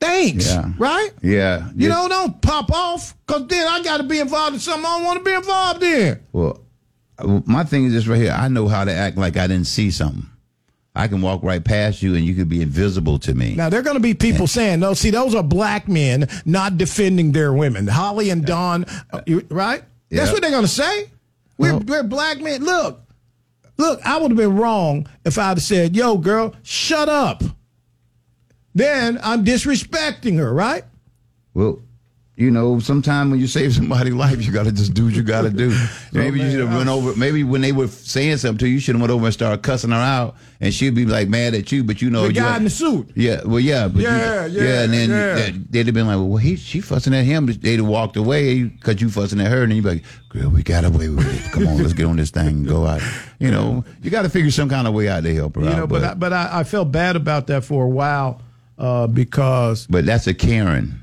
Thanks. 0.00 0.46
Yeah. 0.46 0.72
Right? 0.78 1.10
Yeah, 1.22 1.70
You 1.74 1.88
know, 1.88 2.08
don't 2.08 2.40
pop 2.40 2.70
off 2.70 3.16
because 3.26 3.48
then 3.48 3.66
I 3.66 3.82
got 3.82 3.96
to 3.96 4.04
be 4.04 4.20
involved 4.20 4.54
in 4.54 4.60
something 4.60 4.84
I 4.84 4.98
don't 4.98 5.04
want 5.04 5.18
to 5.18 5.24
be 5.24 5.34
involved 5.34 5.82
in. 5.82 6.20
Well, 6.32 6.60
my 7.46 7.64
thing 7.64 7.86
is 7.86 7.92
this 7.92 8.06
right 8.06 8.20
here. 8.20 8.30
I 8.30 8.46
know 8.46 8.68
how 8.68 8.84
to 8.84 8.92
act 8.92 9.16
like 9.16 9.36
I 9.36 9.48
didn't 9.48 9.66
see 9.66 9.90
something. 9.90 10.28
I 10.94 11.06
can 11.06 11.20
walk 11.20 11.42
right 11.42 11.64
past 11.64 12.02
you, 12.02 12.14
and 12.14 12.24
you 12.24 12.34
could 12.34 12.48
be 12.48 12.60
invisible 12.60 13.18
to 13.20 13.34
me. 13.34 13.54
Now, 13.54 13.68
there 13.68 13.78
are 13.80 13.84
going 13.84 13.96
to 13.96 14.00
be 14.00 14.14
people 14.14 14.46
saying, 14.58 14.80
no, 14.80 14.94
see, 14.94 15.10
those 15.10 15.34
are 15.34 15.42
black 15.42 15.88
men 15.88 16.28
not 16.44 16.76
defending 16.76 17.32
their 17.32 17.52
women. 17.52 17.86
Holly 17.86 18.30
and 18.30 18.44
Don, 18.44 18.84
uh, 19.12 19.20
right? 19.48 19.82
That's 20.10 20.32
what 20.32 20.42
they're 20.42 20.50
going 20.50 20.64
to 20.64 20.68
say. 20.68 21.10
We're, 21.58 21.76
we're 21.78 22.02
black 22.02 22.40
men. 22.40 22.64
Look, 22.64 23.00
look, 23.76 24.00
I 24.04 24.18
would 24.18 24.30
have 24.30 24.38
been 24.38 24.56
wrong 24.56 25.08
if 25.24 25.38
I'd 25.38 25.48
have 25.48 25.62
said, 25.62 25.94
yo, 25.94 26.16
girl, 26.16 26.54
shut 26.62 27.08
up. 27.08 27.42
Then 28.74 29.18
I'm 29.22 29.44
disrespecting 29.44 30.38
her, 30.38 30.52
right? 30.52 30.84
Well, 31.52 31.82
you 32.38 32.52
know, 32.52 32.78
sometimes 32.78 33.32
when 33.32 33.40
you 33.40 33.48
save 33.48 33.74
somebody's 33.80 34.14
life, 34.14 34.40
you 34.46 34.52
got 34.52 34.64
to 34.66 34.72
just 34.72 34.94
do 34.94 35.06
what 35.06 35.14
you 35.14 35.22
got 35.24 35.42
to 35.42 35.50
do. 35.50 35.76
maybe 36.12 36.38
you 36.40 36.48
should 36.50 36.60
have 36.60 36.72
run 36.72 36.88
over. 36.88 37.14
Maybe 37.16 37.42
when 37.42 37.60
they 37.62 37.72
were 37.72 37.88
saying 37.88 38.36
something 38.36 38.58
to 38.58 38.68
you, 38.68 38.74
you 38.74 38.80
should 38.80 38.94
have 38.94 39.02
went 39.02 39.10
over 39.10 39.24
and 39.26 39.34
started 39.34 39.62
cussing 39.64 39.90
her 39.90 39.96
out, 39.96 40.36
and 40.60 40.72
she'd 40.72 40.94
be 40.94 41.04
like 41.04 41.28
mad 41.28 41.54
at 41.54 41.72
you. 41.72 41.82
But 41.82 42.00
you 42.00 42.10
know, 42.10 42.22
The 42.22 42.28
you 42.28 42.40
guy 42.40 42.56
in 42.56 42.62
the 42.64 42.70
suit. 42.70 43.10
Yeah, 43.16 43.42
well, 43.44 43.58
yeah, 43.58 43.88
but 43.88 43.98
you- 44.02 44.08
Yeah, 44.08 44.46
yeah, 44.46 44.82
and 44.84 44.92
then 44.94 45.10
yeah. 45.10 45.50
they'd 45.68 45.86
have 45.86 45.94
been 45.94 46.06
like, 46.06 46.16
"Well, 46.16 46.36
he 46.36 46.54
she 46.54 46.80
fussing 46.80 47.12
at 47.12 47.24
him." 47.24 47.46
They'd 47.46 47.80
have 47.80 47.86
walked 47.88 48.16
away 48.16 48.62
because 48.62 49.00
you 49.02 49.10
fussing 49.10 49.40
at 49.40 49.48
her, 49.50 49.62
and 49.64 49.72
then 49.72 49.76
you'd 49.76 49.84
be 49.84 49.90
like, 49.90 50.04
"Girl, 50.28 50.48
we 50.48 50.62
got 50.62 50.84
away 50.84 51.08
with 51.08 51.26
it. 51.34 51.50
Come 51.52 51.66
on, 51.66 51.78
let's 51.78 51.92
get 51.92 52.06
on 52.06 52.16
this 52.16 52.30
thing 52.30 52.46
and 52.48 52.68
go 52.68 52.86
out." 52.86 53.02
You 53.40 53.50
know, 53.50 53.84
you 54.00 54.10
got 54.10 54.22
to 54.22 54.28
figure 54.28 54.52
some 54.52 54.68
kind 54.68 54.86
of 54.86 54.94
way 54.94 55.08
out 55.08 55.24
to 55.24 55.34
help 55.34 55.56
her 55.56 55.62
You 55.62 55.68
out. 55.70 55.76
know, 55.76 55.86
but 55.88 56.04
I, 56.04 56.14
but 56.14 56.32
I, 56.32 56.60
I 56.60 56.64
felt 56.64 56.92
bad 56.92 57.16
about 57.16 57.48
that 57.48 57.64
for 57.64 57.84
a 57.84 57.88
while 57.88 58.40
uh, 58.78 59.08
because 59.08 59.86
But 59.88 60.06
that's 60.06 60.28
a 60.28 60.34
Karen 60.34 61.02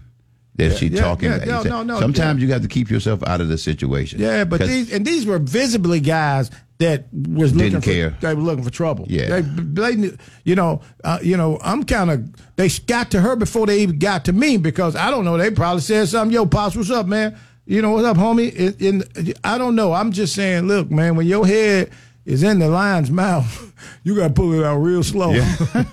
that 0.56 0.72
Yeah, 0.72 0.76
she 0.76 0.88
yeah, 0.88 1.02
talking 1.02 1.30
yeah, 1.30 1.36
about. 1.38 1.66
no, 1.66 1.84
no, 1.84 1.96
no, 1.96 2.00
Sometimes 2.00 2.42
you 2.42 2.48
got 2.48 2.62
to 2.62 2.68
keep 2.68 2.90
yourself 2.90 3.22
out 3.28 3.42
of 3.42 3.48
the 3.48 3.58
situation. 3.58 4.20
Yeah, 4.20 4.44
but 4.46 4.62
these 4.62 4.92
and 4.94 5.06
these 5.06 5.26
were 5.26 5.40
visibly 5.40 6.00
guys 6.00 6.52
that 6.78 7.06
was 7.14 7.54
Didn't 7.54 7.74
looking 7.76 7.82
care. 7.82 8.12
For, 8.12 8.22
they 8.28 8.36
were 8.36 8.42
looking 8.42 8.64
for 8.64 8.70
trouble. 8.70 9.06
Yeah. 9.08 9.40
they, 9.40 9.92
they 9.94 10.12
you 10.44 10.56
know, 10.56 10.82
uh, 11.04 11.20
you 11.22 11.38
know, 11.38 11.58
I'm 11.64 11.84
kind 11.86 12.12
of 12.12 12.56
they 12.58 12.70
got 12.88 13.12
to 13.12 13.22
her 13.22 13.36
before 13.36 13.66
they 13.66 13.80
even 13.80 13.98
got 14.00 14.26
to 14.26 14.34
me 14.34 14.58
because 14.58 14.96
I 14.96 15.10
don't 15.12 15.24
know. 15.26 15.38
They 15.38 15.52
probably 15.52 15.82
said 15.82 16.08
something. 16.10 16.34
Yo, 16.34 16.46
pops, 16.46 16.76
what's 16.76 16.92
up, 16.92 17.06
man? 17.06 17.38
You 17.66 17.82
know 17.82 17.92
what's 17.92 18.06
up, 18.06 18.18
homie? 18.18 18.80
In 18.82 19.04
I 19.44 19.58
don't 19.58 19.76
know. 19.76 19.94
I'm 19.94 20.12
just 20.12 20.36
saying, 20.36 20.68
look, 20.68 20.92
man, 20.92 21.16
when 21.16 21.28
your 21.28 21.48
head 21.48 21.92
is 22.26 22.44
in 22.44 22.60
the 22.60 22.68
lion's 22.68 23.10
mouth, 23.10 23.74
you 24.04 24.16
got 24.16 24.30
to 24.30 24.34
pull 24.34 24.54
it 24.54 24.64
out 24.64 24.78
real 24.78 25.02
slow. 25.04 25.32
Yeah. 25.32 25.56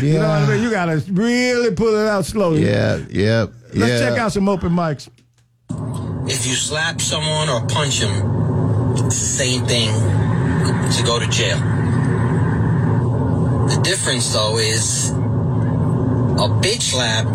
you 0.00 0.14
know 0.14 0.28
what 0.28 0.42
I 0.42 0.46
mean? 0.48 0.62
You 0.62 0.70
got 0.70 0.86
to 0.86 1.02
really 1.12 1.74
pull 1.74 1.94
it 1.96 2.06
out 2.06 2.24
slow. 2.24 2.54
Yeah, 2.54 3.00
yeah, 3.10 3.46
Let's 3.74 4.00
yeah. 4.00 4.10
check 4.10 4.18
out 4.18 4.32
some 4.32 4.48
open 4.48 4.72
mics. 4.72 5.08
If 6.28 6.46
you 6.46 6.54
slap 6.54 7.00
someone 7.00 7.48
or 7.48 7.66
punch 7.66 8.00
them, 8.00 8.92
it's 8.92 9.02
the 9.02 9.10
same 9.10 9.64
thing 9.64 9.88
to 9.88 11.02
go 11.04 11.18
to 11.18 11.26
jail. 11.28 11.58
The 13.68 13.80
difference, 13.82 14.32
though, 14.32 14.58
is 14.58 15.10
a 15.10 16.48
bitch 16.60 16.82
slap 16.82 17.26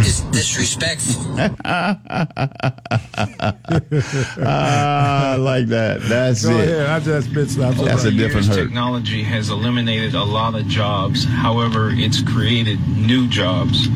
is 0.00 0.20
disrespectful. 0.32 1.36
Ah, 4.40 5.32
I 5.32 5.36
like 5.36 5.66
that. 5.68 6.00
That's 6.02 6.44
Go 6.44 6.56
it. 6.58 6.68
ahead. 6.68 6.86
I 6.86 7.00
just 7.00 7.30
bitch 7.30 7.50
slap 7.50 7.74
That's 7.74 7.82
a 7.82 7.96
somebody. 8.10 8.16
different 8.16 8.46
hurt. 8.46 8.56
Technology 8.56 9.22
has 9.22 9.50
eliminated 9.50 10.14
a 10.14 10.22
lot 10.24 10.54
of 10.54 10.66
jobs. 10.66 11.24
However, 11.24 11.90
it's 11.92 12.22
created 12.22 12.78
new 12.96 13.28
jobs. 13.28 13.88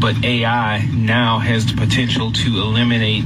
But 0.00 0.22
AI 0.24 0.86
now 0.94 1.38
has 1.38 1.66
the 1.66 1.74
potential 1.76 2.32
to 2.32 2.46
eliminate 2.60 3.24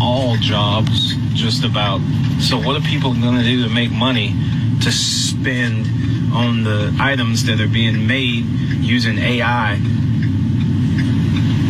all 0.00 0.36
jobs, 0.36 1.14
just 1.34 1.64
about. 1.64 2.00
So, 2.40 2.56
what 2.58 2.76
are 2.76 2.84
people 2.86 3.12
going 3.14 3.36
to 3.36 3.42
do 3.42 3.64
to 3.64 3.70
make 3.74 3.90
money 3.90 4.34
to 4.82 4.92
spend 4.92 5.86
on 6.32 6.62
the 6.62 6.94
items 7.00 7.44
that 7.46 7.60
are 7.60 7.68
being 7.68 8.06
made 8.06 8.44
using 8.80 9.18
AI 9.18 9.74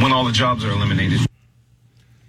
when 0.03 0.13
all 0.13 0.25
the 0.25 0.33
jobs 0.33 0.65
are 0.65 0.71
eliminated? 0.71 1.21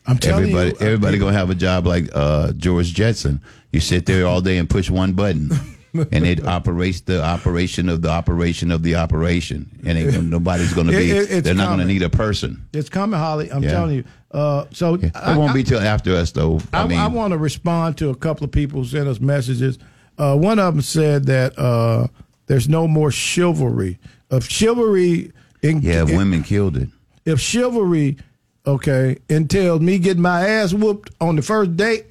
I'm 0.08 0.18
telling 0.18 0.46
everybody, 0.46 0.70
you, 0.72 0.76
uh, 0.76 0.86
everybody 0.86 1.18
gonna 1.20 1.34
have 1.38 1.50
a 1.50 1.56
job 1.56 1.86
like 1.86 2.10
uh, 2.14 2.52
George 2.54 2.94
Jetson. 2.94 3.42
You 3.72 3.80
sit 3.80 4.06
there 4.06 4.26
all 4.26 4.42
day 4.42 4.58
and 4.58 4.68
push 4.70 4.90
one 4.90 5.14
button, 5.14 5.52
and 5.94 6.26
it 6.26 6.46
operates 6.48 7.02
the 7.02 7.24
operation 7.24 7.90
of 7.90 8.02
the 8.02 8.10
operation 8.10 8.72
of 8.72 8.82
the 8.82 8.96
operation, 8.96 9.70
and 9.86 9.98
it, 9.98 10.20
nobody's 10.24 10.74
gonna 10.74 10.92
be. 10.92 11.12
It, 11.12 11.32
it, 11.32 11.44
they're 11.44 11.54
not 11.54 11.70
gonna 11.70 11.86
need 11.86 12.02
a 12.02 12.10
person. 12.10 12.68
It's 12.74 12.90
coming, 12.90 13.20
Holly. 13.20 13.52
I'm 13.52 13.62
Yeah. 13.64 13.72
telling 13.72 13.96
you. 13.98 14.04
Uh, 14.32 14.66
so 14.72 14.96
It 14.96 15.12
won't 15.16 15.54
be 15.54 15.64
till 15.64 15.80
after 15.80 16.16
us, 16.16 16.32
though. 16.32 16.60
I, 16.72 16.84
I, 16.84 16.88
mean, 16.88 17.00
I 17.00 17.08
want 17.08 17.32
to 17.32 17.38
respond 17.38 17.98
to 17.98 18.10
a 18.10 18.16
couple 18.16 18.46
of 18.46 18.52
people 18.52 18.82
who 18.82 18.88
sent 18.88 19.08
us 19.08 19.20
messages. 19.20 19.80
Uh, 20.20 20.36
one 20.36 20.60
of 20.60 20.74
them 20.74 20.82
said 20.82 21.26
that 21.26 21.58
uh, 21.58 22.08
there's 22.46 22.70
no 22.70 22.88
more 22.88 23.10
chivalry. 23.12 23.98
Of 24.30 24.48
chivalry, 24.48 25.32
in, 25.64 25.82
yeah, 25.82 26.04
women 26.04 26.44
killed 26.44 26.78
it. 26.78 26.90
If 27.30 27.40
chivalry, 27.40 28.18
okay, 28.66 29.18
entails 29.30 29.82
me 29.82 30.00
getting 30.00 30.22
my 30.22 30.48
ass 30.48 30.74
whooped 30.74 31.12
on 31.22 31.36
the 31.36 31.42
first 31.42 31.76
date, 31.78 32.06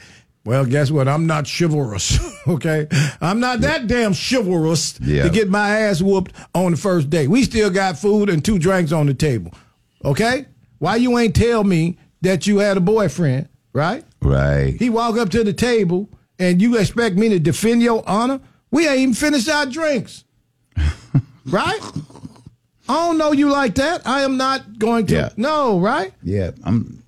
well, 0.44 0.64
guess 0.64 0.90
what? 0.90 1.08
I'm 1.08 1.26
not 1.26 1.46
chivalrous, 1.46 2.18
okay? 2.48 2.86
I'm 3.20 3.38
not 3.40 3.60
that 3.60 3.86
damn 3.86 4.14
chivalrous 4.14 4.98
Yeah. 5.00 5.24
to 5.24 5.30
get 5.30 5.50
my 5.50 5.80
ass 5.80 6.00
whooped 6.00 6.32
on 6.54 6.70
the 6.70 6.76
first 6.78 7.10
date. 7.10 7.28
We 7.28 7.42
still 7.42 7.68
got 7.70 7.98
food 7.98 8.30
and 8.30 8.42
two 8.44 8.58
drinks 8.58 8.92
on 8.92 9.06
the 9.06 9.14
table, 9.14 9.52
okay? 10.04 10.46
Why 10.78 10.96
you 10.96 11.18
ain't 11.18 11.36
tell 11.36 11.64
me 11.64 11.98
that 12.22 12.46
you 12.46 12.58
had 12.58 12.76
a 12.76 12.80
boyfriend, 12.80 13.48
right? 13.72 14.04
Right. 14.22 14.76
He 14.78 14.88
walk 14.90 15.18
up 15.18 15.28
to 15.30 15.44
the 15.44 15.52
table 15.52 16.08
and 16.38 16.62
you 16.62 16.78
expect 16.78 17.16
me 17.16 17.28
to 17.30 17.38
defend 17.38 17.82
your 17.82 18.02
honor? 18.08 18.40
We 18.70 18.86
ain't 18.88 18.98
even 19.00 19.14
finished 19.14 19.48
our 19.48 19.66
drinks. 19.66 20.24
right? 21.46 21.80
I 22.88 22.94
don't 23.06 23.18
know 23.18 23.32
you 23.32 23.50
like 23.50 23.74
that. 23.74 24.06
I 24.06 24.22
am 24.22 24.36
not 24.36 24.78
going 24.78 25.06
to. 25.06 25.14
Yeah. 25.14 25.28
No, 25.36 25.78
right? 25.78 26.12
Yeah, 26.22 26.52
I'm. 26.64 27.02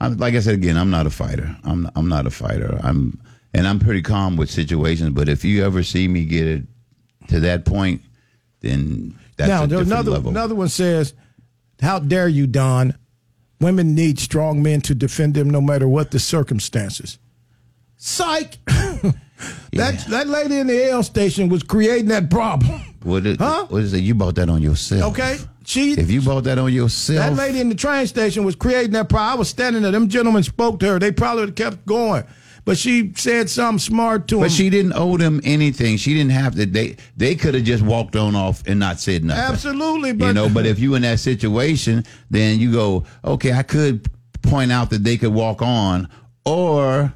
I'm 0.00 0.16
like 0.18 0.34
I 0.34 0.40
said 0.40 0.54
again. 0.54 0.76
I'm 0.76 0.90
not 0.90 1.06
a 1.06 1.10
fighter. 1.10 1.56
I'm. 1.64 1.90
I'm 1.96 2.08
not 2.08 2.26
a 2.26 2.30
fighter. 2.30 2.78
I'm, 2.82 3.20
and 3.54 3.66
I'm 3.66 3.78
pretty 3.78 4.02
calm 4.02 4.36
with 4.36 4.50
situations. 4.50 5.10
But 5.10 5.28
if 5.28 5.44
you 5.44 5.64
ever 5.64 5.82
see 5.82 6.06
me 6.06 6.24
get 6.24 6.46
it 6.46 6.62
to 7.28 7.40
that 7.40 7.64
point, 7.64 8.02
then 8.60 9.18
that's 9.36 9.48
now, 9.48 9.64
a 9.64 9.66
different 9.66 9.90
another 9.90 10.10
level. 10.10 10.30
another 10.30 10.54
one 10.54 10.68
says, 10.68 11.14
"How 11.80 11.98
dare 11.98 12.28
you, 12.28 12.46
Don? 12.46 12.98
Women 13.60 13.94
need 13.94 14.18
strong 14.18 14.62
men 14.62 14.80
to 14.82 14.94
defend 14.94 15.34
them, 15.34 15.48
no 15.48 15.60
matter 15.60 15.88
what 15.88 16.10
the 16.10 16.18
circumstances." 16.18 17.18
Psych. 17.96 18.58
that 18.66 20.04
that 20.08 20.26
lady 20.26 20.58
in 20.58 20.66
the 20.66 20.90
L 20.90 21.02
station 21.02 21.48
was 21.48 21.62
creating 21.62 22.08
that 22.08 22.28
problem. 22.28 22.82
What 23.04 23.26
is, 23.26 23.38
what 23.38 23.82
is 23.82 23.92
it? 23.94 23.98
You 24.02 24.14
bought 24.14 24.34
that 24.36 24.48
on 24.48 24.62
yourself. 24.62 25.12
Okay, 25.12 25.38
she. 25.64 25.92
If 25.92 26.10
you 26.10 26.20
bought 26.22 26.44
that 26.44 26.58
on 26.58 26.72
yourself. 26.72 27.18
That 27.18 27.36
lady 27.36 27.60
in 27.60 27.68
the 27.68 27.74
train 27.74 28.06
station 28.06 28.44
was 28.44 28.54
creating 28.56 28.92
that 28.92 29.08
problem. 29.08 29.32
I 29.32 29.34
was 29.34 29.48
standing 29.48 29.82
there. 29.82 29.92
Them 29.92 30.08
gentlemen 30.08 30.42
spoke 30.42 30.80
to 30.80 30.86
her. 30.86 30.98
They 30.98 31.12
probably 31.12 31.42
would 31.42 31.58
have 31.58 31.72
kept 31.72 31.86
going. 31.86 32.24
But 32.64 32.78
she 32.78 33.12
said 33.16 33.50
something 33.50 33.80
smart 33.80 34.28
to 34.28 34.36
him. 34.36 34.42
but 34.42 34.52
she 34.52 34.70
didn't 34.70 34.92
owe 34.94 35.16
them 35.16 35.40
anything. 35.42 35.96
She 35.96 36.14
didn't 36.14 36.30
have 36.30 36.54
to. 36.54 36.64
They 36.64 36.96
they 37.16 37.34
could 37.34 37.54
have 37.54 37.64
just 37.64 37.82
walked 37.82 38.14
on 38.14 38.36
off 38.36 38.62
and 38.66 38.78
not 38.78 39.00
said 39.00 39.24
nothing. 39.24 39.52
Absolutely. 39.52 40.12
But 40.12 40.26
you 40.26 40.32
know, 40.34 40.48
but 40.48 40.64
if 40.64 40.78
you 40.78 40.94
in 40.94 41.02
that 41.02 41.18
situation, 41.18 42.04
then 42.30 42.60
you 42.60 42.70
go, 42.70 43.04
okay, 43.24 43.52
I 43.52 43.64
could 43.64 44.08
point 44.42 44.70
out 44.70 44.90
that 44.90 45.02
they 45.02 45.16
could 45.16 45.32
walk 45.34 45.60
on, 45.60 46.08
or 46.44 47.12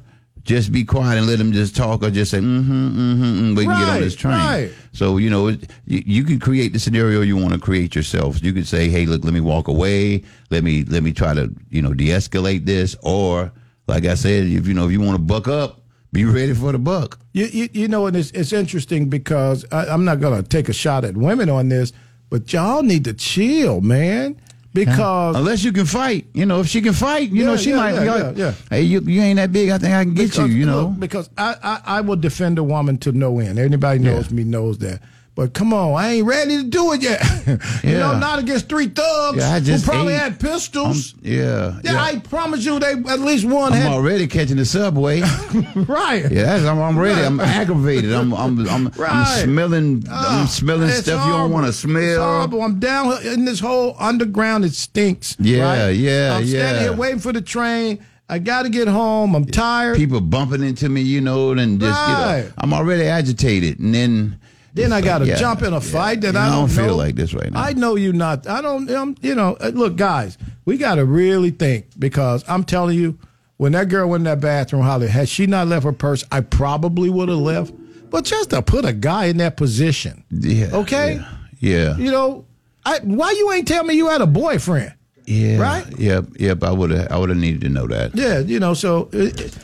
just 0.47 0.71
be 0.71 0.83
quiet 0.83 1.17
and 1.19 1.27
let 1.27 1.37
them 1.37 1.51
just 1.51 1.75
talk, 1.75 2.01
or 2.01 2.09
just 2.09 2.31
say, 2.31 2.39
mm-hmm, 2.39 2.71
mm-hmm, 2.71 3.23
mm, 3.23 3.57
we 3.57 3.65
can 3.65 3.77
get 3.77 3.87
on 3.89 3.95
Right, 3.95 3.99
this 4.01 4.15
train. 4.15 4.33
right. 4.33 4.71
So 4.93 5.17
you 5.17 5.29
know, 5.29 5.47
it- 5.49 5.69
you, 5.85 6.01
you 6.05 6.23
can 6.23 6.39
create 6.39 6.73
the 6.73 6.79
scenario 6.79 7.21
you 7.21 7.37
want 7.37 7.53
to 7.53 7.59
create 7.59 7.95
yourself. 7.95 8.41
You 8.43 8.53
could 8.53 8.65
say, 8.67 8.89
hey, 8.89 9.05
look, 9.05 9.23
let 9.23 9.33
me 9.33 9.41
walk 9.41 9.67
away. 9.67 10.23
Let 10.49 10.63
me 10.63 10.83
let 10.85 11.03
me 11.03 11.11
try 11.13 11.33
to 11.35 11.53
you 11.69 11.81
know 11.83 11.93
de-escalate 11.93 12.65
this, 12.65 12.95
or 13.03 13.51
like 13.87 14.05
I 14.05 14.15
said, 14.15 14.45
if 14.47 14.67
you 14.67 14.73
know 14.73 14.85
if 14.87 14.91
you 14.91 15.01
want 15.01 15.15
to 15.17 15.21
buck 15.23 15.47
up, 15.47 15.81
be 16.13 16.23
ready 16.25 16.53
for 16.53 16.71
the 16.71 16.79
buck. 16.79 17.19
You, 17.33 17.45
you, 17.45 17.69
you 17.73 17.87
know, 17.87 18.07
and 18.07 18.15
it's, 18.17 18.31
it's 18.31 18.51
interesting 18.53 19.09
because 19.09 19.63
I, 19.71 19.85
I'm 19.85 20.05
not 20.05 20.19
going 20.19 20.41
to 20.41 20.47
take 20.47 20.69
a 20.69 20.73
shot 20.73 21.03
at 21.05 21.15
women 21.15 21.49
on 21.49 21.69
this, 21.69 21.93
but 22.31 22.51
y'all 22.51 22.81
need 22.81 23.03
to 23.03 23.13
chill, 23.13 23.81
man. 23.81 24.39
Because 24.85 25.35
unless 25.35 25.63
you 25.63 25.71
can 25.71 25.85
fight, 25.85 26.27
you 26.33 26.45
know, 26.45 26.59
if 26.61 26.67
she 26.67 26.81
can 26.81 26.93
fight, 26.93 27.29
you 27.29 27.41
Yeah, 27.41 27.45
know, 27.45 27.57
she 27.57 27.69
yeah, 27.71 27.75
might. 27.77 27.95
yeah, 27.95 28.03
yeah, 28.17 28.31
yeah. 28.35 28.53
Hey, 28.69 28.81
you 28.83 29.01
you 29.01 29.21
ain't 29.21 29.37
that 29.37 29.51
big. 29.51 29.69
I 29.69 29.77
think 29.77 29.93
I 29.93 30.03
can 30.03 30.13
get 30.13 30.31
because, 30.31 30.49
you. 30.49 30.55
You 30.57 30.65
know. 30.65 30.81
look, 30.87 30.99
because 30.99 31.29
I, 31.37 31.55
I, 31.63 31.81
I 31.97 32.01
will 32.01 32.15
defend 32.15 32.57
a 32.59 32.63
woman 32.63 32.97
to 32.99 33.11
no 33.11 33.39
end. 33.39 33.59
Anybody 33.59 33.99
knows 33.99 34.31
me 34.31 34.43
knows 34.43 34.77
that. 34.79 35.01
But 35.37 35.53
come 35.53 35.71
on, 35.71 35.93
I 35.93 36.13
ain't 36.13 36.25
ready 36.25 36.57
to 36.57 36.63
do 36.63 36.93
it 36.93 37.03
yet. 37.03 37.21
you 37.47 37.91
Yeah. 37.91 37.99
know, 37.99 38.17
not 38.17 38.39
against 38.39 38.67
three 38.67 38.87
thugs 38.87 39.37
Yeah, 39.37 39.53
I 39.53 39.59
just 39.59 39.85
who 39.85 39.91
probably 39.91 40.15
ate. 40.15 40.19
had 40.19 40.39
pistols. 40.39 41.13
yeah, 41.21 41.79
yeah, 41.83 42.01
I 42.01 42.17
promise 42.17 42.65
you, 42.65 42.79
they 42.79 42.93
at 42.93 43.19
least 43.19 43.45
one 43.45 43.71
I'm 43.71 43.79
had. 43.81 43.91
already 43.91 44.25
catching 44.25 44.57
the 44.57 44.65
subway. 44.65 45.21
right. 45.75 46.25
Yeah, 46.31 46.55
I'm, 46.71 46.79
I'm 46.81 46.97
ready. 46.97 47.21
I'm 47.21 47.39
aggravated. 47.39 48.11
I'm 48.13 48.33
I'm 48.33 48.67
I'm, 48.67 48.87
Right. 48.97 49.11
I'm 49.11 49.43
smelling. 49.43 50.05
Ah, 50.09 50.41
I'm 50.41 50.47
smelling 50.47 50.89
it's 50.89 51.01
stuff 51.01 51.23
you 51.27 51.31
don't 51.33 51.51
want 51.51 51.65
to 51.65 51.69
It's 51.69 51.77
smell. 51.77 52.19
horrible. 52.23 52.63
I'm 52.63 52.79
down 52.79 53.23
in 53.23 53.45
this 53.45 53.59
whole 53.59 53.95
underground. 53.99 54.65
It 54.65 54.73
stinks. 54.73 55.35
Yeah, 55.39 55.61
right? 55.85 55.89
yeah, 55.91 56.35
I'm 56.37 56.47
standing 56.47 56.81
here 56.81 56.93
waiting 56.93 57.19
for 57.19 57.31
the 57.31 57.41
train. 57.41 57.99
I 58.27 58.39
got 58.39 58.63
to 58.63 58.69
get 58.69 58.87
home. 58.87 59.35
I'm 59.35 59.45
tired. 59.45 59.97
People 59.97 60.19
bumping 60.19 60.63
into 60.63 60.89
me, 60.89 61.01
you 61.01 61.21
know, 61.21 61.51
and 61.51 61.79
just 61.79 62.01
you 62.07 62.13
know, 62.13 62.23
Right. 62.25 62.51
I'm 62.57 62.73
already 62.73 63.03
agitated, 63.05 63.77
and 63.79 63.93
then 63.93 64.39
Then 64.77 64.93
I 64.93 65.01
got 65.01 65.19
to 65.19 65.25
Yeah, 65.25 65.35
jump 65.35 65.61
in 65.63 65.73
a 65.73 65.77
yeah. 65.77 65.79
fight 65.79 66.21
that 66.21 66.33
Yeah, 66.35 66.41
I 66.41 66.45
don't, 66.49 66.67
don't 66.67 66.69
feel 66.69 66.87
know. 66.87 66.95
like 66.95 67.15
this 67.15 67.33
right 67.33 67.51
now. 67.51 67.61
I 67.61 67.73
know 67.73 67.95
you 67.95 68.13
not. 68.13 68.47
I 68.47 68.61
don't. 68.61 68.89
Um, 68.91 69.15
you 69.21 69.35
know, 69.35 69.57
uh, 69.59 69.69
look, 69.73 69.95
guys, 69.97 70.37
we 70.65 70.77
got 70.77 70.95
to 70.95 71.05
really 71.05 71.49
think 71.51 71.87
because 71.99 72.43
I'm 72.47 72.63
telling 72.63 72.97
you, 72.97 73.17
when 73.57 73.71
that 73.73 73.89
girl 73.89 74.07
went 74.09 74.21
in 74.21 74.25
that 74.25 74.39
bathroom, 74.39 74.83
Holly, 74.83 75.07
had 75.07 75.27
she 75.27 75.47
not 75.47 75.67
left 75.67 75.83
her 75.83 75.91
purse, 75.91 76.23
I 76.31 76.41
probably 76.41 77.09
would 77.09 77.27
have 77.29 77.39
left. 77.39 77.73
But 78.09 78.23
just 78.23 78.51
to 78.51 78.61
put 78.61 78.85
a 78.85 78.93
guy 78.93 79.25
in 79.25 79.37
that 79.37 79.57
position, 79.57 80.23
yeah, 80.31 80.69
okay, 80.73 81.19
yeah, 81.59 81.97
you 81.97 82.11
know, 82.11 82.45
I, 82.85 82.99
why 82.99 83.31
you 83.31 83.51
ain't 83.51 83.67
tell 83.67 83.83
me 83.83 83.95
you 83.95 84.07
had 84.07 84.21
a 84.21 84.27
boyfriend? 84.27 84.93
yeah, 85.25 85.57
Right? 85.57 85.99
Yep, 85.99 86.25
yep. 86.39 86.63
I 86.63 86.71
would 86.71 86.91
have. 86.91 87.11
I 87.11 87.17
would 87.17 87.27
have 87.29 87.37
needed 87.37 87.61
to 87.61 87.69
know 87.69 87.85
that. 87.87 88.15
Yeah, 88.15 88.39
you 88.39 88.59
know, 88.61 88.73
so 88.73 89.09
it, 89.11 89.41
it- 89.41 89.57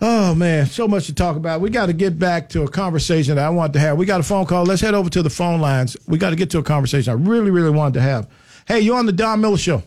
oh 0.00 0.34
man, 0.34 0.66
so 0.66 0.88
much 0.88 1.06
to 1.06 1.14
talk 1.14 1.36
about. 1.36 1.60
We 1.60 1.70
got 1.70 1.86
to 1.86 1.92
get 1.92 2.18
back 2.18 2.48
to 2.50 2.62
a 2.62 2.68
conversation 2.68 3.36
that 3.36 3.44
I 3.44 3.50
want 3.50 3.72
to 3.74 3.80
have. 3.80 3.96
We 3.98 4.06
got 4.06 4.20
a 4.20 4.24
phone 4.24 4.46
call. 4.46 4.64
Let's 4.64 4.80
head 4.80 4.94
over 4.94 5.10
to 5.10 5.22
the 5.22 5.30
phone 5.30 5.60
lines. 5.60 5.96
We 6.06 6.18
got 6.18 6.30
to 6.30 6.36
get 6.36 6.50
to 6.50 6.58
a 6.58 6.62
conversation 6.62 7.10
I 7.10 7.14
really, 7.14 7.50
really 7.50 7.70
wanted 7.70 7.94
to 7.94 8.00
have. 8.02 8.28
Hey, 8.66 8.80
you 8.80 8.94
on 8.94 9.06
the 9.06 9.12
Don 9.12 9.40
Miller 9.40 9.58
Show? 9.58 9.82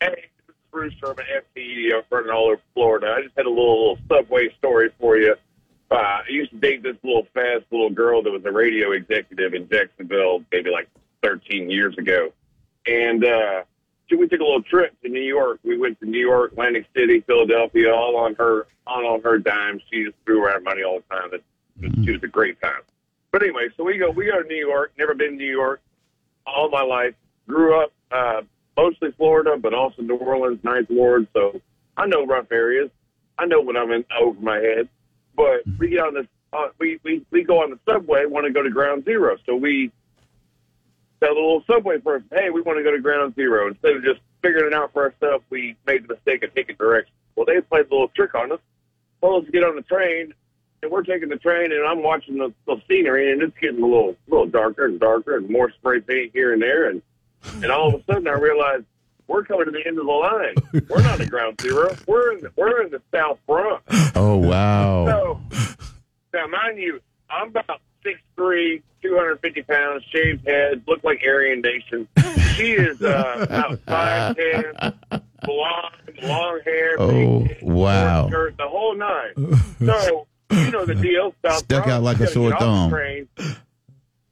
Hey, 0.00 0.26
this 0.46 0.54
is 0.54 0.54
Bruce 0.70 0.94
from 1.00 1.16
FTE. 1.16 1.90
Running 2.10 2.30
all 2.30 2.46
over 2.46 2.60
Florida. 2.74 3.14
I 3.16 3.22
just 3.22 3.36
had 3.36 3.46
a 3.46 3.50
little, 3.50 3.90
little 3.90 3.98
subway 4.08 4.52
story 4.58 4.90
for 4.98 5.16
you. 5.16 5.34
Uh, 5.90 5.94
I 5.94 6.22
used 6.28 6.52
to 6.52 6.56
date 6.56 6.82
this 6.82 6.96
little 7.02 7.26
fast 7.34 7.64
little 7.72 7.90
girl 7.90 8.22
that 8.22 8.30
was 8.30 8.44
a 8.44 8.52
radio 8.52 8.92
executive 8.92 9.54
in 9.54 9.68
Jacksonville, 9.68 10.44
maybe 10.52 10.70
like 10.70 10.88
13 11.22 11.68
years 11.68 11.98
ago. 11.98 12.32
And 12.86 13.24
uh, 13.24 13.62
we 14.18 14.28
took 14.28 14.40
a 14.40 14.44
little 14.44 14.62
trip 14.62 14.94
to 15.02 15.08
New 15.08 15.22
York. 15.22 15.60
We 15.62 15.78
went 15.78 16.00
to 16.00 16.06
New 16.06 16.20
York, 16.20 16.52
Atlantic 16.52 16.86
City, 16.94 17.20
Philadelphia, 17.20 17.92
all 17.94 18.16
on 18.16 18.34
her 18.36 18.66
all 18.86 19.06
on 19.06 19.22
her 19.22 19.38
dime. 19.38 19.80
She 19.90 20.04
just 20.04 20.16
threw 20.24 20.44
around 20.44 20.64
money 20.64 20.82
all 20.82 21.00
the 21.00 21.14
time. 21.14 21.30
It, 21.32 21.44
She 22.04 22.12
was 22.12 22.22
a 22.22 22.28
great 22.28 22.60
time. 22.60 22.82
But 23.32 23.42
anyway, 23.42 23.68
so 23.76 23.84
we 23.84 23.98
go 23.98 24.10
we 24.10 24.26
go 24.26 24.42
to 24.42 24.48
New 24.48 24.66
York. 24.66 24.92
Never 24.98 25.14
been 25.14 25.30
to 25.30 25.36
New 25.36 25.50
York 25.50 25.80
all 26.46 26.68
my 26.70 26.82
life. 26.82 27.14
Grew 27.46 27.80
up 27.80 27.92
uh, 28.10 28.42
mostly 28.76 29.12
Florida, 29.12 29.56
but 29.56 29.74
also 29.74 30.02
New 30.02 30.16
Orleans, 30.16 30.58
Ninth 30.64 30.90
Ward. 30.90 31.26
So 31.32 31.60
I 31.96 32.06
know 32.06 32.26
rough 32.26 32.50
areas. 32.50 32.90
I 33.38 33.46
know 33.46 33.60
when 33.60 33.76
I'm 33.76 33.90
in 33.92 34.04
over 34.20 34.40
my 34.40 34.58
head. 34.58 34.88
But 35.36 35.62
we 35.78 35.90
get 35.90 36.00
on 36.00 36.14
this 36.14 36.26
uh, 36.52 36.68
we, 36.78 36.98
we 37.04 37.24
we 37.30 37.44
go 37.44 37.62
on 37.62 37.70
the 37.70 37.78
subway, 37.88 38.26
want 38.26 38.46
to 38.46 38.52
go 38.52 38.62
to 38.62 38.70
Ground 38.70 39.04
Zero, 39.04 39.36
so 39.46 39.54
we 39.54 39.92
tell 41.20 41.34
the 41.34 41.40
little 41.40 41.64
subway 41.66 41.98
person, 41.98 42.28
hey, 42.32 42.50
we 42.50 42.60
want 42.62 42.78
to 42.78 42.84
go 42.84 42.90
to 42.90 43.00
Ground 43.00 43.34
Zero. 43.34 43.68
Instead 43.68 43.96
of 43.96 44.02
just 44.02 44.20
figuring 44.42 44.72
it 44.72 44.74
out 44.74 44.92
for 44.92 45.04
ourselves, 45.04 45.44
we 45.50 45.76
made 45.86 46.04
the 46.04 46.14
mistake 46.14 46.42
of 46.42 46.54
taking 46.54 46.76
directions. 46.76 47.16
Well, 47.36 47.46
they 47.46 47.60
played 47.60 47.86
a 47.86 47.90
little 47.90 48.08
trick 48.08 48.34
on 48.34 48.52
us. 48.52 48.58
Told 49.20 49.42
us 49.42 49.46
to 49.46 49.52
get 49.52 49.64
on 49.64 49.76
the 49.76 49.82
train, 49.82 50.32
and 50.82 50.90
we're 50.90 51.02
taking 51.02 51.28
the 51.28 51.36
train, 51.36 51.72
and 51.72 51.86
I'm 51.86 52.02
watching 52.02 52.38
the, 52.38 52.52
the 52.66 52.80
scenery, 52.88 53.32
and 53.32 53.42
it's 53.42 53.56
getting 53.58 53.82
a 53.82 53.86
little 53.86 54.16
little 54.28 54.46
darker 54.46 54.86
and 54.86 54.98
darker, 54.98 55.36
and 55.36 55.50
more 55.50 55.70
spray 55.72 56.00
paint 56.00 56.32
here 56.32 56.54
and 56.54 56.62
there, 56.62 56.88
and 56.88 57.02
and 57.62 57.70
all 57.70 57.94
of 57.94 58.00
a 58.00 58.04
sudden 58.10 58.26
I 58.26 58.32
realized 58.32 58.84
we're 59.26 59.44
coming 59.44 59.66
to 59.66 59.70
the 59.70 59.86
end 59.86 59.98
of 59.98 60.06
the 60.06 60.12
line. 60.12 60.54
We're 60.88 61.02
not 61.02 61.20
at 61.20 61.28
Ground 61.28 61.60
Zero. 61.60 61.94
We're 62.06 62.32
in 62.32 62.40
the, 62.40 62.52
we're 62.56 62.82
in 62.82 62.90
the 62.90 63.02
South 63.14 63.38
Bronx. 63.46 63.84
Oh 64.16 64.36
wow. 64.36 65.06
So, 65.06 65.40
now, 66.32 66.46
mind 66.46 66.78
you, 66.78 67.00
I'm 67.28 67.48
about 67.48 67.80
6'3", 68.04 68.82
250 69.02 69.62
pounds, 69.62 70.04
shaved 70.12 70.46
head, 70.46 70.82
look 70.86 71.02
like 71.04 71.20
Aryan 71.26 71.60
Nation. 71.62 72.08
She 72.54 72.72
is 72.72 73.00
uh, 73.02 73.46
about 73.48 74.36
5'10", 74.36 75.22
blonde, 75.44 76.18
long 76.22 76.60
hair, 76.64 76.96
Oh 76.98 77.40
big 77.44 77.58
wow. 77.62 78.28
shirt, 78.30 78.56
the 78.56 78.68
whole 78.68 78.94
nine. 78.96 79.34
So, 79.84 80.26
you 80.50 80.70
know 80.70 80.84
the 80.84 80.94
deal. 80.96 81.34
South 81.44 81.58
Stuck 81.64 81.86
out 81.86 82.02
like 82.02 82.20
a 82.20 82.26
sore 82.26 82.50
get 82.50 82.54
off 82.56 82.60
the 82.60 82.64
thumb. 82.66 82.90
train. 82.90 83.28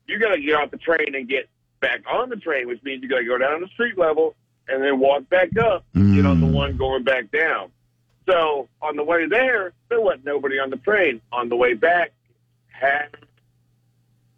You 0.07 0.19
got 0.19 0.35
to 0.35 0.41
get 0.41 0.55
off 0.55 0.71
the 0.71 0.79
train 0.79 1.15
and 1.15 1.29
get 1.29 1.49
back 1.81 2.01
on 2.11 2.29
the 2.29 2.37
train, 2.37 2.67
which 2.67 2.83
means 2.83 3.03
you 3.03 3.09
got 3.09 3.19
to 3.19 3.25
go 3.25 3.39
down 3.39 3.61
to 3.61 3.67
the 3.67 3.73
street 3.73 3.97
level 3.99 4.35
and 4.67 4.83
then 4.83 4.99
walk 4.99 5.29
back 5.29 5.57
up 5.59 5.85
and 5.95 6.15
get 6.15 6.27
on 6.27 6.41
the 6.41 6.47
one 6.47 6.77
going 6.77 7.05
back 7.05 7.31
down. 7.31 7.71
So 8.29 8.69
on 8.83 8.97
the 8.97 9.05
way 9.05 9.27
there, 9.27 9.73
there 9.89 10.01
wasn't 10.01 10.25
nobody 10.27 10.59
on 10.59 10.71
the 10.71 10.77
train. 10.77 11.21
On 11.33 11.49
the 11.49 11.57
way 11.57 11.75
back, 11.75 12.13
had. 12.69 13.09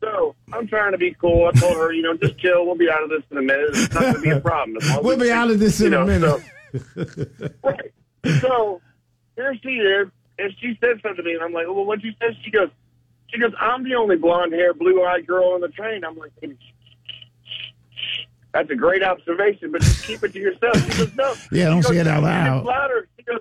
So 0.00 0.34
I'm 0.52 0.66
trying 0.66 0.92
to 0.92 0.98
be 0.98 1.12
cool. 1.20 1.46
I 1.54 1.58
told 1.58 1.76
her, 1.76 1.92
you 1.92 2.02
know, 2.02 2.16
just 2.16 2.38
chill. 2.38 2.64
We'll 2.66 2.74
be 2.76 2.90
out 2.90 3.02
of 3.02 3.10
this 3.10 3.22
in 3.30 3.36
a 3.38 3.42
minute. 3.42 3.66
It's 3.74 3.92
not 3.92 4.02
going 4.02 4.14
to 4.14 4.20
be 4.20 4.30
a 4.30 4.40
problem. 4.40 4.76
As 4.80 4.88
long 4.88 4.98
as 5.00 5.04
We'll 5.04 5.18
be 5.18 5.30
out 5.30 5.50
of 5.50 5.58
this 5.58 5.80
in 5.80 5.92
you 5.92 5.98
a 5.98 6.06
minute. 6.06 6.42
so- 6.72 7.48
right. 7.64 7.92
So 8.40 8.80
here 9.36 9.54
she 9.62 9.68
is, 9.76 10.08
and 10.38 10.52
she 10.60 10.78
said 10.80 11.00
something 11.02 11.16
to 11.16 11.22
me, 11.22 11.34
and 11.34 11.42
I'm 11.42 11.52
like, 11.52 11.66
well, 11.66 11.84
what'd 11.84 12.04
you 12.04 12.12
say? 12.20 12.36
She 12.44 12.50
goes, 12.50 12.68
she 13.28 13.38
goes, 13.38 13.52
I'm 13.60 13.84
the 13.84 13.94
only 13.94 14.16
blonde 14.16 14.52
hair, 14.52 14.72
blue 14.74 15.04
eyed 15.04 15.26
girl 15.26 15.50
on 15.52 15.60
the 15.60 15.68
train. 15.68 16.04
I'm 16.04 16.16
like, 16.16 16.32
that's 18.52 18.70
a 18.70 18.74
great 18.74 19.02
observation, 19.02 19.70
but 19.72 19.80
just 19.82 20.04
keep 20.04 20.22
it 20.24 20.32
to 20.32 20.38
yourself. 20.38 20.76
She 20.90 20.98
goes, 20.98 21.14
no. 21.14 21.34
Yeah, 21.52 21.66
don't 21.66 21.82
She 21.82 21.88
say 21.88 21.94
goes, 21.94 22.06
it 22.06 22.06
out 22.08 22.22
loud." 22.22 22.64
Louder. 22.64 23.08
She 23.16 23.22
goes, 23.24 23.40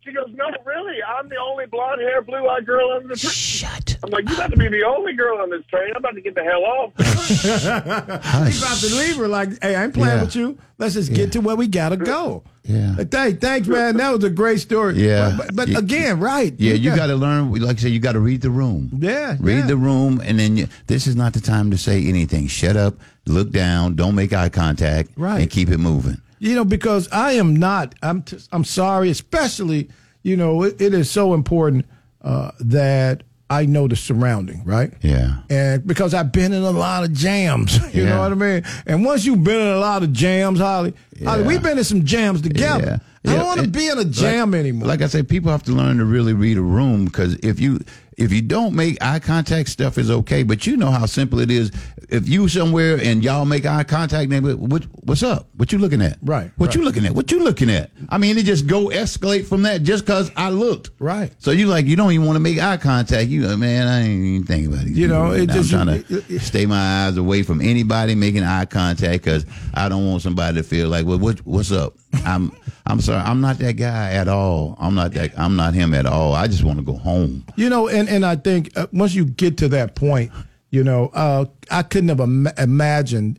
she 0.00 0.12
goes, 0.12 0.26
no, 0.34 0.44
really, 0.64 0.96
I'm 1.02 1.28
the 1.28 1.36
only 1.36 1.66
blonde 1.66 2.00
hair, 2.00 2.22
blue 2.22 2.48
eyed 2.48 2.64
girl 2.64 2.90
on 2.92 3.02
the 3.08 3.16
train. 3.16 3.30
Shut. 3.32 3.96
I'm 4.02 4.10
like, 4.10 4.28
you 4.28 4.34
about 4.34 4.50
to 4.52 4.56
be 4.56 4.68
the 4.68 4.84
only 4.84 5.12
girl 5.14 5.38
on 5.40 5.50
this 5.50 5.64
train. 5.66 5.90
I'm 5.90 5.96
about 5.96 6.14
to 6.14 6.20
get 6.20 6.34
the 6.34 6.44
hell 6.44 6.64
off. 6.64 6.92
He's 8.46 8.62
about 8.62 8.78
to 8.78 8.94
leave 8.96 9.16
her 9.16 9.28
like, 9.28 9.60
hey, 9.62 9.74
I 9.74 9.84
ain't 9.84 9.94
playing 9.94 10.16
Yeah. 10.18 10.22
with 10.24 10.36
you. 10.36 10.58
Let's 10.78 10.94
just 10.94 11.12
get 11.12 11.32
to 11.32 11.40
where 11.40 11.56
we 11.56 11.66
gotta 11.66 11.96
go. 11.96 12.44
Yeah. 12.62 12.94
Thank, 12.96 13.40
thanks, 13.40 13.66
man. 13.66 13.96
That 13.96 14.12
was 14.14 14.24
a 14.24 14.30
great 14.30 14.60
story. 14.60 14.94
Yeah. 15.02 15.34
But, 15.36 15.56
but 15.56 15.68
Yeah. 15.68 15.78
again, 15.78 16.20
right. 16.20 16.54
Yeah, 16.58 16.74
you 16.74 16.94
got 16.94 17.06
to 17.06 17.16
learn. 17.16 17.50
Like 17.52 17.78
I 17.78 17.80
said, 17.80 17.92
you 17.92 17.98
got 17.98 18.12
to 18.12 18.20
read 18.20 18.42
the 18.42 18.50
room. 18.50 18.90
Yeah. 18.98 19.36
Read 19.40 19.60
yeah. 19.60 19.66
the 19.66 19.76
room, 19.76 20.20
and 20.22 20.38
then 20.38 20.56
you, 20.58 20.68
this 20.86 21.06
is 21.06 21.16
not 21.16 21.32
the 21.32 21.40
time 21.40 21.70
to 21.70 21.78
say 21.78 22.04
anything. 22.06 22.46
Shut 22.46 22.76
up, 22.76 22.94
look 23.26 23.50
down, 23.50 23.94
don't 23.96 24.14
make 24.14 24.32
eye 24.34 24.50
contact, 24.50 25.10
Right. 25.16 25.40
and 25.40 25.50
keep 25.50 25.70
it 25.70 25.78
moving. 25.78 26.18
You 26.38 26.54
know, 26.54 26.64
because 26.64 27.08
I 27.12 27.32
am 27.32 27.56
not. 27.56 27.94
I'm. 28.02 28.22
T- 28.22 28.38
I'm 28.52 28.64
sorry. 28.64 29.10
Especially, 29.10 29.88
you 30.22 30.36
know, 30.36 30.62
it, 30.62 30.80
it 30.80 30.94
is 30.94 31.10
so 31.10 31.34
important 31.34 31.86
uh, 32.22 32.50
that 32.60 33.22
I 33.50 33.64
know 33.66 33.88
the 33.88 33.96
surrounding, 33.96 34.62
right? 34.64 34.92
Yeah. 35.00 35.38
And 35.48 35.86
because 35.86 36.12
I've 36.14 36.32
been 36.32 36.52
in 36.52 36.62
a 36.62 36.70
lot 36.70 37.04
of 37.04 37.12
jams, 37.12 37.76
you 37.94 38.02
Yeah. 38.04 38.10
know 38.10 38.20
what 38.20 38.32
I 38.32 38.34
mean. 38.34 38.64
And 38.86 39.04
once 39.04 39.24
you've 39.24 39.42
been 39.42 39.60
in 39.60 39.68
a 39.68 39.78
lot 39.78 40.02
of 40.02 40.12
jams, 40.12 40.58
Holly, 40.60 40.92
Holly, 41.24 41.44
we've 41.44 41.62
been 41.62 41.78
in 41.78 41.84
some 41.84 42.04
jams 42.04 42.42
together. 42.42 43.00
I 43.26 43.34
don't 43.34 43.46
want 43.46 43.60
to 43.60 43.68
be 43.68 43.88
in 43.88 43.98
a 43.98 44.04
jam 44.04 44.52
like, 44.52 44.60
anymore. 44.60 44.88
Like 44.88 45.02
I 45.02 45.06
said, 45.06 45.28
people 45.28 45.50
have 45.50 45.62
to 45.64 45.72
learn 45.72 45.98
to 45.98 46.04
really 46.04 46.32
read 46.32 46.56
a 46.56 46.62
room 46.62 47.04
because 47.04 47.34
if 47.36 47.60
you 47.60 47.80
if 48.18 48.32
you 48.32 48.42
don't 48.42 48.74
make 48.74 48.98
eye 49.00 49.20
contact, 49.20 49.68
stuff 49.68 49.96
is 49.96 50.10
okay. 50.10 50.42
But 50.42 50.66
you 50.66 50.76
know 50.76 50.90
how 50.90 51.06
simple 51.06 51.38
it 51.38 51.52
is. 51.52 51.70
If 52.08 52.28
you 52.28 52.48
somewhere 52.48 52.98
and 53.00 53.22
y'all 53.22 53.44
make 53.44 53.64
eye 53.64 53.84
contact, 53.84 54.30
then 54.30 54.42
what, 54.68 54.82
what's 55.04 55.22
up? 55.22 55.48
What 55.56 55.72
you 55.72 55.78
looking 55.78 56.02
at? 56.02 56.18
Right. 56.22 56.50
What 56.56 56.68
right. 56.68 56.74
you 56.74 56.82
looking 56.82 57.06
at? 57.06 57.12
What 57.12 57.30
you 57.30 57.44
looking 57.44 57.70
at? 57.70 57.90
I 58.08 58.18
mean, 58.18 58.36
it 58.36 58.44
just 58.44 58.66
go 58.66 58.88
escalate 58.88 59.46
from 59.46 59.62
that 59.62 59.84
just 59.84 60.04
because 60.04 60.32
I 60.36 60.50
looked. 60.50 60.90
Right. 60.98 61.32
So 61.38 61.52
you 61.52 61.68
like 61.68 61.86
you 61.86 61.94
don't 61.94 62.10
even 62.10 62.26
want 62.26 62.36
to 62.36 62.40
make 62.40 62.58
eye 62.58 62.78
contact. 62.78 63.28
You 63.28 63.46
like, 63.46 63.58
man, 63.58 63.86
I 63.86 64.00
ain't 64.00 64.24
even 64.24 64.46
thinking 64.46 64.72
about 64.72 64.86
it. 64.86 64.94
You 64.94 65.06
know, 65.06 65.30
it 65.30 65.50
just- 65.50 65.72
I'm 65.72 65.86
trying 65.86 66.04
it- 66.08 66.26
to 66.26 66.40
stay 66.40 66.66
my 66.66 67.06
eyes 67.06 67.16
away 67.18 67.44
from 67.44 67.60
anybody 67.60 68.16
making 68.16 68.42
eye 68.42 68.64
contact 68.64 69.22
because 69.22 69.46
I 69.74 69.88
don't 69.88 70.06
want 70.08 70.22
somebody 70.22 70.56
to 70.56 70.64
feel 70.64 70.88
like, 70.88 71.06
well, 71.08 71.18
what, 71.18 71.38
what's 71.46 71.72
up? 71.72 71.94
I'm 72.24 72.52
I'm 72.86 73.00
sorry, 73.00 73.22
I'm 73.22 73.40
not 73.40 73.58
that 73.58 73.72
guy 73.74 74.12
at 74.12 74.28
all. 74.28 74.76
I'm 74.78 74.94
not 74.94 75.12
that. 75.12 75.38
I'm 75.38 75.56
not 75.56 75.74
him 75.74 75.92
at 75.94 76.06
all. 76.06 76.34
I 76.34 76.46
just 76.46 76.64
want 76.64 76.78
to 76.78 76.84
go 76.84 76.94
home. 76.96 77.44
You 77.56 77.68
know, 77.68 77.88
and, 77.88 78.08
and 78.08 78.24
I 78.24 78.36
think 78.36 78.76
uh, 78.76 78.86
once 78.92 79.14
you 79.14 79.24
get 79.24 79.58
to 79.58 79.68
that 79.68 79.94
point, 79.94 80.30
you 80.70 80.84
know, 80.84 81.10
uh, 81.14 81.46
I 81.70 81.82
couldn't 81.82 82.08
have 82.10 82.20
Im- 82.20 82.48
imagined 82.56 83.38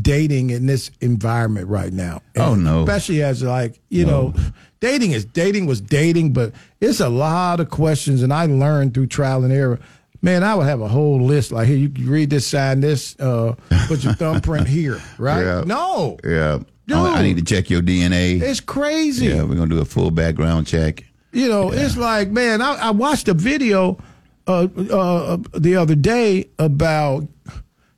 dating 0.00 0.50
in 0.50 0.66
this 0.66 0.90
environment 1.00 1.68
right 1.68 1.92
now. 1.92 2.22
Oh, 2.36 2.54
no. 2.54 2.82
Especially 2.82 3.22
as 3.22 3.42
like, 3.42 3.78
you 3.90 4.06
know, 4.06 4.32
dating 4.80 5.12
is 5.12 5.24
dating 5.24 5.66
was 5.66 5.80
dating, 5.80 6.32
but 6.32 6.52
it's 6.80 7.00
a 7.00 7.08
lot 7.10 7.60
of 7.60 7.68
questions 7.70 8.22
and 8.22 8.32
I 8.32 8.46
learned 8.46 8.94
through 8.94 9.08
trial 9.08 9.44
and 9.44 9.52
error. 9.52 9.78
Man, 10.22 10.44
I 10.44 10.54
would 10.54 10.66
have 10.66 10.80
a 10.80 10.88
whole 10.88 11.20
list 11.20 11.50
like 11.52 11.66
here 11.66 11.76
you 11.76 11.90
read 12.10 12.30
this 12.30 12.46
sign 12.46 12.80
this, 12.80 13.18
uh, 13.18 13.54
put 13.88 14.04
your 14.04 14.12
thumbprint 14.14 14.68
here, 14.68 15.00
right? 15.18 15.42
Yeah. 15.42 15.64
No. 15.66 16.16
Yeah. 16.24 16.60
I, 16.90 17.18
I 17.18 17.22
need 17.22 17.36
to 17.38 17.44
check 17.44 17.70
your 17.70 17.80
DNA. 17.82 18.40
It's 18.40 18.60
crazy. 18.60 19.26
Yeah, 19.26 19.42
we're 19.44 19.54
gonna 19.56 19.68
do 19.68 19.80
a 19.80 19.84
full 19.84 20.10
background 20.10 20.66
check. 20.66 21.04
You 21.32 21.48
know, 21.48 21.72
it's 21.72 21.96
like, 21.96 22.28
man, 22.30 22.60
I, 22.60 22.74
I 22.74 22.90
watched 22.90 23.28
a 23.28 23.34
video 23.34 23.98
uh, 24.46 24.66
uh, 24.90 25.38
the 25.54 25.76
other 25.76 25.94
day 25.94 26.48
about 26.58 27.26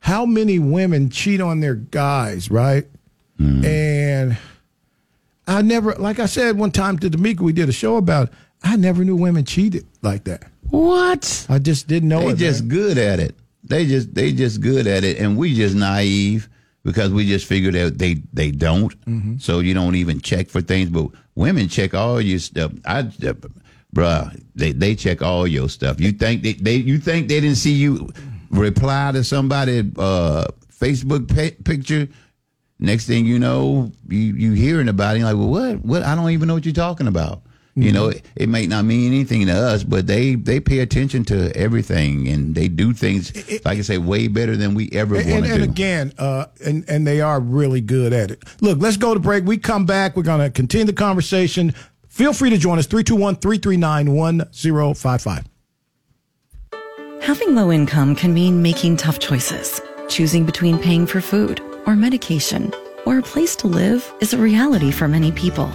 how 0.01 0.25
many 0.27 0.59
women 0.59 1.09
cheat 1.11 1.41
on 1.41 1.61
their 1.61 1.75
guys, 1.75 2.51
right? 2.51 2.87
And 3.39 4.39
I 5.47 5.61
never, 5.63 5.93
like 5.95 6.19
I 6.21 6.27
said 6.27 6.57
one 6.57 6.71
time 6.71 6.99
to 7.01 7.11
Demica, 7.11 7.41
we 7.41 7.53
did 7.53 7.69
a 7.69 7.73
show 7.73 7.97
about. 7.97 8.29
it, 8.29 8.35
I 8.63 8.77
never 8.77 9.05
knew 9.05 9.17
women 9.17 9.45
cheated 9.45 9.85
like 10.03 10.25
that. 10.25 10.45
What? 10.71 11.47
I 11.51 11.59
just 11.59 11.87
didn't 11.89 12.09
know 12.09 12.21
They 12.21 12.29
it. 12.29 12.37
just 12.37 12.61
man. 12.63 12.69
good 12.69 12.99
at 12.99 13.21
it. 13.21 13.35
They 13.65 13.87
just 13.87 14.15
they 14.15 14.33
just 14.33 14.61
good 14.61 14.87
at 14.87 15.05
it, 15.05 15.19
and 15.19 15.37
we 15.37 15.55
just 15.55 15.75
naive 15.75 16.49
because 16.85 17.13
we 17.13 17.27
just 17.27 17.47
figure 17.47 17.73
that 17.73 17.99
they 17.99 18.15
they 18.33 18.51
don't. 18.51 18.99
Mm-hmm. 19.07 19.39
So 19.39 19.61
you 19.61 19.75
don't 19.75 19.95
even 19.97 20.21
check 20.21 20.49
for 20.49 20.61
things. 20.61 20.91
But 20.91 21.09
women 21.35 21.69
check 21.69 21.95
all 21.95 22.21
your 22.21 22.39
stuff. 22.39 22.73
I, 22.85 22.99
uh, 23.01 23.33
bruh, 23.95 24.43
they 24.55 24.73
they 24.73 24.95
check 24.95 25.23
all 25.23 25.47
your 25.47 25.69
stuff. 25.69 26.01
You 26.01 26.13
think 26.13 26.43
they, 26.43 26.53
they 26.53 26.77
you 26.77 26.99
think 26.99 27.29
they 27.29 27.41
didn't 27.41 27.57
see 27.57 27.73
you 27.73 28.13
reply 28.51 29.13
to 29.13 29.25
somebody 29.25 29.91
uh, 29.99 30.47
Facebook 30.73 31.29
pa- 31.29 31.57
picture? 31.65 32.07
Next 32.79 33.07
thing 33.07 33.25
you 33.25 33.39
know, 33.39 33.93
you 34.09 34.19
you 34.19 34.53
hearing 34.53 34.89
about 34.89 35.17
it. 35.17 35.21
You're 35.21 35.33
like, 35.33 35.39
well, 35.39 35.49
what? 35.49 35.85
What? 35.85 36.03
I 36.03 36.15
don't 36.15 36.31
even 36.31 36.49
know 36.49 36.55
what 36.55 36.67
you're 36.67 36.75
talking 36.75 37.07
about. 37.07 37.43
You 37.77 37.91
know, 37.91 38.07
Mm-hmm. 38.07 38.19
it, 38.19 38.27
it 38.37 38.49
may 38.49 38.67
not 38.69 38.85
mean 38.85 39.13
anything 39.13 39.47
to 39.47 39.53
us, 39.53 39.83
but 39.83 40.07
they 40.07 40.37
they 40.37 40.61
pay 40.61 40.79
attention 40.79 41.25
to 41.25 41.51
everything 41.57 42.29
and 42.29 42.55
they 42.55 42.69
do 42.69 42.93
things, 42.93 43.33
like 43.65 43.79
I 43.79 43.81
say, 43.81 43.99
way 43.99 44.29
better 44.29 44.57
than 44.57 44.75
we 44.75 44.89
ever 44.93 45.17
And, 45.17 45.25
want 45.29 45.37
and, 45.39 45.47
to 45.47 45.53
and 45.55 45.65
do. 45.65 45.71
again, 45.71 46.13
uh, 46.17 46.47
and 46.65 46.85
and 46.89 47.05
they 47.05 47.21
are 47.21 47.41
really 47.41 47.81
good 47.81 48.13
at 48.13 48.31
it. 48.31 48.43
Look, 48.61 48.79
let's 48.81 48.97
go 48.97 49.13
to 49.13 49.19
break. 49.19 49.45
We 49.45 49.57
come 49.59 49.87
back. 49.87 50.17
We're 50.17 50.23
going 50.23 50.39
to 50.41 50.51
continue 50.51 50.87
the 50.87 50.93
conversation. 50.93 51.75
Feel 52.09 52.33
free 52.33 52.51
to 52.51 52.59
join 52.59 52.79
us 52.79 52.87
321 52.87 53.37
339 53.37 54.13
1055. 54.15 55.45
Having 57.23 57.55
low 57.57 57.73
income 57.73 58.15
can 58.15 58.33
mean 58.35 58.63
making 58.63 58.99
tough 58.99 59.19
choices. 59.19 59.81
Choosing 60.09 60.45
between 60.45 60.79
paying 60.79 61.07
for 61.07 61.21
food 61.21 61.61
or 61.87 61.97
medication 61.97 62.73
or 63.07 63.19
a 63.19 63.23
place 63.23 63.57
to 63.57 63.67
live 63.67 64.13
is 64.21 64.33
a 64.33 64.39
reality 64.39 64.91
for 64.93 65.09
many 65.09 65.33
people. 65.33 65.73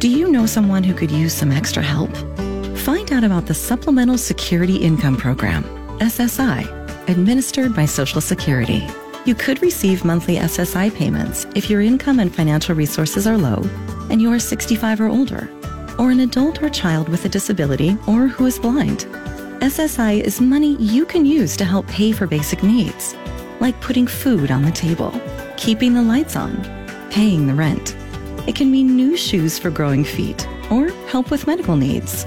Do 0.00 0.08
you 0.08 0.30
know 0.32 0.46
someone 0.46 0.82
who 0.82 0.94
could 0.94 1.10
use 1.10 1.34
some 1.34 1.52
extra 1.52 1.82
help? 1.82 2.16
Find 2.78 3.12
out 3.12 3.22
about 3.22 3.44
the 3.44 3.52
Supplemental 3.52 4.16
Security 4.16 4.76
Income 4.76 5.18
Program, 5.18 5.62
SSI, 5.98 7.10
administered 7.10 7.76
by 7.76 7.84
Social 7.84 8.22
Security. 8.22 8.82
You 9.26 9.34
could 9.34 9.60
receive 9.60 10.02
monthly 10.02 10.36
SSI 10.36 10.94
payments 10.94 11.46
if 11.54 11.68
your 11.68 11.82
income 11.82 12.18
and 12.18 12.34
financial 12.34 12.74
resources 12.74 13.26
are 13.26 13.36
low 13.36 13.62
and 14.08 14.22
you 14.22 14.32
are 14.32 14.38
65 14.38 15.02
or 15.02 15.08
older, 15.08 15.50
or 15.98 16.10
an 16.10 16.20
adult 16.20 16.62
or 16.62 16.70
child 16.70 17.10
with 17.10 17.26
a 17.26 17.28
disability 17.28 17.98
or 18.08 18.26
who 18.26 18.46
is 18.46 18.58
blind. 18.58 19.00
SSI 19.60 20.22
is 20.22 20.40
money 20.40 20.76
you 20.76 21.04
can 21.04 21.26
use 21.26 21.58
to 21.58 21.66
help 21.66 21.86
pay 21.88 22.10
for 22.10 22.26
basic 22.26 22.62
needs, 22.62 23.14
like 23.60 23.78
putting 23.82 24.06
food 24.06 24.50
on 24.50 24.62
the 24.62 24.72
table, 24.72 25.12
keeping 25.58 25.92
the 25.92 26.00
lights 26.00 26.36
on, 26.36 26.56
paying 27.10 27.46
the 27.46 27.54
rent. 27.54 27.99
It 28.46 28.54
can 28.54 28.70
mean 28.70 28.96
new 28.96 29.16
shoes 29.16 29.58
for 29.58 29.70
growing 29.70 30.04
feet 30.04 30.48
or 30.70 30.88
help 31.08 31.30
with 31.30 31.46
medical 31.46 31.76
needs. 31.76 32.24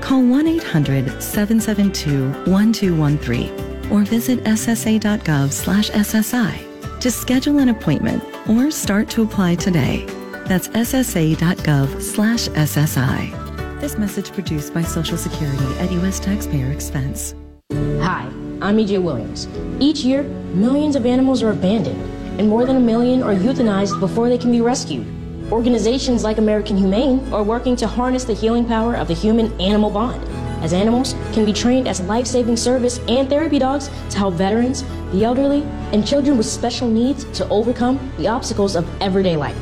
Call 0.00 0.22
1 0.22 0.46
800 0.46 1.22
772 1.22 2.50
1213 2.50 3.92
or 3.92 4.02
visit 4.02 4.42
ssa.gov 4.44 5.52
slash 5.52 5.90
SSI 5.90 7.00
to 7.00 7.10
schedule 7.10 7.58
an 7.58 7.68
appointment 7.68 8.22
or 8.48 8.70
start 8.70 9.08
to 9.10 9.22
apply 9.22 9.56
today. 9.56 10.06
That's 10.46 10.68
ssa.gov 10.68 12.02
slash 12.02 12.48
SSI. 12.48 13.80
This 13.80 13.96
message 13.98 14.32
produced 14.32 14.74
by 14.74 14.82
Social 14.82 15.16
Security 15.16 15.64
at 15.78 15.92
U.S. 15.92 16.20
taxpayer 16.20 16.70
expense. 16.70 17.34
Hi, 17.72 18.26
I'm 18.60 18.76
EJ 18.76 19.02
Williams. 19.02 19.48
Each 19.78 20.00
year, 20.00 20.22
millions 20.22 20.96
of 20.96 21.06
animals 21.06 21.42
are 21.42 21.50
abandoned, 21.50 22.00
and 22.38 22.48
more 22.48 22.66
than 22.66 22.76
a 22.76 22.80
million 22.80 23.22
are 23.22 23.34
euthanized 23.34 23.98
before 24.00 24.28
they 24.28 24.36
can 24.36 24.50
be 24.50 24.60
rescued. 24.60 25.06
Organizations 25.50 26.22
like 26.22 26.38
American 26.38 26.76
Humane 26.76 27.32
are 27.32 27.42
working 27.42 27.74
to 27.76 27.88
harness 27.88 28.22
the 28.22 28.34
healing 28.34 28.64
power 28.64 28.94
of 28.94 29.08
the 29.08 29.14
human 29.14 29.52
animal 29.60 29.90
bond, 29.90 30.22
as 30.62 30.72
animals 30.72 31.14
can 31.32 31.44
be 31.44 31.52
trained 31.52 31.88
as 31.88 32.00
life 32.02 32.26
saving 32.26 32.56
service 32.56 33.00
and 33.08 33.28
therapy 33.28 33.58
dogs 33.58 33.90
to 34.10 34.18
help 34.18 34.34
veterans, 34.34 34.84
the 35.10 35.24
elderly, 35.24 35.62
and 35.92 36.06
children 36.06 36.36
with 36.36 36.46
special 36.46 36.88
needs 36.88 37.24
to 37.36 37.48
overcome 37.48 38.12
the 38.16 38.28
obstacles 38.28 38.76
of 38.76 38.88
everyday 39.02 39.36
life. 39.36 39.58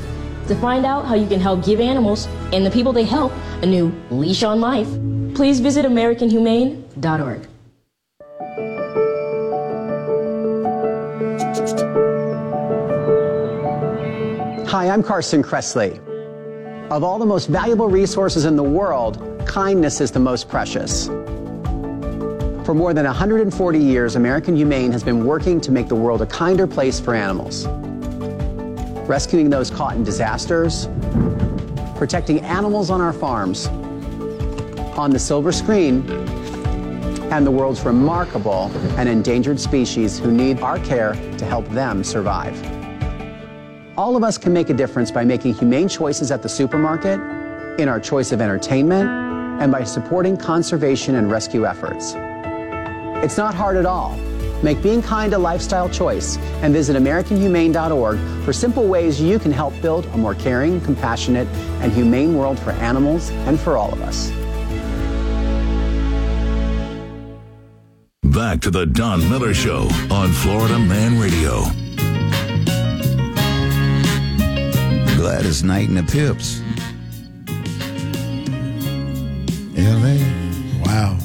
To 0.48 0.54
find 0.56 0.84
out 0.84 1.06
how 1.06 1.14
you 1.14 1.26
can 1.26 1.40
help 1.40 1.64
give 1.64 1.80
animals 1.80 2.26
and 2.52 2.66
the 2.66 2.70
people 2.70 2.92
they 2.92 3.04
help 3.04 3.32
a 3.62 3.66
new 3.66 3.90
leash 4.10 4.42
on 4.42 4.60
life, 4.60 4.88
please 5.34 5.58
visit 5.58 5.86
AmericanHumane.org. 5.86 7.47
Hi, 14.78 14.90
I'm 14.90 15.02
Carson 15.02 15.42
Kressley. 15.42 15.98
Of 16.88 17.02
all 17.02 17.18
the 17.18 17.26
most 17.26 17.48
valuable 17.48 17.88
resources 17.88 18.44
in 18.44 18.54
the 18.54 18.62
world, 18.62 19.42
kindness 19.44 20.00
is 20.00 20.12
the 20.12 20.20
most 20.20 20.48
precious. 20.48 21.08
For 22.64 22.74
more 22.74 22.94
than 22.94 23.04
140 23.04 23.76
years, 23.76 24.14
American 24.14 24.54
Humane 24.54 24.92
has 24.92 25.02
been 25.02 25.24
working 25.24 25.60
to 25.62 25.72
make 25.72 25.88
the 25.88 25.96
world 25.96 26.22
a 26.22 26.26
kinder 26.26 26.68
place 26.68 27.00
for 27.00 27.12
animals. 27.12 27.66
Rescuing 29.08 29.50
those 29.50 29.68
caught 29.68 29.96
in 29.96 30.04
disasters, 30.04 30.86
protecting 31.96 32.38
animals 32.42 32.88
on 32.88 33.00
our 33.00 33.12
farms, 33.12 33.66
on 34.96 35.10
the 35.10 35.18
silver 35.18 35.50
screen, 35.50 36.08
and 37.32 37.44
the 37.44 37.50
world's 37.50 37.80
remarkable 37.80 38.70
and 38.96 39.08
endangered 39.08 39.58
species 39.58 40.20
who 40.20 40.30
need 40.30 40.60
our 40.60 40.78
care 40.78 41.14
to 41.36 41.44
help 41.44 41.66
them 41.70 42.04
survive. 42.04 42.77
All 43.98 44.14
of 44.14 44.22
us 44.22 44.38
can 44.38 44.52
make 44.52 44.70
a 44.70 44.74
difference 44.74 45.10
by 45.10 45.24
making 45.24 45.54
humane 45.54 45.88
choices 45.88 46.30
at 46.30 46.40
the 46.40 46.48
supermarket, 46.48 47.18
in 47.80 47.88
our 47.88 47.98
choice 47.98 48.30
of 48.30 48.40
entertainment, 48.40 49.08
and 49.60 49.72
by 49.72 49.82
supporting 49.82 50.36
conservation 50.36 51.16
and 51.16 51.28
rescue 51.28 51.66
efforts. 51.66 52.14
It's 53.24 53.36
not 53.36 53.56
hard 53.56 53.76
at 53.76 53.86
all. 53.86 54.16
Make 54.62 54.80
being 54.84 55.02
kind 55.02 55.34
a 55.34 55.38
lifestyle 55.38 55.88
choice 55.88 56.36
and 56.62 56.72
visit 56.72 56.94
AmericanHumane.org 56.96 58.44
for 58.44 58.52
simple 58.52 58.86
ways 58.86 59.20
you 59.20 59.40
can 59.40 59.50
help 59.50 59.74
build 59.82 60.06
a 60.06 60.16
more 60.16 60.36
caring, 60.36 60.80
compassionate, 60.82 61.48
and 61.82 61.90
humane 61.90 62.36
world 62.36 62.56
for 62.60 62.70
animals 62.70 63.30
and 63.48 63.58
for 63.58 63.76
all 63.76 63.92
of 63.92 64.00
us. 64.00 64.30
Back 68.22 68.60
to 68.60 68.70
the 68.70 68.86
Don 68.86 69.28
Miller 69.28 69.54
Show 69.54 69.88
on 70.08 70.30
Florida 70.30 70.78
Man 70.78 71.20
Radio. 71.20 71.87
Gladys 75.28 75.62
Knight 75.62 75.88
and 75.90 75.98
the 75.98 76.02
Pips. 76.04 76.62
L.A. 79.76 80.16
Wow. 80.86 81.18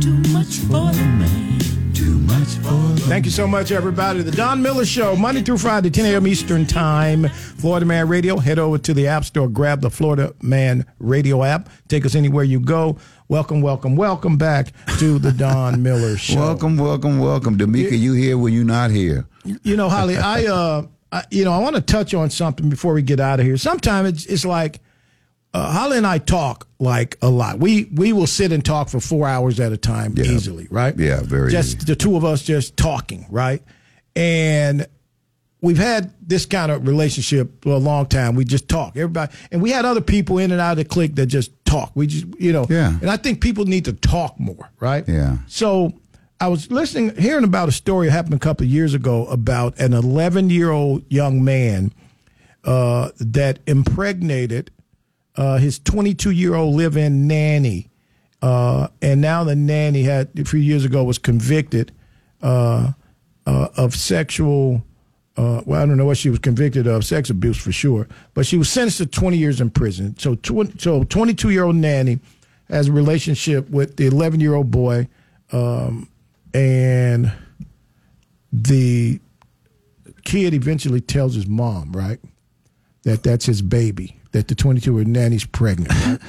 Too 0.00 0.14
much 0.32 0.58
for 0.58 0.92
the 0.92 1.04
man. 1.18 1.58
Too 1.92 2.18
much 2.20 2.46
for 2.58 2.84
Thank 3.08 3.24
you 3.24 3.32
so 3.32 3.48
much, 3.48 3.72
everybody. 3.72 4.22
The 4.22 4.30
Don 4.30 4.62
Miller 4.62 4.84
Show, 4.84 5.16
Monday 5.16 5.42
through 5.42 5.58
Friday, 5.58 5.90
10 5.90 6.06
a.m. 6.06 6.26
Eastern 6.28 6.66
Time. 6.66 7.28
Florida 7.28 7.84
Man 7.84 8.06
Radio. 8.06 8.38
Head 8.38 8.60
over 8.60 8.78
to 8.78 8.94
the 8.94 9.08
App 9.08 9.24
Store, 9.24 9.48
grab 9.48 9.80
the 9.80 9.90
Florida 9.90 10.34
Man 10.40 10.86
Radio 11.00 11.42
app. 11.42 11.68
Take 11.88 12.06
us 12.06 12.14
anywhere 12.14 12.44
you 12.44 12.60
go. 12.60 12.96
Welcome, 13.28 13.62
welcome, 13.62 13.96
welcome 13.96 14.36
back 14.36 14.72
to 14.98 15.18
the 15.18 15.32
Don 15.32 15.82
Miller 15.82 16.18
Show. 16.18 16.36
Welcome, 16.40 16.76
welcome, 16.76 17.18
welcome. 17.18 17.56
Demica, 17.56 17.98
you 17.98 18.12
here 18.12 18.36
when 18.36 18.52
you're 18.52 18.64
not 18.64 18.90
here. 18.90 19.26
You 19.44 19.76
know, 19.76 19.88
Holly, 19.88 20.18
I, 20.18 20.44
uh, 20.44 20.86
I, 21.10 21.24
you 21.30 21.42
know, 21.44 21.52
I 21.52 21.58
want 21.58 21.74
to 21.74 21.80
touch 21.80 22.12
on 22.12 22.28
something 22.28 22.68
before 22.68 22.92
we 22.92 23.00
get 23.00 23.20
out 23.20 23.40
of 23.40 23.46
here. 23.46 23.56
Sometimes 23.56 24.08
it's, 24.10 24.26
it's 24.26 24.44
like 24.44 24.80
uh, 25.54 25.72
Holly 25.72 25.96
and 25.96 26.06
I 26.06 26.18
talk 26.18 26.68
like 26.78 27.16
a 27.22 27.30
lot. 27.30 27.58
We 27.58 27.84
we 27.94 28.12
will 28.12 28.26
sit 28.26 28.52
and 28.52 28.62
talk 28.62 28.90
for 28.90 29.00
four 29.00 29.26
hours 29.26 29.58
at 29.58 29.72
a 29.72 29.76
time 29.78 30.18
easily, 30.18 30.66
right? 30.70 30.94
Yeah, 30.98 31.20
very 31.22 31.50
Just 31.50 31.86
the 31.86 31.96
two 31.96 32.16
of 32.16 32.24
us 32.26 32.42
just 32.42 32.76
talking, 32.76 33.24
right? 33.30 33.62
And 34.14 34.86
we've 35.62 35.78
had 35.78 36.12
this 36.20 36.44
kind 36.44 36.70
of 36.70 36.86
relationship 36.86 37.62
for 37.62 37.70
a 37.70 37.78
long 37.78 38.06
time. 38.06 38.34
We 38.34 38.44
just 38.44 38.68
talk, 38.68 38.96
everybody, 38.96 39.32
and 39.50 39.62
we 39.62 39.70
had 39.70 39.86
other 39.86 40.02
people 40.02 40.38
in 40.38 40.52
and 40.52 40.60
out 40.60 40.72
of 40.72 40.76
the 40.78 40.84
clique 40.84 41.14
that 41.14 41.26
just 41.26 41.63
talk. 41.74 41.92
We 41.94 42.06
just, 42.06 42.26
you 42.38 42.52
know, 42.52 42.66
Yeah. 42.68 42.98
And 43.00 43.10
I 43.10 43.16
think 43.16 43.40
people 43.40 43.64
need 43.64 43.84
to 43.86 43.92
talk 43.92 44.38
more, 44.38 44.70
right? 44.80 45.04
Yeah. 45.08 45.38
So 45.46 45.92
I 46.40 46.48
was 46.48 46.70
listening, 46.70 47.16
hearing 47.16 47.44
about 47.44 47.68
a 47.68 47.72
story 47.72 48.06
that 48.06 48.12
happened 48.12 48.34
a 48.34 48.38
couple 48.38 48.64
of 48.66 48.70
years 48.70 48.94
ago 48.94 49.26
about 49.26 49.78
an 49.78 49.92
11 49.92 50.50
year 50.50 50.70
old 50.70 51.04
young 51.08 51.44
man 51.44 51.92
uh, 52.64 53.10
that 53.18 53.60
impregnated 53.66 54.70
uh, 55.36 55.58
his 55.58 55.78
22 55.78 56.30
year 56.30 56.54
old 56.54 56.74
live 56.76 56.96
in 56.96 57.26
nanny. 57.26 57.90
Uh, 58.42 58.88
and 59.00 59.20
now 59.20 59.42
the 59.42 59.56
nanny 59.56 60.02
had, 60.02 60.28
a 60.38 60.44
few 60.44 60.60
years 60.60 60.84
ago, 60.84 61.02
was 61.02 61.18
convicted 61.18 61.92
uh, 62.42 62.92
uh, 63.46 63.68
of 63.76 63.94
sexual. 63.94 64.84
Uh, 65.36 65.62
well, 65.66 65.82
I 65.82 65.86
don't 65.86 65.96
know 65.96 66.04
what 66.04 66.16
she 66.16 66.30
was 66.30 66.38
convicted 66.38 66.86
of, 66.86 67.04
sex 67.04 67.28
abuse 67.28 67.56
for 67.56 67.72
sure, 67.72 68.06
but 68.34 68.46
she 68.46 68.56
was 68.56 68.70
sentenced 68.70 68.98
to 68.98 69.06
20 69.06 69.36
years 69.36 69.60
in 69.60 69.68
prison. 69.68 70.16
So, 70.16 70.36
tw- 70.36 70.80
so 70.80 71.02
22 71.04 71.50
year 71.50 71.64
old 71.64 71.74
nanny 71.74 72.20
has 72.68 72.88
a 72.88 72.92
relationship 72.92 73.68
with 73.68 73.96
the 73.96 74.06
11 74.06 74.38
year 74.40 74.54
old 74.54 74.70
boy, 74.70 75.08
um, 75.50 76.08
and 76.52 77.32
the 78.52 79.18
kid 80.24 80.54
eventually 80.54 81.00
tells 81.00 81.34
his 81.34 81.48
mom, 81.48 81.90
right, 81.92 82.20
that 83.02 83.24
that's 83.24 83.44
his 83.44 83.60
baby, 83.60 84.20
that 84.30 84.46
the 84.46 84.54
22 84.54 84.92
year 84.92 85.00
old 85.00 85.08
nanny's 85.08 85.44
pregnant, 85.44 85.92
right? 86.06 86.20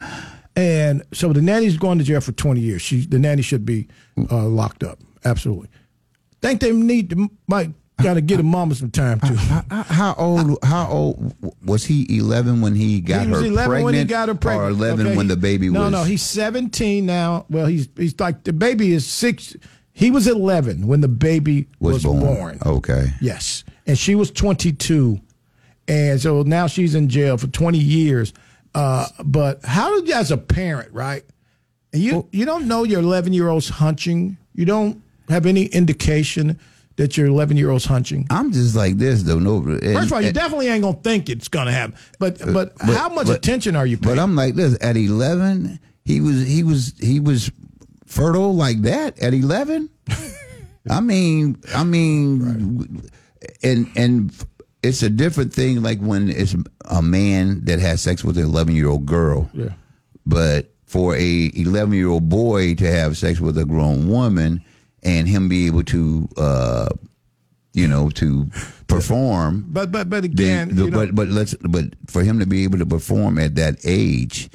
and 0.56 1.04
so 1.12 1.32
the 1.32 1.40
nanny's 1.40 1.76
going 1.76 1.98
to 1.98 2.04
jail 2.04 2.20
for 2.20 2.32
20 2.32 2.60
years. 2.60 2.82
She, 2.82 3.02
the 3.02 3.20
nanny 3.20 3.42
should 3.42 3.64
be 3.64 3.86
uh, 4.30 4.46
locked 4.46 4.82
up. 4.82 4.98
Absolutely. 5.24 5.68
Think 6.42 6.60
they 6.60 6.72
need 6.72 7.10
to, 7.10 7.30
might 7.46 7.70
got 8.02 8.14
to 8.14 8.20
get 8.20 8.40
a 8.40 8.42
mama 8.42 8.74
some 8.74 8.90
time 8.90 9.20
too. 9.20 9.34
How, 9.34 9.64
how 9.82 10.14
old? 10.14 10.58
How 10.62 10.88
old 10.88 11.34
was 11.64 11.84
he? 11.84 12.06
Eleven 12.16 12.60
when 12.60 12.74
he 12.74 13.00
got 13.00 13.26
he 13.26 13.30
was 13.30 13.40
her 13.40 13.46
11 13.46 13.68
pregnant, 13.68 13.84
when 13.84 13.94
he 13.94 14.04
got 14.04 14.28
her 14.28 14.34
pregnant. 14.34 14.66
or 14.66 14.70
eleven 14.70 15.06
okay? 15.06 15.16
when 15.16 15.28
the 15.28 15.36
baby 15.36 15.70
no, 15.70 15.80
was? 15.82 15.92
No, 15.92 15.98
no, 15.98 16.04
he's 16.04 16.22
17 16.22 17.06
now. 17.06 17.46
Well, 17.48 17.66
he's 17.66 17.88
he's 17.96 18.18
like 18.18 18.44
the 18.44 18.52
baby 18.52 18.92
is 18.92 19.06
six. 19.06 19.56
He 19.92 20.10
was 20.10 20.26
11 20.26 20.86
when 20.86 21.00
the 21.00 21.08
baby 21.08 21.66
was, 21.78 21.94
was 21.94 22.04
born. 22.04 22.20
born. 22.20 22.58
Okay. 22.64 23.12
Yes, 23.20 23.64
and 23.86 23.98
she 23.98 24.14
was 24.14 24.30
22, 24.30 25.20
and 25.88 26.20
so 26.20 26.42
now 26.42 26.66
she's 26.66 26.94
in 26.94 27.08
jail 27.08 27.36
for 27.36 27.48
20 27.48 27.78
years. 27.78 28.32
Uh, 28.74 29.06
but 29.24 29.64
how 29.64 29.94
did 29.94 30.08
you, 30.08 30.14
as 30.14 30.30
a 30.30 30.38
parent, 30.38 30.92
right? 30.92 31.24
And 31.92 32.02
you 32.02 32.28
you 32.32 32.44
don't 32.44 32.68
know 32.68 32.84
your 32.84 33.00
11 33.00 33.32
year 33.32 33.48
old's 33.48 33.68
hunching. 33.68 34.36
You 34.54 34.64
don't 34.64 35.02
have 35.28 35.46
any 35.46 35.66
indication 35.66 36.58
that 37.00 37.16
your 37.16 37.26
11 37.28 37.56
year 37.56 37.70
old's 37.70 37.86
hunching. 37.86 38.26
I'm 38.28 38.52
just 38.52 38.76
like 38.76 38.98
this 38.98 39.22
though. 39.22 39.38
No, 39.38 39.56
and- 39.56 39.80
First 39.82 40.06
of 40.08 40.12
all, 40.12 40.20
you 40.20 40.26
and- 40.28 40.34
definitely 40.34 40.68
ain't 40.68 40.82
gonna 40.82 40.98
think 41.02 41.30
it's 41.30 41.48
gonna 41.48 41.72
happen. 41.72 41.96
But 42.18 42.42
uh, 42.42 42.52
but, 42.52 42.76
but- 42.76 42.94
how 42.94 43.08
much 43.08 43.26
but- 43.28 43.36
attention 43.38 43.74
are 43.74 43.86
you 43.86 43.96
paying? 43.96 44.16
But 44.16 44.22
I'm 44.22 44.36
like 44.36 44.54
this. 44.54 44.76
At 44.82 44.98
11, 44.98 45.80
he 46.04 46.20
was 46.20 46.46
he 46.46 46.62
was 46.62 46.92
he 47.00 47.18
was 47.18 47.50
fertile 48.06 48.54
like 48.54 48.82
that. 48.82 49.18
At 49.18 49.32
11, 49.32 49.88
I 50.90 51.00
mean, 51.00 51.56
I 51.74 51.84
mean, 51.84 53.02
and 53.62 53.90
and 53.96 54.32
it's 54.82 55.02
a 55.02 55.08
different 55.10 55.54
thing. 55.54 55.82
Like 55.82 56.00
when 56.00 56.28
it's 56.28 56.54
a 56.84 57.00
man 57.00 57.64
that 57.64 57.80
has 57.80 58.02
sex 58.02 58.22
with 58.22 58.36
an 58.36 58.44
11 58.44 58.74
year 58.74 58.88
old 58.88 59.06
girl. 59.06 59.48
Yeah. 59.54 59.70
But 60.26 60.70
for 60.86 61.16
a 61.16 61.50
11 61.54 61.94
year 61.94 62.08
old 62.08 62.28
boy 62.28 62.74
to 62.74 62.90
have 62.92 63.16
sex 63.16 63.40
with 63.40 63.56
a 63.56 63.64
grown 63.64 64.08
woman 64.08 64.62
and 65.02 65.28
him 65.28 65.48
be 65.48 65.66
able 65.66 65.84
to, 65.84 66.28
uh, 66.36 66.88
you 67.72 67.86
know, 67.86 68.10
to 68.10 68.46
perform. 68.86 69.66
But 69.68 69.92
but 69.92 70.10
but 70.10 70.24
again, 70.24 70.70
you 70.70 70.90
know, 70.90 70.90
but 70.90 71.14
but 71.14 71.28
let's 71.28 71.54
but 71.54 71.84
for 72.06 72.22
him 72.22 72.38
to 72.40 72.46
be 72.46 72.64
able 72.64 72.78
to 72.78 72.86
perform 72.86 73.38
at 73.38 73.54
that 73.56 73.76
age, 73.84 74.50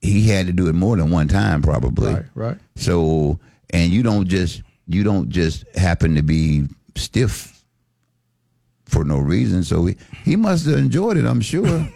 he 0.00 0.28
had 0.28 0.46
to 0.46 0.52
do 0.52 0.68
it 0.68 0.74
more 0.74 0.96
than 0.96 1.10
one 1.10 1.28
time, 1.28 1.62
probably. 1.62 2.12
Right, 2.14 2.24
right. 2.34 2.58
So, 2.76 3.38
and 3.70 3.92
you 3.92 4.02
don't 4.02 4.28
just 4.28 4.62
you 4.86 5.02
don't 5.02 5.28
just 5.30 5.64
happen 5.76 6.14
to 6.16 6.22
be 6.22 6.64
stiff 6.96 7.64
for 8.84 9.04
no 9.04 9.18
reason. 9.18 9.64
So 9.64 9.86
he, 9.86 9.96
he 10.24 10.36
must 10.36 10.66
have 10.66 10.78
enjoyed 10.78 11.16
it. 11.16 11.24
I'm 11.24 11.40
sure. 11.40 11.88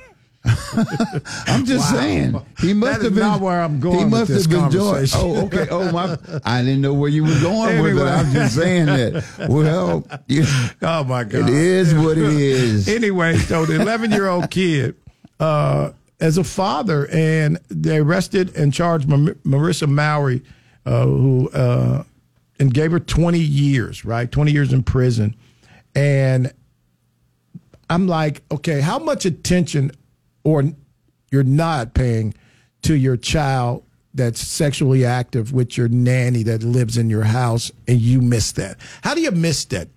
I'm 1.47 1.65
just 1.65 1.93
Wow. 1.93 2.01
saying 2.01 2.43
he 2.61 2.73
must 2.75 2.99
That 3.01 3.05
have 3.05 3.15
been 3.15 3.23
not 3.25 3.41
where 3.41 3.61
I'm 3.61 3.81
going 3.81 3.99
He 3.99 4.05
must 4.05 4.31
have 4.31 4.53
enjoyed. 4.65 5.11
Oh, 5.15 5.47
okay. 5.47 5.66
Oh 5.70 5.91
my! 5.93 6.16
I 6.45 6.62
didn't 6.62 6.81
know 6.81 6.95
where 6.95 7.09
you 7.11 7.25
were 7.25 7.41
going 7.41 7.83
with 7.83 7.99
it. 7.99 8.03
I'm 8.03 8.33
just 8.33 8.55
saying 8.57 8.87
that. 8.87 9.25
Well, 9.49 10.05
you, 10.27 10.45
Oh 10.83 11.05
my 11.05 11.25
God! 11.25 11.49
it 11.49 11.55
is 11.55 11.95
what 11.95 12.19
it 12.19 12.25
is. 12.25 12.89
Anyway, 12.99 13.37
so 13.39 13.65
the 13.65 13.81
11 13.81 14.11
year 14.11 14.29
old 14.29 14.51
kid, 14.51 14.97
uh, 15.41 15.91
as 16.20 16.37
a 16.39 16.45
father, 16.45 17.09
and 17.12 17.59
they 17.69 17.99
arrested 17.99 18.57
and 18.57 18.73
charged 18.73 19.09
Mar- 19.09 19.35
Marissa 19.45 19.89
Mowry, 19.89 20.43
uh, 20.85 21.05
who 21.05 21.49
uh, 21.51 22.03
and 22.59 22.75
gave 22.75 22.91
her 22.93 22.99
20 23.01 23.39
years, 23.39 24.05
right? 24.05 24.31
20 24.31 24.51
years 24.53 24.73
in 24.73 24.83
prison, 24.83 25.37
and 25.95 26.53
I'm 27.91 28.07
like, 28.09 28.43
okay, 28.51 28.81
how 28.81 28.99
much 28.99 29.25
attention 29.25 29.93
or 30.49 30.65
you're 31.31 31.45
not 31.45 31.93
paying 31.93 32.33
to 32.83 32.95
your 32.95 33.16
child 33.19 33.85
that's 34.15 34.41
sexually 34.41 35.05
active 35.05 35.53
with 35.53 35.77
your 35.77 35.89
nanny 35.89 36.43
that 36.45 36.62
lives 36.62 36.97
in 36.97 37.11
your 37.11 37.25
house 37.25 37.70
and 37.87 38.01
you 38.01 38.20
miss 38.23 38.53
that? 38.53 38.79
How 39.03 39.15
do 39.15 39.20
you 39.20 39.31
miss 39.31 39.66
that? 39.66 39.89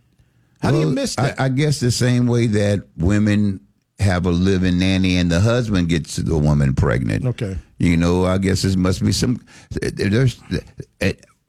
How 0.61 0.71
do 0.71 0.79
you 0.79 0.89
miss 0.89 1.15
that? 1.15 1.39
I, 1.39 1.45
I 1.45 1.49
guess 1.49 1.79
the 1.79 1.89
same 1.89 2.27
way 2.27 2.47
that 2.47 2.85
women 2.97 3.61
have 3.99 4.25
a 4.25 4.29
living 4.31 4.77
nanny 4.77 5.15
and 5.17 5.31
the 5.31 5.39
husband 5.39 5.87
gets 5.89 6.17
the 6.17 6.37
woman 6.37 6.75
pregnant. 6.75 7.25
Okay. 7.25 7.55
You 7.79 7.95
know, 7.97 8.25
I 8.25 8.37
guess 8.37 8.63
there 8.63 8.77
must 8.77 9.03
be 9.03 9.11
some. 9.11 9.43
There's 9.81 10.39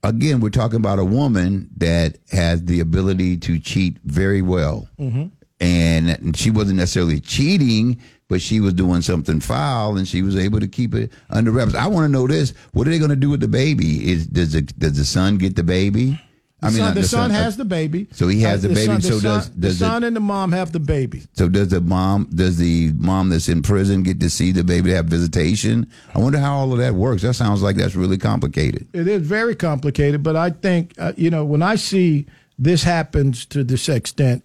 again, 0.05 0.41
we're 0.41 0.51
talking 0.51 0.77
about 0.77 0.99
a 0.99 1.05
woman 1.05 1.69
that 1.79 2.19
has 2.31 2.65
the 2.65 2.81
ability 2.81 3.37
to 3.39 3.59
cheat 3.59 3.99
very 4.05 4.43
well, 4.43 4.89
Mhm. 4.99 5.31
and 5.61 6.37
she 6.37 6.51
wasn't 6.51 6.79
necessarily 6.79 7.21
cheating, 7.21 8.01
but 8.33 8.41
she 8.41 8.61
was 8.61 8.73
doing 8.73 9.03
something 9.03 9.41
foul, 9.41 9.99
and 9.99 10.09
she 10.09 10.23
was 10.23 10.37
able 10.37 10.59
to 10.59 10.67
keep 10.67 10.95
it 10.95 11.13
under 11.29 11.51
wraps. 11.51 11.75
I 11.75 11.87
want 11.87 12.05
to 12.07 12.09
know 12.09 12.27
this: 12.27 12.55
What 12.73 12.89
are 12.89 12.91
they 12.91 12.99
going 12.99 13.11
to 13.11 13.17
do 13.27 13.29
with 13.29 13.41
the 13.41 13.49
baby? 13.49 14.11
Is 14.11 14.27
does 14.27 14.53
the 14.55 14.63
does 14.63 14.97
the 14.97 15.05
son 15.05 15.37
get 15.37 15.55
the 15.55 15.63
baby? 15.63 16.19
The 16.63 16.71
son, 16.71 16.79
not 16.81 16.95
the 16.95 17.03
son 17.03 17.31
uh, 17.33 17.35
has 17.35 17.57
the 17.57 17.65
baby. 17.65 18.07
So 18.13 18.29
he 18.29 18.41
has 18.43 18.65
Uh, 18.65 18.69
the 18.69 18.75
baby. 18.75 18.87
Son, 18.87 19.03
so 19.03 19.17
the 19.17 19.21
does 19.29 19.45
son, 19.45 19.53
does 19.59 19.79
the 19.79 19.85
the- 19.85 19.91
son 19.91 20.05
and 20.05 20.15
the 20.17 20.21
mom 20.21 20.53
have 20.53 20.71
the 20.73 20.79
baby? 20.81 21.23
so 21.35 21.49
does 21.49 21.69
the 21.69 21.81
mom 21.81 22.29
does 22.35 22.57
the 22.57 22.93
mom 22.97 23.29
that's 23.31 23.49
in 23.49 23.61
prison 23.63 24.03
get 24.05 24.19
to 24.21 24.31
see 24.31 24.53
the 24.53 24.65
baby 24.65 24.93
have 24.93 25.07
visitation? 25.07 25.87
I 26.15 26.21
wonder 26.21 26.39
how 26.39 26.55
all 26.57 26.73
of 26.73 26.79
that 26.79 26.95
works. 26.95 27.21
That 27.23 27.35
sounds 27.35 27.63
like 27.63 27.77
that's 27.77 27.97
really 27.97 28.17
complicated. 28.19 28.87
It 28.95 29.09
is 29.09 29.23
very 29.27 29.55
complicated, 29.57 30.23
but 30.23 30.37
I 30.37 30.51
think 30.51 30.95
uh, 30.99 31.13
you 31.17 31.31
know 31.31 31.45
when 31.45 31.63
I 31.63 31.75
see 31.75 32.27
this 32.59 32.83
happens 32.85 33.45
to 33.47 33.65
this 33.65 33.89
extent 33.89 34.45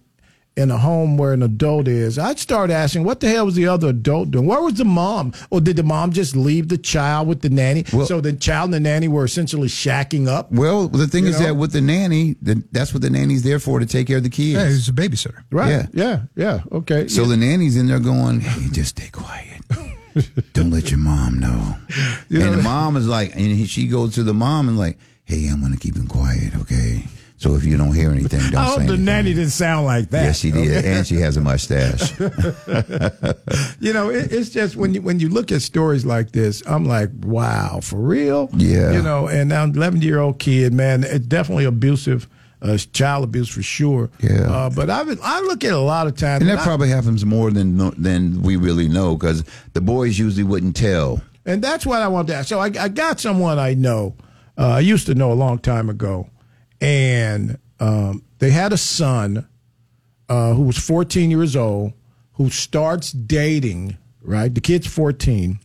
in 0.58 0.72
a 0.72 0.76
home 0.76 1.16
where 1.16 1.32
an 1.32 1.42
adult 1.42 1.86
is, 1.86 2.18
I'd 2.18 2.40
start 2.40 2.70
asking, 2.70 3.04
what 3.04 3.20
the 3.20 3.28
hell 3.28 3.46
was 3.46 3.54
the 3.54 3.68
other 3.68 3.90
adult 3.90 4.32
doing? 4.32 4.44
Where 4.44 4.60
was 4.60 4.74
the 4.74 4.84
mom? 4.84 5.32
Or 5.50 5.60
did 5.60 5.76
the 5.76 5.84
mom 5.84 6.10
just 6.12 6.34
leave 6.34 6.68
the 6.68 6.76
child 6.76 7.28
with 7.28 7.42
the 7.42 7.48
nanny? 7.48 7.84
so 7.84 8.20
the 8.20 8.32
child 8.32 8.66
and 8.66 8.74
the 8.74 8.80
nanny 8.80 9.06
were 9.06 9.24
essentially 9.24 9.68
shacking 9.68 10.26
up. 10.26 10.50
Well, 10.50 10.88
the 10.88 11.06
thing 11.06 11.26
is 11.26 11.38
know? 11.38 11.46
that 11.46 11.54
with 11.54 11.72
the 11.72 11.80
nanny, 11.80 12.34
the, 12.42 12.62
that's 12.72 12.92
what 12.92 13.02
the 13.02 13.10
nanny's 13.10 13.44
there 13.44 13.60
for 13.60 13.78
to 13.78 13.86
take 13.86 14.08
care 14.08 14.16
of 14.16 14.24
the 14.24 14.30
kids. 14.30 14.58
Yeah, 14.58 14.66
he's 14.66 14.88
a 14.88 14.92
babysitter. 14.92 15.44
Right. 15.52 15.70
Yeah. 15.70 15.86
Yeah. 15.92 16.20
Yeah. 16.34 16.60
Okay. 16.72 17.06
So 17.06 17.24
the 17.24 17.36
nanny's 17.36 17.76
in 17.76 17.86
there 17.86 18.00
going, 18.00 18.40
"Hey, 18.40 18.68
just 18.72 18.98
stay 18.98 19.10
quiet. 19.10 19.62
Don't 20.54 20.70
let 20.70 20.90
your 20.90 20.98
mom 20.98 21.38
know." 21.38 21.76
You 22.28 22.42
and 22.42 22.54
the 22.54 22.62
mom 22.62 22.96
is 22.96 23.06
like, 23.06 23.36
and 23.36 23.68
she 23.68 23.86
goes 23.86 24.14
to 24.16 24.24
the 24.24 24.34
mom 24.34 24.68
and 24.68 24.76
like, 24.76 24.98
"Hey, 25.24 25.46
I'm 25.48 25.60
going 25.60 25.72
to 25.72 25.78
keep 25.78 25.94
him 25.96 26.08
quiet, 26.08 26.56
okay? 26.56 27.04
So 27.40 27.54
if 27.54 27.64
you 27.64 27.76
don't 27.76 27.94
hear 27.94 28.10
anything, 28.10 28.40
don't 28.50 28.56
I 28.56 28.64
say 28.66 28.70
hope 28.70 28.76
the 28.78 28.82
anything." 28.84 29.04
nanny 29.04 29.32
didn't 29.34 29.50
sound 29.50 29.86
like 29.86 30.10
that. 30.10 30.24
Yes, 30.24 30.38
she 30.40 30.50
did, 30.50 30.76
okay? 30.78 30.92
and 30.98 31.06
she 31.06 31.16
has 31.16 31.36
a 31.36 31.40
mustache. 31.40 32.12
you 33.80 33.92
know, 33.92 34.10
it, 34.10 34.32
it's 34.32 34.50
just 34.50 34.76
when 34.76 34.94
you 34.94 35.02
when 35.02 35.20
you 35.20 35.28
look 35.28 35.52
at 35.52 35.62
stories 35.62 36.04
like 36.04 36.32
this, 36.32 36.62
I'm 36.66 36.84
like, 36.84 37.10
wow, 37.22 37.80
for 37.82 37.96
real? 37.96 38.50
Yeah. 38.54 38.92
You 38.92 39.02
know, 39.02 39.28
and 39.28 39.48
now 39.48 39.64
11 39.64 40.02
year 40.02 40.18
old 40.18 40.38
kid, 40.38 40.72
man, 40.72 41.04
it's 41.04 41.26
definitely 41.26 41.64
abusive, 41.64 42.28
uh, 42.62 42.76
child 42.92 43.24
abuse 43.24 43.48
for 43.48 43.62
sure. 43.62 44.10
Yeah. 44.20 44.50
Uh, 44.50 44.70
but 44.70 44.90
I 44.90 45.02
I 45.22 45.40
look 45.42 45.64
at 45.64 45.72
a 45.72 45.78
lot 45.78 46.06
of 46.06 46.16
times, 46.16 46.42
And 46.42 46.50
and, 46.50 46.58
that 46.58 46.62
I- 46.62 46.66
probably 46.66 46.88
happens 46.88 47.24
more 47.24 47.50
than 47.50 47.76
than 48.02 48.42
we 48.42 48.56
really 48.56 48.88
know 48.88 49.16
because 49.16 49.44
the 49.74 49.80
boys 49.80 50.18
usually 50.18 50.44
wouldn't 50.44 50.76
tell. 50.76 51.22
and 51.46 51.62
that's 51.62 51.86
what 51.86 52.02
I 52.02 52.08
want 52.08 52.28
to 52.28 52.34
ask. 52.34 52.48
So 52.48 52.58
I, 52.58 52.66
I 52.78 52.88
got 52.88 53.20
someone 53.20 53.58
I 53.58 53.74
know, 53.74 54.14
uh, 54.58 54.66
I 54.66 54.80
used 54.80 55.06
to 55.06 55.14
know 55.14 55.32
a 55.32 55.34
long 55.38 55.58
time 55.60 55.88
ago, 55.88 56.28
and 56.80 57.58
um, 57.80 58.22
they 58.38 58.50
had 58.50 58.72
a 58.72 58.76
son 58.76 59.46
uh, 60.28 60.54
who 60.54 60.62
was 60.62 60.78
14 60.78 61.30
years 61.30 61.56
old 61.56 61.92
who 62.32 62.50
starts 62.50 63.12
dating. 63.12 63.96
Right, 64.20 64.52
the 64.54 64.60
kid's 64.60 64.86
14. 64.86 65.58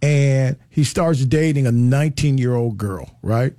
and 0.00 0.56
he 0.70 0.82
starts 0.84 1.24
dating 1.24 1.66
a 1.66 1.72
19 1.72 2.38
year 2.38 2.54
old 2.54 2.78
girl, 2.78 3.18
right? 3.22 3.54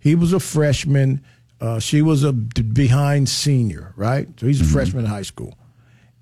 He 0.00 0.14
was 0.14 0.32
a 0.32 0.40
freshman. 0.40 1.24
Uh, 1.60 1.78
she 1.78 2.02
was 2.02 2.24
a 2.24 2.32
d- 2.32 2.62
behind 2.62 3.28
senior, 3.28 3.94
right? 3.96 4.28
So 4.38 4.46
he's 4.46 4.60
a 4.60 4.64
freshman 4.64 5.04
in 5.04 5.10
high 5.10 5.22
school. 5.22 5.56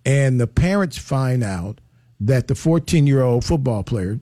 And 0.04 0.40
the 0.40 0.46
parents 0.46 0.98
find 0.98 1.42
out 1.42 1.80
that 2.20 2.46
the 2.48 2.54
14 2.54 3.06
year 3.06 3.22
old 3.22 3.44
football 3.44 3.82
player 3.82 4.20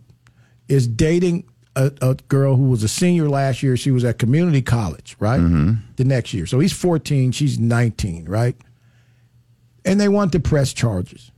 is 0.69 0.87
dating 0.87 1.45
a, 1.77 1.93
a 2.03 2.15
girl 2.29 2.57
who 2.57 2.65
was 2.65 2.83
a 2.83 2.89
senior 2.89 3.29
last 3.29 3.63
year. 3.63 3.77
She 3.77 3.91
was 3.91 4.05
at 4.05 4.19
community 4.19 4.63
college, 4.63 5.17
right? 5.19 5.41
Mm-hmm. 5.41 5.75
The 5.97 6.05
next 6.05 6.35
year. 6.35 6.47
So 6.47 6.59
he's 6.59 6.73
14, 6.73 7.33
she's 7.33 7.59
19, 7.59 8.27
right? 8.27 8.57
And 9.85 10.01
they 10.01 10.09
want 10.09 10.33
to 10.33 10.41
press 10.41 10.73
charges. 10.73 11.31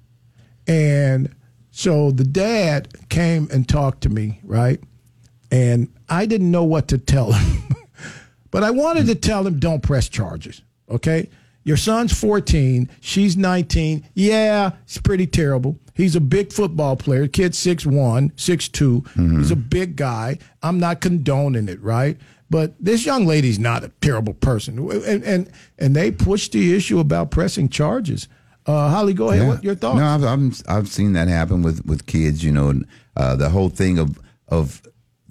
And 0.67 1.35
so 1.71 2.11
the 2.11 2.25
dad 2.25 3.09
came 3.09 3.49
and 3.53 3.69
talked 3.69 4.03
to 4.03 4.09
me, 4.09 4.41
right? 4.43 4.81
And 5.51 5.93
I 6.09 6.27
didn't 6.27 6.51
know 6.51 6.65
what 6.65 6.89
to 6.89 6.99
tell 6.99 7.33
him. 7.33 7.75
but 8.51 8.65
I 8.65 8.71
wanted 8.71 9.07
to 9.07 9.15
tell 9.15 9.47
him 9.47 9.59
don't 9.59 9.83
press 9.83 10.09
charges, 10.09 10.63
okay? 10.89 11.29
Your 11.65 11.77
son's 11.77 12.19
14, 12.19 12.91
she's 13.01 13.37
19. 13.37 14.09
Yeah, 14.15 14.73
it's 14.85 14.99
pretty 14.99 15.27
terrible. 15.27 15.79
He's 15.95 16.17
a 16.17 16.21
big 16.21 16.53
football 16.53 16.97
player. 16.97 17.29
Kid's 17.29 17.59
6'1, 17.59 18.33
6'2. 18.33 19.39
He's 19.39 19.51
a 19.51 19.57
big 19.57 19.97
guy. 19.97 20.39
I'm 20.63 20.79
not 20.79 21.01
condoning 21.01 21.69
it, 21.69 21.83
right? 21.83 22.17
But 22.51 22.75
this 22.79 23.07
young 23.07 23.27
lady's 23.27 23.59
not 23.59 23.83
a 23.85 23.89
terrible 24.01 24.35
person. 24.35 24.79
And 24.79 25.23
and, 25.25 25.51
and 25.79 25.97
they 25.97 26.11
pushed 26.11 26.53
the 26.53 26.75
issue 26.75 26.99
about 26.99 27.31
pressing 27.31 27.69
charges. 27.71 28.29
Uh, 28.67 28.91
Holly, 28.91 29.15
go 29.15 29.31
ahead. 29.31 29.43
Yeah. 29.43 29.49
What 29.49 29.65
your 29.65 29.75
thoughts? 29.75 29.99
No, 29.99 30.07
I've, 30.07 30.25
I've 30.25 30.63
I've 30.69 30.89
seen 30.89 31.15
that 31.15 31.29
happen 31.29 31.63
with 31.63 31.85
with 31.87 32.07
kids. 32.07 32.45
You 32.45 32.53
know, 32.53 32.75
uh, 33.17 33.37
the 33.37 33.49
whole 33.49 33.71
thing 33.71 33.99
of 33.99 34.19
of 34.49 34.83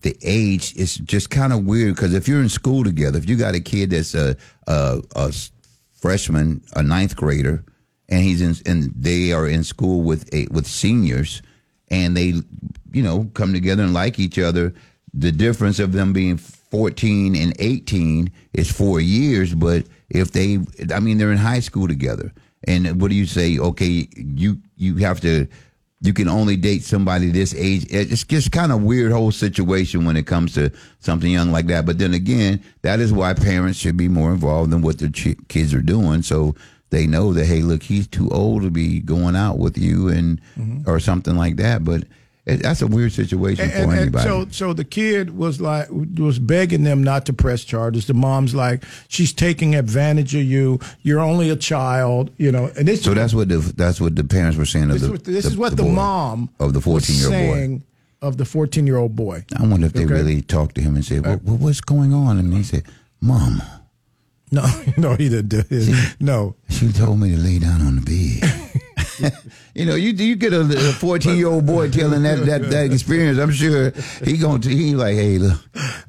the 0.02 0.18
age 0.24 0.76
is 0.76 0.96
just 0.96 1.30
kind 1.30 1.54
of 1.54 1.66
weird 1.66 1.96
because 1.96 2.14
if 2.16 2.28
you're 2.28 2.42
in 2.42 2.50
school 2.50 2.84
together, 2.84 3.20
if 3.20 3.30
you 3.30 3.36
got 3.36 3.54
a 3.56 3.60
kid 3.60 3.92
that's 3.92 4.16
a 4.16 4.36
a 4.68 5.32
freshman, 5.94 6.62
a 6.76 6.82
ninth 6.82 7.16
grader, 7.16 7.64
and 8.12 8.22
he's 8.22 8.42
in 8.42 8.56
and 8.72 8.92
they 8.96 9.32
are 9.32 9.48
in 9.48 9.64
school 9.64 10.04
with 10.04 10.32
a, 10.34 10.46
with 10.52 10.68
seniors, 10.68 11.42
and 11.90 12.16
they 12.16 12.34
you 12.92 13.02
know 13.02 13.32
come 13.34 13.54
together 13.54 13.84
and 13.84 13.94
like 13.94 14.20
each 14.20 14.38
other. 14.38 14.74
The 15.14 15.32
difference 15.32 15.80
of 15.80 15.92
them 15.94 16.14
being 16.14 16.38
14 16.38 17.36
and 17.36 17.54
18 17.60 18.32
is 18.54 18.72
four 18.72 19.02
years, 19.02 19.54
but 19.54 19.86
if 20.10 20.32
they, 20.32 20.60
I 20.94 21.02
mean, 21.02 21.18
they're 21.18 21.32
in 21.32 21.38
high 21.38 21.60
school 21.60 21.88
together. 21.88 22.32
And 22.66 23.02
what 23.02 23.10
do 23.10 23.16
you 23.16 23.26
say? 23.26 23.58
Okay, 23.58 24.08
you 24.16 24.62
you 24.78 24.98
have 24.98 25.20
to, 25.22 25.48
you 26.02 26.14
can 26.14 26.30
only 26.30 26.56
date 26.56 26.84
somebody 26.84 27.32
this 27.32 27.56
age. 27.56 27.88
It's 27.90 28.24
just 28.24 28.52
kind 28.52 28.72
of 28.72 28.84
weird 28.84 29.12
whole 29.12 29.32
situation 29.32 30.06
when 30.06 30.16
it 30.16 30.28
comes 30.28 30.54
to 30.54 30.72
something 31.00 31.32
young 31.32 31.52
like 31.52 31.68
that. 31.68 31.86
But 31.86 31.98
then 31.98 32.14
again, 32.14 32.64
that 32.84 33.00
is 33.00 33.12
why 33.12 33.34
parents 33.34 33.80
should 33.80 33.98
be 33.98 34.08
more 34.08 34.32
involved 34.32 34.72
in 34.74 34.82
what 34.82 35.00
their 35.00 35.10
ch- 35.10 35.38
kids 35.48 35.74
are 35.74 35.82
doing, 35.82 36.22
so 36.22 36.56
they 36.92 37.08
know 37.08 37.34
that 37.34 37.46
hey, 37.46 37.62
look, 37.62 37.84
he's 37.84 38.06
too 38.08 38.30
old 38.30 38.62
to 38.62 38.70
be 38.70 39.00
going 39.00 39.36
out 39.36 39.58
with 39.58 39.78
you 39.78 40.08
and 40.10 40.40
mm-hmm. 40.58 40.90
or 40.90 41.00
something 41.00 41.36
like 41.36 41.56
that. 41.58 41.84
But 41.84 42.04
it, 42.46 42.64
that's 42.64 42.82
a 42.82 42.88
weird 42.88 43.12
situation 43.14 43.66
And, 43.66 43.72
for 43.74 43.78
and- 43.80 43.92
and 43.92 44.00
anybody. 44.02 44.24
so, 44.28 44.48
so 44.50 44.74
the 44.74 44.84
kid 44.84 45.38
was 45.38 45.62
like, 45.62 45.88
was 45.92 46.40
begging 46.40 46.84
them 46.84 47.04
not 47.04 47.26
to 47.28 47.34
press 47.34 47.64
charges. 47.64 48.08
The 48.08 48.14
mom's 48.16 48.56
like, 48.56 48.84
she's 49.08 49.32
taking 49.32 49.76
advantage 49.76 50.34
of 50.36 50.44
you. 50.44 50.80
You're 51.04 51.20
only 51.20 51.50
a 51.52 51.56
child, 51.56 52.32
you 52.38 52.52
know. 52.52 52.72
And 52.78 52.88
this, 52.88 53.04
So 53.04 53.14
that's 53.14 53.34
what 53.34 53.48
the 53.50 53.58
that's 53.58 54.02
what 54.02 54.16
the 54.16 54.24
parents 54.24 54.58
were 54.58 54.66
saying 54.66 54.90
of 54.92 55.00
this, 55.00 55.02
the. 55.02 55.06
is 55.08 55.12
what, 55.12 55.24
this 55.24 55.44
the- 55.46 55.52
is 55.52 55.58
what 55.58 55.78
the, 55.78 55.84
boy, 55.84 55.90
mom 55.92 56.50
of 56.60 56.74
the 56.74 56.82
fourteen 56.82 57.16
year 57.18 57.28
old 57.34 57.80
boy. 57.80 57.82
of 58.28 58.38
the 58.38 58.46
14 58.46 58.86
year 58.88 58.98
old 58.98 59.16
boy. 59.16 59.46
I 59.58 59.66
wonder 59.66 59.86
if 59.88 59.94
they 59.94 60.06
Okay. 60.06 60.14
really 60.14 60.42
talked 60.42 60.76
to 60.76 60.82
him 60.82 60.96
and 60.96 61.06
said, 61.06 61.26
uh, 61.26 61.32
"What, 61.38 61.44
what 61.44 61.60
what's 61.62 61.82
going 61.82 62.14
on?" 62.14 62.38
And 62.40 62.54
he 62.54 62.64
said, 62.64 62.84
"Mom, 63.22 63.62
No, 64.54 64.66
no, 64.98 65.16
he 65.16 65.30
didn't 65.30 65.48
do 65.48 65.64
it. 65.70 66.16
No, 66.20 66.56
she 66.70 66.92
told 66.92 67.20
me 67.22 67.30
to 67.30 67.38
lay 67.38 67.58
down 67.60 67.82
on 67.82 67.96
the 67.96 68.02
bed." 68.02 69.34
you 69.74 69.86
know, 69.86 69.96
you 69.96 70.12
you 70.12 70.36
get 70.36 70.52
a 70.52 70.66
fourteen 70.94 71.38
year 71.38 71.48
old 71.48 71.66
boy 71.66 71.90
telling 71.90 72.24
that, 72.24 72.46
that 72.46 72.70
that 72.70 72.92
experience. 72.92 73.40
I'm 73.40 73.52
sure 73.52 73.94
he 74.26 74.38
going 74.38 74.60
to 74.62 74.70
he 74.70 74.94
like, 74.94 75.16
"Hey, 75.16 75.38
look, 75.38 75.58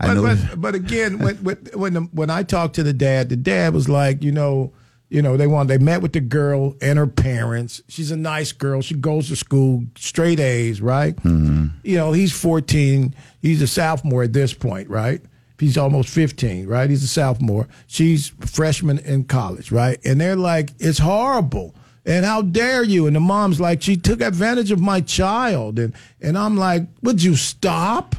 I 0.00 0.08
but, 0.08 0.14
know." 0.14 0.22
but, 0.22 0.60
but 0.60 0.74
again, 0.74 1.20
when 1.20 1.36
when 1.36 1.56
when, 1.74 1.94
the, 1.94 2.00
when 2.12 2.30
I 2.30 2.42
talked 2.42 2.74
to 2.76 2.82
the 2.82 2.92
dad, 2.92 3.28
the 3.28 3.36
dad 3.36 3.74
was 3.74 3.88
like, 3.88 4.24
you 4.24 4.32
know, 4.32 4.72
You 5.08 5.20
know, 5.20 5.36
they 5.36 5.46
want 5.46 5.68
they 5.68 5.78
met 5.78 6.00
with 6.00 6.14
the 6.14 6.20
girl 6.20 6.74
and 6.80 6.98
her 6.98 7.06
parents. 7.06 7.82
She's 7.88 8.10
a 8.10 8.16
nice 8.16 8.50
girl. 8.50 8.80
She 8.80 8.94
goes 8.94 9.28
to 9.28 9.36
school, 9.36 9.84
straight 9.94 10.40
A's, 10.40 10.80
right? 10.80 11.14
Mm-hmm. 11.16 11.66
You 11.84 11.96
know, 11.98 12.12
he's 12.12 12.32
14. 12.32 13.14
He's 13.42 13.60
a 13.60 13.66
sophomore 13.66 14.22
at 14.22 14.32
this 14.32 14.54
point, 14.54 14.88
right? 14.88 15.20
He's 15.62 15.78
almost 15.78 16.08
15, 16.10 16.66
right? 16.66 16.90
He's 16.90 17.02
a 17.02 17.08
sophomore. 17.08 17.68
She's 17.86 18.32
a 18.42 18.46
freshman 18.46 18.98
in 18.98 19.24
college, 19.24 19.70
right? 19.72 19.98
And 20.04 20.20
they're 20.20 20.36
like, 20.36 20.70
it's 20.78 20.98
horrible. 20.98 21.74
And 22.04 22.24
how 22.26 22.42
dare 22.42 22.82
you? 22.82 23.06
And 23.06 23.14
the 23.14 23.20
mom's 23.20 23.60
like, 23.60 23.80
she 23.80 23.96
took 23.96 24.20
advantage 24.20 24.70
of 24.72 24.80
my 24.80 25.00
child. 25.00 25.78
And 25.78 25.94
and 26.20 26.36
I'm 26.36 26.56
like, 26.56 26.82
would 27.02 27.22
you 27.22 27.36
stop? 27.36 28.16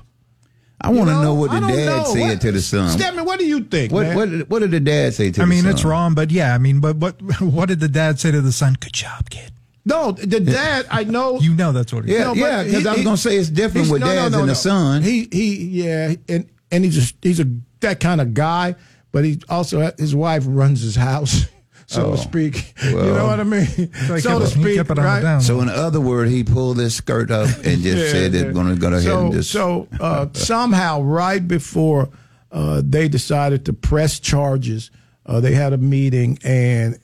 I 0.79 0.89
want 0.89 1.09
to 1.09 1.15
You 1.15 1.21
know, 1.21 1.33
what 1.33 1.51
the 1.51 1.59
dad 1.61 1.85
know. 1.85 2.03
said 2.13 2.21
What- 2.21 2.41
to 2.41 2.51
the 2.51 2.61
son. 2.61 2.89
Stedman, 2.89 3.25
what 3.25 3.39
do 3.39 3.45
you 3.45 3.63
think? 3.63 3.91
What 3.93 4.07
man? 4.07 4.15
what 4.39 4.49
what 4.49 4.59
did 4.59 4.71
the 4.71 4.79
dad 4.79 5.13
say 5.13 5.25
to 5.27 5.31
the 5.31 5.35
son? 5.37 5.45
I 5.45 5.49
mean, 5.49 5.63
son? 5.63 5.71
it's 5.71 5.83
wrong, 5.85 6.13
but 6.13 6.31
yeah, 6.31 6.53
I 6.55 6.57
mean, 6.57 6.79
but 6.79 6.95
what 6.97 7.21
what 7.41 7.67
did 7.69 7.79
the 7.81 7.87
dad 7.89 8.19
say 8.19 8.31
to 8.31 8.41
the 8.41 8.51
son? 8.51 8.75
Good 8.79 8.93
job, 8.93 9.29
kid. 9.29 9.51
No, 9.85 10.13
the 10.13 10.39
dad, 10.39 10.85
I 10.89 11.03
know. 11.03 11.39
You 11.41 11.53
know 11.55 11.73
that's 11.73 11.91
what 11.91 12.05
he 12.05 12.13
Yeah, 12.13 12.23
No, 12.25 12.35
but 12.35 12.39
yeah, 12.39 12.63
'cause 12.71 12.85
I 12.85 12.93
was 12.95 13.03
gonna 13.03 13.17
say 13.17 13.35
it's 13.35 13.49
different 13.49 13.87
he's- 13.87 13.91
with 13.91 14.01
dads 14.01 14.33
and 14.33 14.47
the 14.47 14.55
son. 14.55 15.03
He 15.03 15.27
he 15.31 15.55
yeah, 15.83 16.15
and 16.29 16.45
and 16.73 16.83
he's 16.83 17.11
a, 17.11 17.15
he's 17.21 17.39
a 17.39 17.45
that 17.81 17.99
kind 17.99 18.19
of 18.21 18.33
guy, 18.33 18.75
but 19.11 19.23
he 19.23 19.39
also 19.49 19.91
his 19.97 20.15
wife 20.15 20.43
runs 20.47 20.81
his 20.81 20.95
house, 20.95 21.45
so 21.85 22.07
Oh, 22.07 22.11
to 22.11 22.17
speak. 22.17 22.73
you 22.83 22.91
know 22.95 23.27
what 23.27 23.39
I 23.39 23.43
mean? 23.43 23.65
So 23.65 24.17
so 24.17 24.29
kept 24.39 24.41
to 24.41 24.59
speak, 24.59 24.75
kept 24.77 24.89
it 24.91 24.99
on 24.99 25.05
right? 25.05 25.21
down. 25.21 25.41
So 25.41 25.61
in 25.61 25.69
other 25.69 26.01
words, 26.01 26.31
he 26.31 26.43
pulled 26.43 26.77
his 26.79 26.95
skirt 26.95 27.29
up 27.31 27.47
and 27.63 27.81
just 27.81 27.97
Yeah, 27.97 28.11
said 28.11 28.33
yeah. 28.33 28.41
they're 28.43 28.53
gonna 28.53 28.75
go 28.75 28.87
ahead 28.87 29.03
so, 29.03 29.19
and 29.25 29.33
just 29.33 29.51
So 29.51 29.87
uh, 29.99 30.27
somehow, 30.33 31.01
right 31.01 31.45
before 31.47 32.09
uh, 32.51 32.81
they 32.85 33.07
decided 33.07 33.65
to 33.65 33.73
press 33.73 34.19
charges, 34.19 34.91
uh, 35.25 35.39
they 35.39 35.53
had 35.53 35.73
a 35.73 35.77
meeting, 35.77 36.37
and 36.43 36.97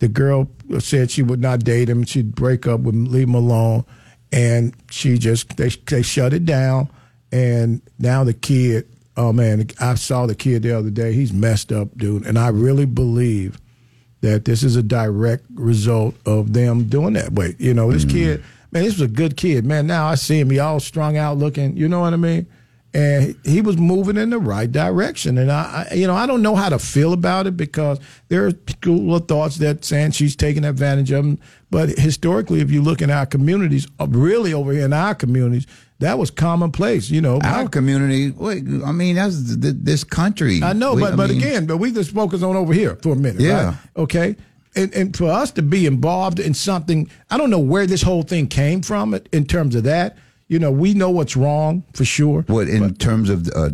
the 0.00 0.08
girl 0.08 0.48
said 0.78 1.10
she 1.10 1.22
would 1.22 1.40
not 1.40 1.60
date 1.64 1.88
him. 1.88 2.04
She'd 2.04 2.34
break 2.34 2.66
up 2.66 2.80
with 2.80 2.94
him, 2.94 3.06
leave 3.06 3.28
him 3.28 3.34
alone, 3.34 3.84
and 4.32 4.74
she 4.90 5.18
just 5.18 5.56
they 5.56 5.68
they 5.68 6.02
shut 6.02 6.32
it 6.32 6.44
down. 6.44 6.88
And 7.32 7.82
now 7.98 8.24
the 8.24 8.32
kid, 8.32 8.88
oh 9.18 9.32
man, 9.32 9.66
I 9.80 9.96
saw 9.96 10.26
the 10.26 10.34
kid 10.34 10.62
the 10.62 10.78
other 10.78 10.90
day. 10.90 11.12
He's 11.12 11.32
messed 11.32 11.72
up, 11.72 11.88
dude, 11.98 12.24
and 12.24 12.38
I 12.38 12.48
really 12.48 12.86
believe 12.86 13.60
that 14.20 14.44
this 14.44 14.62
is 14.62 14.76
a 14.76 14.82
direct 14.82 15.44
result 15.54 16.14
of 16.24 16.52
them 16.52 16.84
doing 16.84 17.14
that. 17.14 17.32
Wait, 17.32 17.60
you 17.60 17.74
know, 17.74 17.90
this 17.92 18.04
kid, 18.04 18.42
man, 18.70 18.84
this 18.84 18.94
was 18.94 19.02
a 19.02 19.12
good 19.12 19.36
kid, 19.36 19.64
man. 19.64 19.86
Now 19.86 20.06
I 20.06 20.14
see 20.14 20.40
him, 20.40 20.50
he 20.50 20.58
all 20.58 20.80
strung 20.80 21.16
out 21.16 21.36
looking, 21.36 21.76
you 21.76 21.88
know 21.88 22.00
what 22.00 22.14
I 22.14 22.16
mean? 22.16 22.46
And 22.94 23.36
he 23.44 23.60
was 23.60 23.76
moving 23.76 24.16
in 24.16 24.30
the 24.30 24.38
right 24.38 24.70
direction. 24.70 25.36
And 25.36 25.52
I, 25.52 25.86
I 25.90 25.94
you 25.94 26.06
know, 26.06 26.14
I 26.14 26.26
don't 26.26 26.42
know 26.42 26.56
how 26.56 26.68
to 26.68 26.78
feel 26.78 27.12
about 27.12 27.46
it 27.46 27.56
because 27.56 28.00
there 28.28 28.46
are 28.46 28.52
school 28.68 29.14
of 29.14 29.28
thoughts 29.28 29.56
that 29.58 29.84
saying 29.84 30.12
she's 30.12 30.34
taking 30.34 30.64
advantage 30.64 31.10
of 31.10 31.24
him. 31.24 31.38
But 31.70 31.90
historically, 31.90 32.60
if 32.60 32.70
you 32.70 32.80
look 32.80 33.02
in 33.02 33.10
our 33.10 33.26
communities, 33.26 33.86
uh, 34.00 34.06
really 34.08 34.54
over 34.54 34.72
here 34.72 34.86
in 34.86 34.94
our 34.94 35.14
communities, 35.14 35.66
that 36.00 36.18
was 36.18 36.30
commonplace, 36.30 37.10
you 37.10 37.20
know. 37.20 37.40
our 37.42 37.68
community. 37.68 38.30
Wait, 38.30 38.64
I 38.84 38.92
mean 38.92 39.16
that's 39.16 39.56
th- 39.56 39.74
this 39.80 40.04
country. 40.04 40.62
I 40.62 40.72
know, 40.72 40.94
We- 40.94 41.02
but 41.02 41.16
but 41.16 41.30
mean, 41.30 41.38
again, 41.38 41.66
but 41.66 41.78
we 41.78 41.90
just 41.92 42.10
focus 42.12 42.42
on 42.42 42.54
over 42.56 42.72
here 42.72 42.96
for 43.02 43.12
a 43.12 43.16
minute, 43.16 43.40
Yeah. 43.40 43.64
right? 43.64 43.74
Okay. 43.96 44.36
And, 44.76 44.94
and 44.94 45.16
for 45.16 45.28
us 45.30 45.50
to 45.52 45.62
be 45.62 45.86
involved 45.86 46.38
in 46.38 46.54
something, 46.54 47.10
I 47.30 47.38
don't 47.38 47.50
know 47.50 47.58
where 47.58 47.86
this 47.86 48.02
whole 48.02 48.22
thing 48.22 48.46
came 48.46 48.82
from 48.82 49.14
in- 49.14 49.22
in 49.32 49.44
terms 49.46 49.74
of 49.74 49.84
that. 49.84 50.16
You 50.46 50.58
know, 50.58 50.70
we 50.70 50.94
know 50.94 51.10
what's 51.10 51.36
wrong 51.36 51.82
for 51.94 52.04
sure. 52.04 52.42
what 52.46 52.68
in 52.68 52.94
terms 52.94 53.28
of 53.28 53.48
uh, 53.54 53.70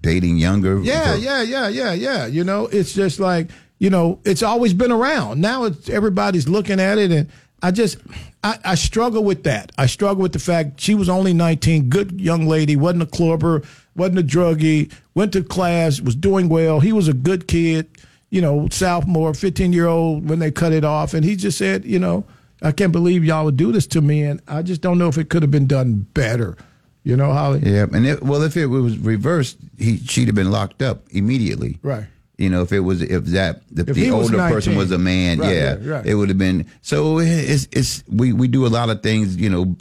dating 0.00 0.36
younger? 0.38 0.80
Yeah, 0.82 1.14
yeah, 1.16 1.42
yeah, 1.42 1.68
yeah, 1.68 1.92
yeah. 1.92 2.26
You 2.26 2.44
know, 2.44 2.66
it's 2.66 2.92
just 2.92 3.18
like, 3.20 3.48
you 3.78 3.90
know, 3.90 4.20
it's 4.24 4.42
always 4.42 4.74
been 4.74 4.92
around. 4.92 5.40
Now 5.40 5.64
it's 5.64 5.88
everybody's 5.88 6.48
looking 6.48 6.78
at 6.78 6.98
it 6.98 7.10
and 7.10 7.28
I 7.64 7.70
just 7.70 7.96
I, 8.42 8.58
I 8.62 8.74
struggle 8.74 9.24
with 9.24 9.44
that. 9.44 9.72
I 9.78 9.86
struggle 9.86 10.22
with 10.22 10.34
the 10.34 10.38
fact 10.38 10.78
she 10.78 10.94
was 10.94 11.08
only 11.08 11.32
19, 11.32 11.88
good 11.88 12.20
young 12.20 12.46
lady, 12.46 12.76
wasn't 12.76 13.04
a 13.04 13.06
clubber, 13.06 13.62
wasn't 13.96 14.18
a 14.18 14.22
druggie, 14.22 14.92
went 15.14 15.32
to 15.32 15.42
class, 15.42 15.98
was 15.98 16.14
doing 16.14 16.50
well. 16.50 16.80
He 16.80 16.92
was 16.92 17.08
a 17.08 17.14
good 17.14 17.48
kid, 17.48 17.88
you 18.28 18.42
know, 18.42 18.68
sophomore, 18.70 19.32
15 19.32 19.72
year 19.72 19.86
old 19.86 20.28
when 20.28 20.40
they 20.40 20.50
cut 20.50 20.74
it 20.74 20.84
off. 20.84 21.14
And 21.14 21.24
he 21.24 21.36
just 21.36 21.56
said, 21.56 21.86
you 21.86 21.98
know, 21.98 22.26
I 22.60 22.70
can't 22.70 22.92
believe 22.92 23.24
y'all 23.24 23.46
would 23.46 23.56
do 23.56 23.72
this 23.72 23.86
to 23.88 24.02
me. 24.02 24.24
And 24.24 24.42
I 24.46 24.60
just 24.60 24.82
don't 24.82 24.98
know 24.98 25.08
if 25.08 25.16
it 25.16 25.30
could 25.30 25.40
have 25.40 25.50
been 25.50 25.66
done 25.66 26.06
better. 26.12 26.58
You 27.02 27.16
know, 27.16 27.32
Holly? 27.32 27.60
Yeah, 27.64 27.86
and 27.92 28.06
it, 28.06 28.22
well, 28.22 28.42
if 28.42 28.58
it 28.58 28.66
was 28.66 28.98
reversed, 28.98 29.56
he 29.78 29.98
she'd 29.98 30.26
have 30.28 30.34
been 30.34 30.50
locked 30.50 30.82
up 30.82 31.04
immediately. 31.10 31.78
Right. 31.82 32.04
You 32.36 32.50
know, 32.50 32.62
if 32.62 32.72
it 32.72 32.80
was 32.80 33.00
if 33.02 33.26
that 33.26 33.62
if, 33.76 33.88
If 33.88 33.94
the 33.94 34.10
older 34.10 34.38
person 34.38 34.74
was 34.74 34.90
a 34.90 34.98
man, 34.98 35.38
Right, 35.38 35.54
yeah, 35.54 35.70
right, 35.74 35.86
right. 35.86 36.06
it 36.06 36.14
would 36.16 36.28
have 36.30 36.38
been. 36.38 36.66
So 36.82 37.20
it's 37.20 37.68
it's 37.70 38.02
we 38.08 38.32
we 38.32 38.48
do 38.48 38.66
a 38.66 38.68
lot 38.68 38.90
of 38.90 39.02
things, 39.02 39.36
you 39.36 39.48
know, 39.48 39.76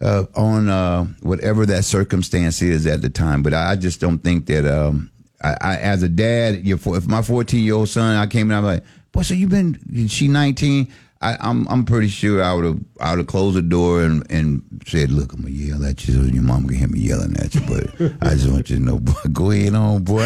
uh, 0.00 0.24
on 0.34 0.68
uh, 0.68 1.04
whatever 1.22 1.64
that 1.66 1.84
circumstance 1.84 2.62
is 2.62 2.86
at 2.86 3.02
the 3.02 3.10
time. 3.10 3.42
But 3.42 3.54
I 3.54 3.76
just 3.76 4.00
don't 4.00 4.18
think 4.18 4.46
that. 4.46 4.66
Um, 4.66 5.10
I, 5.44 5.56
I 5.60 5.76
as 5.78 6.02
a 6.02 6.08
dad, 6.08 6.64
your 6.64 6.78
if 6.96 7.06
my 7.06 7.22
fourteen 7.22 7.64
year 7.64 7.74
old 7.74 7.88
son, 7.88 8.16
I 8.16 8.26
came 8.26 8.50
in, 8.50 8.56
I'm 8.56 8.64
like, 8.64 8.84
boy, 9.12 9.22
so 9.22 9.34
you've 9.34 9.50
been? 9.50 10.08
She 10.08 10.28
nineteen. 10.28 10.88
I, 11.22 11.36
I'm 11.40 11.66
I'm 11.68 11.84
pretty 11.84 12.08
sure 12.08 12.42
I 12.42 12.52
would 12.52 12.64
have 12.64 12.78
I 13.00 13.10
would 13.10 13.18
have 13.18 13.26
closed 13.28 13.56
the 13.56 13.62
door 13.62 14.02
and, 14.02 14.28
and 14.30 14.62
said, 14.86 15.10
look, 15.10 15.32
I'm 15.32 15.42
gonna 15.42 15.54
yell 15.54 15.84
at 15.84 16.06
you. 16.06 16.14
So 16.14 16.20
your 16.22 16.42
mom 16.42 16.66
can 16.66 16.76
hear 16.76 16.88
me 16.88 16.98
yelling 17.00 17.36
at 17.38 17.54
you, 17.54 17.60
but 17.62 18.16
I 18.20 18.30
just 18.34 18.48
want 18.50 18.68
you 18.70 18.76
to 18.76 18.82
know, 18.82 18.98
boy, 18.98 19.12
go 19.32 19.50
ahead 19.52 19.74
on, 19.74 20.02
boy. 20.04 20.18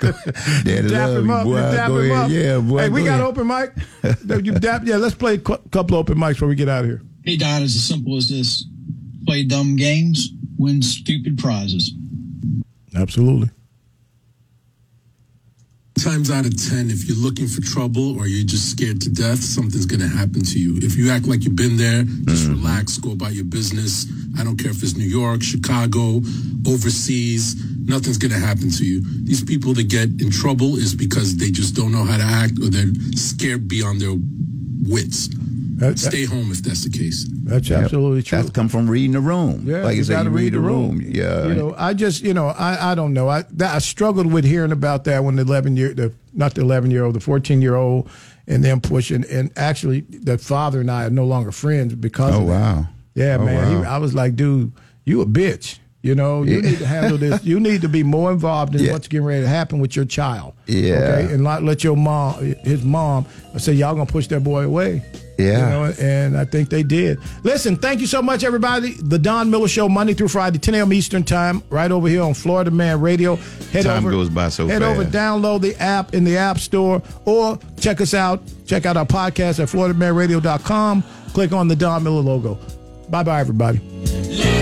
Go, 0.00 0.12
Daddy 0.64 0.88
dap 0.88 1.08
love 1.08 1.16
him 1.18 1.26
you, 1.26 1.32
up. 1.32 1.44
boy. 1.44 1.56
you 1.56 1.62
dap 1.76 1.88
go 1.88 1.98
him 1.98 2.10
ahead, 2.10 2.24
up. 2.24 2.30
yeah, 2.30 2.58
boy. 2.58 2.78
Hey, 2.78 2.88
we 2.88 3.00
go 3.00 3.06
got 3.06 3.20
ahead. 3.20 3.26
open 3.26 3.46
mic. 3.46 4.44
you 4.44 4.52
dap. 4.52 4.82
Yeah, 4.84 4.96
let's 4.96 5.14
play 5.14 5.34
a 5.34 5.38
cou- 5.38 5.62
couple 5.70 5.96
open 5.96 6.18
mics 6.18 6.30
before 6.34 6.48
we 6.48 6.54
get 6.56 6.68
out 6.68 6.84
of 6.84 6.90
here. 6.90 7.02
Hey, 7.24 7.36
Don, 7.36 7.62
it's 7.62 7.74
as 7.76 7.84
simple 7.84 8.16
as 8.16 8.28
this. 8.28 8.64
Play 9.26 9.44
dumb 9.44 9.76
games, 9.76 10.28
win 10.58 10.82
stupid 10.82 11.38
prizes. 11.38 11.92
Absolutely. 12.96 13.50
Times 16.02 16.30
out 16.30 16.44
of 16.44 16.52
10, 16.56 16.90
if 16.90 17.06
you're 17.06 17.16
looking 17.16 17.46
for 17.46 17.60
trouble 17.62 18.18
or 18.18 18.26
you're 18.26 18.44
just 18.44 18.70
scared 18.70 19.00
to 19.02 19.10
death, 19.10 19.38
something's 19.38 19.86
going 19.86 20.00
to 20.00 20.08
happen 20.08 20.42
to 20.42 20.58
you. 20.58 20.76
If 20.78 20.96
you 20.96 21.10
act 21.10 21.26
like 21.26 21.44
you've 21.44 21.54
been 21.54 21.76
there, 21.76 22.02
just 22.02 22.44
mm-hmm. 22.44 22.60
relax, 22.62 22.98
go 22.98 23.12
about 23.12 23.32
your 23.32 23.44
business. 23.44 24.06
I 24.38 24.42
don't 24.42 24.56
care 24.56 24.72
if 24.72 24.82
it's 24.82 24.96
New 24.96 25.06
York, 25.06 25.42
Chicago, 25.42 26.20
overseas, 26.66 27.54
nothing's 27.86 28.18
going 28.18 28.32
to 28.32 28.38
happen 28.38 28.70
to 28.70 28.84
you. 28.84 29.02
These 29.24 29.44
people 29.44 29.72
that 29.74 29.88
get 29.88 30.08
in 30.20 30.30
trouble 30.30 30.76
is 30.76 30.94
because 30.94 31.36
they 31.36 31.50
just 31.50 31.76
don't 31.76 31.92
know 31.92 32.04
how 32.04 32.16
to 32.16 32.24
act 32.24 32.58
or 32.60 32.70
they're 32.70 32.92
scared 33.14 33.68
beyond 33.68 34.00
their 34.00 34.16
wits. 34.90 35.28
That- 35.76 35.98
Stay 35.98 36.24
home 36.24 36.50
if 36.52 36.62
that's 36.62 36.84
the 36.84 36.90
case. 36.90 37.28
That's 37.44 37.70
absolutely 37.70 38.22
true. 38.22 38.38
That's 38.38 38.50
come 38.50 38.68
from 38.68 38.88
reading 38.88 39.12
the 39.12 39.20
room. 39.20 39.64
Yeah, 39.66 39.78
like 39.84 39.92
you 39.92 39.98
you 39.98 40.04
said, 40.04 40.14
got 40.14 40.22
to 40.24 40.30
you 40.30 40.36
read 40.36 40.52
the 40.52 40.60
room. 40.60 41.00
Yeah. 41.04 41.46
you 41.46 41.54
know, 41.54 41.74
I 41.76 41.94
just, 41.94 42.22
you 42.22 42.34
know, 42.34 42.48
I, 42.48 42.92
I 42.92 42.94
don't 42.94 43.12
know. 43.12 43.28
I 43.28 43.42
that, 43.52 43.74
I 43.74 43.78
struggled 43.78 44.32
with 44.32 44.44
hearing 44.44 44.72
about 44.72 45.04
that 45.04 45.24
when 45.24 45.36
the 45.36 45.42
eleven 45.42 45.76
year, 45.76 45.92
the 45.94 46.12
not 46.32 46.54
the 46.54 46.60
eleven 46.62 46.90
year 46.90 47.04
old, 47.04 47.14
the 47.14 47.20
fourteen 47.20 47.60
year 47.62 47.74
old, 47.74 48.08
and 48.46 48.64
them 48.64 48.80
pushing. 48.80 49.24
And 49.30 49.50
actually, 49.56 50.02
the 50.02 50.38
father 50.38 50.80
and 50.80 50.90
I 50.90 51.04
are 51.04 51.10
no 51.10 51.24
longer 51.24 51.52
friends 51.52 51.94
because. 51.94 52.34
Oh, 52.34 52.42
of 52.42 52.46
that. 52.48 52.52
wow. 52.76 52.86
Yeah, 53.14 53.36
Oh, 53.40 53.44
man. 53.44 53.78
He. 53.82 53.86
I 53.86 53.98
was 53.98 54.14
like, 54.14 54.34
dude, 54.36 54.72
you 55.04 55.20
a 55.22 55.26
bitch. 55.26 55.78
You 56.02 56.14
know, 56.14 56.42
you 56.42 56.56
Yeah. 56.56 56.70
need 56.70 56.78
to 56.80 56.86
handle 56.86 57.16
this. 57.16 57.42
You 57.44 57.58
need 57.58 57.80
to 57.80 57.88
be 57.88 58.02
more 58.02 58.30
involved 58.30 58.74
in 58.74 58.82
Yeah. 58.84 58.92
what's 58.92 59.08
getting 59.08 59.24
ready 59.26 59.40
to 59.42 59.48
happen 59.48 59.78
with 59.78 59.96
your 59.96 60.04
child. 60.04 60.52
Yeah. 60.66 60.94
Okay, 61.22 61.32
and 61.34 61.42
not 61.42 61.62
let 61.62 61.82
your 61.82 61.96
mom, 61.96 62.34
his 62.62 62.84
mom, 62.84 63.24
say 63.56 63.72
y'all 63.72 63.94
gonna 63.94 64.04
push 64.04 64.26
that 64.26 64.44
boy 64.44 64.64
away. 64.64 65.02
Yeah. 65.38 65.52
You 65.52 65.56
know, 65.90 65.94
and 66.00 66.36
I 66.36 66.44
think 66.44 66.68
they 66.68 66.82
did. 66.82 67.18
Listen, 67.42 67.76
thank 67.76 68.00
you 68.00 68.06
so 68.06 68.22
much, 68.22 68.44
everybody. 68.44 68.94
The 68.94 69.18
Don 69.18 69.50
Miller 69.50 69.68
Show, 69.68 69.88
Monday 69.88 70.14
through 70.14 70.28
Friday, 70.28 70.58
10 70.58 70.74
a.m. 70.74 70.92
Eastern 70.92 71.24
Time, 71.24 71.62
right 71.70 71.90
over 71.90 72.08
here 72.08 72.22
on 72.22 72.34
Florida 72.34 72.70
Man 72.70 73.00
Radio. 73.00 73.36
Head 73.72 73.84
Time 73.84 74.04
over, 74.04 74.10
goes 74.10 74.28
by 74.28 74.48
so 74.48 74.66
Head 74.66 74.82
over, 74.82 75.04
download 75.04 75.60
the 75.60 75.74
app 75.80 76.14
in 76.14 76.24
the 76.24 76.36
App 76.36 76.58
Store, 76.58 77.02
or 77.24 77.58
check 77.78 78.00
us 78.00 78.14
out. 78.14 78.42
Check 78.66 78.86
out 78.86 78.96
our 78.96 79.06
podcast 79.06 79.60
at 79.60 79.68
FloridaManRadio.com. 79.68 81.02
Click 81.32 81.52
on 81.52 81.68
the 81.68 81.76
Don 81.76 82.02
Miller 82.04 82.20
logo. 82.20 82.58
Bye 83.10 83.22
bye, 83.22 83.40
everybody. 83.40 84.53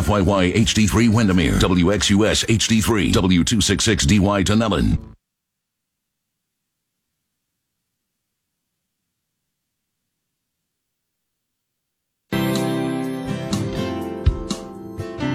WFYY 0.00 0.54
HD3 0.54 1.14
Windermere, 1.14 1.58
WXUS 1.58 2.46
HD3, 2.46 3.12
W266DY 3.12 4.44
Dunellen. 4.44 4.98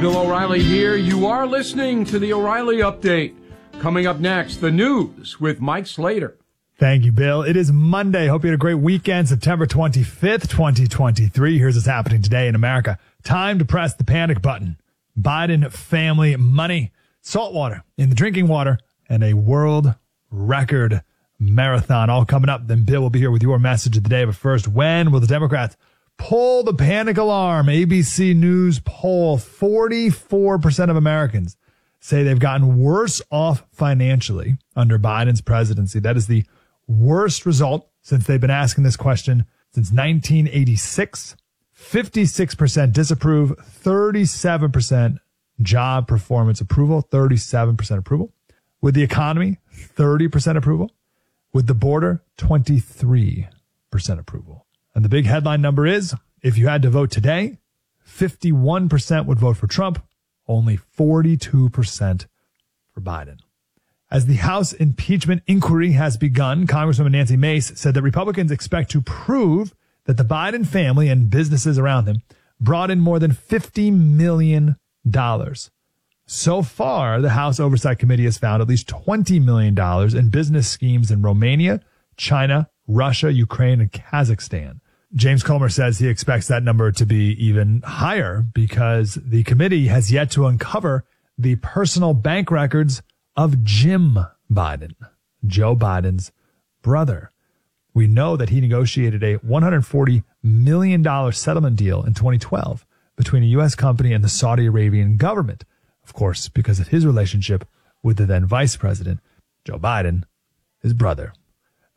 Bill 0.01 0.17
O'Reilly 0.17 0.63
here. 0.63 0.95
You 0.95 1.27
are 1.27 1.45
listening 1.45 2.03
to 2.05 2.17
the 2.17 2.33
O'Reilly 2.33 2.77
Update. 2.77 3.35
Coming 3.79 4.07
up 4.07 4.19
next, 4.19 4.57
the 4.57 4.71
news 4.71 5.39
with 5.39 5.61
Mike 5.61 5.85
Slater. 5.85 6.37
Thank 6.77 7.05
you, 7.05 7.11
Bill. 7.13 7.41
It 7.41 7.55
is 7.55 7.71
Monday. 7.71 8.27
Hope 8.27 8.43
you 8.43 8.49
had 8.49 8.55
a 8.55 8.57
great 8.57 8.79
weekend, 8.79 9.29
September 9.29 9.65
25th, 9.65 10.49
2023. 10.49 11.57
Here's 11.57 11.75
what's 11.75 11.87
happening 11.87 12.21
today 12.21 12.47
in 12.47 12.55
America. 12.55 12.97
Time 13.25 13.57
to 13.57 13.65
press 13.65 13.95
the 13.95 14.03
panic 14.03 14.39
button. 14.39 14.77
Biden 15.19 15.71
family 15.71 16.35
money, 16.35 16.91
salt 17.21 17.53
water 17.53 17.83
in 17.97 18.09
the 18.09 18.15
drinking 18.15 18.47
water, 18.47 18.77
and 19.09 19.23
a 19.23 19.33
world 19.33 19.95
record 20.29 21.01
marathon 21.39 22.11
all 22.11 22.23
coming 22.23 22.49
up. 22.49 22.67
Then 22.67 22.83
Bill 22.83 23.01
will 23.01 23.09
be 23.09 23.17
here 23.17 23.31
with 23.31 23.41
your 23.41 23.57
message 23.57 23.97
of 23.97 24.03
the 24.03 24.09
day. 24.09 24.25
But 24.25 24.35
first, 24.35 24.67
when 24.67 25.11
will 25.11 25.19
the 25.19 25.25
Democrats 25.25 25.75
pull 26.17 26.61
the 26.61 26.73
panic 26.75 27.17
alarm? 27.17 27.65
ABC 27.65 28.35
News 28.35 28.79
poll 28.85 29.39
44% 29.39 30.91
of 30.91 30.95
Americans 30.95 31.57
say 31.99 32.21
they've 32.21 32.37
gotten 32.37 32.77
worse 32.77 33.23
off 33.31 33.65
financially 33.71 34.59
under 34.75 34.99
Biden's 34.99 35.41
presidency. 35.41 35.99
That 35.99 36.15
is 36.15 36.27
the 36.27 36.43
worst 36.87 37.47
result 37.47 37.89
since 38.03 38.27
they've 38.27 38.39
been 38.39 38.51
asking 38.51 38.83
this 38.83 38.97
question 38.97 39.45
since 39.71 39.91
1986. 39.91 41.35
56% 41.89 42.93
disapprove, 42.93 43.51
37% 43.83 45.19
job 45.61 46.07
performance 46.07 46.59
approval, 46.59 47.07
37% 47.11 47.97
approval. 47.97 48.33
With 48.81 48.95
the 48.95 49.03
economy, 49.03 49.59
30% 49.73 50.57
approval. 50.57 50.91
With 51.53 51.67
the 51.67 51.73
border, 51.73 52.23
23% 52.37 53.47
approval. 54.19 54.65
And 54.93 55.05
the 55.05 55.09
big 55.09 55.25
headline 55.25 55.61
number 55.61 55.85
is 55.85 56.15
if 56.41 56.57
you 56.57 56.67
had 56.67 56.81
to 56.81 56.89
vote 56.89 57.11
today, 57.11 57.59
51% 58.07 59.25
would 59.25 59.39
vote 59.39 59.57
for 59.57 59.67
Trump, 59.67 60.03
only 60.47 60.77
42% 60.77 62.25
for 62.93 63.01
Biden. 63.01 63.39
As 64.11 64.25
the 64.25 64.35
House 64.35 64.73
impeachment 64.73 65.43
inquiry 65.47 65.91
has 65.93 66.17
begun, 66.17 66.67
Congresswoman 66.67 67.11
Nancy 67.11 67.37
Mace 67.37 67.71
said 67.75 67.93
that 67.93 68.01
Republicans 68.01 68.51
expect 68.51 68.91
to 68.91 69.01
prove 69.01 69.73
that 70.05 70.17
the 70.17 70.23
Biden 70.23 70.65
family 70.65 71.09
and 71.09 71.29
businesses 71.29 71.77
around 71.77 72.05
them 72.05 72.21
brought 72.59 72.91
in 72.91 72.99
more 72.99 73.19
than 73.19 73.31
$50 73.31 73.93
million. 73.93 74.75
So 76.27 76.61
far, 76.61 77.21
the 77.21 77.29
House 77.29 77.59
Oversight 77.59 77.99
Committee 77.99 78.23
has 78.23 78.37
found 78.37 78.61
at 78.61 78.67
least 78.67 78.87
$20 78.87 79.43
million 79.43 79.77
in 80.17 80.29
business 80.29 80.67
schemes 80.67 81.11
in 81.11 81.21
Romania, 81.21 81.81
China, 82.17 82.69
Russia, 82.87 83.31
Ukraine, 83.31 83.81
and 83.81 83.91
Kazakhstan. 83.91 84.79
James 85.13 85.43
Comer 85.43 85.69
says 85.69 85.99
he 85.99 86.07
expects 86.07 86.47
that 86.47 86.63
number 86.63 86.91
to 86.91 87.05
be 87.05 87.35
even 87.43 87.81
higher 87.85 88.43
because 88.53 89.15
the 89.15 89.43
committee 89.43 89.87
has 89.87 90.11
yet 90.11 90.31
to 90.31 90.45
uncover 90.45 91.05
the 91.37 91.55
personal 91.57 92.13
bank 92.13 92.51
records 92.51 93.01
of 93.35 93.63
Jim 93.63 94.17
Biden, 94.51 94.95
Joe 95.45 95.75
Biden's 95.75 96.31
brother. 96.81 97.31
We 97.95 98.07
know 98.07 98.35
that 98.35 98.49
he 98.49 98.59
negotiated 98.59 99.23
a 99.23 99.37
$140 99.39 100.23
million 100.43 101.31
settlement 101.31 101.77
deal 101.77 102.03
in 102.03 102.13
2012 102.13 102.85
between 103.15 103.41
a 103.41 103.47
U.S. 103.47 103.73
company 103.73 104.11
and 104.11 104.21
the 104.23 104.29
Saudi 104.29 104.65
Arabian 104.65 105.15
government. 105.15 105.63
Of 106.03 106.13
course, 106.13 106.49
because 106.49 106.81
of 106.81 106.89
his 106.89 107.05
relationship 107.05 107.65
with 108.03 108.17
the 108.17 108.25
then 108.25 108.45
vice 108.45 108.75
president, 108.75 109.21
Joe 109.63 109.79
Biden, 109.79 110.23
his 110.81 110.93
brother. 110.93 111.33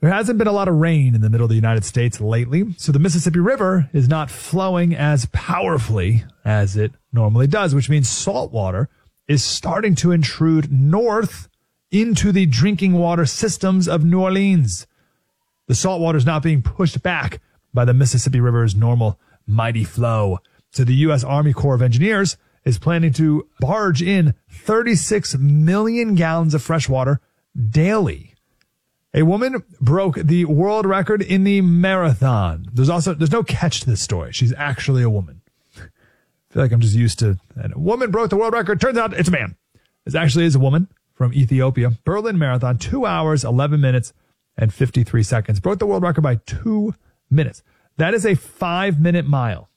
There 0.01 0.13
hasn't 0.13 0.39
been 0.39 0.47
a 0.47 0.53
lot 0.53 0.69
of 0.69 0.77
rain 0.77 1.17
in 1.17 1.21
the 1.21 1.29
middle 1.29 1.47
of 1.47 1.51
the 1.51 1.57
United 1.57 1.85
States 1.85 2.21
lately, 2.21 2.73
so 2.79 2.93
the 2.93 3.01
Mississippi 3.01 3.41
River 3.41 3.91
is 3.93 4.09
not 4.09 4.31
flowing 4.31 4.95
as 4.95 5.27
powerfully 5.33 6.25
as 6.45 6.77
it 6.77 6.93
normally 7.13 7.49
does, 7.49 7.75
which 7.75 7.91
means 7.91 8.09
salt 8.09 8.53
water 8.53 8.89
is 9.27 9.43
starting 9.43 9.97
to 9.97 10.13
intrude 10.13 10.71
north 10.71 11.49
into 11.91 12.31
the 12.31 12.47
drinking 12.47 12.93
water 12.93 13.27
systems 13.27 13.89
of 13.89 14.05
New 14.05 14.21
Orleans. 14.21 14.87
The 15.69 15.75
salt 15.75 16.01
water 16.01 16.19
is 16.19 16.27
not 16.27 16.43
being 16.43 16.63
pushed 16.63 17.03
back 17.03 17.41
by 17.73 17.85
the 17.85 17.95
Mississippi 17.95 18.41
River's 18.41 18.75
normal 18.75 19.21
mighty 19.47 19.85
flow. 19.85 20.39
So 20.71 20.83
the 20.83 20.95
U.S. 20.95 21.23
Army 21.23 21.53
Corps 21.53 21.75
of 21.75 21.83
Engineers 21.83 22.37
is 22.65 22.79
planning 22.79 23.13
to 23.15 23.47
barge 23.61 24.03
in 24.03 24.35
36 24.51 25.37
million 25.37 26.15
gallons 26.15 26.55
of 26.55 26.63
fresh 26.63 26.89
water 26.89 27.21
daily. 27.71 28.35
A 29.15 29.23
woman 29.23 29.63
broke 29.81 30.17
the 30.17 30.47
world 30.47 30.87
record 30.87 31.23
in 31.23 31.45
the 31.45 31.61
marathon. 31.61 32.67
There's 32.73 32.91
also, 32.91 33.15
there's 33.15 33.33
no 33.33 33.43
catch 33.43 33.81
to 33.81 33.91
this 33.91 34.03
story. 34.03 34.33
She's 34.33 34.53
actually 34.55 35.03
a 35.03 35.11
woman. 35.11 35.43
I 35.77 35.81
feel 36.51 36.63
like 36.63 36.73
I'm 36.73 36.81
just 36.81 36.95
used 36.95 37.19
to, 37.19 37.39
a 37.57 37.79
woman 37.79 38.11
broke 38.11 38.31
the 38.31 38.37
world 38.37 38.55
record. 38.55 38.81
Turns 38.81 38.99
out 38.99 39.13
it's 39.13 39.29
a 39.29 39.33
man. 39.33 39.57
This 40.05 40.15
actually 40.15 40.47
is 40.47 40.55
a 40.55 40.61
woman 40.61 40.89
from 41.15 41.35
Ethiopia. 41.35 41.93
Berlin 42.05 42.39
Marathon, 42.39 42.79
two 42.79 43.05
hours, 43.05 43.45
11 43.45 43.81
minutes 43.81 44.13
and 44.59 44.75
53 44.75 45.23
seconds. 45.23 45.61
Broke 45.61 45.79
the 45.79 45.87
world 45.87 46.03
record 46.03 46.23
by 46.23 46.37
two 46.47 46.95
minutes. 47.31 47.63
That 47.97 48.13
is 48.13 48.27
a 48.27 48.35
five 48.35 49.01
minute 49.01 49.27
mile. 49.27 49.71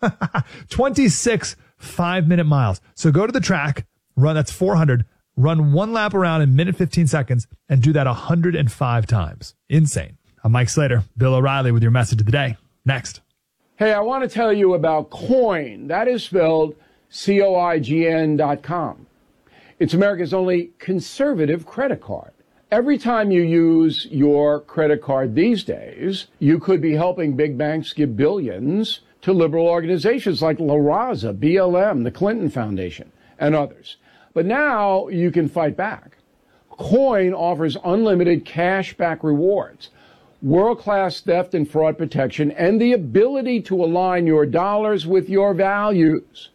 26 0.70 1.56
five 1.76 2.26
minute 2.28 2.44
miles. 2.44 2.80
So 2.94 3.10
go 3.10 3.26
to 3.26 3.32
the 3.32 3.40
track, 3.40 3.86
run, 4.16 4.34
that's 4.34 4.52
400, 4.52 5.04
run 5.36 5.72
one 5.72 5.92
lap 5.92 6.14
around 6.14 6.42
in 6.42 6.56
minute 6.56 6.76
15 6.76 7.06
seconds 7.06 7.46
and 7.68 7.82
do 7.82 7.92
that 7.92 8.06
105 8.06 9.06
times. 9.06 9.54
Insane. 9.68 10.16
I'm 10.42 10.52
Mike 10.52 10.70
Slater, 10.70 11.04
Bill 11.16 11.34
O'Reilly 11.34 11.72
with 11.72 11.82
your 11.82 11.92
message 11.92 12.20
of 12.20 12.26
the 12.26 12.32
day. 12.32 12.56
Next. 12.84 13.20
Hey, 13.76 13.92
I 13.92 14.00
want 14.00 14.22
to 14.22 14.28
tell 14.28 14.52
you 14.52 14.74
about 14.74 15.10
Coign. 15.10 15.88
That 15.88 16.08
is 16.08 16.24
spelled 16.24 16.76
C 17.08 17.42
O 17.42 17.56
I 17.56 17.78
G 17.78 18.06
N 18.06 18.36
dot 18.36 18.62
com. 18.62 19.06
It's 19.78 19.94
America's 19.94 20.34
only 20.34 20.70
conservative 20.78 21.66
credit 21.66 22.00
card. 22.02 22.32
Every 22.70 22.98
time 22.98 23.32
you 23.32 23.42
use 23.42 24.06
your 24.12 24.60
credit 24.60 25.02
card 25.02 25.34
these 25.34 25.64
days, 25.64 26.28
you 26.38 26.60
could 26.60 26.80
be 26.80 26.94
helping 26.94 27.34
big 27.34 27.58
banks 27.58 27.92
give 27.92 28.16
billions 28.16 29.00
to 29.22 29.32
liberal 29.32 29.66
organizations 29.66 30.40
like 30.40 30.60
La 30.60 30.76
Raza, 30.76 31.36
BLM, 31.36 32.04
the 32.04 32.12
Clinton 32.12 32.48
Foundation, 32.48 33.10
and 33.40 33.56
others. 33.56 33.96
But 34.34 34.46
now 34.46 35.08
you 35.08 35.32
can 35.32 35.48
fight 35.48 35.76
back. 35.76 36.18
Coign 36.70 37.34
offers 37.34 37.76
unlimited 37.84 38.44
cash 38.44 38.96
back 38.96 39.24
rewards, 39.24 39.90
world 40.40 40.78
class 40.78 41.20
theft 41.20 41.54
and 41.54 41.68
fraud 41.68 41.98
protection, 41.98 42.52
and 42.52 42.80
the 42.80 42.92
ability 42.92 43.62
to 43.62 43.82
align 43.82 44.28
your 44.28 44.46
dollars 44.46 45.08
with 45.08 45.28
your 45.28 45.54
values. 45.54 46.50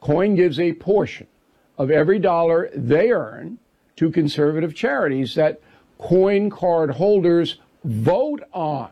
Coign 0.00 0.36
gives 0.36 0.60
a 0.60 0.74
portion 0.74 1.26
of 1.76 1.90
every 1.90 2.20
dollar 2.20 2.70
they 2.72 3.10
earn 3.10 3.58
to 4.00 4.10
conservative 4.10 4.74
charities 4.74 5.34
that 5.34 5.60
Coign 6.00 6.50
card 6.50 6.92
holders 6.92 7.58
vote 7.84 8.42
on. 8.50 8.90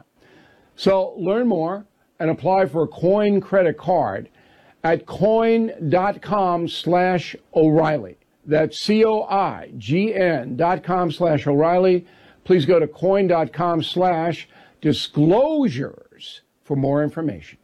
So 0.76 1.14
learn 1.16 1.48
more 1.48 1.86
and 2.20 2.28
apply 2.28 2.66
for 2.66 2.82
a 2.82 2.89
Coign 2.89 3.40
credit 3.40 3.78
card 3.78 4.28
at 4.85 5.06
coign.com 5.06 6.68
slash 6.68 7.35
O'Reilly. 7.55 8.18
That's 8.44 8.82
C-O-I-G-N 8.82 10.56
dot 10.59 10.85
com 10.85 11.10
slash 11.10 11.47
O'Reilly. 11.47 12.06
Please 12.44 12.66
go 12.66 12.78
to 12.78 12.86
coign.com 12.86 13.82
slash 13.82 14.47
disclosures 14.82 16.43
for 16.64 16.76
more 16.76 17.02
information. 17.02 17.59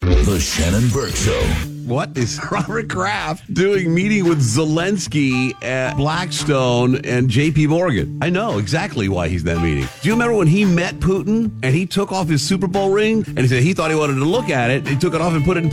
The 0.00 0.40
Shannon 0.40 0.88
Burke 0.88 1.14
Show. 1.14 1.38
What 1.84 2.16
is 2.16 2.40
Robert 2.50 2.88
Kraft 2.88 3.52
doing 3.52 3.92
meeting 3.94 4.24
with 4.26 4.40
Zelensky 4.40 5.52
at 5.62 5.94
Blackstone 5.96 7.04
and 7.04 7.28
JP 7.28 7.68
Morgan? 7.68 8.18
I 8.22 8.30
know 8.30 8.56
exactly 8.56 9.10
why 9.10 9.28
he's 9.28 9.42
that 9.44 9.60
meeting. 9.60 9.86
Do 10.00 10.08
you 10.08 10.14
remember 10.14 10.34
when 10.36 10.46
he 10.46 10.64
met 10.64 10.94
Putin 11.00 11.52
and 11.62 11.74
he 11.74 11.84
took 11.84 12.12
off 12.12 12.28
his 12.28 12.40
Super 12.42 12.66
Bowl 12.66 12.88
ring 12.90 13.24
and 13.26 13.40
he 13.40 13.48
said 13.48 13.62
he 13.62 13.74
thought 13.74 13.90
he 13.90 13.96
wanted 13.96 14.14
to 14.14 14.24
look 14.24 14.48
at 14.48 14.70
it? 14.70 14.86
He 14.88 14.96
took 14.96 15.12
it 15.14 15.20
off 15.20 15.34
and 15.34 15.44
put 15.44 15.58
it 15.58 15.64
in 15.64 15.68